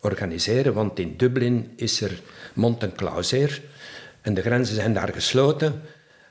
organiseren? 0.00 0.74
Want 0.74 0.98
in 0.98 1.16
Dublin 1.16 1.72
is 1.76 2.00
er 2.00 2.20
Montenclauseer 2.54 3.62
en 4.20 4.34
de 4.34 4.40
grenzen 4.40 4.74
zijn 4.74 4.92
daar 4.92 5.12
gesloten. 5.12 5.82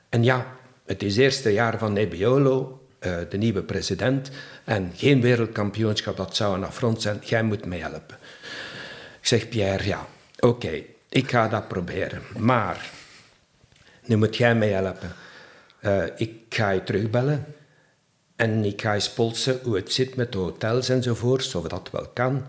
En 0.08 0.24
ja, 0.24 0.46
het 0.84 1.02
is 1.02 1.14
het 1.14 1.24
eerste 1.24 1.52
jaar 1.52 1.78
van 1.78 1.92
Nebbiolo, 1.92 2.86
eh, 2.98 3.16
de 3.28 3.36
nieuwe 3.36 3.62
president, 3.62 4.30
en 4.64 4.92
geen 4.94 5.20
wereldkampioenschap, 5.20 6.16
dat 6.16 6.36
zou 6.36 6.54
een 6.54 6.64
affront 6.64 7.02
zijn. 7.02 7.18
Jij 7.24 7.42
moet 7.42 7.66
mij 7.66 7.78
helpen. 7.78 8.16
Ik 9.20 9.26
zeg, 9.26 9.48
Pierre, 9.48 9.86
ja, 9.86 10.06
oké, 10.38 10.82
ik 11.08 11.30
ga 11.30 11.48
dat 11.48 11.68
proberen. 11.68 12.22
Maar, 12.36 12.90
nu 14.04 14.16
moet 14.16 14.36
jij 14.36 14.54
mij 14.54 14.70
helpen. 14.70 15.12
Eh, 15.80 16.04
ik 16.16 16.32
ga 16.48 16.70
je 16.70 16.84
terugbellen 16.84 17.54
en 18.36 18.64
ik 18.64 18.82
ga 18.82 18.94
eens 18.94 19.10
polsen 19.10 19.60
hoe 19.62 19.76
het 19.76 19.92
zit 19.92 20.16
met 20.16 20.32
de 20.32 20.38
hotels 20.38 20.88
enzovoort, 20.88 21.54
of 21.54 21.66
dat 21.66 21.88
wel 21.92 22.06
kan. 22.14 22.46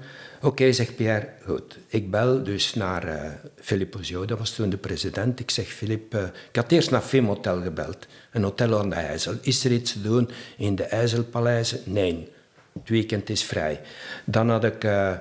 Oké, 0.48 0.72
zegt 0.72 0.95
Pierre, 0.95 1.30
goed. 1.45 1.78
Ik 1.88 2.12
bel 2.12 2.43
dus 2.43 2.74
naar 2.74 3.08
eh 3.08 3.32
Philippe 3.56 4.26
dat 4.26 4.38
was 4.38 4.56
toen 4.56 4.70
de 4.70 4.78
president. 4.78 5.39
Ik 5.39 5.52
zeg, 5.52 5.68
Philippe, 5.68 6.18
eh, 6.18 6.24
ik 6.50 6.56
had 6.56 6.72
eerst 6.72 6.91
naar 6.91 7.02
Fim 7.02 7.26
Hotel 7.26 7.62
gebeld, 7.62 8.08
een 8.32 8.43
hotel 8.43 8.80
aan 8.80 8.89
de 8.89 8.95
IJssel. 8.95 9.34
Is 9.41 9.66
er 9.66 9.72
iets 9.72 9.91
te 9.91 10.02
doen 10.02 10.30
in 10.58 10.76
de 10.76 10.84
IJsselpaleizen? 10.84 11.80
Nee, 11.84 12.30
het 12.74 12.89
weekend 12.89 13.30
is 13.30 13.43
vrij. 13.43 13.82
Dan 14.26 14.50
had 14.50 14.64
ik 14.64 14.84
eh, 14.84 15.14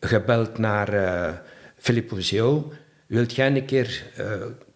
gebeld 0.00 0.58
naar 0.58 0.88
eh 0.92 1.34
Philippe. 1.76 2.62
Wilt 3.06 3.34
jij 3.34 3.56
een 3.56 3.64
keer 3.64 4.04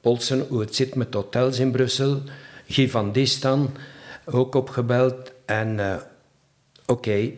polsen 0.00 0.46
hoe 0.48 0.60
het 0.60 0.74
zit 0.74 0.94
met 0.94 1.14
hotels 1.14 1.58
in 1.58 1.70
Brussel? 1.70 2.22
Guy 2.66 2.88
van 2.88 3.12
Distan, 3.12 3.70
ook 4.24 4.54
opgebeld. 4.54 5.32
En 5.44 6.00
oké, 6.86 7.32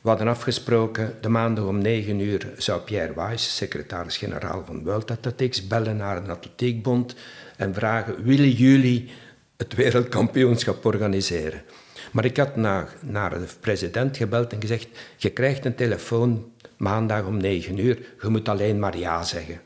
we 0.00 0.08
hadden 0.08 0.28
afgesproken, 0.28 1.14
de 1.20 1.28
maandag 1.28 1.64
om 1.64 1.78
9 1.78 2.20
uur 2.20 2.48
zou 2.56 2.80
Pierre 2.80 3.14
Weiss, 3.14 3.56
secretaris-generaal 3.56 4.64
van 4.64 4.84
World 4.84 5.10
Athletics, 5.10 5.66
bellen 5.66 5.96
naar 5.96 6.16
een 6.16 6.30
atletiekbond 6.30 7.14
en 7.56 7.74
vragen, 7.74 8.24
willen 8.24 8.50
jullie 8.50 9.10
het 9.56 9.74
wereldkampioenschap 9.74 10.84
organiseren? 10.84 11.62
Maar 12.10 12.24
ik 12.24 12.36
had 12.36 12.56
naar, 12.56 12.88
naar 13.00 13.30
de 13.30 13.46
president 13.60 14.16
gebeld 14.16 14.52
en 14.52 14.60
gezegd, 14.60 14.88
je 15.16 15.30
krijgt 15.30 15.64
een 15.64 15.74
telefoon 15.74 16.52
maandag 16.76 17.24
om 17.24 17.36
9 17.36 17.78
uur, 17.78 17.98
je 18.22 18.28
moet 18.28 18.48
alleen 18.48 18.78
maar 18.78 18.98
ja 18.98 19.22
zeggen. 19.22 19.60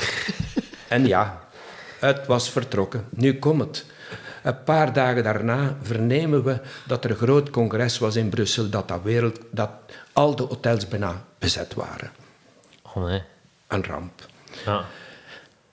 en 0.88 1.06
ja, 1.06 1.48
het 1.98 2.26
was 2.26 2.50
vertrokken. 2.50 3.04
Nu 3.10 3.38
komt 3.38 3.60
het. 3.60 3.84
Een 4.42 4.62
paar 4.62 4.92
dagen 4.92 5.22
daarna 5.22 5.76
vernemen 5.82 6.44
we 6.44 6.60
dat 6.86 7.04
er 7.04 7.10
een 7.10 7.16
groot 7.16 7.50
congres 7.50 7.98
was 7.98 8.16
in 8.16 8.28
Brussel, 8.28 8.68
dat, 8.68 8.88
dat, 8.88 9.02
wereld, 9.02 9.40
dat 9.50 9.70
al 10.12 10.36
de 10.36 10.42
hotels 10.42 10.88
bijna 10.88 11.24
bezet 11.38 11.74
waren. 11.74 12.10
Oh 12.82 13.04
nee. 13.04 13.22
Een 13.66 13.84
ramp. 13.84 14.26
Ja. 14.64 14.84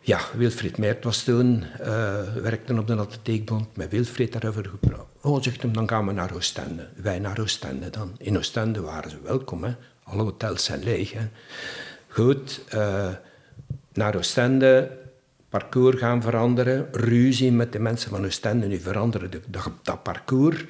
Ja, 0.01 0.20
Wilfried 0.34 0.78
Meert 0.78 1.03
was 1.03 1.24
toen, 1.24 1.65
eh 1.80 2.34
werkte 2.34 2.78
op 2.78 2.88
de 2.88 2.95
atletiekbond, 2.95 3.76
met 3.76 3.91
Wilfried 3.91 4.32
daarover 4.32 4.65
gepraat. 4.65 5.05
Oh, 5.22 5.41
zegt 5.41 5.61
hem, 5.61 5.74
dan 5.74 5.89
gaan 5.89 6.05
we 6.05 6.11
naar 6.11 6.34
Oostende. 6.34 6.88
Wij 6.95 7.20
naar 7.20 7.39
Oostende 7.39 7.89
dan. 7.89 8.15
In 8.17 8.38
Oostende 8.38 8.82
waren 8.82 9.09
ze 9.09 9.22
welkom, 9.22 9.63
hè. 9.63 9.76
Alle 10.03 10.24
hotels 10.24 10.63
zijn 10.63 10.84
leeg, 10.84 11.13
hè. 11.13 11.28
Goed, 12.07 12.61
eh, 12.70 13.09
naar 13.93 14.15
Oostende, 14.15 14.97
parcours 15.50 16.00
gaan 16.00 16.22
veranderen, 16.22 16.88
ruzie 16.91 17.52
met 17.52 17.72
de 17.72 17.80
mensen 17.80 18.10
van 18.10 18.26
Oostende, 18.26 18.68
nu 18.68 18.80
veranderen 18.80 19.32
de, 19.32 19.41
dat, 19.47 19.72
dat 19.84 20.04
parcours. 20.04 20.66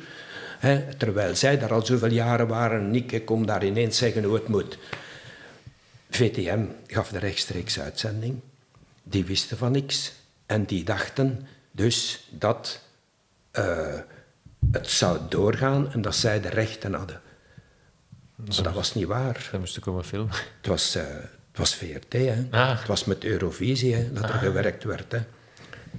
Hè, 0.60 0.96
terwijl 0.96 1.36
zij 1.36 1.58
daar 1.60 1.74
al 1.74 1.86
zoveel 1.86 2.12
jaren 2.12 2.48
waren 2.48 2.82
en 2.82 2.96
ik 2.96 3.26
kom 3.26 3.46
daar 3.46 3.66
ineens 3.66 3.98
zeggen 3.98 4.24
hoe 4.24 4.34
het 4.34 4.48
moet. 4.48 4.78
VTM 6.10 6.66
gaf 6.88 7.10
de 7.10 7.20
rechtstreeks 7.20 7.80
uitzending. 7.80 8.40
Die 9.04 9.26
wisten 9.26 9.58
van 9.58 9.72
niks. 9.72 10.14
En 10.46 10.66
die 10.66 10.84
dachten 10.84 11.48
dus 11.72 12.28
dat 12.30 12.82
eh, 13.52 14.00
het 14.72 14.90
zou 14.90 15.20
doorgaan 15.30 15.92
en 15.92 16.02
dat 16.02 16.16
zij 16.16 16.42
de 16.42 16.50
rechten 16.50 16.94
hadden. 16.94 17.22
Maar 18.36 18.64
dat 18.64 18.74
was 18.74 18.94
niet 18.94 19.06
waar. 19.06 19.48
Dat 19.52 19.60
moest 19.60 19.80
komen 19.80 20.06
filmen. 20.06 20.34
Het 20.58 20.68
was, 20.68 20.96
eh, 20.96 21.06
was 21.60 21.76
VRT, 21.76 22.14
hè. 22.14 22.46
Ah. 22.52 22.78
Het 22.78 22.88
was 22.88 23.06
met 23.06 23.24
Eurovisie 23.24 23.96
hè, 23.96 24.14
dat 24.14 24.24
er 24.24 24.30
gewerkt 24.30 24.84
werd. 24.84 25.12
Hè. 25.12 25.20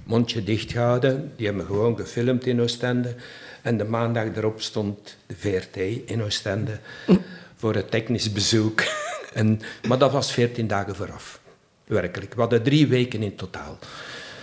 Mondje 0.03 0.43
dichtgehouden, 0.43 1.33
die 1.35 1.45
hebben 1.45 1.65
gewoon 1.65 1.97
gefilmd 1.97 2.45
in 2.45 2.61
Oostende. 2.61 3.15
En 3.61 3.77
de 3.77 3.83
maandag 3.83 4.35
erop 4.35 4.61
stond 4.61 5.17
de 5.25 5.35
VRT 5.35 5.75
in 6.05 6.23
Oostende 6.23 6.79
voor 7.55 7.75
het 7.75 7.91
technisch 7.91 8.31
bezoek. 8.31 8.83
en, 9.33 9.61
maar 9.87 9.97
dat 9.97 10.11
was 10.11 10.31
veertien 10.31 10.67
dagen 10.67 10.95
vooraf, 10.95 11.39
werkelijk. 11.85 12.33
We 12.33 12.41
hadden 12.41 12.63
drie 12.63 12.87
weken 12.87 13.23
in 13.23 13.35
totaal. 13.35 13.77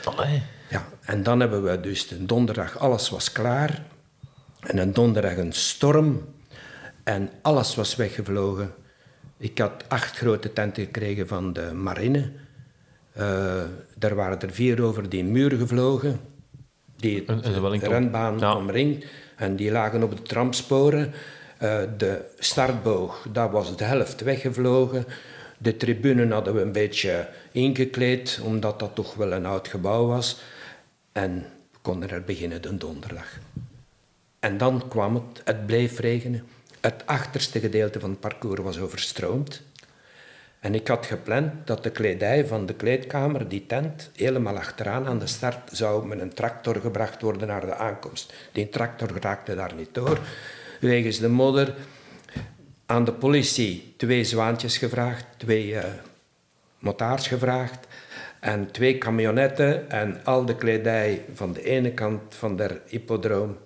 Allee. 0.05 0.43
Ja, 0.70 0.89
en 1.01 1.23
dan 1.23 1.40
hebben 1.40 1.62
we 1.62 1.81
dus 1.81 2.09
de 2.09 2.27
donderdag, 2.27 2.78
alles 2.78 3.11
was 3.11 3.32
klaar. 3.32 3.82
En 4.61 4.78
een 4.78 4.93
donderdag 4.93 5.36
een 5.36 5.53
storm. 5.53 6.28
En 7.05 7.31
alles 7.43 7.74
was 7.74 7.97
weggevlogen. 7.97 8.74
Ik 9.39 9.59
had 9.59 9.85
acht 9.89 10.16
grote 10.16 10.52
tenten 10.52 10.85
gekregen 10.85 11.28
van 11.28 11.52
de 11.52 11.73
marine. 11.73 12.31
Eh 13.12 13.62
er 13.98 14.15
waren 14.15 14.40
er 14.40 14.51
vier 14.52 14.82
over 14.82 15.09
die 15.09 15.24
muur 15.24 15.51
gevlogen. 15.51 16.20
Die 16.97 17.24
de 17.24 17.78
renbaan 17.81 18.39
Ja. 18.39 18.56
omringd. 18.56 19.05
En 19.36 19.56
die 19.56 19.70
lagen 19.70 20.02
op 20.02 20.16
de 20.16 20.23
tramsporen. 20.23 21.12
Eh, 21.59 21.78
de 21.97 22.24
startboog, 22.39 23.27
daar 23.32 23.51
was 23.51 23.77
de 23.77 23.85
helft 23.85 24.20
weggevlogen. 24.20 25.05
De 25.59 25.77
tribune 25.77 26.32
hadden 26.32 26.55
we 26.55 26.60
een 26.60 26.73
beetje 26.73 27.28
ingekleed, 27.52 28.40
omdat 28.43 28.78
dat 28.78 28.94
toch 28.94 29.15
wel 29.15 29.32
een 29.32 29.47
oud 29.47 29.69
gebouw 29.69 30.06
was. 30.06 30.40
En 31.12 31.47
we 31.73 31.78
konden 31.82 32.10
er 32.10 32.23
beginnen 32.24 32.62
de 32.62 32.77
donderdag. 32.77 33.39
En 34.39 34.59
dan 34.59 34.89
kwam 34.89 35.15
het, 35.15 35.40
het 35.44 35.66
bleef 35.66 35.98
regenen. 35.98 36.43
Het 36.89 37.02
achterste 37.06 37.60
gedeelte 37.60 38.01
van 38.01 38.10
het 38.10 38.20
parcours 38.20 38.60
was 38.60 38.78
overstroomd. 38.78 39.62
En 40.60 40.74
ik 40.74 40.89
had 40.89 41.06
gepland 41.06 41.66
dat 41.66 41.82
de 41.82 41.90
kledij 41.90 42.47
van 42.47 42.66
de 42.66 42.74
kleedkamer, 42.74 43.48
die 43.48 43.66
tent, 43.66 44.10
helemaal 44.16 44.56
achteraan 44.56 45.06
aan 45.06 45.19
de 45.19 45.27
start 45.27 45.70
zou 45.73 46.06
met 46.06 46.20
een 46.20 46.35
tractor 46.35 46.77
gebracht 46.77 47.23
worden 47.23 47.48
naar 47.48 47.66
de 47.66 47.74
aankomst. 47.74 48.32
Die 48.52 48.69
tractor 48.69 49.10
raakte 49.20 49.55
daar 49.55 49.74
niet 49.74 49.94
door, 49.94 50.19
wegens 50.81 51.19
de 51.19 51.28
modder. 51.28 51.74
Aan 52.86 53.05
de 53.05 53.12
politie 53.12 53.94
twee 53.97 54.24
zwaantjes 54.24 54.78
gevraagd, 54.78 55.24
twee 55.36 55.78
eh 55.78 55.85
motards 56.78 57.28
gevraagd 57.28 57.86
en 58.40 58.70
twee 58.70 58.98
camionetten 58.98 59.90
en 59.90 60.24
al 60.24 60.44
de 60.44 60.56
kledij 60.56 61.24
van 61.35 61.52
de 61.52 61.62
ene 61.65 61.90
kant 61.90 62.35
van 62.35 62.56
de 62.56 62.81
hippodroom 62.86 63.56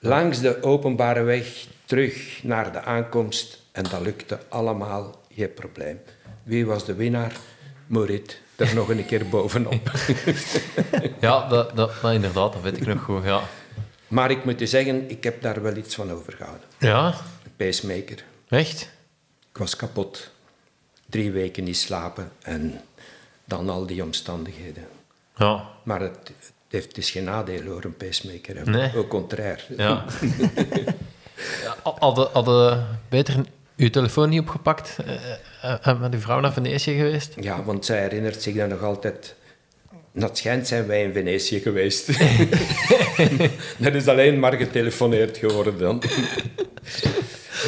Langs 0.00 0.40
de 0.40 0.62
openbare 0.62 1.22
weg 1.22 1.66
terug 1.84 2.40
naar 2.42 2.72
de 2.72 2.82
aankomst. 2.82 3.62
En 3.72 3.82
dat 3.90 4.00
lukte 4.00 4.38
allemaal, 4.48 5.20
geen 5.34 5.54
probleem. 5.54 6.00
Wie 6.42 6.66
was 6.66 6.84
de 6.84 6.94
winnaar? 6.94 7.32
Morit, 7.86 8.40
er 8.56 8.74
nog 8.74 8.88
een 8.88 9.06
keer 9.06 9.28
bovenop. 9.28 9.90
Ja, 11.20 11.48
dat, 11.48 11.76
dat, 11.76 11.92
inderdaad, 12.02 12.52
dat 12.52 12.62
weet 12.62 12.76
ik 12.76 12.86
nog 12.86 13.02
goed. 13.02 13.24
Ja, 13.24 13.42
Maar 14.08 14.30
ik 14.30 14.44
moet 14.44 14.58
je 14.58 14.66
zeggen, 14.66 15.10
ik 15.10 15.24
heb 15.24 15.42
daar 15.42 15.62
wel 15.62 15.76
iets 15.76 15.94
van 15.94 16.12
overgehouden. 16.12 16.66
ja 16.78 17.06
Een 17.44 17.52
pacemaker. 17.56 18.24
echt? 18.48 18.80
Ik 19.50 19.58
was 19.58 19.76
kapot. 19.76 20.30
Drie 21.06 21.30
weken 21.30 21.64
niet 21.64 21.76
slapen 21.76 22.30
en 22.42 22.80
dan 23.44 23.68
al 23.68 23.86
die 23.86 24.02
omstandigheden. 24.02 24.86
Ja, 25.36 25.68
Maar 25.82 26.00
het, 26.00 26.30
heeft, 26.68 26.86
het 26.86 26.98
is 26.98 27.10
geen 27.10 27.24
nadeel 27.24 27.62
hoor, 27.64 27.84
een 27.84 27.96
pacemaker. 27.96 28.56
hè. 28.56 28.64
Nee. 28.64 28.90
Au 28.94 29.06
contraire. 29.06 29.60
ja. 29.76 30.04
hadden, 31.82 32.28
hadden 32.32 32.86
beter 33.08 33.34
uw 33.76 33.90
telefoon 33.90 34.28
niet 34.28 34.40
opgepakt 34.40 34.96
eh, 35.06 35.14
eh, 35.62 35.86
en 35.86 36.00
met 36.00 36.14
uw 36.14 36.20
vrouw 36.20 36.40
naar 36.40 36.52
Venetië 36.52 36.96
geweest? 36.96 37.34
Ja, 37.40 37.62
want 37.64 37.84
zij 37.84 38.00
herinnert 38.00 38.42
zich 38.42 38.54
dan 38.54 38.68
nog 38.68 38.82
altijd. 38.82 39.34
Dat 40.12 40.38
schijnt 40.38 40.66
zijn 40.66 40.86
wij 40.86 41.02
in 41.02 41.12
Venetië 41.12 41.60
geweest. 41.60 42.06
dat 43.84 43.94
is 43.94 44.06
alleen 44.06 44.38
maar 44.38 44.52
getelefoneerd 44.52 45.36
geworden 45.36 45.78
dan. 45.78 46.02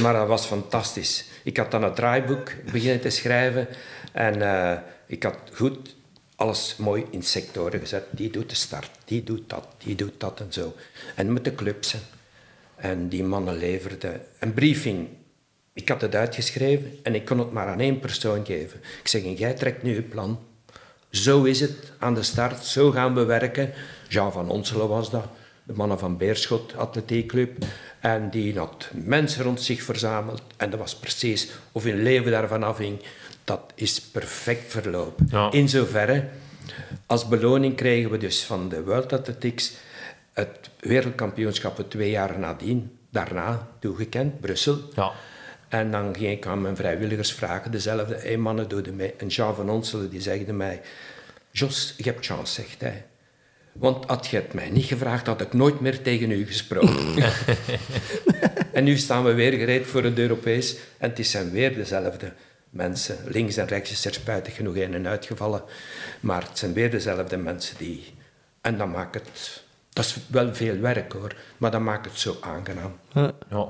maar 0.03 0.13
dat 0.13 0.27
was 0.27 0.47
fantastisch. 0.47 1.25
Ik 1.43 1.57
had 1.57 1.71
dan 1.71 1.83
het 1.83 1.97
draaiboek 1.97 2.53
beginnen 2.73 3.01
te 3.01 3.11
schrijven. 3.11 3.69
En 4.13 4.43
eh, 4.43 4.79
ik 5.07 5.23
had 5.23 5.37
goed 5.53 5.97
alles 6.41 6.77
mooi 6.77 7.07
in 7.11 7.23
sectoren 7.23 7.81
gezet. 7.81 8.05
Die 8.11 8.31
doet 8.31 8.49
de 8.49 8.55
start, 8.55 8.91
die 9.05 9.23
doet 9.23 9.43
dat, 9.47 9.67
die 9.79 9.95
doet 9.95 10.21
dat 10.21 10.41
en 10.41 10.53
zo. 10.53 10.75
En 11.15 11.33
met 11.33 11.45
de 11.45 11.55
clubs. 11.55 11.97
En 12.77 13.09
die 13.09 13.25
mannen 13.25 13.57
leverden 13.57 14.21
een 14.39 14.55
briefing. 14.55 15.09
Ik 15.73 15.89
had 15.89 16.01
het 16.01 16.15
uitgeschreven 16.15 16.99
en 17.03 17.15
ik 17.15 17.25
kon 17.25 17.39
het 17.39 17.53
maar 17.53 17.67
aan 17.67 17.81
één 17.81 17.99
persoon 17.99 18.47
geven. 18.47 18.81
Ik 19.01 19.09
zeg, 19.09 19.23
jij 19.39 19.55
trekt 19.55 19.83
nu 19.83 19.95
je 19.95 20.03
plan. 20.03 20.39
Zo 21.11 21.43
is 21.43 21.61
het 21.61 21.93
aan 21.99 22.15
de 22.15 22.23
start, 22.23 22.65
zo 22.65 22.91
gaan 22.91 23.15
we 23.15 23.25
werken. 23.25 23.73
Jean 24.09 24.33
van 24.33 24.51
Onselen 24.51 24.89
was 24.89 25.11
dat, 25.11 25.27
de 25.63 25.73
mannen 25.73 25.99
van 25.99 26.17
Beerschot 26.17 26.77
Atletiekclub. 26.77 27.65
En 28.01 28.31
die 28.31 28.59
had 28.59 28.91
mensen 28.93 29.45
rond 29.45 29.63
zich 29.63 29.83
verzameld. 29.83 30.43
En 30.57 30.71
dat 30.71 30.79
was 30.79 30.97
precies, 30.97 31.51
of 31.73 31.83
hun 31.85 32.03
leven 32.03 32.31
daarvan 32.31 32.63
afhing, 32.63 33.01
dat 33.45 33.73
is 33.75 34.01
perfect 34.01 34.73
verlopen. 34.73 35.29
Ja. 35.31 35.53
In 35.53 35.69
zoverre, 35.69 36.29
als 37.07 37.29
beloning 37.29 37.77
kregen 37.77 38.11
we 38.11 38.19
dus 38.19 38.45
van 38.45 38.69
de 38.69 38.83
World 38.85 39.13
Athletics 39.13 39.73
het 40.33 40.71
wereldkampioenschap 40.81 41.85
twee 41.89 42.11
jaar 42.11 42.39
nadien, 42.39 42.99
daarna 43.11 43.69
toegekend, 43.79 44.41
Brussel. 44.41 44.79
Ja. 44.95 45.13
En 45.69 45.91
dan 45.91 46.15
ging 46.17 46.31
ik 46.31 46.47
aan 46.47 46.61
mijn 46.61 46.77
vrijwilligers 46.77 47.33
vragen, 47.33 47.71
dezelfde, 47.71 48.15
hé 48.15 48.37
mannen, 48.37 48.69
doe 48.69 48.83
er 48.83 48.95
mee. 48.95 49.15
En 49.17 49.27
Jean 49.27 49.55
van 49.55 49.71
Onselen 49.71 50.11
die 50.11 50.21
zegde 50.21 50.53
mij, 50.53 50.81
Jos, 51.51 51.95
je 51.97 52.03
hebt 52.03 52.27
chance, 52.27 52.53
zegt 52.63 52.81
hij. 52.81 53.05
Want 53.73 54.05
had 54.05 54.27
je 54.27 54.37
het 54.37 54.53
mij 54.53 54.71
niet 54.71 54.85
gevraagd, 54.85 55.27
had 55.27 55.41
ik 55.41 55.53
nooit 55.53 55.81
meer 55.81 56.03
tegen 56.03 56.31
u 56.31 56.47
gesproken. 56.47 57.15
en 58.73 58.85
nu 58.85 58.97
staan 58.97 59.25
we 59.25 59.33
weer 59.33 59.53
gereed 59.53 59.87
voor 59.87 60.03
het 60.03 60.19
Europees. 60.19 60.77
En 60.99 61.13
het 61.15 61.27
zijn 61.27 61.51
weer 61.51 61.75
dezelfde 61.75 62.33
mensen. 62.71 63.17
Links 63.27 63.57
en 63.57 63.67
rechts 63.67 63.91
is 63.91 64.05
er 64.05 64.15
spijtig 64.15 64.55
genoeg 64.55 64.77
een 64.77 64.95
en 64.95 65.07
uitgevallen. 65.07 65.63
Maar 66.21 66.43
het 66.43 66.59
zijn 66.59 66.73
weer 66.73 66.91
dezelfde 66.91 67.37
mensen 67.37 67.77
die... 67.79 68.15
En 68.61 68.79
dan 68.79 68.91
maakt 68.91 69.15
het... 69.15 69.63
Dat 69.93 70.05
is 70.05 70.17
wel 70.27 70.55
veel 70.55 70.79
werk 70.79 71.13
hoor, 71.13 71.35
maar 71.57 71.71
dat 71.71 71.81
maakt 71.81 72.05
het 72.05 72.19
zo 72.19 72.37
aangenaam. 72.41 72.97
Ja. 73.13 73.33
ja. 73.51 73.69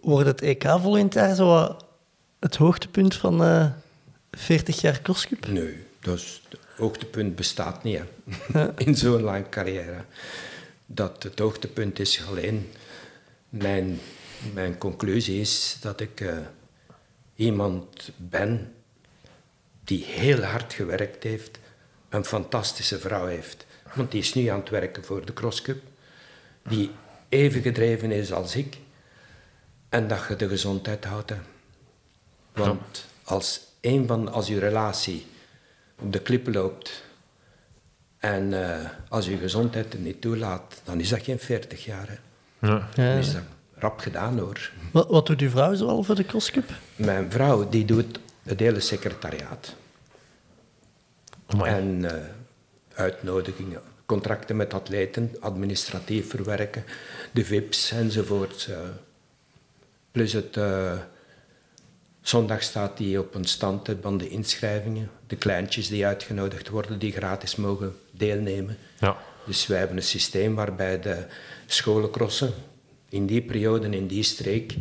Wordt 0.00 0.26
het 0.26 0.42
EK 0.42 0.62
volgend 0.62 1.14
jaar 1.14 1.34
zo 1.34 1.76
het 2.38 2.56
hoogtepunt 2.56 3.14
van 3.14 3.44
eh 3.44 3.66
40 4.30 4.80
jaar 4.80 5.02
crosscup? 5.02 5.46
Nee, 5.46 5.84
dus 6.00 6.42
het 6.48 6.60
hoogtepunt 6.76 7.36
bestaat 7.36 7.82
niet 7.82 8.00
hè. 8.52 8.68
in 8.84 8.96
zo'n 8.96 9.22
lange 9.22 9.48
carrière. 9.48 10.04
Dat 10.86 11.22
het 11.22 11.38
hoogtepunt 11.38 11.98
is 11.98 12.22
alleen. 12.28 12.72
Mijn, 13.48 14.00
mijn 14.52 14.78
conclusie 14.78 15.40
is 15.40 15.76
dat 15.80 16.00
ik 16.00 16.20
eh, 16.20 16.36
iemand 17.40 18.10
ben 18.16 18.74
die 19.84 20.04
heel 20.04 20.42
hard 20.42 20.72
gewerkt 20.72 21.22
heeft, 21.22 21.58
een 22.08 22.24
fantastische 22.24 22.98
vrouw 22.98 23.26
heeft. 23.26 23.66
Want 23.94 24.10
die 24.10 24.20
is 24.20 24.34
nu 24.34 24.46
aan 24.46 24.60
het 24.60 24.68
werken 24.68 25.04
voor 25.04 25.26
de 25.26 25.32
crosscup, 25.32 25.82
die 26.68 26.90
even 27.28 27.62
gedreven 27.62 28.10
is 28.10 28.32
als 28.32 28.56
ik. 28.56 28.78
En 29.88 30.08
dat 30.08 30.24
je 30.28 30.36
de 30.36 30.48
gezondheid 30.48 31.04
houdt. 31.04 31.32
Want 32.52 33.06
als 33.24 33.60
een 33.80 34.06
van, 34.06 34.32
als 34.32 34.46
je 34.46 34.58
relatie 34.58 35.26
op 35.98 36.12
de 36.12 36.20
klippen 36.20 36.52
loopt 36.52 37.04
en 38.18 38.64
eh, 38.64 38.90
als 39.08 39.26
je 39.26 39.36
gezondheid 39.36 39.92
het 39.92 40.02
niet 40.02 40.20
toelaat, 40.20 40.80
dan 40.84 41.00
is 41.00 41.08
dat 41.08 41.22
geen 41.22 41.38
40 41.38 41.84
jaar. 41.84 42.08
Hè. 42.08 42.16
Ja. 42.68 42.88
Dan 42.94 43.04
is 43.04 43.32
dat 43.32 43.42
rap 43.80 43.98
gedaan 44.00 44.38
hoor. 44.38 44.70
Wat, 44.92 45.08
wat 45.08 45.26
doet 45.26 45.40
uw 45.40 45.50
vrouw 45.50 45.74
zoal 45.74 46.02
voor 46.02 46.14
de 46.14 46.24
crosscup? 46.24 46.70
Mijn 46.96 47.30
vrouw 47.30 47.68
die 47.68 47.84
doet 47.84 48.18
het 48.42 48.60
hele 48.60 48.80
secretariaat. 48.80 49.74
Amai. 51.46 51.70
En 51.70 52.04
eh, 52.04 52.22
uitnodigingen, 52.94 53.80
contracten 54.06 54.56
met 54.56 54.74
atleten, 54.74 55.34
administratief 55.40 56.30
verwerken, 56.30 56.84
de 57.32 57.44
VIP's 57.44 57.90
enzovoort. 57.90 58.66
eh. 58.70 58.78
plus 60.10 60.32
het... 60.32 60.56
eh, 60.56 60.92
zondag 62.20 62.62
staat 62.62 62.96
die 62.96 63.18
op 63.20 63.34
een 63.34 63.44
stand 63.44 63.88
van 64.00 64.18
de 64.18 64.28
inschrijvingen. 64.28 65.10
De 65.26 65.36
kleintjes 65.36 65.88
die 65.88 66.06
uitgenodigd 66.06 66.68
worden, 66.68 66.98
die 66.98 67.12
gratis 67.12 67.56
mogen 67.56 67.96
deelnemen. 68.10 68.76
Ja. 68.98 69.16
Dus 69.46 69.66
wij 69.66 69.78
hebben 69.78 69.96
een 69.96 70.02
systeem 70.02 70.54
waarbij 70.54 71.00
de 71.00 71.24
scholencrossen 71.66 72.52
in 73.10 73.26
die 73.26 73.42
periode, 73.42 73.88
in 73.88 74.06
die 74.06 74.22
streek, 74.22 74.74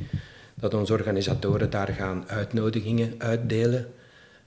dat 0.55 0.73
onze 0.73 0.93
organisatoren 0.93 1.69
daar 1.69 1.87
gaan 1.87 2.23
uitnodigingen 2.27 3.13
uitdelen. 3.17 3.93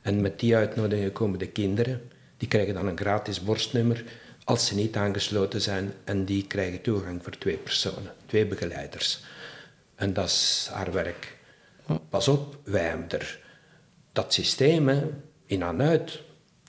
En 0.02 0.20
met 0.20 0.40
die 0.40 0.56
uitnodigingen 0.56 1.12
komen 1.12 1.38
de 1.38 1.48
kinderen. 1.48 2.00
Die 2.36 2.48
krijgen 2.48 2.74
dan 2.74 2.86
een 2.86 2.98
gratis 2.98 3.42
borstnummer 3.42 4.04
als 4.44 4.66
ze 4.66 4.74
niet 4.74 4.96
aangesloten 4.96 5.60
zijn. 5.60 5.92
En 6.04 6.24
die 6.24 6.46
krijgen 6.46 6.80
toegang 6.80 7.22
voor 7.22 7.38
twee 7.38 7.56
personen, 7.56 8.12
twee 8.26 8.46
begeleiders. 8.46 9.20
En 9.94 10.12
dat 10.12 10.26
is 10.26 10.68
haar 10.72 10.92
werk. 10.92 11.36
Pas 12.08 12.28
op, 12.28 12.56
wij 12.64 12.82
hebben 12.82 13.10
er 13.10 13.40
dat 14.12 14.32
systeem 14.32 14.88
hè, 14.88 15.02
in 15.46 15.62
aan 15.62 15.82
uit. 15.82 16.20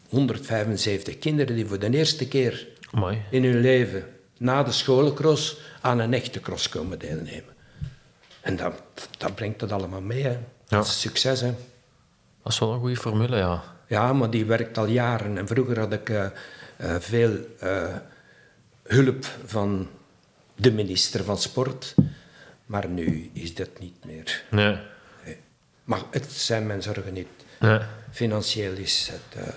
175 0.10 1.19
kinderen 1.19 1.56
die 1.56 1.65
voor 1.65 1.80
de 1.80 1.90
eerste 1.90 2.27
keer 2.27 2.68
Amai. 2.91 3.22
in 3.31 3.44
hun 3.44 3.61
leven 3.61 4.12
na 4.44 4.64
de 4.64 4.72
scholencross 4.72 5.57
aan 5.82 5.99
een 5.99 6.14
echte 6.14 6.40
cross 6.40 6.70
komen 6.70 6.99
deelnemen. 6.99 7.53
En 8.41 8.56
dat, 8.56 8.74
dat 9.18 9.36
brengt 9.36 9.60
dat 9.60 9.72
allemaal 9.72 10.02
mee. 10.02 10.24
Hè. 10.24 10.38
Dat 10.68 10.86
is 10.86 11.02
succes. 11.02 11.41
Hè. 11.41 11.53
Dat 12.44 12.52
is 12.53 12.60
wel 12.60 12.74
een 12.74 12.80
goede 12.80 12.95
formule, 12.98 13.38
ja. 13.38 13.64
Ja, 13.88 14.14
maar 14.14 14.30
die 14.30 14.45
werkt 14.45 14.78
al 14.78 14.86
jaren. 14.86 15.38
En 15.38 15.48
vroeger 15.48 15.80
had 15.80 15.94
ik 15.94 16.10
eh, 16.10 16.26
eh, 16.78 16.95
veel 16.99 17.38
eh, 17.60 17.95
hulp 18.84 19.26
van 19.45 19.90
de 20.56 20.72
minister 20.72 21.24
van 21.24 21.38
Sport. 21.38 21.95
Maar 22.65 22.88
nu 22.90 23.30
is 23.34 23.56
dat 23.56 23.80
niet 23.80 24.06
meer. 24.06 24.44
Nee. 24.49 24.78
Nee. 25.26 25.38
Maar 25.84 26.02
het 26.11 26.32
zijn 26.32 26.68
mijn 26.68 26.82
zorgen 26.82 27.14
niet. 27.14 27.28
Nee. 27.60 27.80
Financieel 28.11 28.74
is 28.74 29.10
het 29.11 29.45
eh, 29.45 29.53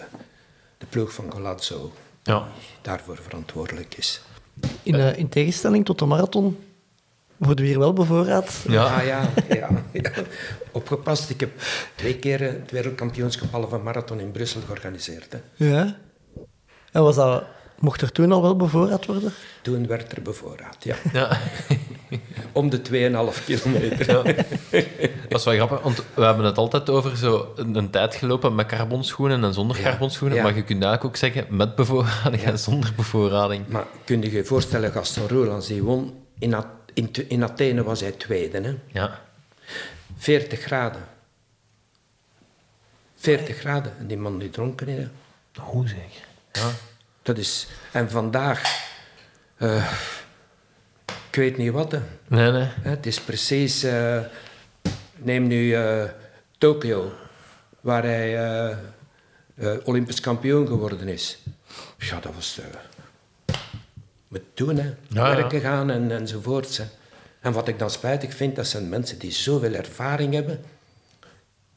de 0.79 0.87
ploeg 0.87 1.13
van 1.13 1.33
Golazzo 1.33 1.93
Ja. 2.23 2.39
die 2.59 2.69
daarvoor 2.83 3.17
verantwoordelijk 3.23 3.95
is. 3.97 4.21
In, 4.83 4.95
eh, 4.95 5.19
in 5.19 5.29
tegenstelling 5.29 5.85
tot 5.85 5.99
de 5.99 6.05
marathon 6.05 6.57
worden 7.37 7.65
we 7.65 7.71
hier 7.71 7.79
wel 7.79 7.93
bevoorraad. 7.93 8.65
Ja. 8.69 8.85
Ah 8.85 9.07
ja, 9.07 9.29
ja, 9.49 9.69
ja. 9.93 10.11
Opgepast. 10.71 11.31
Ik 11.31 11.41
heb 11.41 11.51
twee 11.95 12.17
keer 12.17 12.43
eh, 12.43 12.49
het 12.49 12.71
wereldkampioenschap 12.71 13.51
halve 13.51 13.77
marathon 13.77 14.21
in 14.21 14.31
Brussel 14.31 14.61
georganiseerd. 14.61 15.33
Hè. 15.33 15.65
Ja. 15.65 15.97
En 16.93 17.03
was 17.03 17.15
dat, 17.15 17.45
mocht 17.79 18.01
er 18.01 18.13
toen 18.13 18.33
al 18.33 18.43
wel 18.43 18.57
bevoorraad 18.57 19.07
worden? 19.07 19.33
Toen 19.63 19.87
werd 19.87 20.13
er 20.13 20.23
bevoorraad, 20.23 20.85
ja. 20.85 20.97
Ja. 21.13 21.39
Om 22.53 22.71
de 22.71 22.79
2,5 23.39 23.45
kilometer. 23.45 24.07
Dat 25.29 25.39
is 25.39 25.45
wel 25.45 25.55
grappig, 25.55 25.81
want 25.81 26.03
we 26.15 26.23
hebben 26.25 26.45
het 26.45 26.59
altijd 26.59 26.91
over 26.91 27.17
zo 27.17 27.53
een, 27.57 27.75
een 27.75 27.91
tijd 27.91 28.15
gelopen 28.15 28.55
met 28.55 28.67
carbonschoenen 28.67 29.45
en 29.45 29.55
zonder 29.55 29.81
carbonschoenen. 29.83 30.37
ja. 30.37 30.43
Maar 30.43 30.55
je 30.55 30.63
kunt 30.63 30.83
eigenlijk 30.83 31.05
ook 31.05 31.17
zeggen 31.17 31.47
met 31.57 31.75
bevoorrading 31.75 32.43
en 32.43 32.59
zonder 32.59 32.93
bevoorrading. 32.97 33.67
Maar 33.69 33.85
kun 34.05 34.23
je 34.23 34.31
je 34.33 34.45
voorstellen, 34.45 34.93
Gaston 34.93 35.29
Roelands, 35.29 35.67
die 35.67 35.83
won... 35.83 36.15
In, 36.39 36.55
A- 36.55 36.71
in, 36.95 37.11
in 37.29 37.43
Athene 37.45 37.83
was 37.83 38.01
hij 38.01 38.13
tweede, 38.13 38.61
hè. 38.61 38.75
Ja. 38.93 39.21
40 40.17 40.61
graden. 40.61 41.01
40 43.17 43.57
graden. 43.57 43.93
En 43.99 44.07
die 44.07 44.17
man 44.17 44.39
die 44.39 44.51
dronken 44.51 44.89
is. 44.89 45.07
Hoe 45.61 45.89
zeg? 45.89 45.99
Ja. 46.53 46.71
Dat 47.23 47.39
is... 47.39 47.67
En 47.93 48.11
vandaag... 48.11 48.63
eh, 49.57 49.93
ik 51.37 51.43
weet 51.43 51.57
niet 51.57 51.73
wat. 51.73 51.93
Hè. 51.93 52.01
Nee, 52.27 52.51
nee. 52.51 52.69
Het 52.81 53.07
is 53.07 53.21
precies... 53.21 53.83
eh, 53.83 54.21
neem 55.17 55.47
nu 55.47 55.75
eh, 55.75 56.05
Tokio, 56.59 57.13
waar 57.81 58.03
hij 58.03 58.45
eh, 59.55 59.77
Olympisch 59.85 60.21
kampioen 60.21 60.67
geworden 60.67 61.09
is. 61.09 61.39
Ja, 61.99 62.21
dat 62.21 62.35
was... 62.35 62.61
moet 64.29 64.41
doen, 64.55 64.77
hè. 64.77 64.95
Ja, 65.09 65.29
ja. 65.29 65.37
Werken 65.37 65.61
gaan 65.61 65.91
en, 65.91 66.11
enzovoorts. 66.11 66.79
Hè. 66.79 66.85
En 67.41 67.53
wat 67.53 67.69
ik 67.69 67.79
dan 67.79 67.91
spijtig 67.91 68.35
vind, 68.35 68.57
dat 68.57 68.67
zijn 68.67 68.89
mensen 68.89 69.19
die 69.19 69.33
zoveel 69.33 69.73
ervaring 69.73 70.35
hebben. 70.35 70.65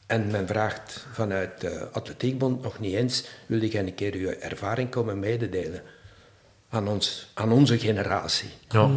En 0.06 0.30
men 0.30 0.46
vraagt 0.46 1.06
vanuit 1.12 1.60
de 1.60 1.88
Atletiekbond 1.92 2.62
nog 2.62 2.78
niet 2.78 2.94
eens... 2.94 3.24
wil 3.46 3.64
jij 3.64 3.80
een 3.82 3.94
keer 3.94 4.16
je 4.16 4.36
ervaring 4.36 4.90
komen 4.90 5.18
mededelen? 5.18 5.82
Aan, 6.68 6.88
ons, 6.88 7.30
aan 7.34 7.52
onze 7.52 7.78
generatie. 7.78 8.50
Ja. 8.68 8.90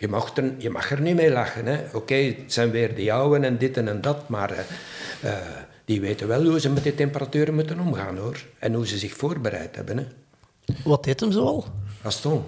Je 0.00 0.08
mag 0.08 0.36
er, 0.36 0.54
je 0.58 0.70
mag 0.70 0.90
er 0.90 1.00
niet 1.00 1.14
mee 1.14 1.30
lachen. 1.30 1.66
hè. 1.66 1.84
Oké, 1.92 2.14
het 2.14 2.52
zijn 2.52 2.70
weer 2.70 2.94
die 2.94 3.12
oude 3.12 3.46
en 3.46 3.58
dit 3.58 3.76
en 3.76 4.00
dat, 4.00 4.28
maar 4.28 4.50
eh, 4.50 4.64
eh, 5.22 5.46
die 5.84 6.00
weten 6.00 6.28
wel 6.28 6.44
hoe 6.44 6.60
ze 6.60 6.70
met 6.70 6.82
die 6.82 6.94
temperaturen 6.94 7.54
moeten 7.54 7.80
omgaan, 7.80 8.16
hoor. 8.16 8.44
En 8.58 8.74
hoe 8.74 8.86
ze 8.86 8.98
zich 8.98 9.14
voorbereid 9.14 9.76
hebben. 9.76 9.98
Hè. 9.98 10.06
Wat 10.84 11.04
deed 11.04 11.20
hem 11.20 11.32
zoal? 11.32 11.64
Gaston, 12.02 12.44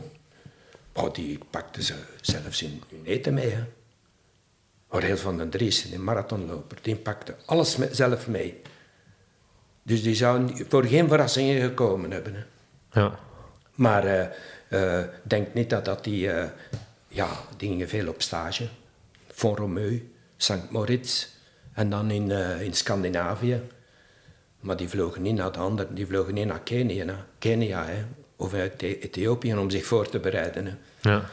oh, 0.92 1.14
die 1.14 1.38
pakte 1.50 1.82
ze 1.82 1.94
zelfs 2.20 2.62
in 2.62 2.82
hun 2.88 3.04
eten 3.04 3.34
mee. 3.34 3.50
Hè. 3.50 3.64
Aureel 4.88 5.16
van 5.16 5.36
den 5.36 5.50
Dries, 5.50 5.90
die 5.90 5.98
marathonloper, 5.98 6.78
die 6.82 6.96
pakte 6.96 7.34
alles 7.46 7.78
zelf 7.90 8.28
mee. 8.28 8.62
Dus 9.82 10.02
die 10.02 10.14
zou 10.14 10.64
voor 10.68 10.84
geen 10.84 11.08
verrassingen 11.08 11.62
gekomen 11.62 12.10
hebben. 12.10 12.34
Hè. 12.34 13.00
Ja. 13.00 13.18
Maar 13.74 14.04
eh, 14.04 14.26
eh, 15.00 15.06
denk 15.22 15.54
niet 15.54 15.70
dat, 15.70 15.84
dat 15.84 16.04
die... 16.04 16.30
ja, 17.12 17.28
die 17.56 17.68
gingen 17.68 17.88
veel 17.88 18.08
op 18.08 18.22
stage. 18.22 18.68
Romeu, 19.36 20.10
St. 20.36 20.70
Moritz 20.70 21.26
en 21.72 21.90
dan 21.90 22.10
in, 22.10 22.30
eh, 22.30 22.60
in 22.60 22.74
Scandinavië. 22.74 23.60
Maar 24.60 24.76
die 24.76 24.88
vlogen 24.88 25.22
niet 25.22 25.34
naar 25.34 25.52
de 25.52 25.58
andere, 25.58 25.94
die 25.94 26.06
vlogen 26.06 26.34
niet 26.34 26.46
naar 26.46 26.60
Kenia, 26.60 27.06
hè. 27.06 27.14
Kenia 27.38 27.84
hè. 27.84 28.04
of 28.36 28.54
uit 28.54 28.82
Ethiopië 28.82 29.54
om 29.54 29.70
zich 29.70 29.84
voor 29.84 30.08
te 30.08 30.18
bereiden. 30.18 30.66
Hè. 30.66 30.72
Ja. 31.10 31.24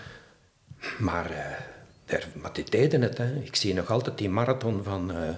Maar, 0.98 1.32
eh, 1.32 1.60
daar, 2.06 2.28
maar 2.34 2.54
die 2.54 2.70
deden 2.70 3.02
het. 3.02 3.18
Hè. 3.18 3.36
Ik 3.36 3.56
zie 3.56 3.74
nog 3.74 3.92
altijd 3.92 4.18
die 4.18 4.30
marathon 4.30 4.84
van, 4.84 5.12
eh, 5.12 5.30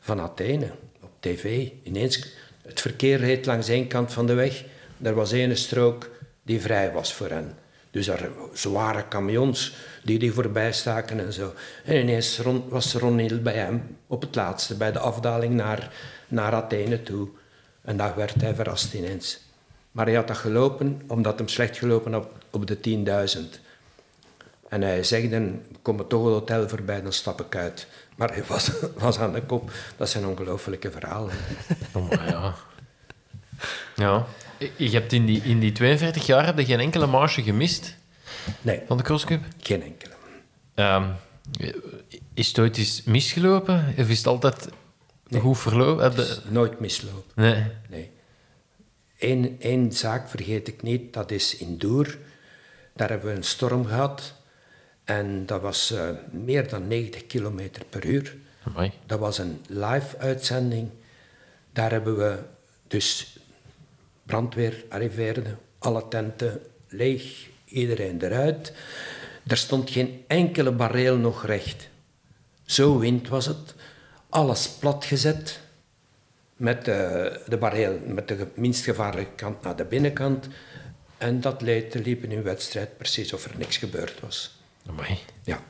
van 0.00 0.20
Athene 0.20 0.70
op 1.00 1.10
tv. 1.20 1.68
Ineens, 1.82 2.36
het 2.62 2.80
verkeer 2.80 3.18
reed 3.18 3.46
langs 3.46 3.68
één 3.68 3.86
kant 3.86 4.12
van 4.12 4.26
de 4.26 4.34
weg. 4.34 4.64
Er 5.02 5.14
was 5.14 5.32
één 5.32 5.56
strook 5.56 6.10
die 6.42 6.60
vrij 6.60 6.92
was 6.92 7.14
voor 7.14 7.28
hen. 7.28 7.54
Dus 7.96 8.08
er 8.08 8.30
zware 8.52 9.08
camions 9.08 9.74
die 10.02 10.18
die 10.18 10.32
voorbij 10.32 10.72
staken 10.72 11.20
en 11.20 11.32
zo. 11.32 11.52
En 11.84 11.96
ineens 11.96 12.40
was 12.68 12.94
Ron 12.94 13.42
bij 13.42 13.54
hem 13.54 13.96
op 14.06 14.20
het 14.20 14.34
laatste, 14.34 14.74
bij 14.74 14.92
de 14.92 14.98
afdaling 14.98 15.54
naar, 15.54 15.92
naar 16.28 16.52
Athene 16.52 17.02
toe. 17.02 17.28
En 17.82 17.96
daar 17.96 18.16
werd 18.16 18.40
hij 18.40 18.54
verrast 18.54 18.94
ineens. 18.94 19.40
Maar 19.92 20.06
hij 20.06 20.14
had 20.14 20.28
dat 20.28 20.36
gelopen 20.36 21.02
omdat 21.06 21.38
hem 21.38 21.48
slecht 21.48 21.78
gelopen 21.78 22.14
op, 22.14 22.32
op 22.50 22.66
de 22.66 22.78
10.000. 23.36 23.60
En 24.68 24.82
hij 24.82 25.04
zegde, 25.04 25.40
we 25.40 25.78
komen 25.82 26.06
toch 26.06 26.24
het 26.24 26.32
hotel 26.32 26.68
voorbij, 26.68 27.02
dan 27.02 27.12
stap 27.12 27.40
ik 27.40 27.56
uit. 27.56 27.86
Maar 28.16 28.32
hij 28.32 28.44
was, 28.46 28.70
was 28.98 29.18
aan 29.18 29.32
de 29.32 29.42
kop. 29.42 29.70
Dat 29.96 30.08
zijn 30.08 30.26
ongelooflijke 30.26 30.90
verhalen. 30.90 31.34
Oh, 31.92 32.10
ja. 32.10 32.54
Ja. 33.94 34.26
Je 34.76 34.90
hebt 34.90 35.12
in 35.12 35.26
die, 35.26 35.42
in 35.42 35.58
die 35.60 35.72
42 35.72 36.26
jaar 36.26 36.46
heb 36.46 36.58
je 36.58 36.64
geen 36.64 36.80
enkele 36.80 37.06
marge 37.06 37.42
gemist 37.42 37.94
Nee, 38.60 38.80
van 38.86 38.96
de 38.96 39.02
crosscup. 39.02 39.44
geen 39.60 39.82
enkele. 39.82 40.12
Ehm, 40.74 41.04
is 42.34 42.48
het 42.48 42.58
ooit 42.58 42.76
eens 42.76 43.02
misgelopen? 43.02 43.94
Of 43.98 44.08
is 44.08 44.18
het 44.18 44.26
altijd 44.26 44.68
goed 45.38 45.58
verlopen? 45.58 46.12
Je- 46.16 46.38
Nooit 46.48 46.80
mislopen. 46.80 47.32
Nee. 47.34 47.64
Nee. 47.88 48.10
Eén, 49.18 49.56
één 49.60 49.92
zaak 49.92 50.28
vergeet 50.28 50.68
ik 50.68 50.82
niet, 50.82 51.12
dat 51.12 51.30
is 51.30 51.56
in 51.56 51.78
Doer. 51.78 52.18
Daar 52.94 53.08
hebben 53.08 53.30
we 53.30 53.36
een 53.36 53.44
storm 53.44 53.86
gehad. 53.86 54.34
En 55.04 55.46
dat 55.46 55.60
was 55.60 55.90
eh, 55.90 56.08
meer 56.30 56.68
dan 56.68 56.86
90 56.88 57.26
kilometer 57.26 57.82
per 57.90 58.04
uur. 58.06 58.36
Amai. 58.62 58.92
Dat 59.06 59.18
was 59.18 59.38
een 59.38 59.60
live 59.66 60.18
uitzending. 60.18 60.88
Daar 61.72 61.90
hebben 61.90 62.16
we 62.16 62.38
dus 62.88 63.35
brandweer 64.26 64.84
arriveerde, 64.88 65.56
alle 65.78 66.08
tenten 66.08 66.60
leeg, 66.88 67.48
iedereen 67.64 68.22
eruit. 68.22 68.72
Er 69.46 69.56
stond 69.56 69.90
geen 69.90 70.24
enkele 70.26 70.72
bareel 70.72 71.16
nog 71.16 71.46
recht. 71.46 71.88
Zo 72.64 72.98
wind 72.98 73.28
was 73.28 73.46
het. 73.46 73.74
Alles 74.28 74.68
platgezet. 74.68 75.60
Met 76.56 76.84
de, 76.84 77.40
de 77.48 77.56
bareel 77.56 78.00
met 78.06 78.28
de 78.28 78.46
minst 78.54 78.84
gevaarlijke 78.84 79.34
kant 79.34 79.62
naar 79.62 79.76
de 79.76 79.84
binnenkant. 79.84 80.48
En 81.18 81.40
dat 81.40 81.62
leed, 81.62 81.94
liep 81.94 82.24
in 82.24 82.30
een 82.30 82.42
wedstrijd 82.42 82.96
precies 82.96 83.32
of 83.32 83.44
er 83.44 83.58
niks 83.58 83.76
gebeurd 83.76 84.20
was. 84.20 84.58
Amai. 84.88 85.18
Ja, 85.42 85.60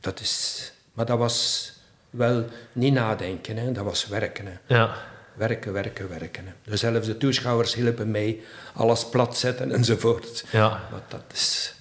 dat 0.00 0.20
is... 0.20 0.72
Maar 0.92 1.06
dat 1.06 1.18
was 1.18 1.72
wel 2.10 2.44
niet 2.72 2.92
nadenken, 2.92 3.56
hè. 3.56 3.72
dat 3.72 3.84
was 3.84 4.06
werken. 4.06 4.46
Hè. 4.46 4.74
Ja. 4.74 4.96
Werken, 5.34 5.72
werken, 5.72 6.08
werken. 6.08 6.46
Hè. 6.46 6.52
Dus 6.62 6.80
zelfs 6.80 7.06
de 7.06 7.16
toeschouwers 7.16 7.74
hielpen 7.74 8.10
mee, 8.10 8.44
alles 8.74 9.08
plat 9.08 9.38
zetten 9.38 9.72
enzovoort. 9.72 10.44
Ja. 10.50 10.68
Maar 10.68 11.02
dat 11.08 11.24
is... 11.32 11.74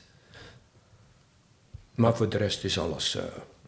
Maar 1.95 2.15
voor 2.15 2.30
de 2.30 2.38
rest 2.38 2.64
is 2.64 2.80
alles 2.80 3.15
eh, 3.15 3.23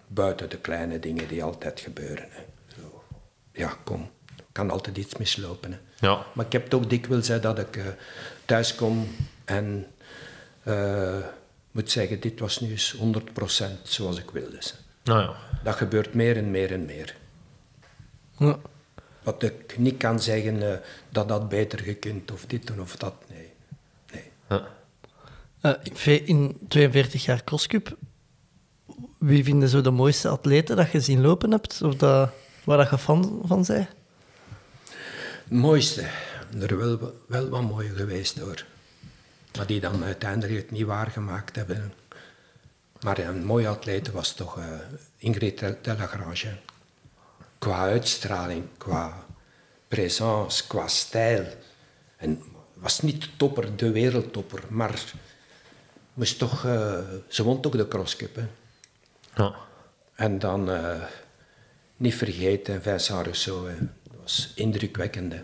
buiten 0.08 0.50
de 0.50 0.58
kleine 0.58 1.00
dingen 1.00 1.28
die 1.28 1.44
altijd 1.44 1.80
gebeuren. 1.80 2.28
Hè. 2.30 2.44
Zo. 2.76 3.04
Ja, 3.52 3.78
kom. 3.84 4.12
Kan 4.52 4.72
altijd 4.72 4.98
iets 4.98 5.16
mislopen. 5.16 5.72
Hè. 5.72 6.08
Ja. 6.08 6.26
Maar 6.34 6.46
ik 6.46 6.52
heb 6.52 6.68
toch 6.68 6.88
dikwijls 6.88 7.28
hè, 7.28 7.40
dat 7.40 7.60
ik 7.60 7.78
eh, 7.78 7.86
thuis 8.46 8.76
kom 8.76 9.16
en 9.46 9.88
eh, 10.64 11.18
moet 11.72 11.92
zeggen, 11.92 12.20
dit 12.20 12.40
was 12.40 12.60
nu 12.60 12.70
eens 12.70 12.96
100% 12.98 13.02
zoals 13.84 14.18
ik 14.18 14.30
wilde. 14.32 14.60
Nou 15.04 15.22
ja. 15.22 15.36
Dat 15.64 15.76
gebeurt 15.76 16.14
meer 16.14 16.38
en 16.38 16.52
meer 16.52 16.72
en 16.72 16.86
meer. 16.86 17.16
Ja. 18.38 18.60
Wat 19.24 19.44
ik 19.44 19.78
niet 19.78 19.98
kan 19.98 20.22
zeggen 20.22 20.72
eh, 20.72 20.78
dat 21.10 21.28
dat 21.28 21.50
beter 21.50 21.80
gekund 21.80 22.32
of 22.32 22.46
dit 22.46 22.68
doen 22.68 22.82
of 22.82 22.96
dat, 22.96 23.14
nee. 23.30 23.52
nee. 24.12 24.60
Eh, 25.62 25.72
in 25.84 25.96
ve- 25.96 26.24
in 26.26 26.58
42 26.68 27.26
jaar 27.26 27.44
crosscup, 27.44 27.98
wie 29.18 29.44
vinden 29.44 29.70
zo 29.70 29.82
de 29.82 29.90
mooiste 29.92 30.28
atleten 30.28 30.76
dat 30.76 30.92
je 30.92 31.00
zien 31.00 31.22
lopen 31.22 31.52
hebt? 31.52 31.82
Of 31.82 31.96
dat, 31.96 32.30
waar 32.64 32.78
dat 32.78 32.90
je 32.90 32.98
fan 32.98 33.42
van 33.46 33.66
zij? 33.66 33.88
Het 35.44 35.52
mooiste, 35.52 36.06
er 36.60 36.78
wel, 36.78 37.14
wel 37.28 37.50
wat 37.50 37.62
mooie 37.62 37.90
geweest 37.90 38.40
hoor. 38.40 38.66
Maar 39.58 39.66
die 39.68 39.80
dan 39.80 40.04
uiteindelijk 40.04 40.62
het 40.62 40.72
niet 40.72 40.86
waargemaakt 40.86 41.56
hebben. 41.56 41.94
Maar 43.02 43.18
een 43.18 43.46
mooie 43.46 43.68
atleet 43.68 44.12
was 44.12 44.34
toch 44.34 44.58
eh, 44.58 44.64
Ingrid 45.18 45.60
Del- 45.60 45.78
Delagrange. 45.82 46.58
Qua 47.64 47.88
uitstraling, 47.88 48.64
qua 48.78 49.26
présence, 49.88 50.68
qua 50.68 50.88
stijl. 50.88 51.46
En 52.18 52.42
was 52.74 53.02
niet 53.02 53.22
de 53.22 53.28
topper, 53.38 53.76
de 53.76 53.92
wereldtopper, 53.92 54.64
maar 54.70 55.04
moest 56.14 56.38
toch, 56.38 56.66
eh, 56.66 57.00
ze 57.28 57.44
won 57.44 57.62
toch 57.62 57.76
de 57.76 57.88
crosscup. 57.88 58.36
Hè. 58.36 58.46
Ja. 59.36 59.56
En 60.16 60.40
dan 60.40 60.72
eh, 60.72 61.02
niet 61.98 62.16
vergeten, 62.16 62.82
Vincent 62.82 63.24
Rousseau, 63.26 63.70
hè. 63.70 63.76
dat 63.80 64.20
was 64.22 64.52
indrukwekkend. 64.56 65.34
hè. 65.34 65.42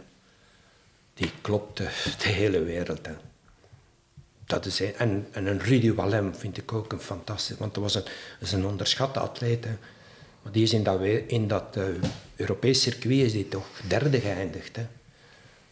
Die 1.14 1.32
klopte 1.41 1.84
de 2.24 2.30
hele 2.30 2.64
wereld. 2.64 3.06
Hè. 3.06 3.14
Dat 4.46 4.66
is 4.66 4.80
een, 4.80 4.96
en, 4.96 5.28
en 5.32 5.46
een 5.46 5.60
Rudy 5.60 5.94
Wallem 5.94 6.36
vind 6.36 6.58
ik 6.58 6.74
ook 6.74 6.91
een 6.91 7.00
fantastisch, 7.00 7.58
want 7.58 7.74
dat 7.74 7.84
was 7.84 7.96
een, 7.96 8.04
dat 8.04 8.48
is 8.48 8.52
een 8.52 8.66
onderschatte 8.66 9.20
atleet. 9.20 9.66
Hè. 9.66 9.78
Maar 10.41 10.52
die 10.52 10.64
is 10.64 10.74
in 10.74 10.84
dat, 10.84 11.02
in 11.28 11.48
dat 11.48 11.76
eh, 11.76 11.84
Europees 12.36 12.82
circuit 12.82 13.26
is 13.26 13.32
die 13.32 13.48
toch 13.48 13.68
derde 13.88 14.20
geëindigd. 14.20 14.76
Hè. 14.76 14.86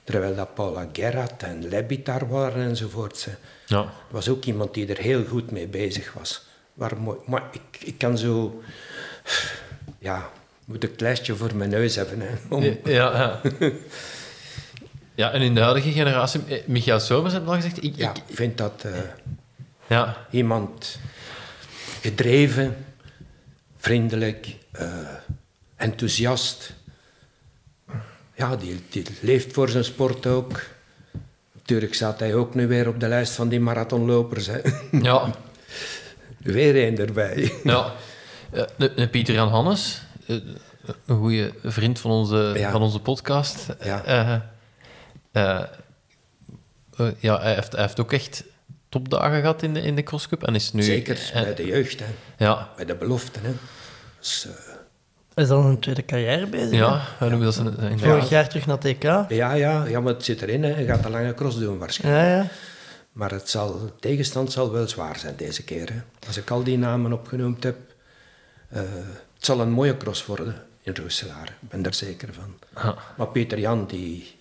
Terwijl 0.03 0.35
dat 0.35 0.53
Paula 0.53 0.89
Gerrard 0.93 1.43
en 1.43 1.67
Lebit 1.67 2.05
daar 2.05 2.27
waren 2.27 2.67
enzovoort. 2.67 3.25
Hè. 3.25 3.31
Ja. 3.65 3.81
Er 3.81 3.91
was 4.09 4.29
ook 4.29 4.45
iemand 4.45 4.73
die 4.73 4.87
er 4.87 5.01
heel 5.01 5.25
goed 5.25 5.51
mee 5.51 5.67
bezig 5.67 6.13
was. 6.13 6.45
Mooi, 6.97 7.17
maar 7.25 7.43
ik, 7.51 7.83
ik 7.83 7.97
kan 7.97 8.17
zo... 8.17 8.61
Ja, 9.99 10.29
moet 10.65 10.83
een 10.83 10.91
lijstje 10.97 11.35
voor 11.35 11.55
mijn 11.55 11.69
neus 11.69 11.95
hebben. 11.95 12.21
Hè, 12.21 12.27
om, 12.49 12.63
Ja, 12.63 12.81
ja. 12.83 13.41
Ja, 15.17 15.31
en 15.31 15.41
in 15.41 15.55
de 15.55 15.61
huidige 15.61 15.91
generatie, 15.91 16.41
eh, 16.47 16.57
Michael 16.65 16.99
Somers 16.99 17.33
heeft 17.33 17.47
al 17.47 17.53
gezegd, 17.53 17.83
ik, 17.83 17.95
ja, 17.95 18.09
ik, 18.09 18.17
ik 18.17 18.35
vind 18.35 18.57
dat 18.57 18.83
eh, 18.85 18.91
ja, 19.87 20.17
iemand 20.31 20.99
gedreven, 22.01 22.85
vriendelijk, 23.77 24.55
eh, 24.71 24.87
enthousiast. 25.75 26.73
Ja, 28.35 28.55
die, 28.55 28.81
die 28.89 29.05
leeft 29.21 29.53
voor 29.53 29.69
zijn 29.69 29.83
sport 29.83 30.25
ook. 30.25 30.61
Natuurlijk 31.53 31.93
staat 31.93 32.19
hij 32.19 32.35
ook 32.35 32.55
nu 32.55 32.67
weer 32.67 32.87
op 32.87 32.99
de 32.99 33.07
lijst 33.07 33.33
van 33.33 33.49
die 33.49 33.59
marathonlopers. 33.59 34.45
Hè. 34.47 34.59
ja, 34.91 35.31
Weer 36.37 36.87
een 36.87 36.97
erbij. 36.97 37.53
Ja. 37.63 37.93
Eh, 38.51 38.63
de- 38.77 38.93
de 38.93 39.07
Pieter 39.09 39.33
Jan 39.33 39.47
Hannes, 39.49 40.01
eh, 40.27 40.35
een 41.05 41.17
goede 41.17 41.51
vriend 41.63 41.99
van 41.99 42.11
onze, 42.11 42.53
Ja. 42.55 42.71
van 42.71 42.81
onze 42.81 42.99
podcast. 42.99 43.65
Ja. 43.83 44.01
Ja, 47.19 47.39
hij 47.41 47.53
heeft, 47.55 47.71
hij 47.71 47.81
heeft 47.81 47.99
ook 47.99 48.13
echt 48.13 48.43
topdagen 48.89 49.39
gehad 49.39 49.63
in 49.63 49.73
de, 49.73 49.81
in 49.81 49.95
de 49.95 50.03
crosscup. 50.03 50.43
En 50.43 50.55
is 50.55 50.73
nu... 50.73 50.83
Zeker, 50.83 51.31
eh, 51.33 51.41
bij 51.41 51.55
de 51.55 51.65
jeugd, 51.65 51.99
hè. 51.99 52.05
ja, 52.37 52.69
bij 52.75 52.85
de 52.85 52.95
beloften. 52.95 53.41
Hè. 53.43 53.51
Dus, 54.19 54.47
eh, 55.35 55.43
Is 55.43 55.47
dan 55.47 55.65
een 55.65 55.79
tweede 55.79 56.05
carrière 56.05 56.47
bezig? 56.47 56.71
ja, 56.71 57.01
zijn- 57.51 57.99
Vorig 57.99 58.29
jaar 58.29 58.49
terug 58.49 58.65
naar 58.65 58.77
TK. 58.79 59.03
Ja, 59.03 59.25
ja, 59.29 59.53
ja, 59.53 59.85
ja, 59.85 59.99
maar 59.99 60.13
het 60.13 60.23
zit 60.23 60.41
erin. 60.41 60.63
Hè. 60.63 60.79
Je 60.79 60.85
gaat 60.85 61.05
een 61.05 61.11
lange 61.11 61.33
cross 61.33 61.59
doen 61.59 61.77
waarschijnlijk. 61.77 62.25
ja. 62.27 62.49
Maar 63.11 63.31
het 63.31 63.49
zal, 63.49 63.79
de 63.79 63.91
tegenstand 63.99 64.51
zal 64.51 64.71
wel 64.71 64.87
zwaar 64.87 65.17
zijn 65.19 65.35
deze 65.35 65.63
keer. 65.63 65.89
Hè. 65.93 65.99
Als 66.27 66.37
ik 66.37 66.49
al 66.49 66.63
die 66.63 66.77
namen 66.77 67.13
opgenoemd 67.13 67.63
heb, 67.63 67.77
eh, 68.69 68.79
het 69.35 69.45
zal 69.45 69.59
een 69.59 69.71
mooie 69.71 69.97
cross 69.97 70.25
worden 70.25 70.55
in 70.81 70.95
Roeselaar. 70.95 71.47
Ik 71.61 71.69
ben 71.69 71.81
daar 71.81 71.93
zeker 71.93 72.29
van. 72.33 72.93
Maar 73.17 73.27
Peter 73.27 73.59
Jan, 73.59 73.85
die 73.87 74.35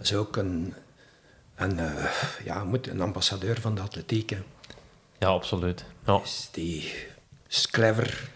is 0.00 0.14
ook 0.14 0.36
een, 0.36 0.74
een, 1.58 1.78
eh, 1.78 2.04
ja, 2.44 2.64
moet 2.64 2.86
een 2.86 3.00
ambassadeur 3.00 3.60
van 3.60 3.74
de 3.74 3.80
atletiek. 3.80 4.30
Hè. 4.30 4.38
Ja, 5.18 5.28
absoluut. 5.28 5.84
Ja. 6.06 6.18
Dus 6.18 6.48
die 6.52 6.94
is 7.48 7.70
clever, 7.70 8.30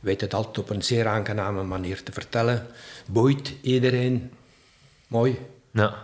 weet 0.00 0.20
het 0.20 0.34
altijd 0.34 0.58
op 0.58 0.70
een 0.70 0.82
zeer 0.82 1.06
aangename 1.06 1.62
manier 1.62 2.02
te 2.02 2.12
vertellen. 2.12 2.66
Boeit 3.06 3.54
iedereen. 3.62 4.32
Mooi. 5.06 5.38
Ja. 5.72 5.94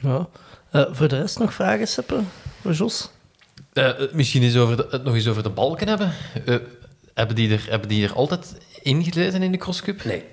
ja. 0.00 0.28
Eh, 0.70 0.84
voor 0.90 1.08
de 1.08 1.16
rest 1.16 1.38
nog 1.38 1.54
vragen, 1.54 1.88
Seppe? 1.88 2.20
Voor 2.60 2.72
Jos? 2.72 3.10
Eh, 3.72 3.92
misschien 4.12 4.42
eens 4.42 4.56
over 4.56 4.76
de, 4.76 4.86
het 4.90 5.04
nog 5.04 5.14
eens 5.14 5.28
over 5.28 5.42
de 5.42 5.50
balken 5.50 5.88
hebben. 5.88 6.12
Eh, 6.46 6.56
hebben, 7.14 7.36
die 7.36 7.52
er, 7.52 7.66
hebben 7.68 7.88
die 7.88 8.04
er 8.06 8.14
altijd 8.14 8.56
ingelezen 8.82 9.42
in 9.42 9.52
de 9.52 9.58
crosscup? 9.58 10.04
Nee, 10.04 10.24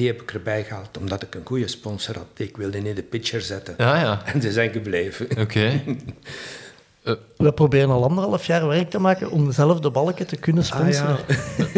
die 0.00 0.08
heb 0.08 0.22
ik 0.22 0.32
erbij 0.32 0.64
gehaald 0.64 0.96
omdat 0.98 1.22
ik 1.22 1.34
een 1.34 1.44
goede 1.46 1.68
sponsor 1.68 2.16
had. 2.16 2.26
Ik 2.36 2.56
wilde 2.56 2.78
niet 2.78 2.96
de 2.96 3.02
pitcher 3.02 3.40
zetten. 3.40 3.74
Ja, 3.78 4.00
ja. 4.00 4.22
En 4.32 4.40
ze 4.42 4.52
zijn 4.52 4.72
gebleven. 4.72 5.26
Oké. 5.38 5.70
We 7.36 7.52
proberen 7.52 7.90
al 7.90 8.04
anderhalf 8.04 8.46
jaar 8.46 8.66
werk 8.66 8.90
te 8.90 8.98
maken 8.98 9.30
om 9.30 9.52
zelf 9.52 9.80
de 9.80 9.90
balken 9.90 10.26
te 10.26 10.36
kunnen 10.36 10.62
Ah, 10.62 10.68
sponsoren. 10.68 11.18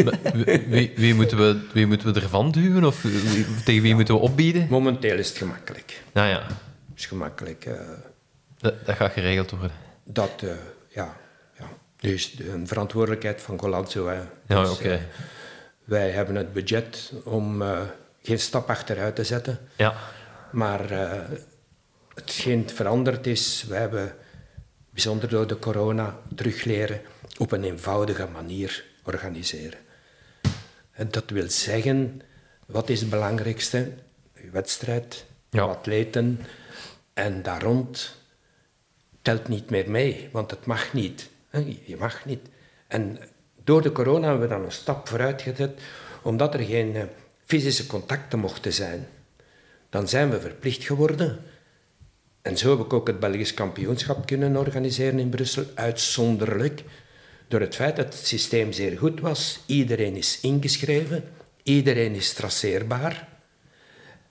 wie, 0.70 0.92
wie, 0.96 1.14
moeten 1.14 1.38
we, 1.38 1.60
wie 1.72 1.86
moeten 1.86 2.12
we 2.14 2.20
ervan 2.20 2.50
duwen? 2.50 2.84
Of 2.84 3.02
wie- 3.02 3.46
tegen 3.64 3.82
wie 3.82 3.94
moeten 3.94 4.14
we 4.14 4.20
opbieden? 4.20 4.66
Momenteel 4.70 5.18
is 5.18 5.28
het 5.28 5.38
gemakkelijk. 5.38 6.02
Nou 6.12 6.28
ja, 6.28 6.42
Het 6.42 6.98
is 6.98 7.06
gemakkelijk. 7.06 7.64
eh, 7.64 7.74
dat, 8.58 8.86
dat 8.86 8.96
gaat 8.96 9.12
geregeld 9.12 9.50
worden. 9.50 9.70
dat, 10.04 10.30
eh, 10.42 10.48
ja, 10.88 11.16
ja. 11.58 11.68
Dus 12.00 12.32
de- 12.32 12.50
een 12.50 12.66
verantwoordelijkheid 12.68 13.40
van 13.40 13.58
Golazzo. 13.60 14.08
Hè. 14.08 14.14
Ja, 14.46 14.60
Dus, 14.60 14.70
oké. 14.70 14.88
eh, 14.92 14.98
wij 15.84 16.10
hebben 16.10 16.34
het 16.34 16.52
budget 16.52 17.12
om 17.24 17.62
eh, 17.62 17.78
geen 18.22 18.38
stap 18.38 18.68
achteruit 18.68 19.14
te 19.16 19.24
zetten. 19.24 19.58
Ja. 19.76 19.94
Maar 20.52 20.90
eh, 20.90 21.20
hetgeen 22.14 22.70
veranderd 22.70 23.26
is, 23.26 23.64
we 23.68 23.74
hebben, 23.74 24.14
bijzonder 24.90 25.28
door 25.28 25.46
de 25.46 25.58
corona, 25.58 26.18
terug 26.34 26.64
leren 26.64 27.00
op 27.38 27.52
een 27.52 27.64
eenvoudige 27.64 28.26
manier 28.32 28.84
organiseren. 29.02 29.78
En 30.92 31.08
dat 31.10 31.30
wil 31.30 31.50
zeggen, 31.50 32.22
wat 32.66 32.88
is 32.88 33.00
het 33.00 33.10
belangrijkste? 33.10 33.92
Je 34.34 34.50
wedstrijd, 34.50 35.24
Ja. 35.50 35.62
atleten 35.62 36.40
en 37.14 37.42
daar 37.42 37.62
rond 37.62 38.14
telt 39.22 39.48
niet 39.48 39.70
meer 39.70 39.90
mee, 39.90 40.28
want 40.32 40.50
het 40.50 40.66
mag 40.66 40.92
niet. 40.92 41.28
Je 41.84 41.96
mag 41.98 42.24
niet. 42.24 42.48
En 42.86 43.18
door 43.64 43.82
de 43.82 43.92
corona 43.92 44.28
hebben 44.28 44.48
we 44.48 44.54
dan 44.54 44.64
een 44.64 44.72
stap 44.72 45.08
vooruit 45.08 45.42
gezet, 45.42 45.80
omdat 46.22 46.54
er 46.54 46.60
geen 46.60 46.96
eh, 46.96 47.02
fysische 47.44 47.86
contacten 47.86 48.38
mochten 48.38 48.72
zijn. 48.72 49.06
Dan 49.90 50.08
zijn 50.08 50.30
we 50.30 50.40
verplicht 50.40 50.84
geworden. 50.84 51.38
En 52.42 52.56
zo 52.56 52.70
heb 52.76 52.86
ik 52.86 52.92
ook 52.92 53.06
het 53.06 53.20
Belgisch 53.20 53.54
kampioenschap 53.54 54.26
kunnen 54.26 54.56
organiseren 54.56 55.18
in 55.18 55.28
Brussel, 55.28 55.64
uitzonderlijk. 55.74 56.82
Door 57.48 57.60
het 57.60 57.74
feit 57.74 57.96
dat 57.96 58.14
het 58.14 58.26
systeem 58.26 58.72
zeer 58.72 58.98
goed 58.98 59.20
was. 59.20 59.60
Iedereen 59.66 60.16
is 60.16 60.38
ingeschreven, 60.42 61.24
iedereen 61.62 62.14
is 62.14 62.32
traceerbaar. 62.32 63.28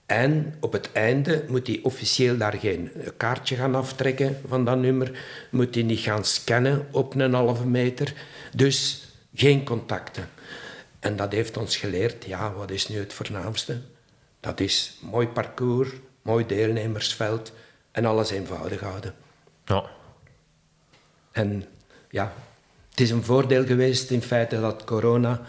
En 0.06 0.54
op 0.60 0.72
het 0.72 0.92
einde 0.92 1.44
moet 1.48 1.66
hij 1.66 1.80
officieel 1.82 2.36
daar 2.36 2.52
geen 2.52 2.90
kaartje 3.16 3.56
gaan 3.56 3.74
aftrekken 3.74 4.40
van 4.46 4.64
dat 4.64 4.78
nummer. 4.78 5.24
Moet 5.50 5.74
hij 5.74 5.84
niet 5.84 6.00
gaan 6.00 6.24
scannen 6.24 6.86
op 6.90 7.14
een 7.14 7.34
halve 7.34 7.66
meter. 7.66 8.14
Dus 8.56 9.06
geen 9.34 9.64
contacten. 9.64 10.28
En 11.02 11.16
dat 11.16 11.32
heeft 11.32 11.56
ons 11.56 11.76
geleerd, 11.76 12.24
ja, 12.24 12.52
wat 12.52 12.70
is 12.70 12.88
nu 12.88 12.98
het 12.98 13.12
voornaamste? 13.12 13.80
Dat 14.40 14.60
is 14.60 14.98
mooi 15.00 15.28
parcours, 15.28 15.90
mooi 16.22 16.46
deelnemersveld 16.46 17.52
en 17.90 18.04
alles 18.04 18.30
eenvoudig 18.30 18.80
houden. 18.80 19.14
Ja. 19.64 19.84
En 21.32 21.64
ja, 22.10 22.32
het 22.90 23.00
is 23.00 23.10
een 23.10 23.24
voordeel 23.24 23.64
geweest 23.66 24.10
in 24.10 24.22
feite 24.22 24.60
dat 24.60 24.84
corona... 24.84 25.40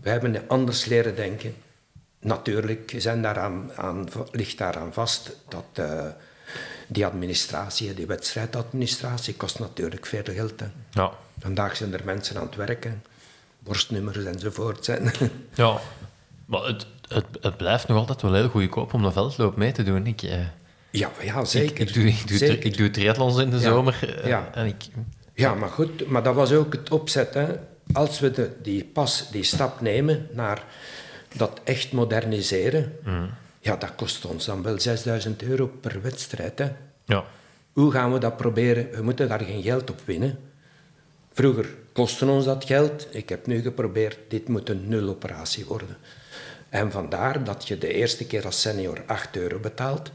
We 0.00 0.10
hebben 0.10 0.48
anders 0.48 0.84
leren 0.84 1.16
denken. 1.16 1.54
Natuurlijk 2.18 2.94
zijn 2.96 3.22
daaraan, 3.22 3.72
aan, 3.74 4.08
ligt 4.30 4.58
daaraan 4.58 4.92
vast 4.92 5.36
dat 5.48 5.64
eh, 5.72 6.06
die 6.86 7.06
administratie, 7.06 7.94
die 7.94 8.06
wedstrijdadministratie, 8.06 9.34
kost 9.34 9.58
natuurlijk 9.58 10.06
veel 10.06 10.22
geld. 10.24 10.60
Hè. 10.60 10.66
Ja. 10.90 11.12
Vandaag 11.38 11.76
zijn 11.76 11.92
er 11.92 12.04
mensen 12.04 12.36
aan 12.36 12.46
het 12.46 12.56
werken, 12.56 13.02
borstnummers 13.64 14.24
enzovoort. 14.24 14.84
Zijn. 14.84 15.10
Ja. 15.54 15.78
Maar 16.46 16.62
het, 16.64 16.86
het, 17.08 17.24
het 17.40 17.56
blijft 17.56 17.88
nog 17.88 17.98
altijd 17.98 18.22
wel 18.22 18.34
heel 18.34 18.48
goedkoop 18.48 18.94
om 18.94 19.04
een 19.04 19.12
veldloop 19.12 19.56
mee 19.56 19.72
te 19.72 19.82
doen. 19.82 20.06
Ik, 20.06 20.22
eh, 20.22 20.38
Ja, 20.90 21.10
ja 21.22 21.44
zeker. 21.44 21.80
ik, 21.88 21.94
doe, 21.94 22.04
ik, 22.04 22.28
doe, 22.28 22.36
zeker. 22.36 22.64
ik 22.66 22.76
doe 22.76 22.90
triathlons 22.90 23.38
in 23.38 23.50
de 23.50 23.56
Ja. 23.56 23.62
zomer. 23.62 24.18
eh, 24.22 24.26
Ja. 24.28 24.48
En 24.54 24.66
ik, 24.66 24.84
Ja, 25.34 25.54
maar 25.54 25.68
goed, 25.68 26.06
maar 26.06 26.22
dat 26.22 26.34
was 26.34 26.52
ook 26.52 26.72
het 26.72 26.90
opzet. 26.90 27.34
Hè. 27.34 27.46
Als 27.92 28.20
we 28.20 28.30
de, 28.30 28.50
die 28.62 28.84
pas, 28.84 29.30
die 29.30 29.42
stap 29.42 29.80
nemen 29.80 30.28
naar 30.32 30.62
dat 31.36 31.60
echt 31.64 31.92
moderniseren, 31.92 32.92
ja, 33.60 33.76
dat 33.76 33.94
kost 33.96 34.24
ons 34.24 34.44
dan 34.44 34.62
wel 34.62 34.80
6000 34.80 35.42
euro 35.42 35.66
per 35.80 36.02
wedstrijd. 36.02 36.58
Hè. 36.58 36.68
ja. 37.04 37.24
Hoe 37.72 37.90
gaan 37.92 38.12
we 38.12 38.18
dat 38.18 38.36
proberen? 38.36 38.88
We 38.92 39.02
moeten 39.02 39.28
daar 39.28 39.40
geen 39.40 39.62
geld 39.62 39.90
op 39.90 40.00
winnen. 40.04 40.38
Vroeger 41.32 41.66
kostte 41.94 42.26
ons 42.26 42.44
dat 42.44 42.64
geld. 42.64 43.06
Ik 43.10 43.28
heb 43.28 43.46
nu 43.46 43.62
geprobeerd, 43.62 44.18
dit 44.28 44.48
moet 44.48 44.68
een 44.68 44.88
nul-operatie 44.88 45.64
worden. 45.64 45.96
En 46.68 46.90
vandaar 46.90 47.44
dat 47.44 47.68
je 47.68 47.78
de 47.78 47.94
eerste 47.94 48.26
keer 48.26 48.44
als 48.44 48.60
senior 48.60 49.02
8 49.06 49.36
euro 49.36 49.58
betaalt 49.58 50.10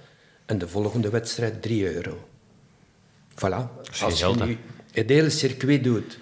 en 0.45 0.57
de 0.57 0.67
volgende 0.67 1.09
wedstrijd 1.09 1.61
3 1.61 1.93
euro. 1.95 2.27
Voilà. 3.35 3.83
Als 4.01 4.19
je 4.19 4.33
nu 4.45 4.57
het 4.91 5.09
hele 5.09 5.29
circuit 5.29 5.83
doet, 5.83 6.17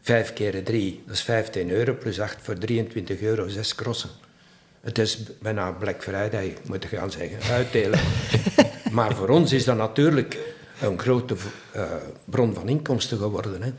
5 0.00 0.32
keer 0.32 0.64
3, 0.64 1.02
dat 1.06 1.14
is 1.14 1.22
15 1.22 1.70
euro, 1.70 1.94
plus 1.94 2.20
8 2.20 2.36
voor 2.42 2.58
23 2.58 3.20
euro, 3.20 3.48
6 3.48 3.74
crossen. 3.74 4.10
Het 4.80 4.98
is 4.98 5.20
bijna 5.40 5.70
Black 5.70 6.02
Friday, 6.02 6.56
moet 6.64 6.84
ik 6.84 6.90
gaan 6.90 7.10
zeggen, 7.10 7.54
uitdelen. 7.54 8.00
maar 8.90 9.14
voor 9.14 9.28
ons 9.28 9.52
is 9.52 9.64
dat 9.64 9.76
natuurlijk 9.76 10.38
een 10.80 10.98
grote 10.98 11.36
eh, 11.72 11.82
bron 12.24 12.54
van 12.54 12.68
inkomsten 12.68 13.18
geworden. 13.18 13.62
Hè. 13.62 13.72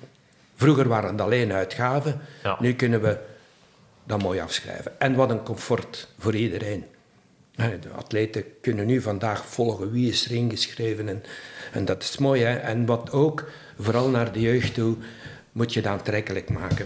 Vroeger 0.58 0.88
waren 0.88 1.10
het 1.12 1.22
alleen 1.22 1.54
uitgaven, 1.54 2.22
Ja. 2.44 2.58
nu 2.60 2.74
kunnen 2.74 3.02
we 3.02 3.18
dat 4.04 4.22
mooi 4.22 4.40
afschrijven. 4.40 5.00
En 5.00 5.16
wat 5.16 5.30
een 5.30 5.44
comfort 5.44 6.08
voor 6.20 6.36
iedereen. 6.36 6.86
De 7.56 7.90
atleten 7.96 8.44
kunnen 8.62 8.86
nu 8.86 9.02
vandaag 9.02 9.46
volgen 9.46 9.92
wie 9.92 10.10
is 10.10 10.26
er 10.26 10.32
ingeschreven. 10.32 11.10
En, 11.10 11.24
en 11.72 11.86
dat 11.86 12.04
is 12.04 12.18
mooi. 12.18 12.44
Hè? 12.44 12.56
En 12.56 12.86
wat 12.86 13.12
ook, 13.12 13.50
vooral 13.80 14.10
naar 14.10 14.32
de 14.32 14.42
jeugd 14.42 14.74
toe, 14.74 14.96
moet 15.52 15.74
je 15.74 15.82
dat 15.82 15.92
aantrekkelijk 15.92 16.50
maken. 16.50 16.86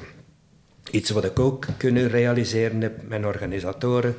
Iets 0.91 1.09
wat 1.09 1.23
ik 1.23 1.39
ook 1.39 1.65
kunnen 1.77 2.07
realiseren 2.09 2.81
heb 2.81 3.07
met 3.07 3.25
organisatoren, 3.25 4.15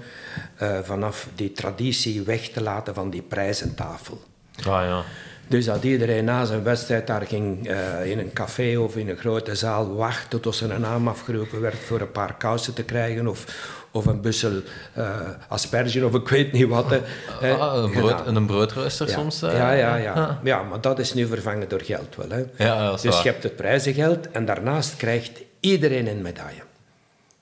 eh, 0.56 0.78
vanaf 0.82 1.28
die 1.34 1.52
traditie 1.52 2.22
weg 2.22 2.48
te 2.48 2.62
laten 2.62 2.94
van 2.94 3.10
die 3.10 3.22
prijzentafel. 3.22 4.22
Ah, 4.56 4.64
ja. 4.64 5.04
Dus 5.52 5.64
dat 5.64 5.84
iedereen 5.84 6.24
na 6.24 6.44
zijn 6.44 6.62
wedstrijd 6.62 7.06
daar 7.06 7.26
ging 7.26 7.68
eh, 7.68 8.10
in 8.10 8.18
een 8.18 8.32
café 8.32 8.76
of 8.78 8.96
in 8.96 9.08
een 9.08 9.16
grote 9.16 9.54
zaal 9.54 9.94
wachten 9.94 10.40
tot 10.40 10.54
zijn 10.54 10.80
naam 10.80 11.08
afgeroepen 11.08 11.60
werd 11.60 11.78
voor 11.78 12.00
een 12.00 12.10
paar 12.12 12.34
kousen 12.36 12.74
te 12.74 12.82
krijgen 12.82 13.26
of, 13.28 13.44
of 13.90 14.06
een 14.06 14.20
bussel 14.20 14.52
eh 14.94 15.20
asperge 15.48 16.04
of 16.06 16.14
ik 16.14 16.28
weet 16.28 16.52
niet 16.52 16.68
wat. 16.68 16.90
hè. 16.90 17.52
Ah, 17.54 17.82
een, 17.82 17.90
brood, 17.90 18.26
een 18.26 18.46
broodrooster 18.46 19.08
Ja. 19.08 19.12
soms. 19.12 19.42
eh, 19.42 19.52
ja, 19.56 19.72
ja, 19.72 19.96
ja. 19.96 20.12
ah. 20.12 20.36
ja, 20.42 20.62
maar 20.62 20.80
dat 20.80 20.98
is 20.98 21.14
nu 21.14 21.26
vervangen 21.26 21.68
door 21.68 21.80
geld 21.82 22.16
wel. 22.16 22.30
Hè. 22.30 22.64
Ja, 22.64 22.84
dat 22.84 22.94
is 22.94 23.00
dus 23.02 23.14
waar. 23.14 23.24
je 23.24 23.30
hebt 23.30 23.42
het 23.42 23.56
prijzengeld 23.56 24.30
en 24.30 24.44
daarnaast 24.44 24.96
krijgt 24.96 25.40
iedereen 25.60 26.06
een 26.06 26.22
medaille. 26.22 26.62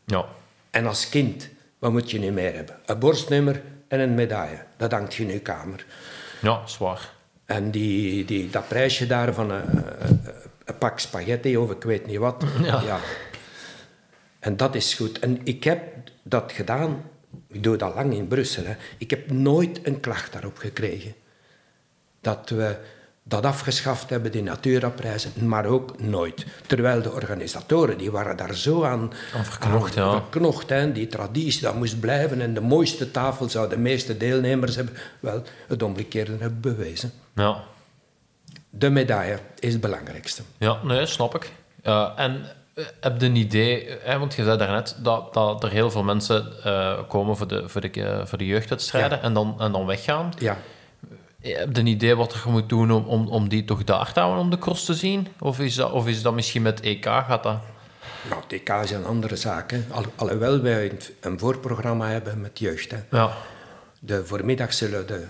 Ja. 0.05 0.25
En 0.71 0.87
als 0.87 1.09
kind, 1.09 1.49
wat 1.79 1.93
moet 1.93 2.11
je 2.11 2.19
nu 2.19 2.31
meer 2.31 2.55
hebben? 2.55 2.77
Een 2.87 2.99
borstnummer 2.99 3.63
en 3.89 4.01
een 4.01 4.15
medaille. 4.15 4.59
Dat 4.77 4.93
hangt 4.93 5.15
je 5.15 5.23
in 5.23 5.33
je 5.33 5.39
kamer. 5.41 5.85
ja, 6.41 6.61
zwaar. 6.67 7.19
En 7.51 7.71
die, 7.71 8.25
die, 8.25 8.51
dat 8.51 8.69
prijsje 8.69 9.07
daar 9.07 9.35
van 9.35 9.51
een, 9.51 9.85
een 10.65 10.79
pak 10.79 10.99
spaghetti 10.99 11.57
of 11.57 11.71
ik 11.71 11.83
weet 11.83 12.07
niet 12.07 12.19
wat. 12.19 12.45
Ja. 12.63 12.99
En 14.39 14.57
dat 14.57 14.75
is 14.75 14.95
goed. 14.95 15.19
En 15.19 15.41
ik 15.45 15.65
heb 15.65 15.83
dat 16.23 16.53
gedaan, 16.53 17.03
ik 17.49 17.63
doe 17.63 17.77
dat 17.77 17.95
lang 17.95 18.15
in 18.15 18.29
Brussel. 18.29 18.65
Hè. 18.65 18.75
Ik 18.99 19.11
heb 19.11 19.31
nooit 19.31 19.81
een 19.83 20.01
klacht 20.01 20.33
daarop 20.33 20.59
gekregen. 20.59 21.15
Dat 22.21 22.49
we 22.49 22.77
dat 23.23 23.45
afgeschaft 23.45 24.11
hebben, 24.11 24.33
die 24.33 24.43
Natura-prijzen, 24.43 25.33
maar 25.47 25.67
ook 25.67 26.01
nooit. 26.01 26.47
Terwijl 26.67 27.03
de 27.03 27.13
organisatoren, 27.13 27.99
die 27.99 28.11
waren 28.11 28.37
daar 28.37 28.55
zo 28.55 28.85
aan, 28.85 29.13
Aan 29.35 29.45
verknocht, 29.45 29.95
ja. 29.95 30.13
verknocht, 30.13 30.69
hè. 30.69 30.93
Die 30.93 31.07
traditie, 31.07 31.63
dat 31.63 31.75
moest 31.75 32.01
blijven. 32.01 32.41
En 32.41 32.55
de 32.55 32.61
mooiste 32.61 33.11
tafel 33.11 33.49
zou 33.49 33.69
de 33.69 33.79
meeste 33.79 34.17
deelnemers 34.17 34.77
hebben. 34.77 34.95
Wel, 35.21 35.43
het 35.69 35.83
omgekeerde 35.83 36.37
hebben 36.39 36.61
bewezen. 36.61 37.13
Ja. 37.41 37.63
De 38.71 38.91
medaille 38.91 39.39
is 39.59 39.73
het 39.73 39.81
belangrijkste. 39.81 40.43
Ja, 40.59 40.79
nee, 40.83 41.07
snap 41.07 41.35
ik. 41.35 41.51
Eh, 41.83 42.11
en 42.17 42.45
eh, 42.75 42.85
heb 43.01 43.21
je 43.21 43.27
een 43.27 43.37
idee, 43.37 43.87
eh, 43.99 44.19
want 44.19 44.35
je 44.35 44.45
zei 44.45 44.57
daarnet 44.59 44.97
dat, 45.03 45.35
dat 45.35 45.63
er 45.65 45.71
heel 45.71 45.91
veel 45.91 46.03
mensen 46.03 46.53
eh, 46.65 46.99
komen 47.09 47.37
voor 47.37 47.47
de, 47.49 47.69
voor 47.69 47.81
de, 47.81 47.91
eh, 47.91 48.27
voor 48.27 48.39
de 48.39 48.47
jeugdwedstrijden 48.47 49.19
Ja. 49.19 49.25
en, 49.25 49.33
dan, 49.33 49.55
en 49.59 49.73
dan 49.73 49.87
weggaan. 49.87 50.33
Ja. 50.39 50.57
Heb 51.41 51.75
je 51.77 51.81
een 51.81 51.87
idee 51.87 52.17
wat 52.17 52.33
er 52.33 52.51
moet 52.51 52.69
doen 52.69 52.91
om, 52.91 53.05
om, 53.05 53.29
om 53.29 53.49
die 53.49 53.65
toch 53.65 53.85
daar 53.85 54.13
te 54.13 54.21
houden 54.21 54.43
om 54.43 54.51
de 54.51 54.59
cross 54.59 54.85
te 54.85 54.95
zien? 54.95 55.27
Of 55.39 55.59
is 55.61 55.75
dat, 55.75 55.91
of 55.93 56.07
is 56.07 56.23
dat 56.23 56.35
misschien 56.35 56.63
met 56.63 56.81
EK? 56.81 57.05
Gaat 57.05 57.43
dat... 57.43 57.57
Nou, 58.29 58.43
TK 58.47 58.69
is 58.69 58.91
een 58.91 59.05
andere 59.05 59.37
zaak. 59.37 59.71
Hè. 59.71 59.83
Al, 59.91 60.05
alhoewel 60.17 60.61
wij 60.61 60.91
een- 60.91 61.01
een 61.21 61.39
voorprogramma 61.39 62.09
hebben 62.09 62.41
met 62.41 62.59
jeugd. 62.59 62.91
Hè. 62.91 62.99
Ja, 63.11 63.31
De 63.99 64.25
voormiddag 64.27 64.73
zullen 64.73 65.07
de 65.07 65.27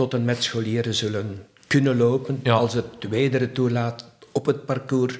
tot 0.00 0.14
en 0.14 0.24
met 0.24 0.42
scholieren 0.42 0.94
zullen 0.94 1.46
kunnen 1.66 1.96
lopen. 1.96 2.40
Ja. 2.42 2.54
Als 2.54 2.74
het 2.74 2.86
weer 3.08 3.40
het 3.40 3.54
toelaat 3.54 4.04
op 4.32 4.46
het 4.46 4.64
parcours, 4.64 5.18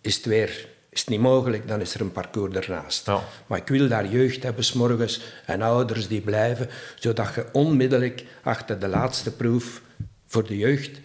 is 0.00 0.16
het 0.16 0.24
weer 0.24 0.68
is 0.88 1.00
het 1.00 1.08
niet 1.08 1.20
mogelijk, 1.20 1.68
dan 1.68 1.80
is 1.80 1.94
er 1.94 2.00
een 2.00 2.12
parcours 2.12 2.54
ernaast. 2.54 3.06
Ja. 3.06 3.20
Maar 3.46 3.58
ik 3.58 3.68
wil 3.68 3.88
daar 3.88 4.06
jeugd 4.06 4.42
hebben, 4.42 4.64
s 4.64 4.72
morgens 4.72 5.20
en 5.46 5.62
ouders 5.62 6.08
die 6.08 6.20
blijven, 6.20 6.68
zodat 6.98 7.34
je 7.34 7.46
onmiddellijk 7.52 8.24
achter 8.42 8.78
de 8.78 8.88
laatste 8.88 9.32
proef 9.32 9.82
voor 10.26 10.46
de 10.46 10.56
jeugd 10.56 11.00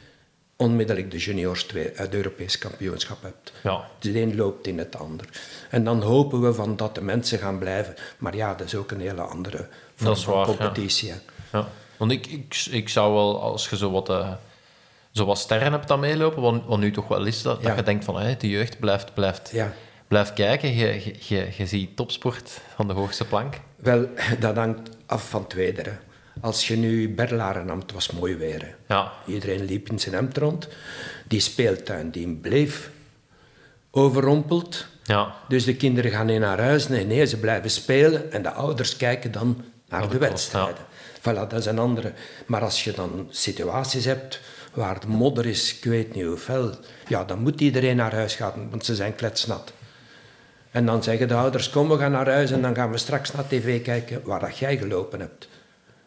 onmiddellijk 0.56 1.12
de 1.12 1.18
juniors 1.18 1.64
twee, 1.64 1.92
het 1.94 2.14
Europees 2.14 2.58
kampioenschap 2.58 3.22
hebt. 3.22 3.52
Ja. 3.64 3.88
De 4.00 4.22
een 4.22 4.36
loopt 4.36 4.68
in 4.68 4.78
het 4.78 4.96
ander. 4.98 5.26
En 5.70 5.84
dan 5.84 6.02
hopen 6.02 6.42
we 6.42 6.54
van 6.54 6.76
dat 6.76 6.96
de 6.96 7.02
mensen 7.02 7.40
gaan 7.40 7.58
blijven. 7.58 7.96
Maar 8.18 8.36
ja, 8.36 8.56
dat 8.56 8.68
is 8.68 8.76
ook 8.76 8.92
een 8.92 9.02
hele 9.02 9.22
andere 9.22 9.68
vorm 9.96 10.16
van 10.16 10.38
ja. 10.38 10.46
competitie. 10.46 11.14
ja. 11.52 11.68
Want 12.02 12.14
ik, 12.14 12.28
ik, 12.28 12.68
ik 12.72 12.90
zou 12.90 13.14
wel, 13.14 13.42
als 13.42 13.70
je 13.70 13.78
zo 13.78 13.92
wat, 13.92 14.10
eh, 14.10 14.32
zo 15.12 15.26
wat 15.26 15.38
sterren 15.38 15.72
hebt 15.72 15.88
dan 15.88 16.00
meelopen, 16.00 16.42
wat, 16.42 16.62
wat 16.66 16.80
nu 16.80 16.92
toch 16.92 17.08
wel 17.08 17.26
is, 17.26 17.42
dat, 17.42 17.62
Ja. 17.62 17.68
dat 17.68 17.78
je 17.78 17.84
denkt 17.84 18.06
van, 18.06 18.20
hé, 18.20 18.36
de 18.38 18.50
jeugd 18.50 18.80
blijft, 18.80 19.14
blijft, 19.14 19.50
Ja. 19.54 19.74
blijft 20.08 20.34
kijken. 20.34 20.74
Je, 20.76 20.86
je, 21.04 21.16
je, 21.20 21.48
je 21.58 21.66
ziet 21.66 21.96
topsport 21.96 22.62
van 22.76 22.88
de 22.88 22.94
hoogste 22.94 23.26
plank. 23.26 23.56
Wel, 23.76 24.08
dat 24.40 24.56
hangt 24.56 24.90
af 25.06 25.30
van 25.30 25.46
hè. 25.56 25.92
Als 26.42 26.68
je 26.68 26.78
nu 26.78 27.10
Berlaren 27.14 27.66
nam, 27.66 27.80
het 27.80 27.92
was 27.92 28.12
mooi 28.12 28.36
weer. 28.36 28.62
hè. 28.62 28.96
Ja, 28.96 29.12
Iedereen 29.26 29.66
liep 29.66 29.90
in 29.90 30.00
zijn 30.00 30.16
hemd 30.16 30.38
rond. 30.38 30.68
Die 31.28 31.40
speeltuin 31.40 32.12
die 32.12 32.28
bleef 32.28 32.90
overrompeld. 33.92 34.86
ja, 35.04 35.36
Dus 35.48 35.64
de 35.66 35.76
kinderen 35.76 36.12
gaan 36.12 36.26
niet 36.26 36.40
naar 36.40 36.60
huis. 36.60 36.88
Nee, 36.88 37.06
nee, 37.06 37.26
ze 37.26 37.38
blijven 37.40 37.70
spelen. 37.70 38.32
En 38.32 38.42
de 38.44 38.52
ouders 38.52 38.98
kijken 38.98 39.32
dan 39.32 39.64
naar 39.90 40.10
de 40.10 40.18
wedstrijden. 40.18 40.86
Voilà, 41.22 41.48
dat 41.48 41.54
is 41.54 41.66
een 41.66 41.80
andere. 41.80 42.14
Maar 42.46 42.62
als 42.62 42.84
je 42.84 42.92
dan 42.92 43.28
situaties 43.30 44.06
hebt 44.06 44.40
waar 44.74 45.00
de 45.00 45.08
modder 45.08 45.46
is, 45.46 45.76
ik 45.78 45.84
weet 45.84 46.16
niet 46.16 46.26
hoe 46.26 46.38
fel, 46.38 46.76
ja, 47.08 47.24
dan 47.24 47.40
moet 47.40 47.62
iedereen 47.62 47.96
naar 47.96 48.14
huis 48.14 48.36
gaan, 48.36 48.68
want 48.70 48.86
ze 48.86 48.96
zijn 48.96 49.16
kletsnat. 49.16 49.74
En 50.72 50.86
dan 50.86 51.04
zeggen 51.04 51.28
de 51.28 51.34
ouders, 51.36 51.70
kom, 51.70 51.90
we 51.90 51.98
gaan 51.98 52.12
naar 52.12 52.30
huis 52.30 52.52
en 52.52 52.62
dan 52.62 52.76
gaan 52.76 52.92
we 52.92 52.98
straks 52.98 53.32
naar 53.32 53.48
tv 53.48 53.82
kijken 53.82 54.22
waar 54.24 54.40
dat 54.40 54.58
jij 54.58 54.78
gelopen 54.78 55.20
hebt. 55.20 55.48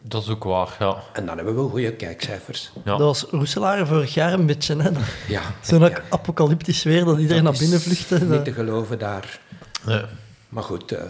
dat 0.01 0.21
is 0.23 0.29
ook 0.29 0.43
waar, 0.43 0.75
ja. 0.79 0.97
En 1.13 1.25
dan 1.25 1.35
hebben 1.37 1.55
we 1.63 1.69
goede 1.69 1.91
kijkcijfers. 1.93 2.71
Ja. 2.85 2.91
Dat 2.97 2.99
was 2.99 3.25
Roeselaar 3.31 3.87
vorig 3.87 4.13
jaar 4.13 4.33
een 4.33 4.45
beetje. 4.45 4.75
hè. 4.81 4.89
Ja, 5.27 5.41
Zo'n 5.61 5.79
ja. 5.81 6.01
apocalyptisch 6.09 6.83
weer 6.83 7.05
dat 7.05 7.17
iedereen 7.19 7.43
Dat 7.43 7.51
naar 7.51 7.61
binnen 7.61 7.81
vluchtte. 7.81 8.23
Niet 8.23 8.43
te 8.45 8.53
geloven 8.53 8.99
daar. 8.99 9.39
Nee. 9.85 10.01
Maar 10.49 10.63
goed, 10.63 10.91
eh, 10.91 11.03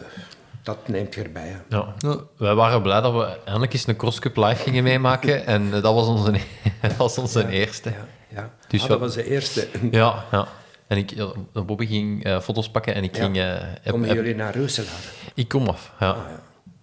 dat 0.66 0.88
neemt 0.88 1.14
je 1.16 1.22
erbij. 1.24 1.48
hè. 1.48 1.58
Ja. 1.78 1.94
Ja. 1.98 2.18
Wij 2.38 2.56
waren 2.56 2.82
blij 2.82 3.02
dat 3.02 3.14
we 3.14 3.38
eindelijk 3.46 3.74
eens 3.74 3.88
een 3.88 3.96
crosscup 3.96 4.36
live 4.38 4.64
gingen 4.64 4.84
meemaken. 4.84 5.46
En 5.46 5.66
eh, 5.74 5.82
dat 5.82 5.94
was 5.94 6.08
onze, 6.08 6.32
dat 6.82 6.96
was 6.96 7.18
onze 7.18 7.48
eerste. 7.50 7.90
Ja, 7.90 8.06
ja. 8.36 8.50
Dus 8.68 8.82
Ah, 8.84 8.88
dat 8.90 9.00
was 9.00 9.14
de 9.14 9.30
eerste. 9.30 9.68
Ja, 9.92 10.26
ja. 10.32 10.48
En 10.88 10.98
ik, 10.98 11.14
Bobby 11.54 11.86
ging 11.86 12.24
eh, 12.24 12.40
foto's 12.40 12.70
pakken 12.70 12.94
en 12.96 13.04
ik 13.04 13.16
Ja. 13.16 13.24
ging... 13.24 13.38
eh, 13.38 13.44
heb- 13.60 13.92
Komen 13.92 14.08
heb- 14.08 14.18
jullie 14.18 14.36
naar 14.36 14.56
Roeselaar? 14.56 15.00
ik 15.34 15.48
kom 15.48 15.68
af, 15.68 15.92
ja. 16.00 16.10
Ah, 16.10 16.18
ja. 16.30 16.40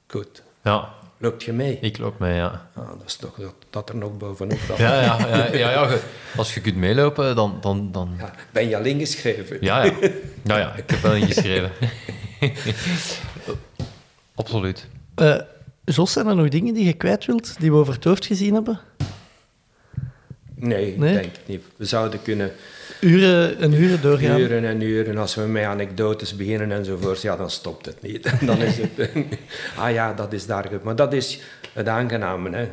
Goed. 0.08 0.42
ja. 0.64 0.88
Loopt 1.18 1.42
je 1.42 1.52
mee? 1.52 1.78
Ik 1.80 1.98
loop 1.98 2.18
mee, 2.18 2.34
ja. 2.34 2.66
Ah, 2.74 2.88
dat 2.88 3.02
is 3.06 3.16
toch 3.16 3.34
dat, 3.36 3.54
dat 3.70 3.88
er 3.88 3.96
nog 3.96 4.16
bovenop 4.16 4.58
dan. 4.68 4.76
Ja, 4.78 5.00
ja, 5.02 5.16
ja, 5.28 5.46
ja, 5.52 5.70
ja, 5.70 5.86
ge- 5.86 6.00
als 6.36 6.54
je 6.54 6.60
kunt 6.60 6.76
meelopen, 6.76 7.34
dan... 7.36 7.58
dan, 7.60 7.92
dan... 7.92 8.14
Ja, 8.18 8.30
ben 8.52 8.68
je 8.68 8.76
al 8.76 8.84
ingeschreven? 8.84 9.56
Ja, 9.60 9.82
ja. 9.84 9.92
Ja, 10.44 10.58
ja, 10.58 10.74
ik 10.74 10.90
heb 10.90 11.00
wel 11.00 11.14
ingeschreven. 11.14 11.70
Absoluut. 14.42 14.86
Eh, 15.14 15.36
Jos, 15.84 16.12
zijn 16.12 16.26
er 16.26 16.36
nog 16.36 16.48
dingen 16.48 16.74
die 16.74 16.84
je 16.84 16.92
kwijt 16.92 17.26
wilt, 17.26 17.54
die 17.60 17.70
we 17.70 17.76
over 17.76 17.94
het 17.94 18.04
hoofd 18.04 18.26
gezien 18.26 18.54
hebben? 18.54 18.80
Nee, 20.54 20.98
Nee? 20.98 21.12
denk 21.14 21.24
ik 21.36 21.40
niet. 21.46 21.62
We 21.76 21.84
zouden 21.84 22.22
kunnen 22.22 22.52
Uren 23.00 23.58
en 23.58 23.72
uren 23.72 24.00
doorgaan. 24.02 24.40
uren 24.40 24.64
en 24.64 24.80
uren, 24.80 25.16
als 25.18 25.34
we 25.34 25.40
met 25.42 25.64
anekdotes 25.64 26.36
beginnen 26.36 26.72
enzovoort, 26.72 27.22
ja, 27.22 27.36
dan 27.36 27.50
stopt 27.50 27.86
het 27.86 28.02
niet. 28.02 28.32
Dan 28.46 28.58
is 28.58 28.76
het, 28.78 29.08
ah 29.76 29.92
ja, 29.92 30.12
dat 30.14 30.32
is 30.32 30.46
daar. 30.46 30.70
Maar 30.82 30.96
dat 30.96 31.12
is 31.12 31.40
het 31.72 31.88
aangename. 31.88 32.50
Hè. 32.56 32.64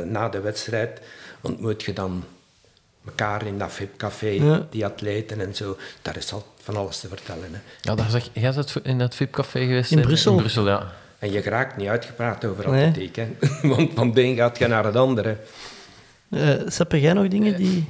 Eh, 0.00 0.06
na 0.06 0.28
de 0.28 0.40
wedstrijd 0.40 1.00
ontmoet 1.40 1.82
je 1.82 1.92
dan 1.92 2.24
elkaar 3.06 3.46
in 3.46 3.58
dat 3.58 3.72
VIP-café, 3.72 4.26
Ja. 4.28 4.66
die 4.70 4.84
atleten 4.84 5.40
en 5.40 5.54
zo. 5.54 5.76
Daar 6.02 6.16
is 6.16 6.32
al 6.32 6.46
van 6.62 6.76
alles 6.76 7.00
te 7.00 7.08
vertellen. 7.08 7.48
Hè. 7.52 7.58
Ja, 7.80 7.94
daar 7.94 8.10
zeg, 8.10 8.28
jij 8.32 8.52
bent 8.54 8.74
in 8.82 9.00
het 9.00 9.14
VIP-café 9.14 9.60
geweest? 9.60 9.90
In 9.92 10.00
Brussel. 10.00 10.32
In 10.32 10.38
Brussel, 10.38 10.66
ja. 10.66 10.92
En 11.18 11.32
je 11.32 11.40
raakt 11.42 11.76
niet 11.76 11.88
uitgepraat 11.88 12.44
over 12.44 12.70
Nee. 12.70 12.86
atletiek. 12.88 13.16
Hè. 13.16 13.28
Want 13.74 13.90
van 13.94 14.12
de 14.12 14.22
een 14.22 14.36
gaat 14.36 14.58
je 14.58 14.66
naar 14.66 14.84
het 14.84 14.96
andere. 14.96 15.36
Eh 16.30 16.48
Sepp, 16.66 16.90
heb 16.90 17.00
jij 17.00 17.12
nog 17.12 17.28
dingen 17.28 17.56
die, 17.56 17.88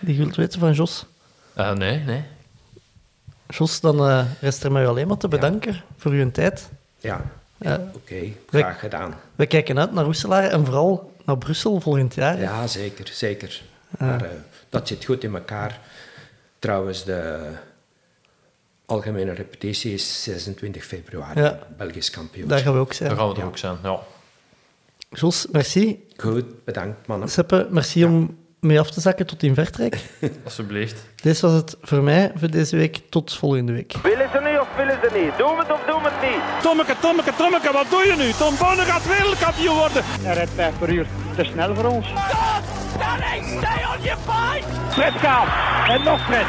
die 0.00 0.16
je 0.16 0.22
wilt 0.22 0.36
weten 0.36 0.60
van 0.60 0.72
Jos? 0.72 1.06
Eh, 1.54 1.72
nee, 1.72 1.98
nee. 1.98 2.22
Jos, 3.48 3.80
dan 3.80 3.98
eh, 4.08 4.24
rest 4.40 4.64
er 4.64 4.72
mij 4.72 4.86
alleen 4.86 5.08
maar 5.08 5.16
te 5.16 5.28
bedanken 5.28 5.82
voor 5.96 6.10
uw 6.12 6.30
tijd. 6.30 6.68
Ja, 6.98 7.24
Eh, 7.58 7.74
oké, 7.94 8.16
graag 8.50 8.78
gedaan. 8.80 9.14
we 9.34 9.46
kijken 9.46 9.78
uit 9.78 9.92
naar 9.92 10.04
Roeselaar 10.04 10.44
en 10.44 10.64
vooral 10.64 11.12
naar 11.24 11.38
Brussel 11.38 11.80
volgend 11.80 12.14
jaar. 12.14 12.40
Ja, 12.40 12.66
zeker, 12.66 13.08
zeker. 13.12 13.62
Maar 13.98 14.22
eh, 14.24 14.30
dat 14.68 14.88
zit 14.88 15.04
goed 15.04 15.24
in 15.24 15.34
elkaar. 15.34 15.80
Trouwens, 16.58 17.04
de 17.04 17.38
algemene 18.88 19.32
repetitie 19.32 19.92
is 19.94 20.22
26 20.22 20.84
februari. 20.84 21.40
Ja. 21.40 21.58
Belgisch 21.76 22.10
kampioen. 22.10 22.48
Daar 22.48 22.58
gaan 22.58 22.72
we 22.72 22.78
ook 22.78 22.92
zijn. 22.92 23.08
Daar 23.08 23.18
gaan 23.18 23.28
we 23.28 23.34
er 23.34 23.40
Ja. 23.40 23.46
ook 23.46 23.58
zijn, 23.58 23.76
ja. 23.82 23.98
Jos, 25.10 25.46
merci. 25.52 26.04
Goed, 26.16 26.64
bedankt 26.64 27.06
mannen. 27.06 27.28
Seppe, 27.28 27.66
merci 27.70 28.04
om 28.04 28.36
mee 28.60 28.80
af 28.80 28.90
te 28.90 29.00
zakken 29.00 29.26
tot 29.26 29.42
in 29.42 29.54
Vertrek. 29.54 29.96
Alsjeblieft. 30.44 30.96
Dit 31.22 31.40
was 31.40 31.52
het 31.52 31.76
voor 31.82 32.02
mij 32.02 32.32
voor 32.34 32.50
deze 32.50 32.76
week. 32.76 33.00
Tot 33.10 33.32
volgende 33.34 33.72
week. 33.72 33.92
Willen 34.02 34.28
ze 34.32 34.40
nu 34.40 34.58
of 34.58 34.68
willen 34.76 34.98
ze 35.02 35.18
niet? 35.20 35.38
Doen 35.38 35.54
we 35.56 35.62
het 35.62 35.72
of 35.72 35.80
doen 35.86 36.02
we 36.02 36.08
het 36.12 36.30
niet? 36.30 36.62
Tommeke, 36.62 36.94
Tommeke, 37.00 37.32
Tommeke, 37.36 37.72
wat 37.72 37.86
doe 37.90 38.02
je 38.06 38.14
nu? 38.16 38.32
Tom 38.32 38.54
Bonne 38.58 38.82
gaat 38.82 39.06
wereldkampioen 39.06 39.76
worden. 39.76 40.02
Hij 40.04 40.34
rijdt 40.34 40.50
5 40.54 40.78
per 40.78 40.90
uur. 40.90 41.06
Te 41.36 41.44
snel 41.44 41.74
voor 41.74 41.84
ons. 41.84 42.06
Danny, 42.98 43.42
stay 43.42 43.84
on 43.84 44.02
your 44.02 44.18
fight! 44.18 44.64
Fred 44.90 45.12
Kaap. 45.20 45.48
En 45.88 46.02
nog 46.02 46.20
Fred. 46.20 46.46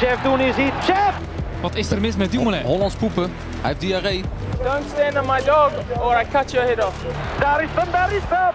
Jeff 0.00 0.22
doen 0.22 0.40
is 0.40 0.56
iets. 0.56 0.86
Jeff! 0.86 1.14
Wat 1.60 1.74
is 1.74 1.90
er 1.90 2.00
mis 2.00 2.16
met 2.16 2.30
Dumoulin? 2.30 2.62
Hollands 2.62 2.94
poepen. 2.94 3.22
Hij 3.60 3.68
heeft 3.68 3.80
diarree. 3.80 4.24
Don't 4.62 4.84
stand 4.94 5.18
on 5.18 5.26
my 5.26 5.42
dog 5.44 5.70
or 6.00 6.20
I 6.20 6.24
cut 6.32 6.50
your 6.50 6.66
head 6.66 6.84
off. 6.84 6.96
Daar 7.38 7.62
is 7.62 7.68
hem, 7.74 7.90
daar 7.90 8.12
is 8.12 8.22
hem! 8.28 8.54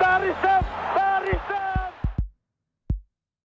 Daar 0.00 0.24
is 0.24 0.34
hem! 0.40 0.62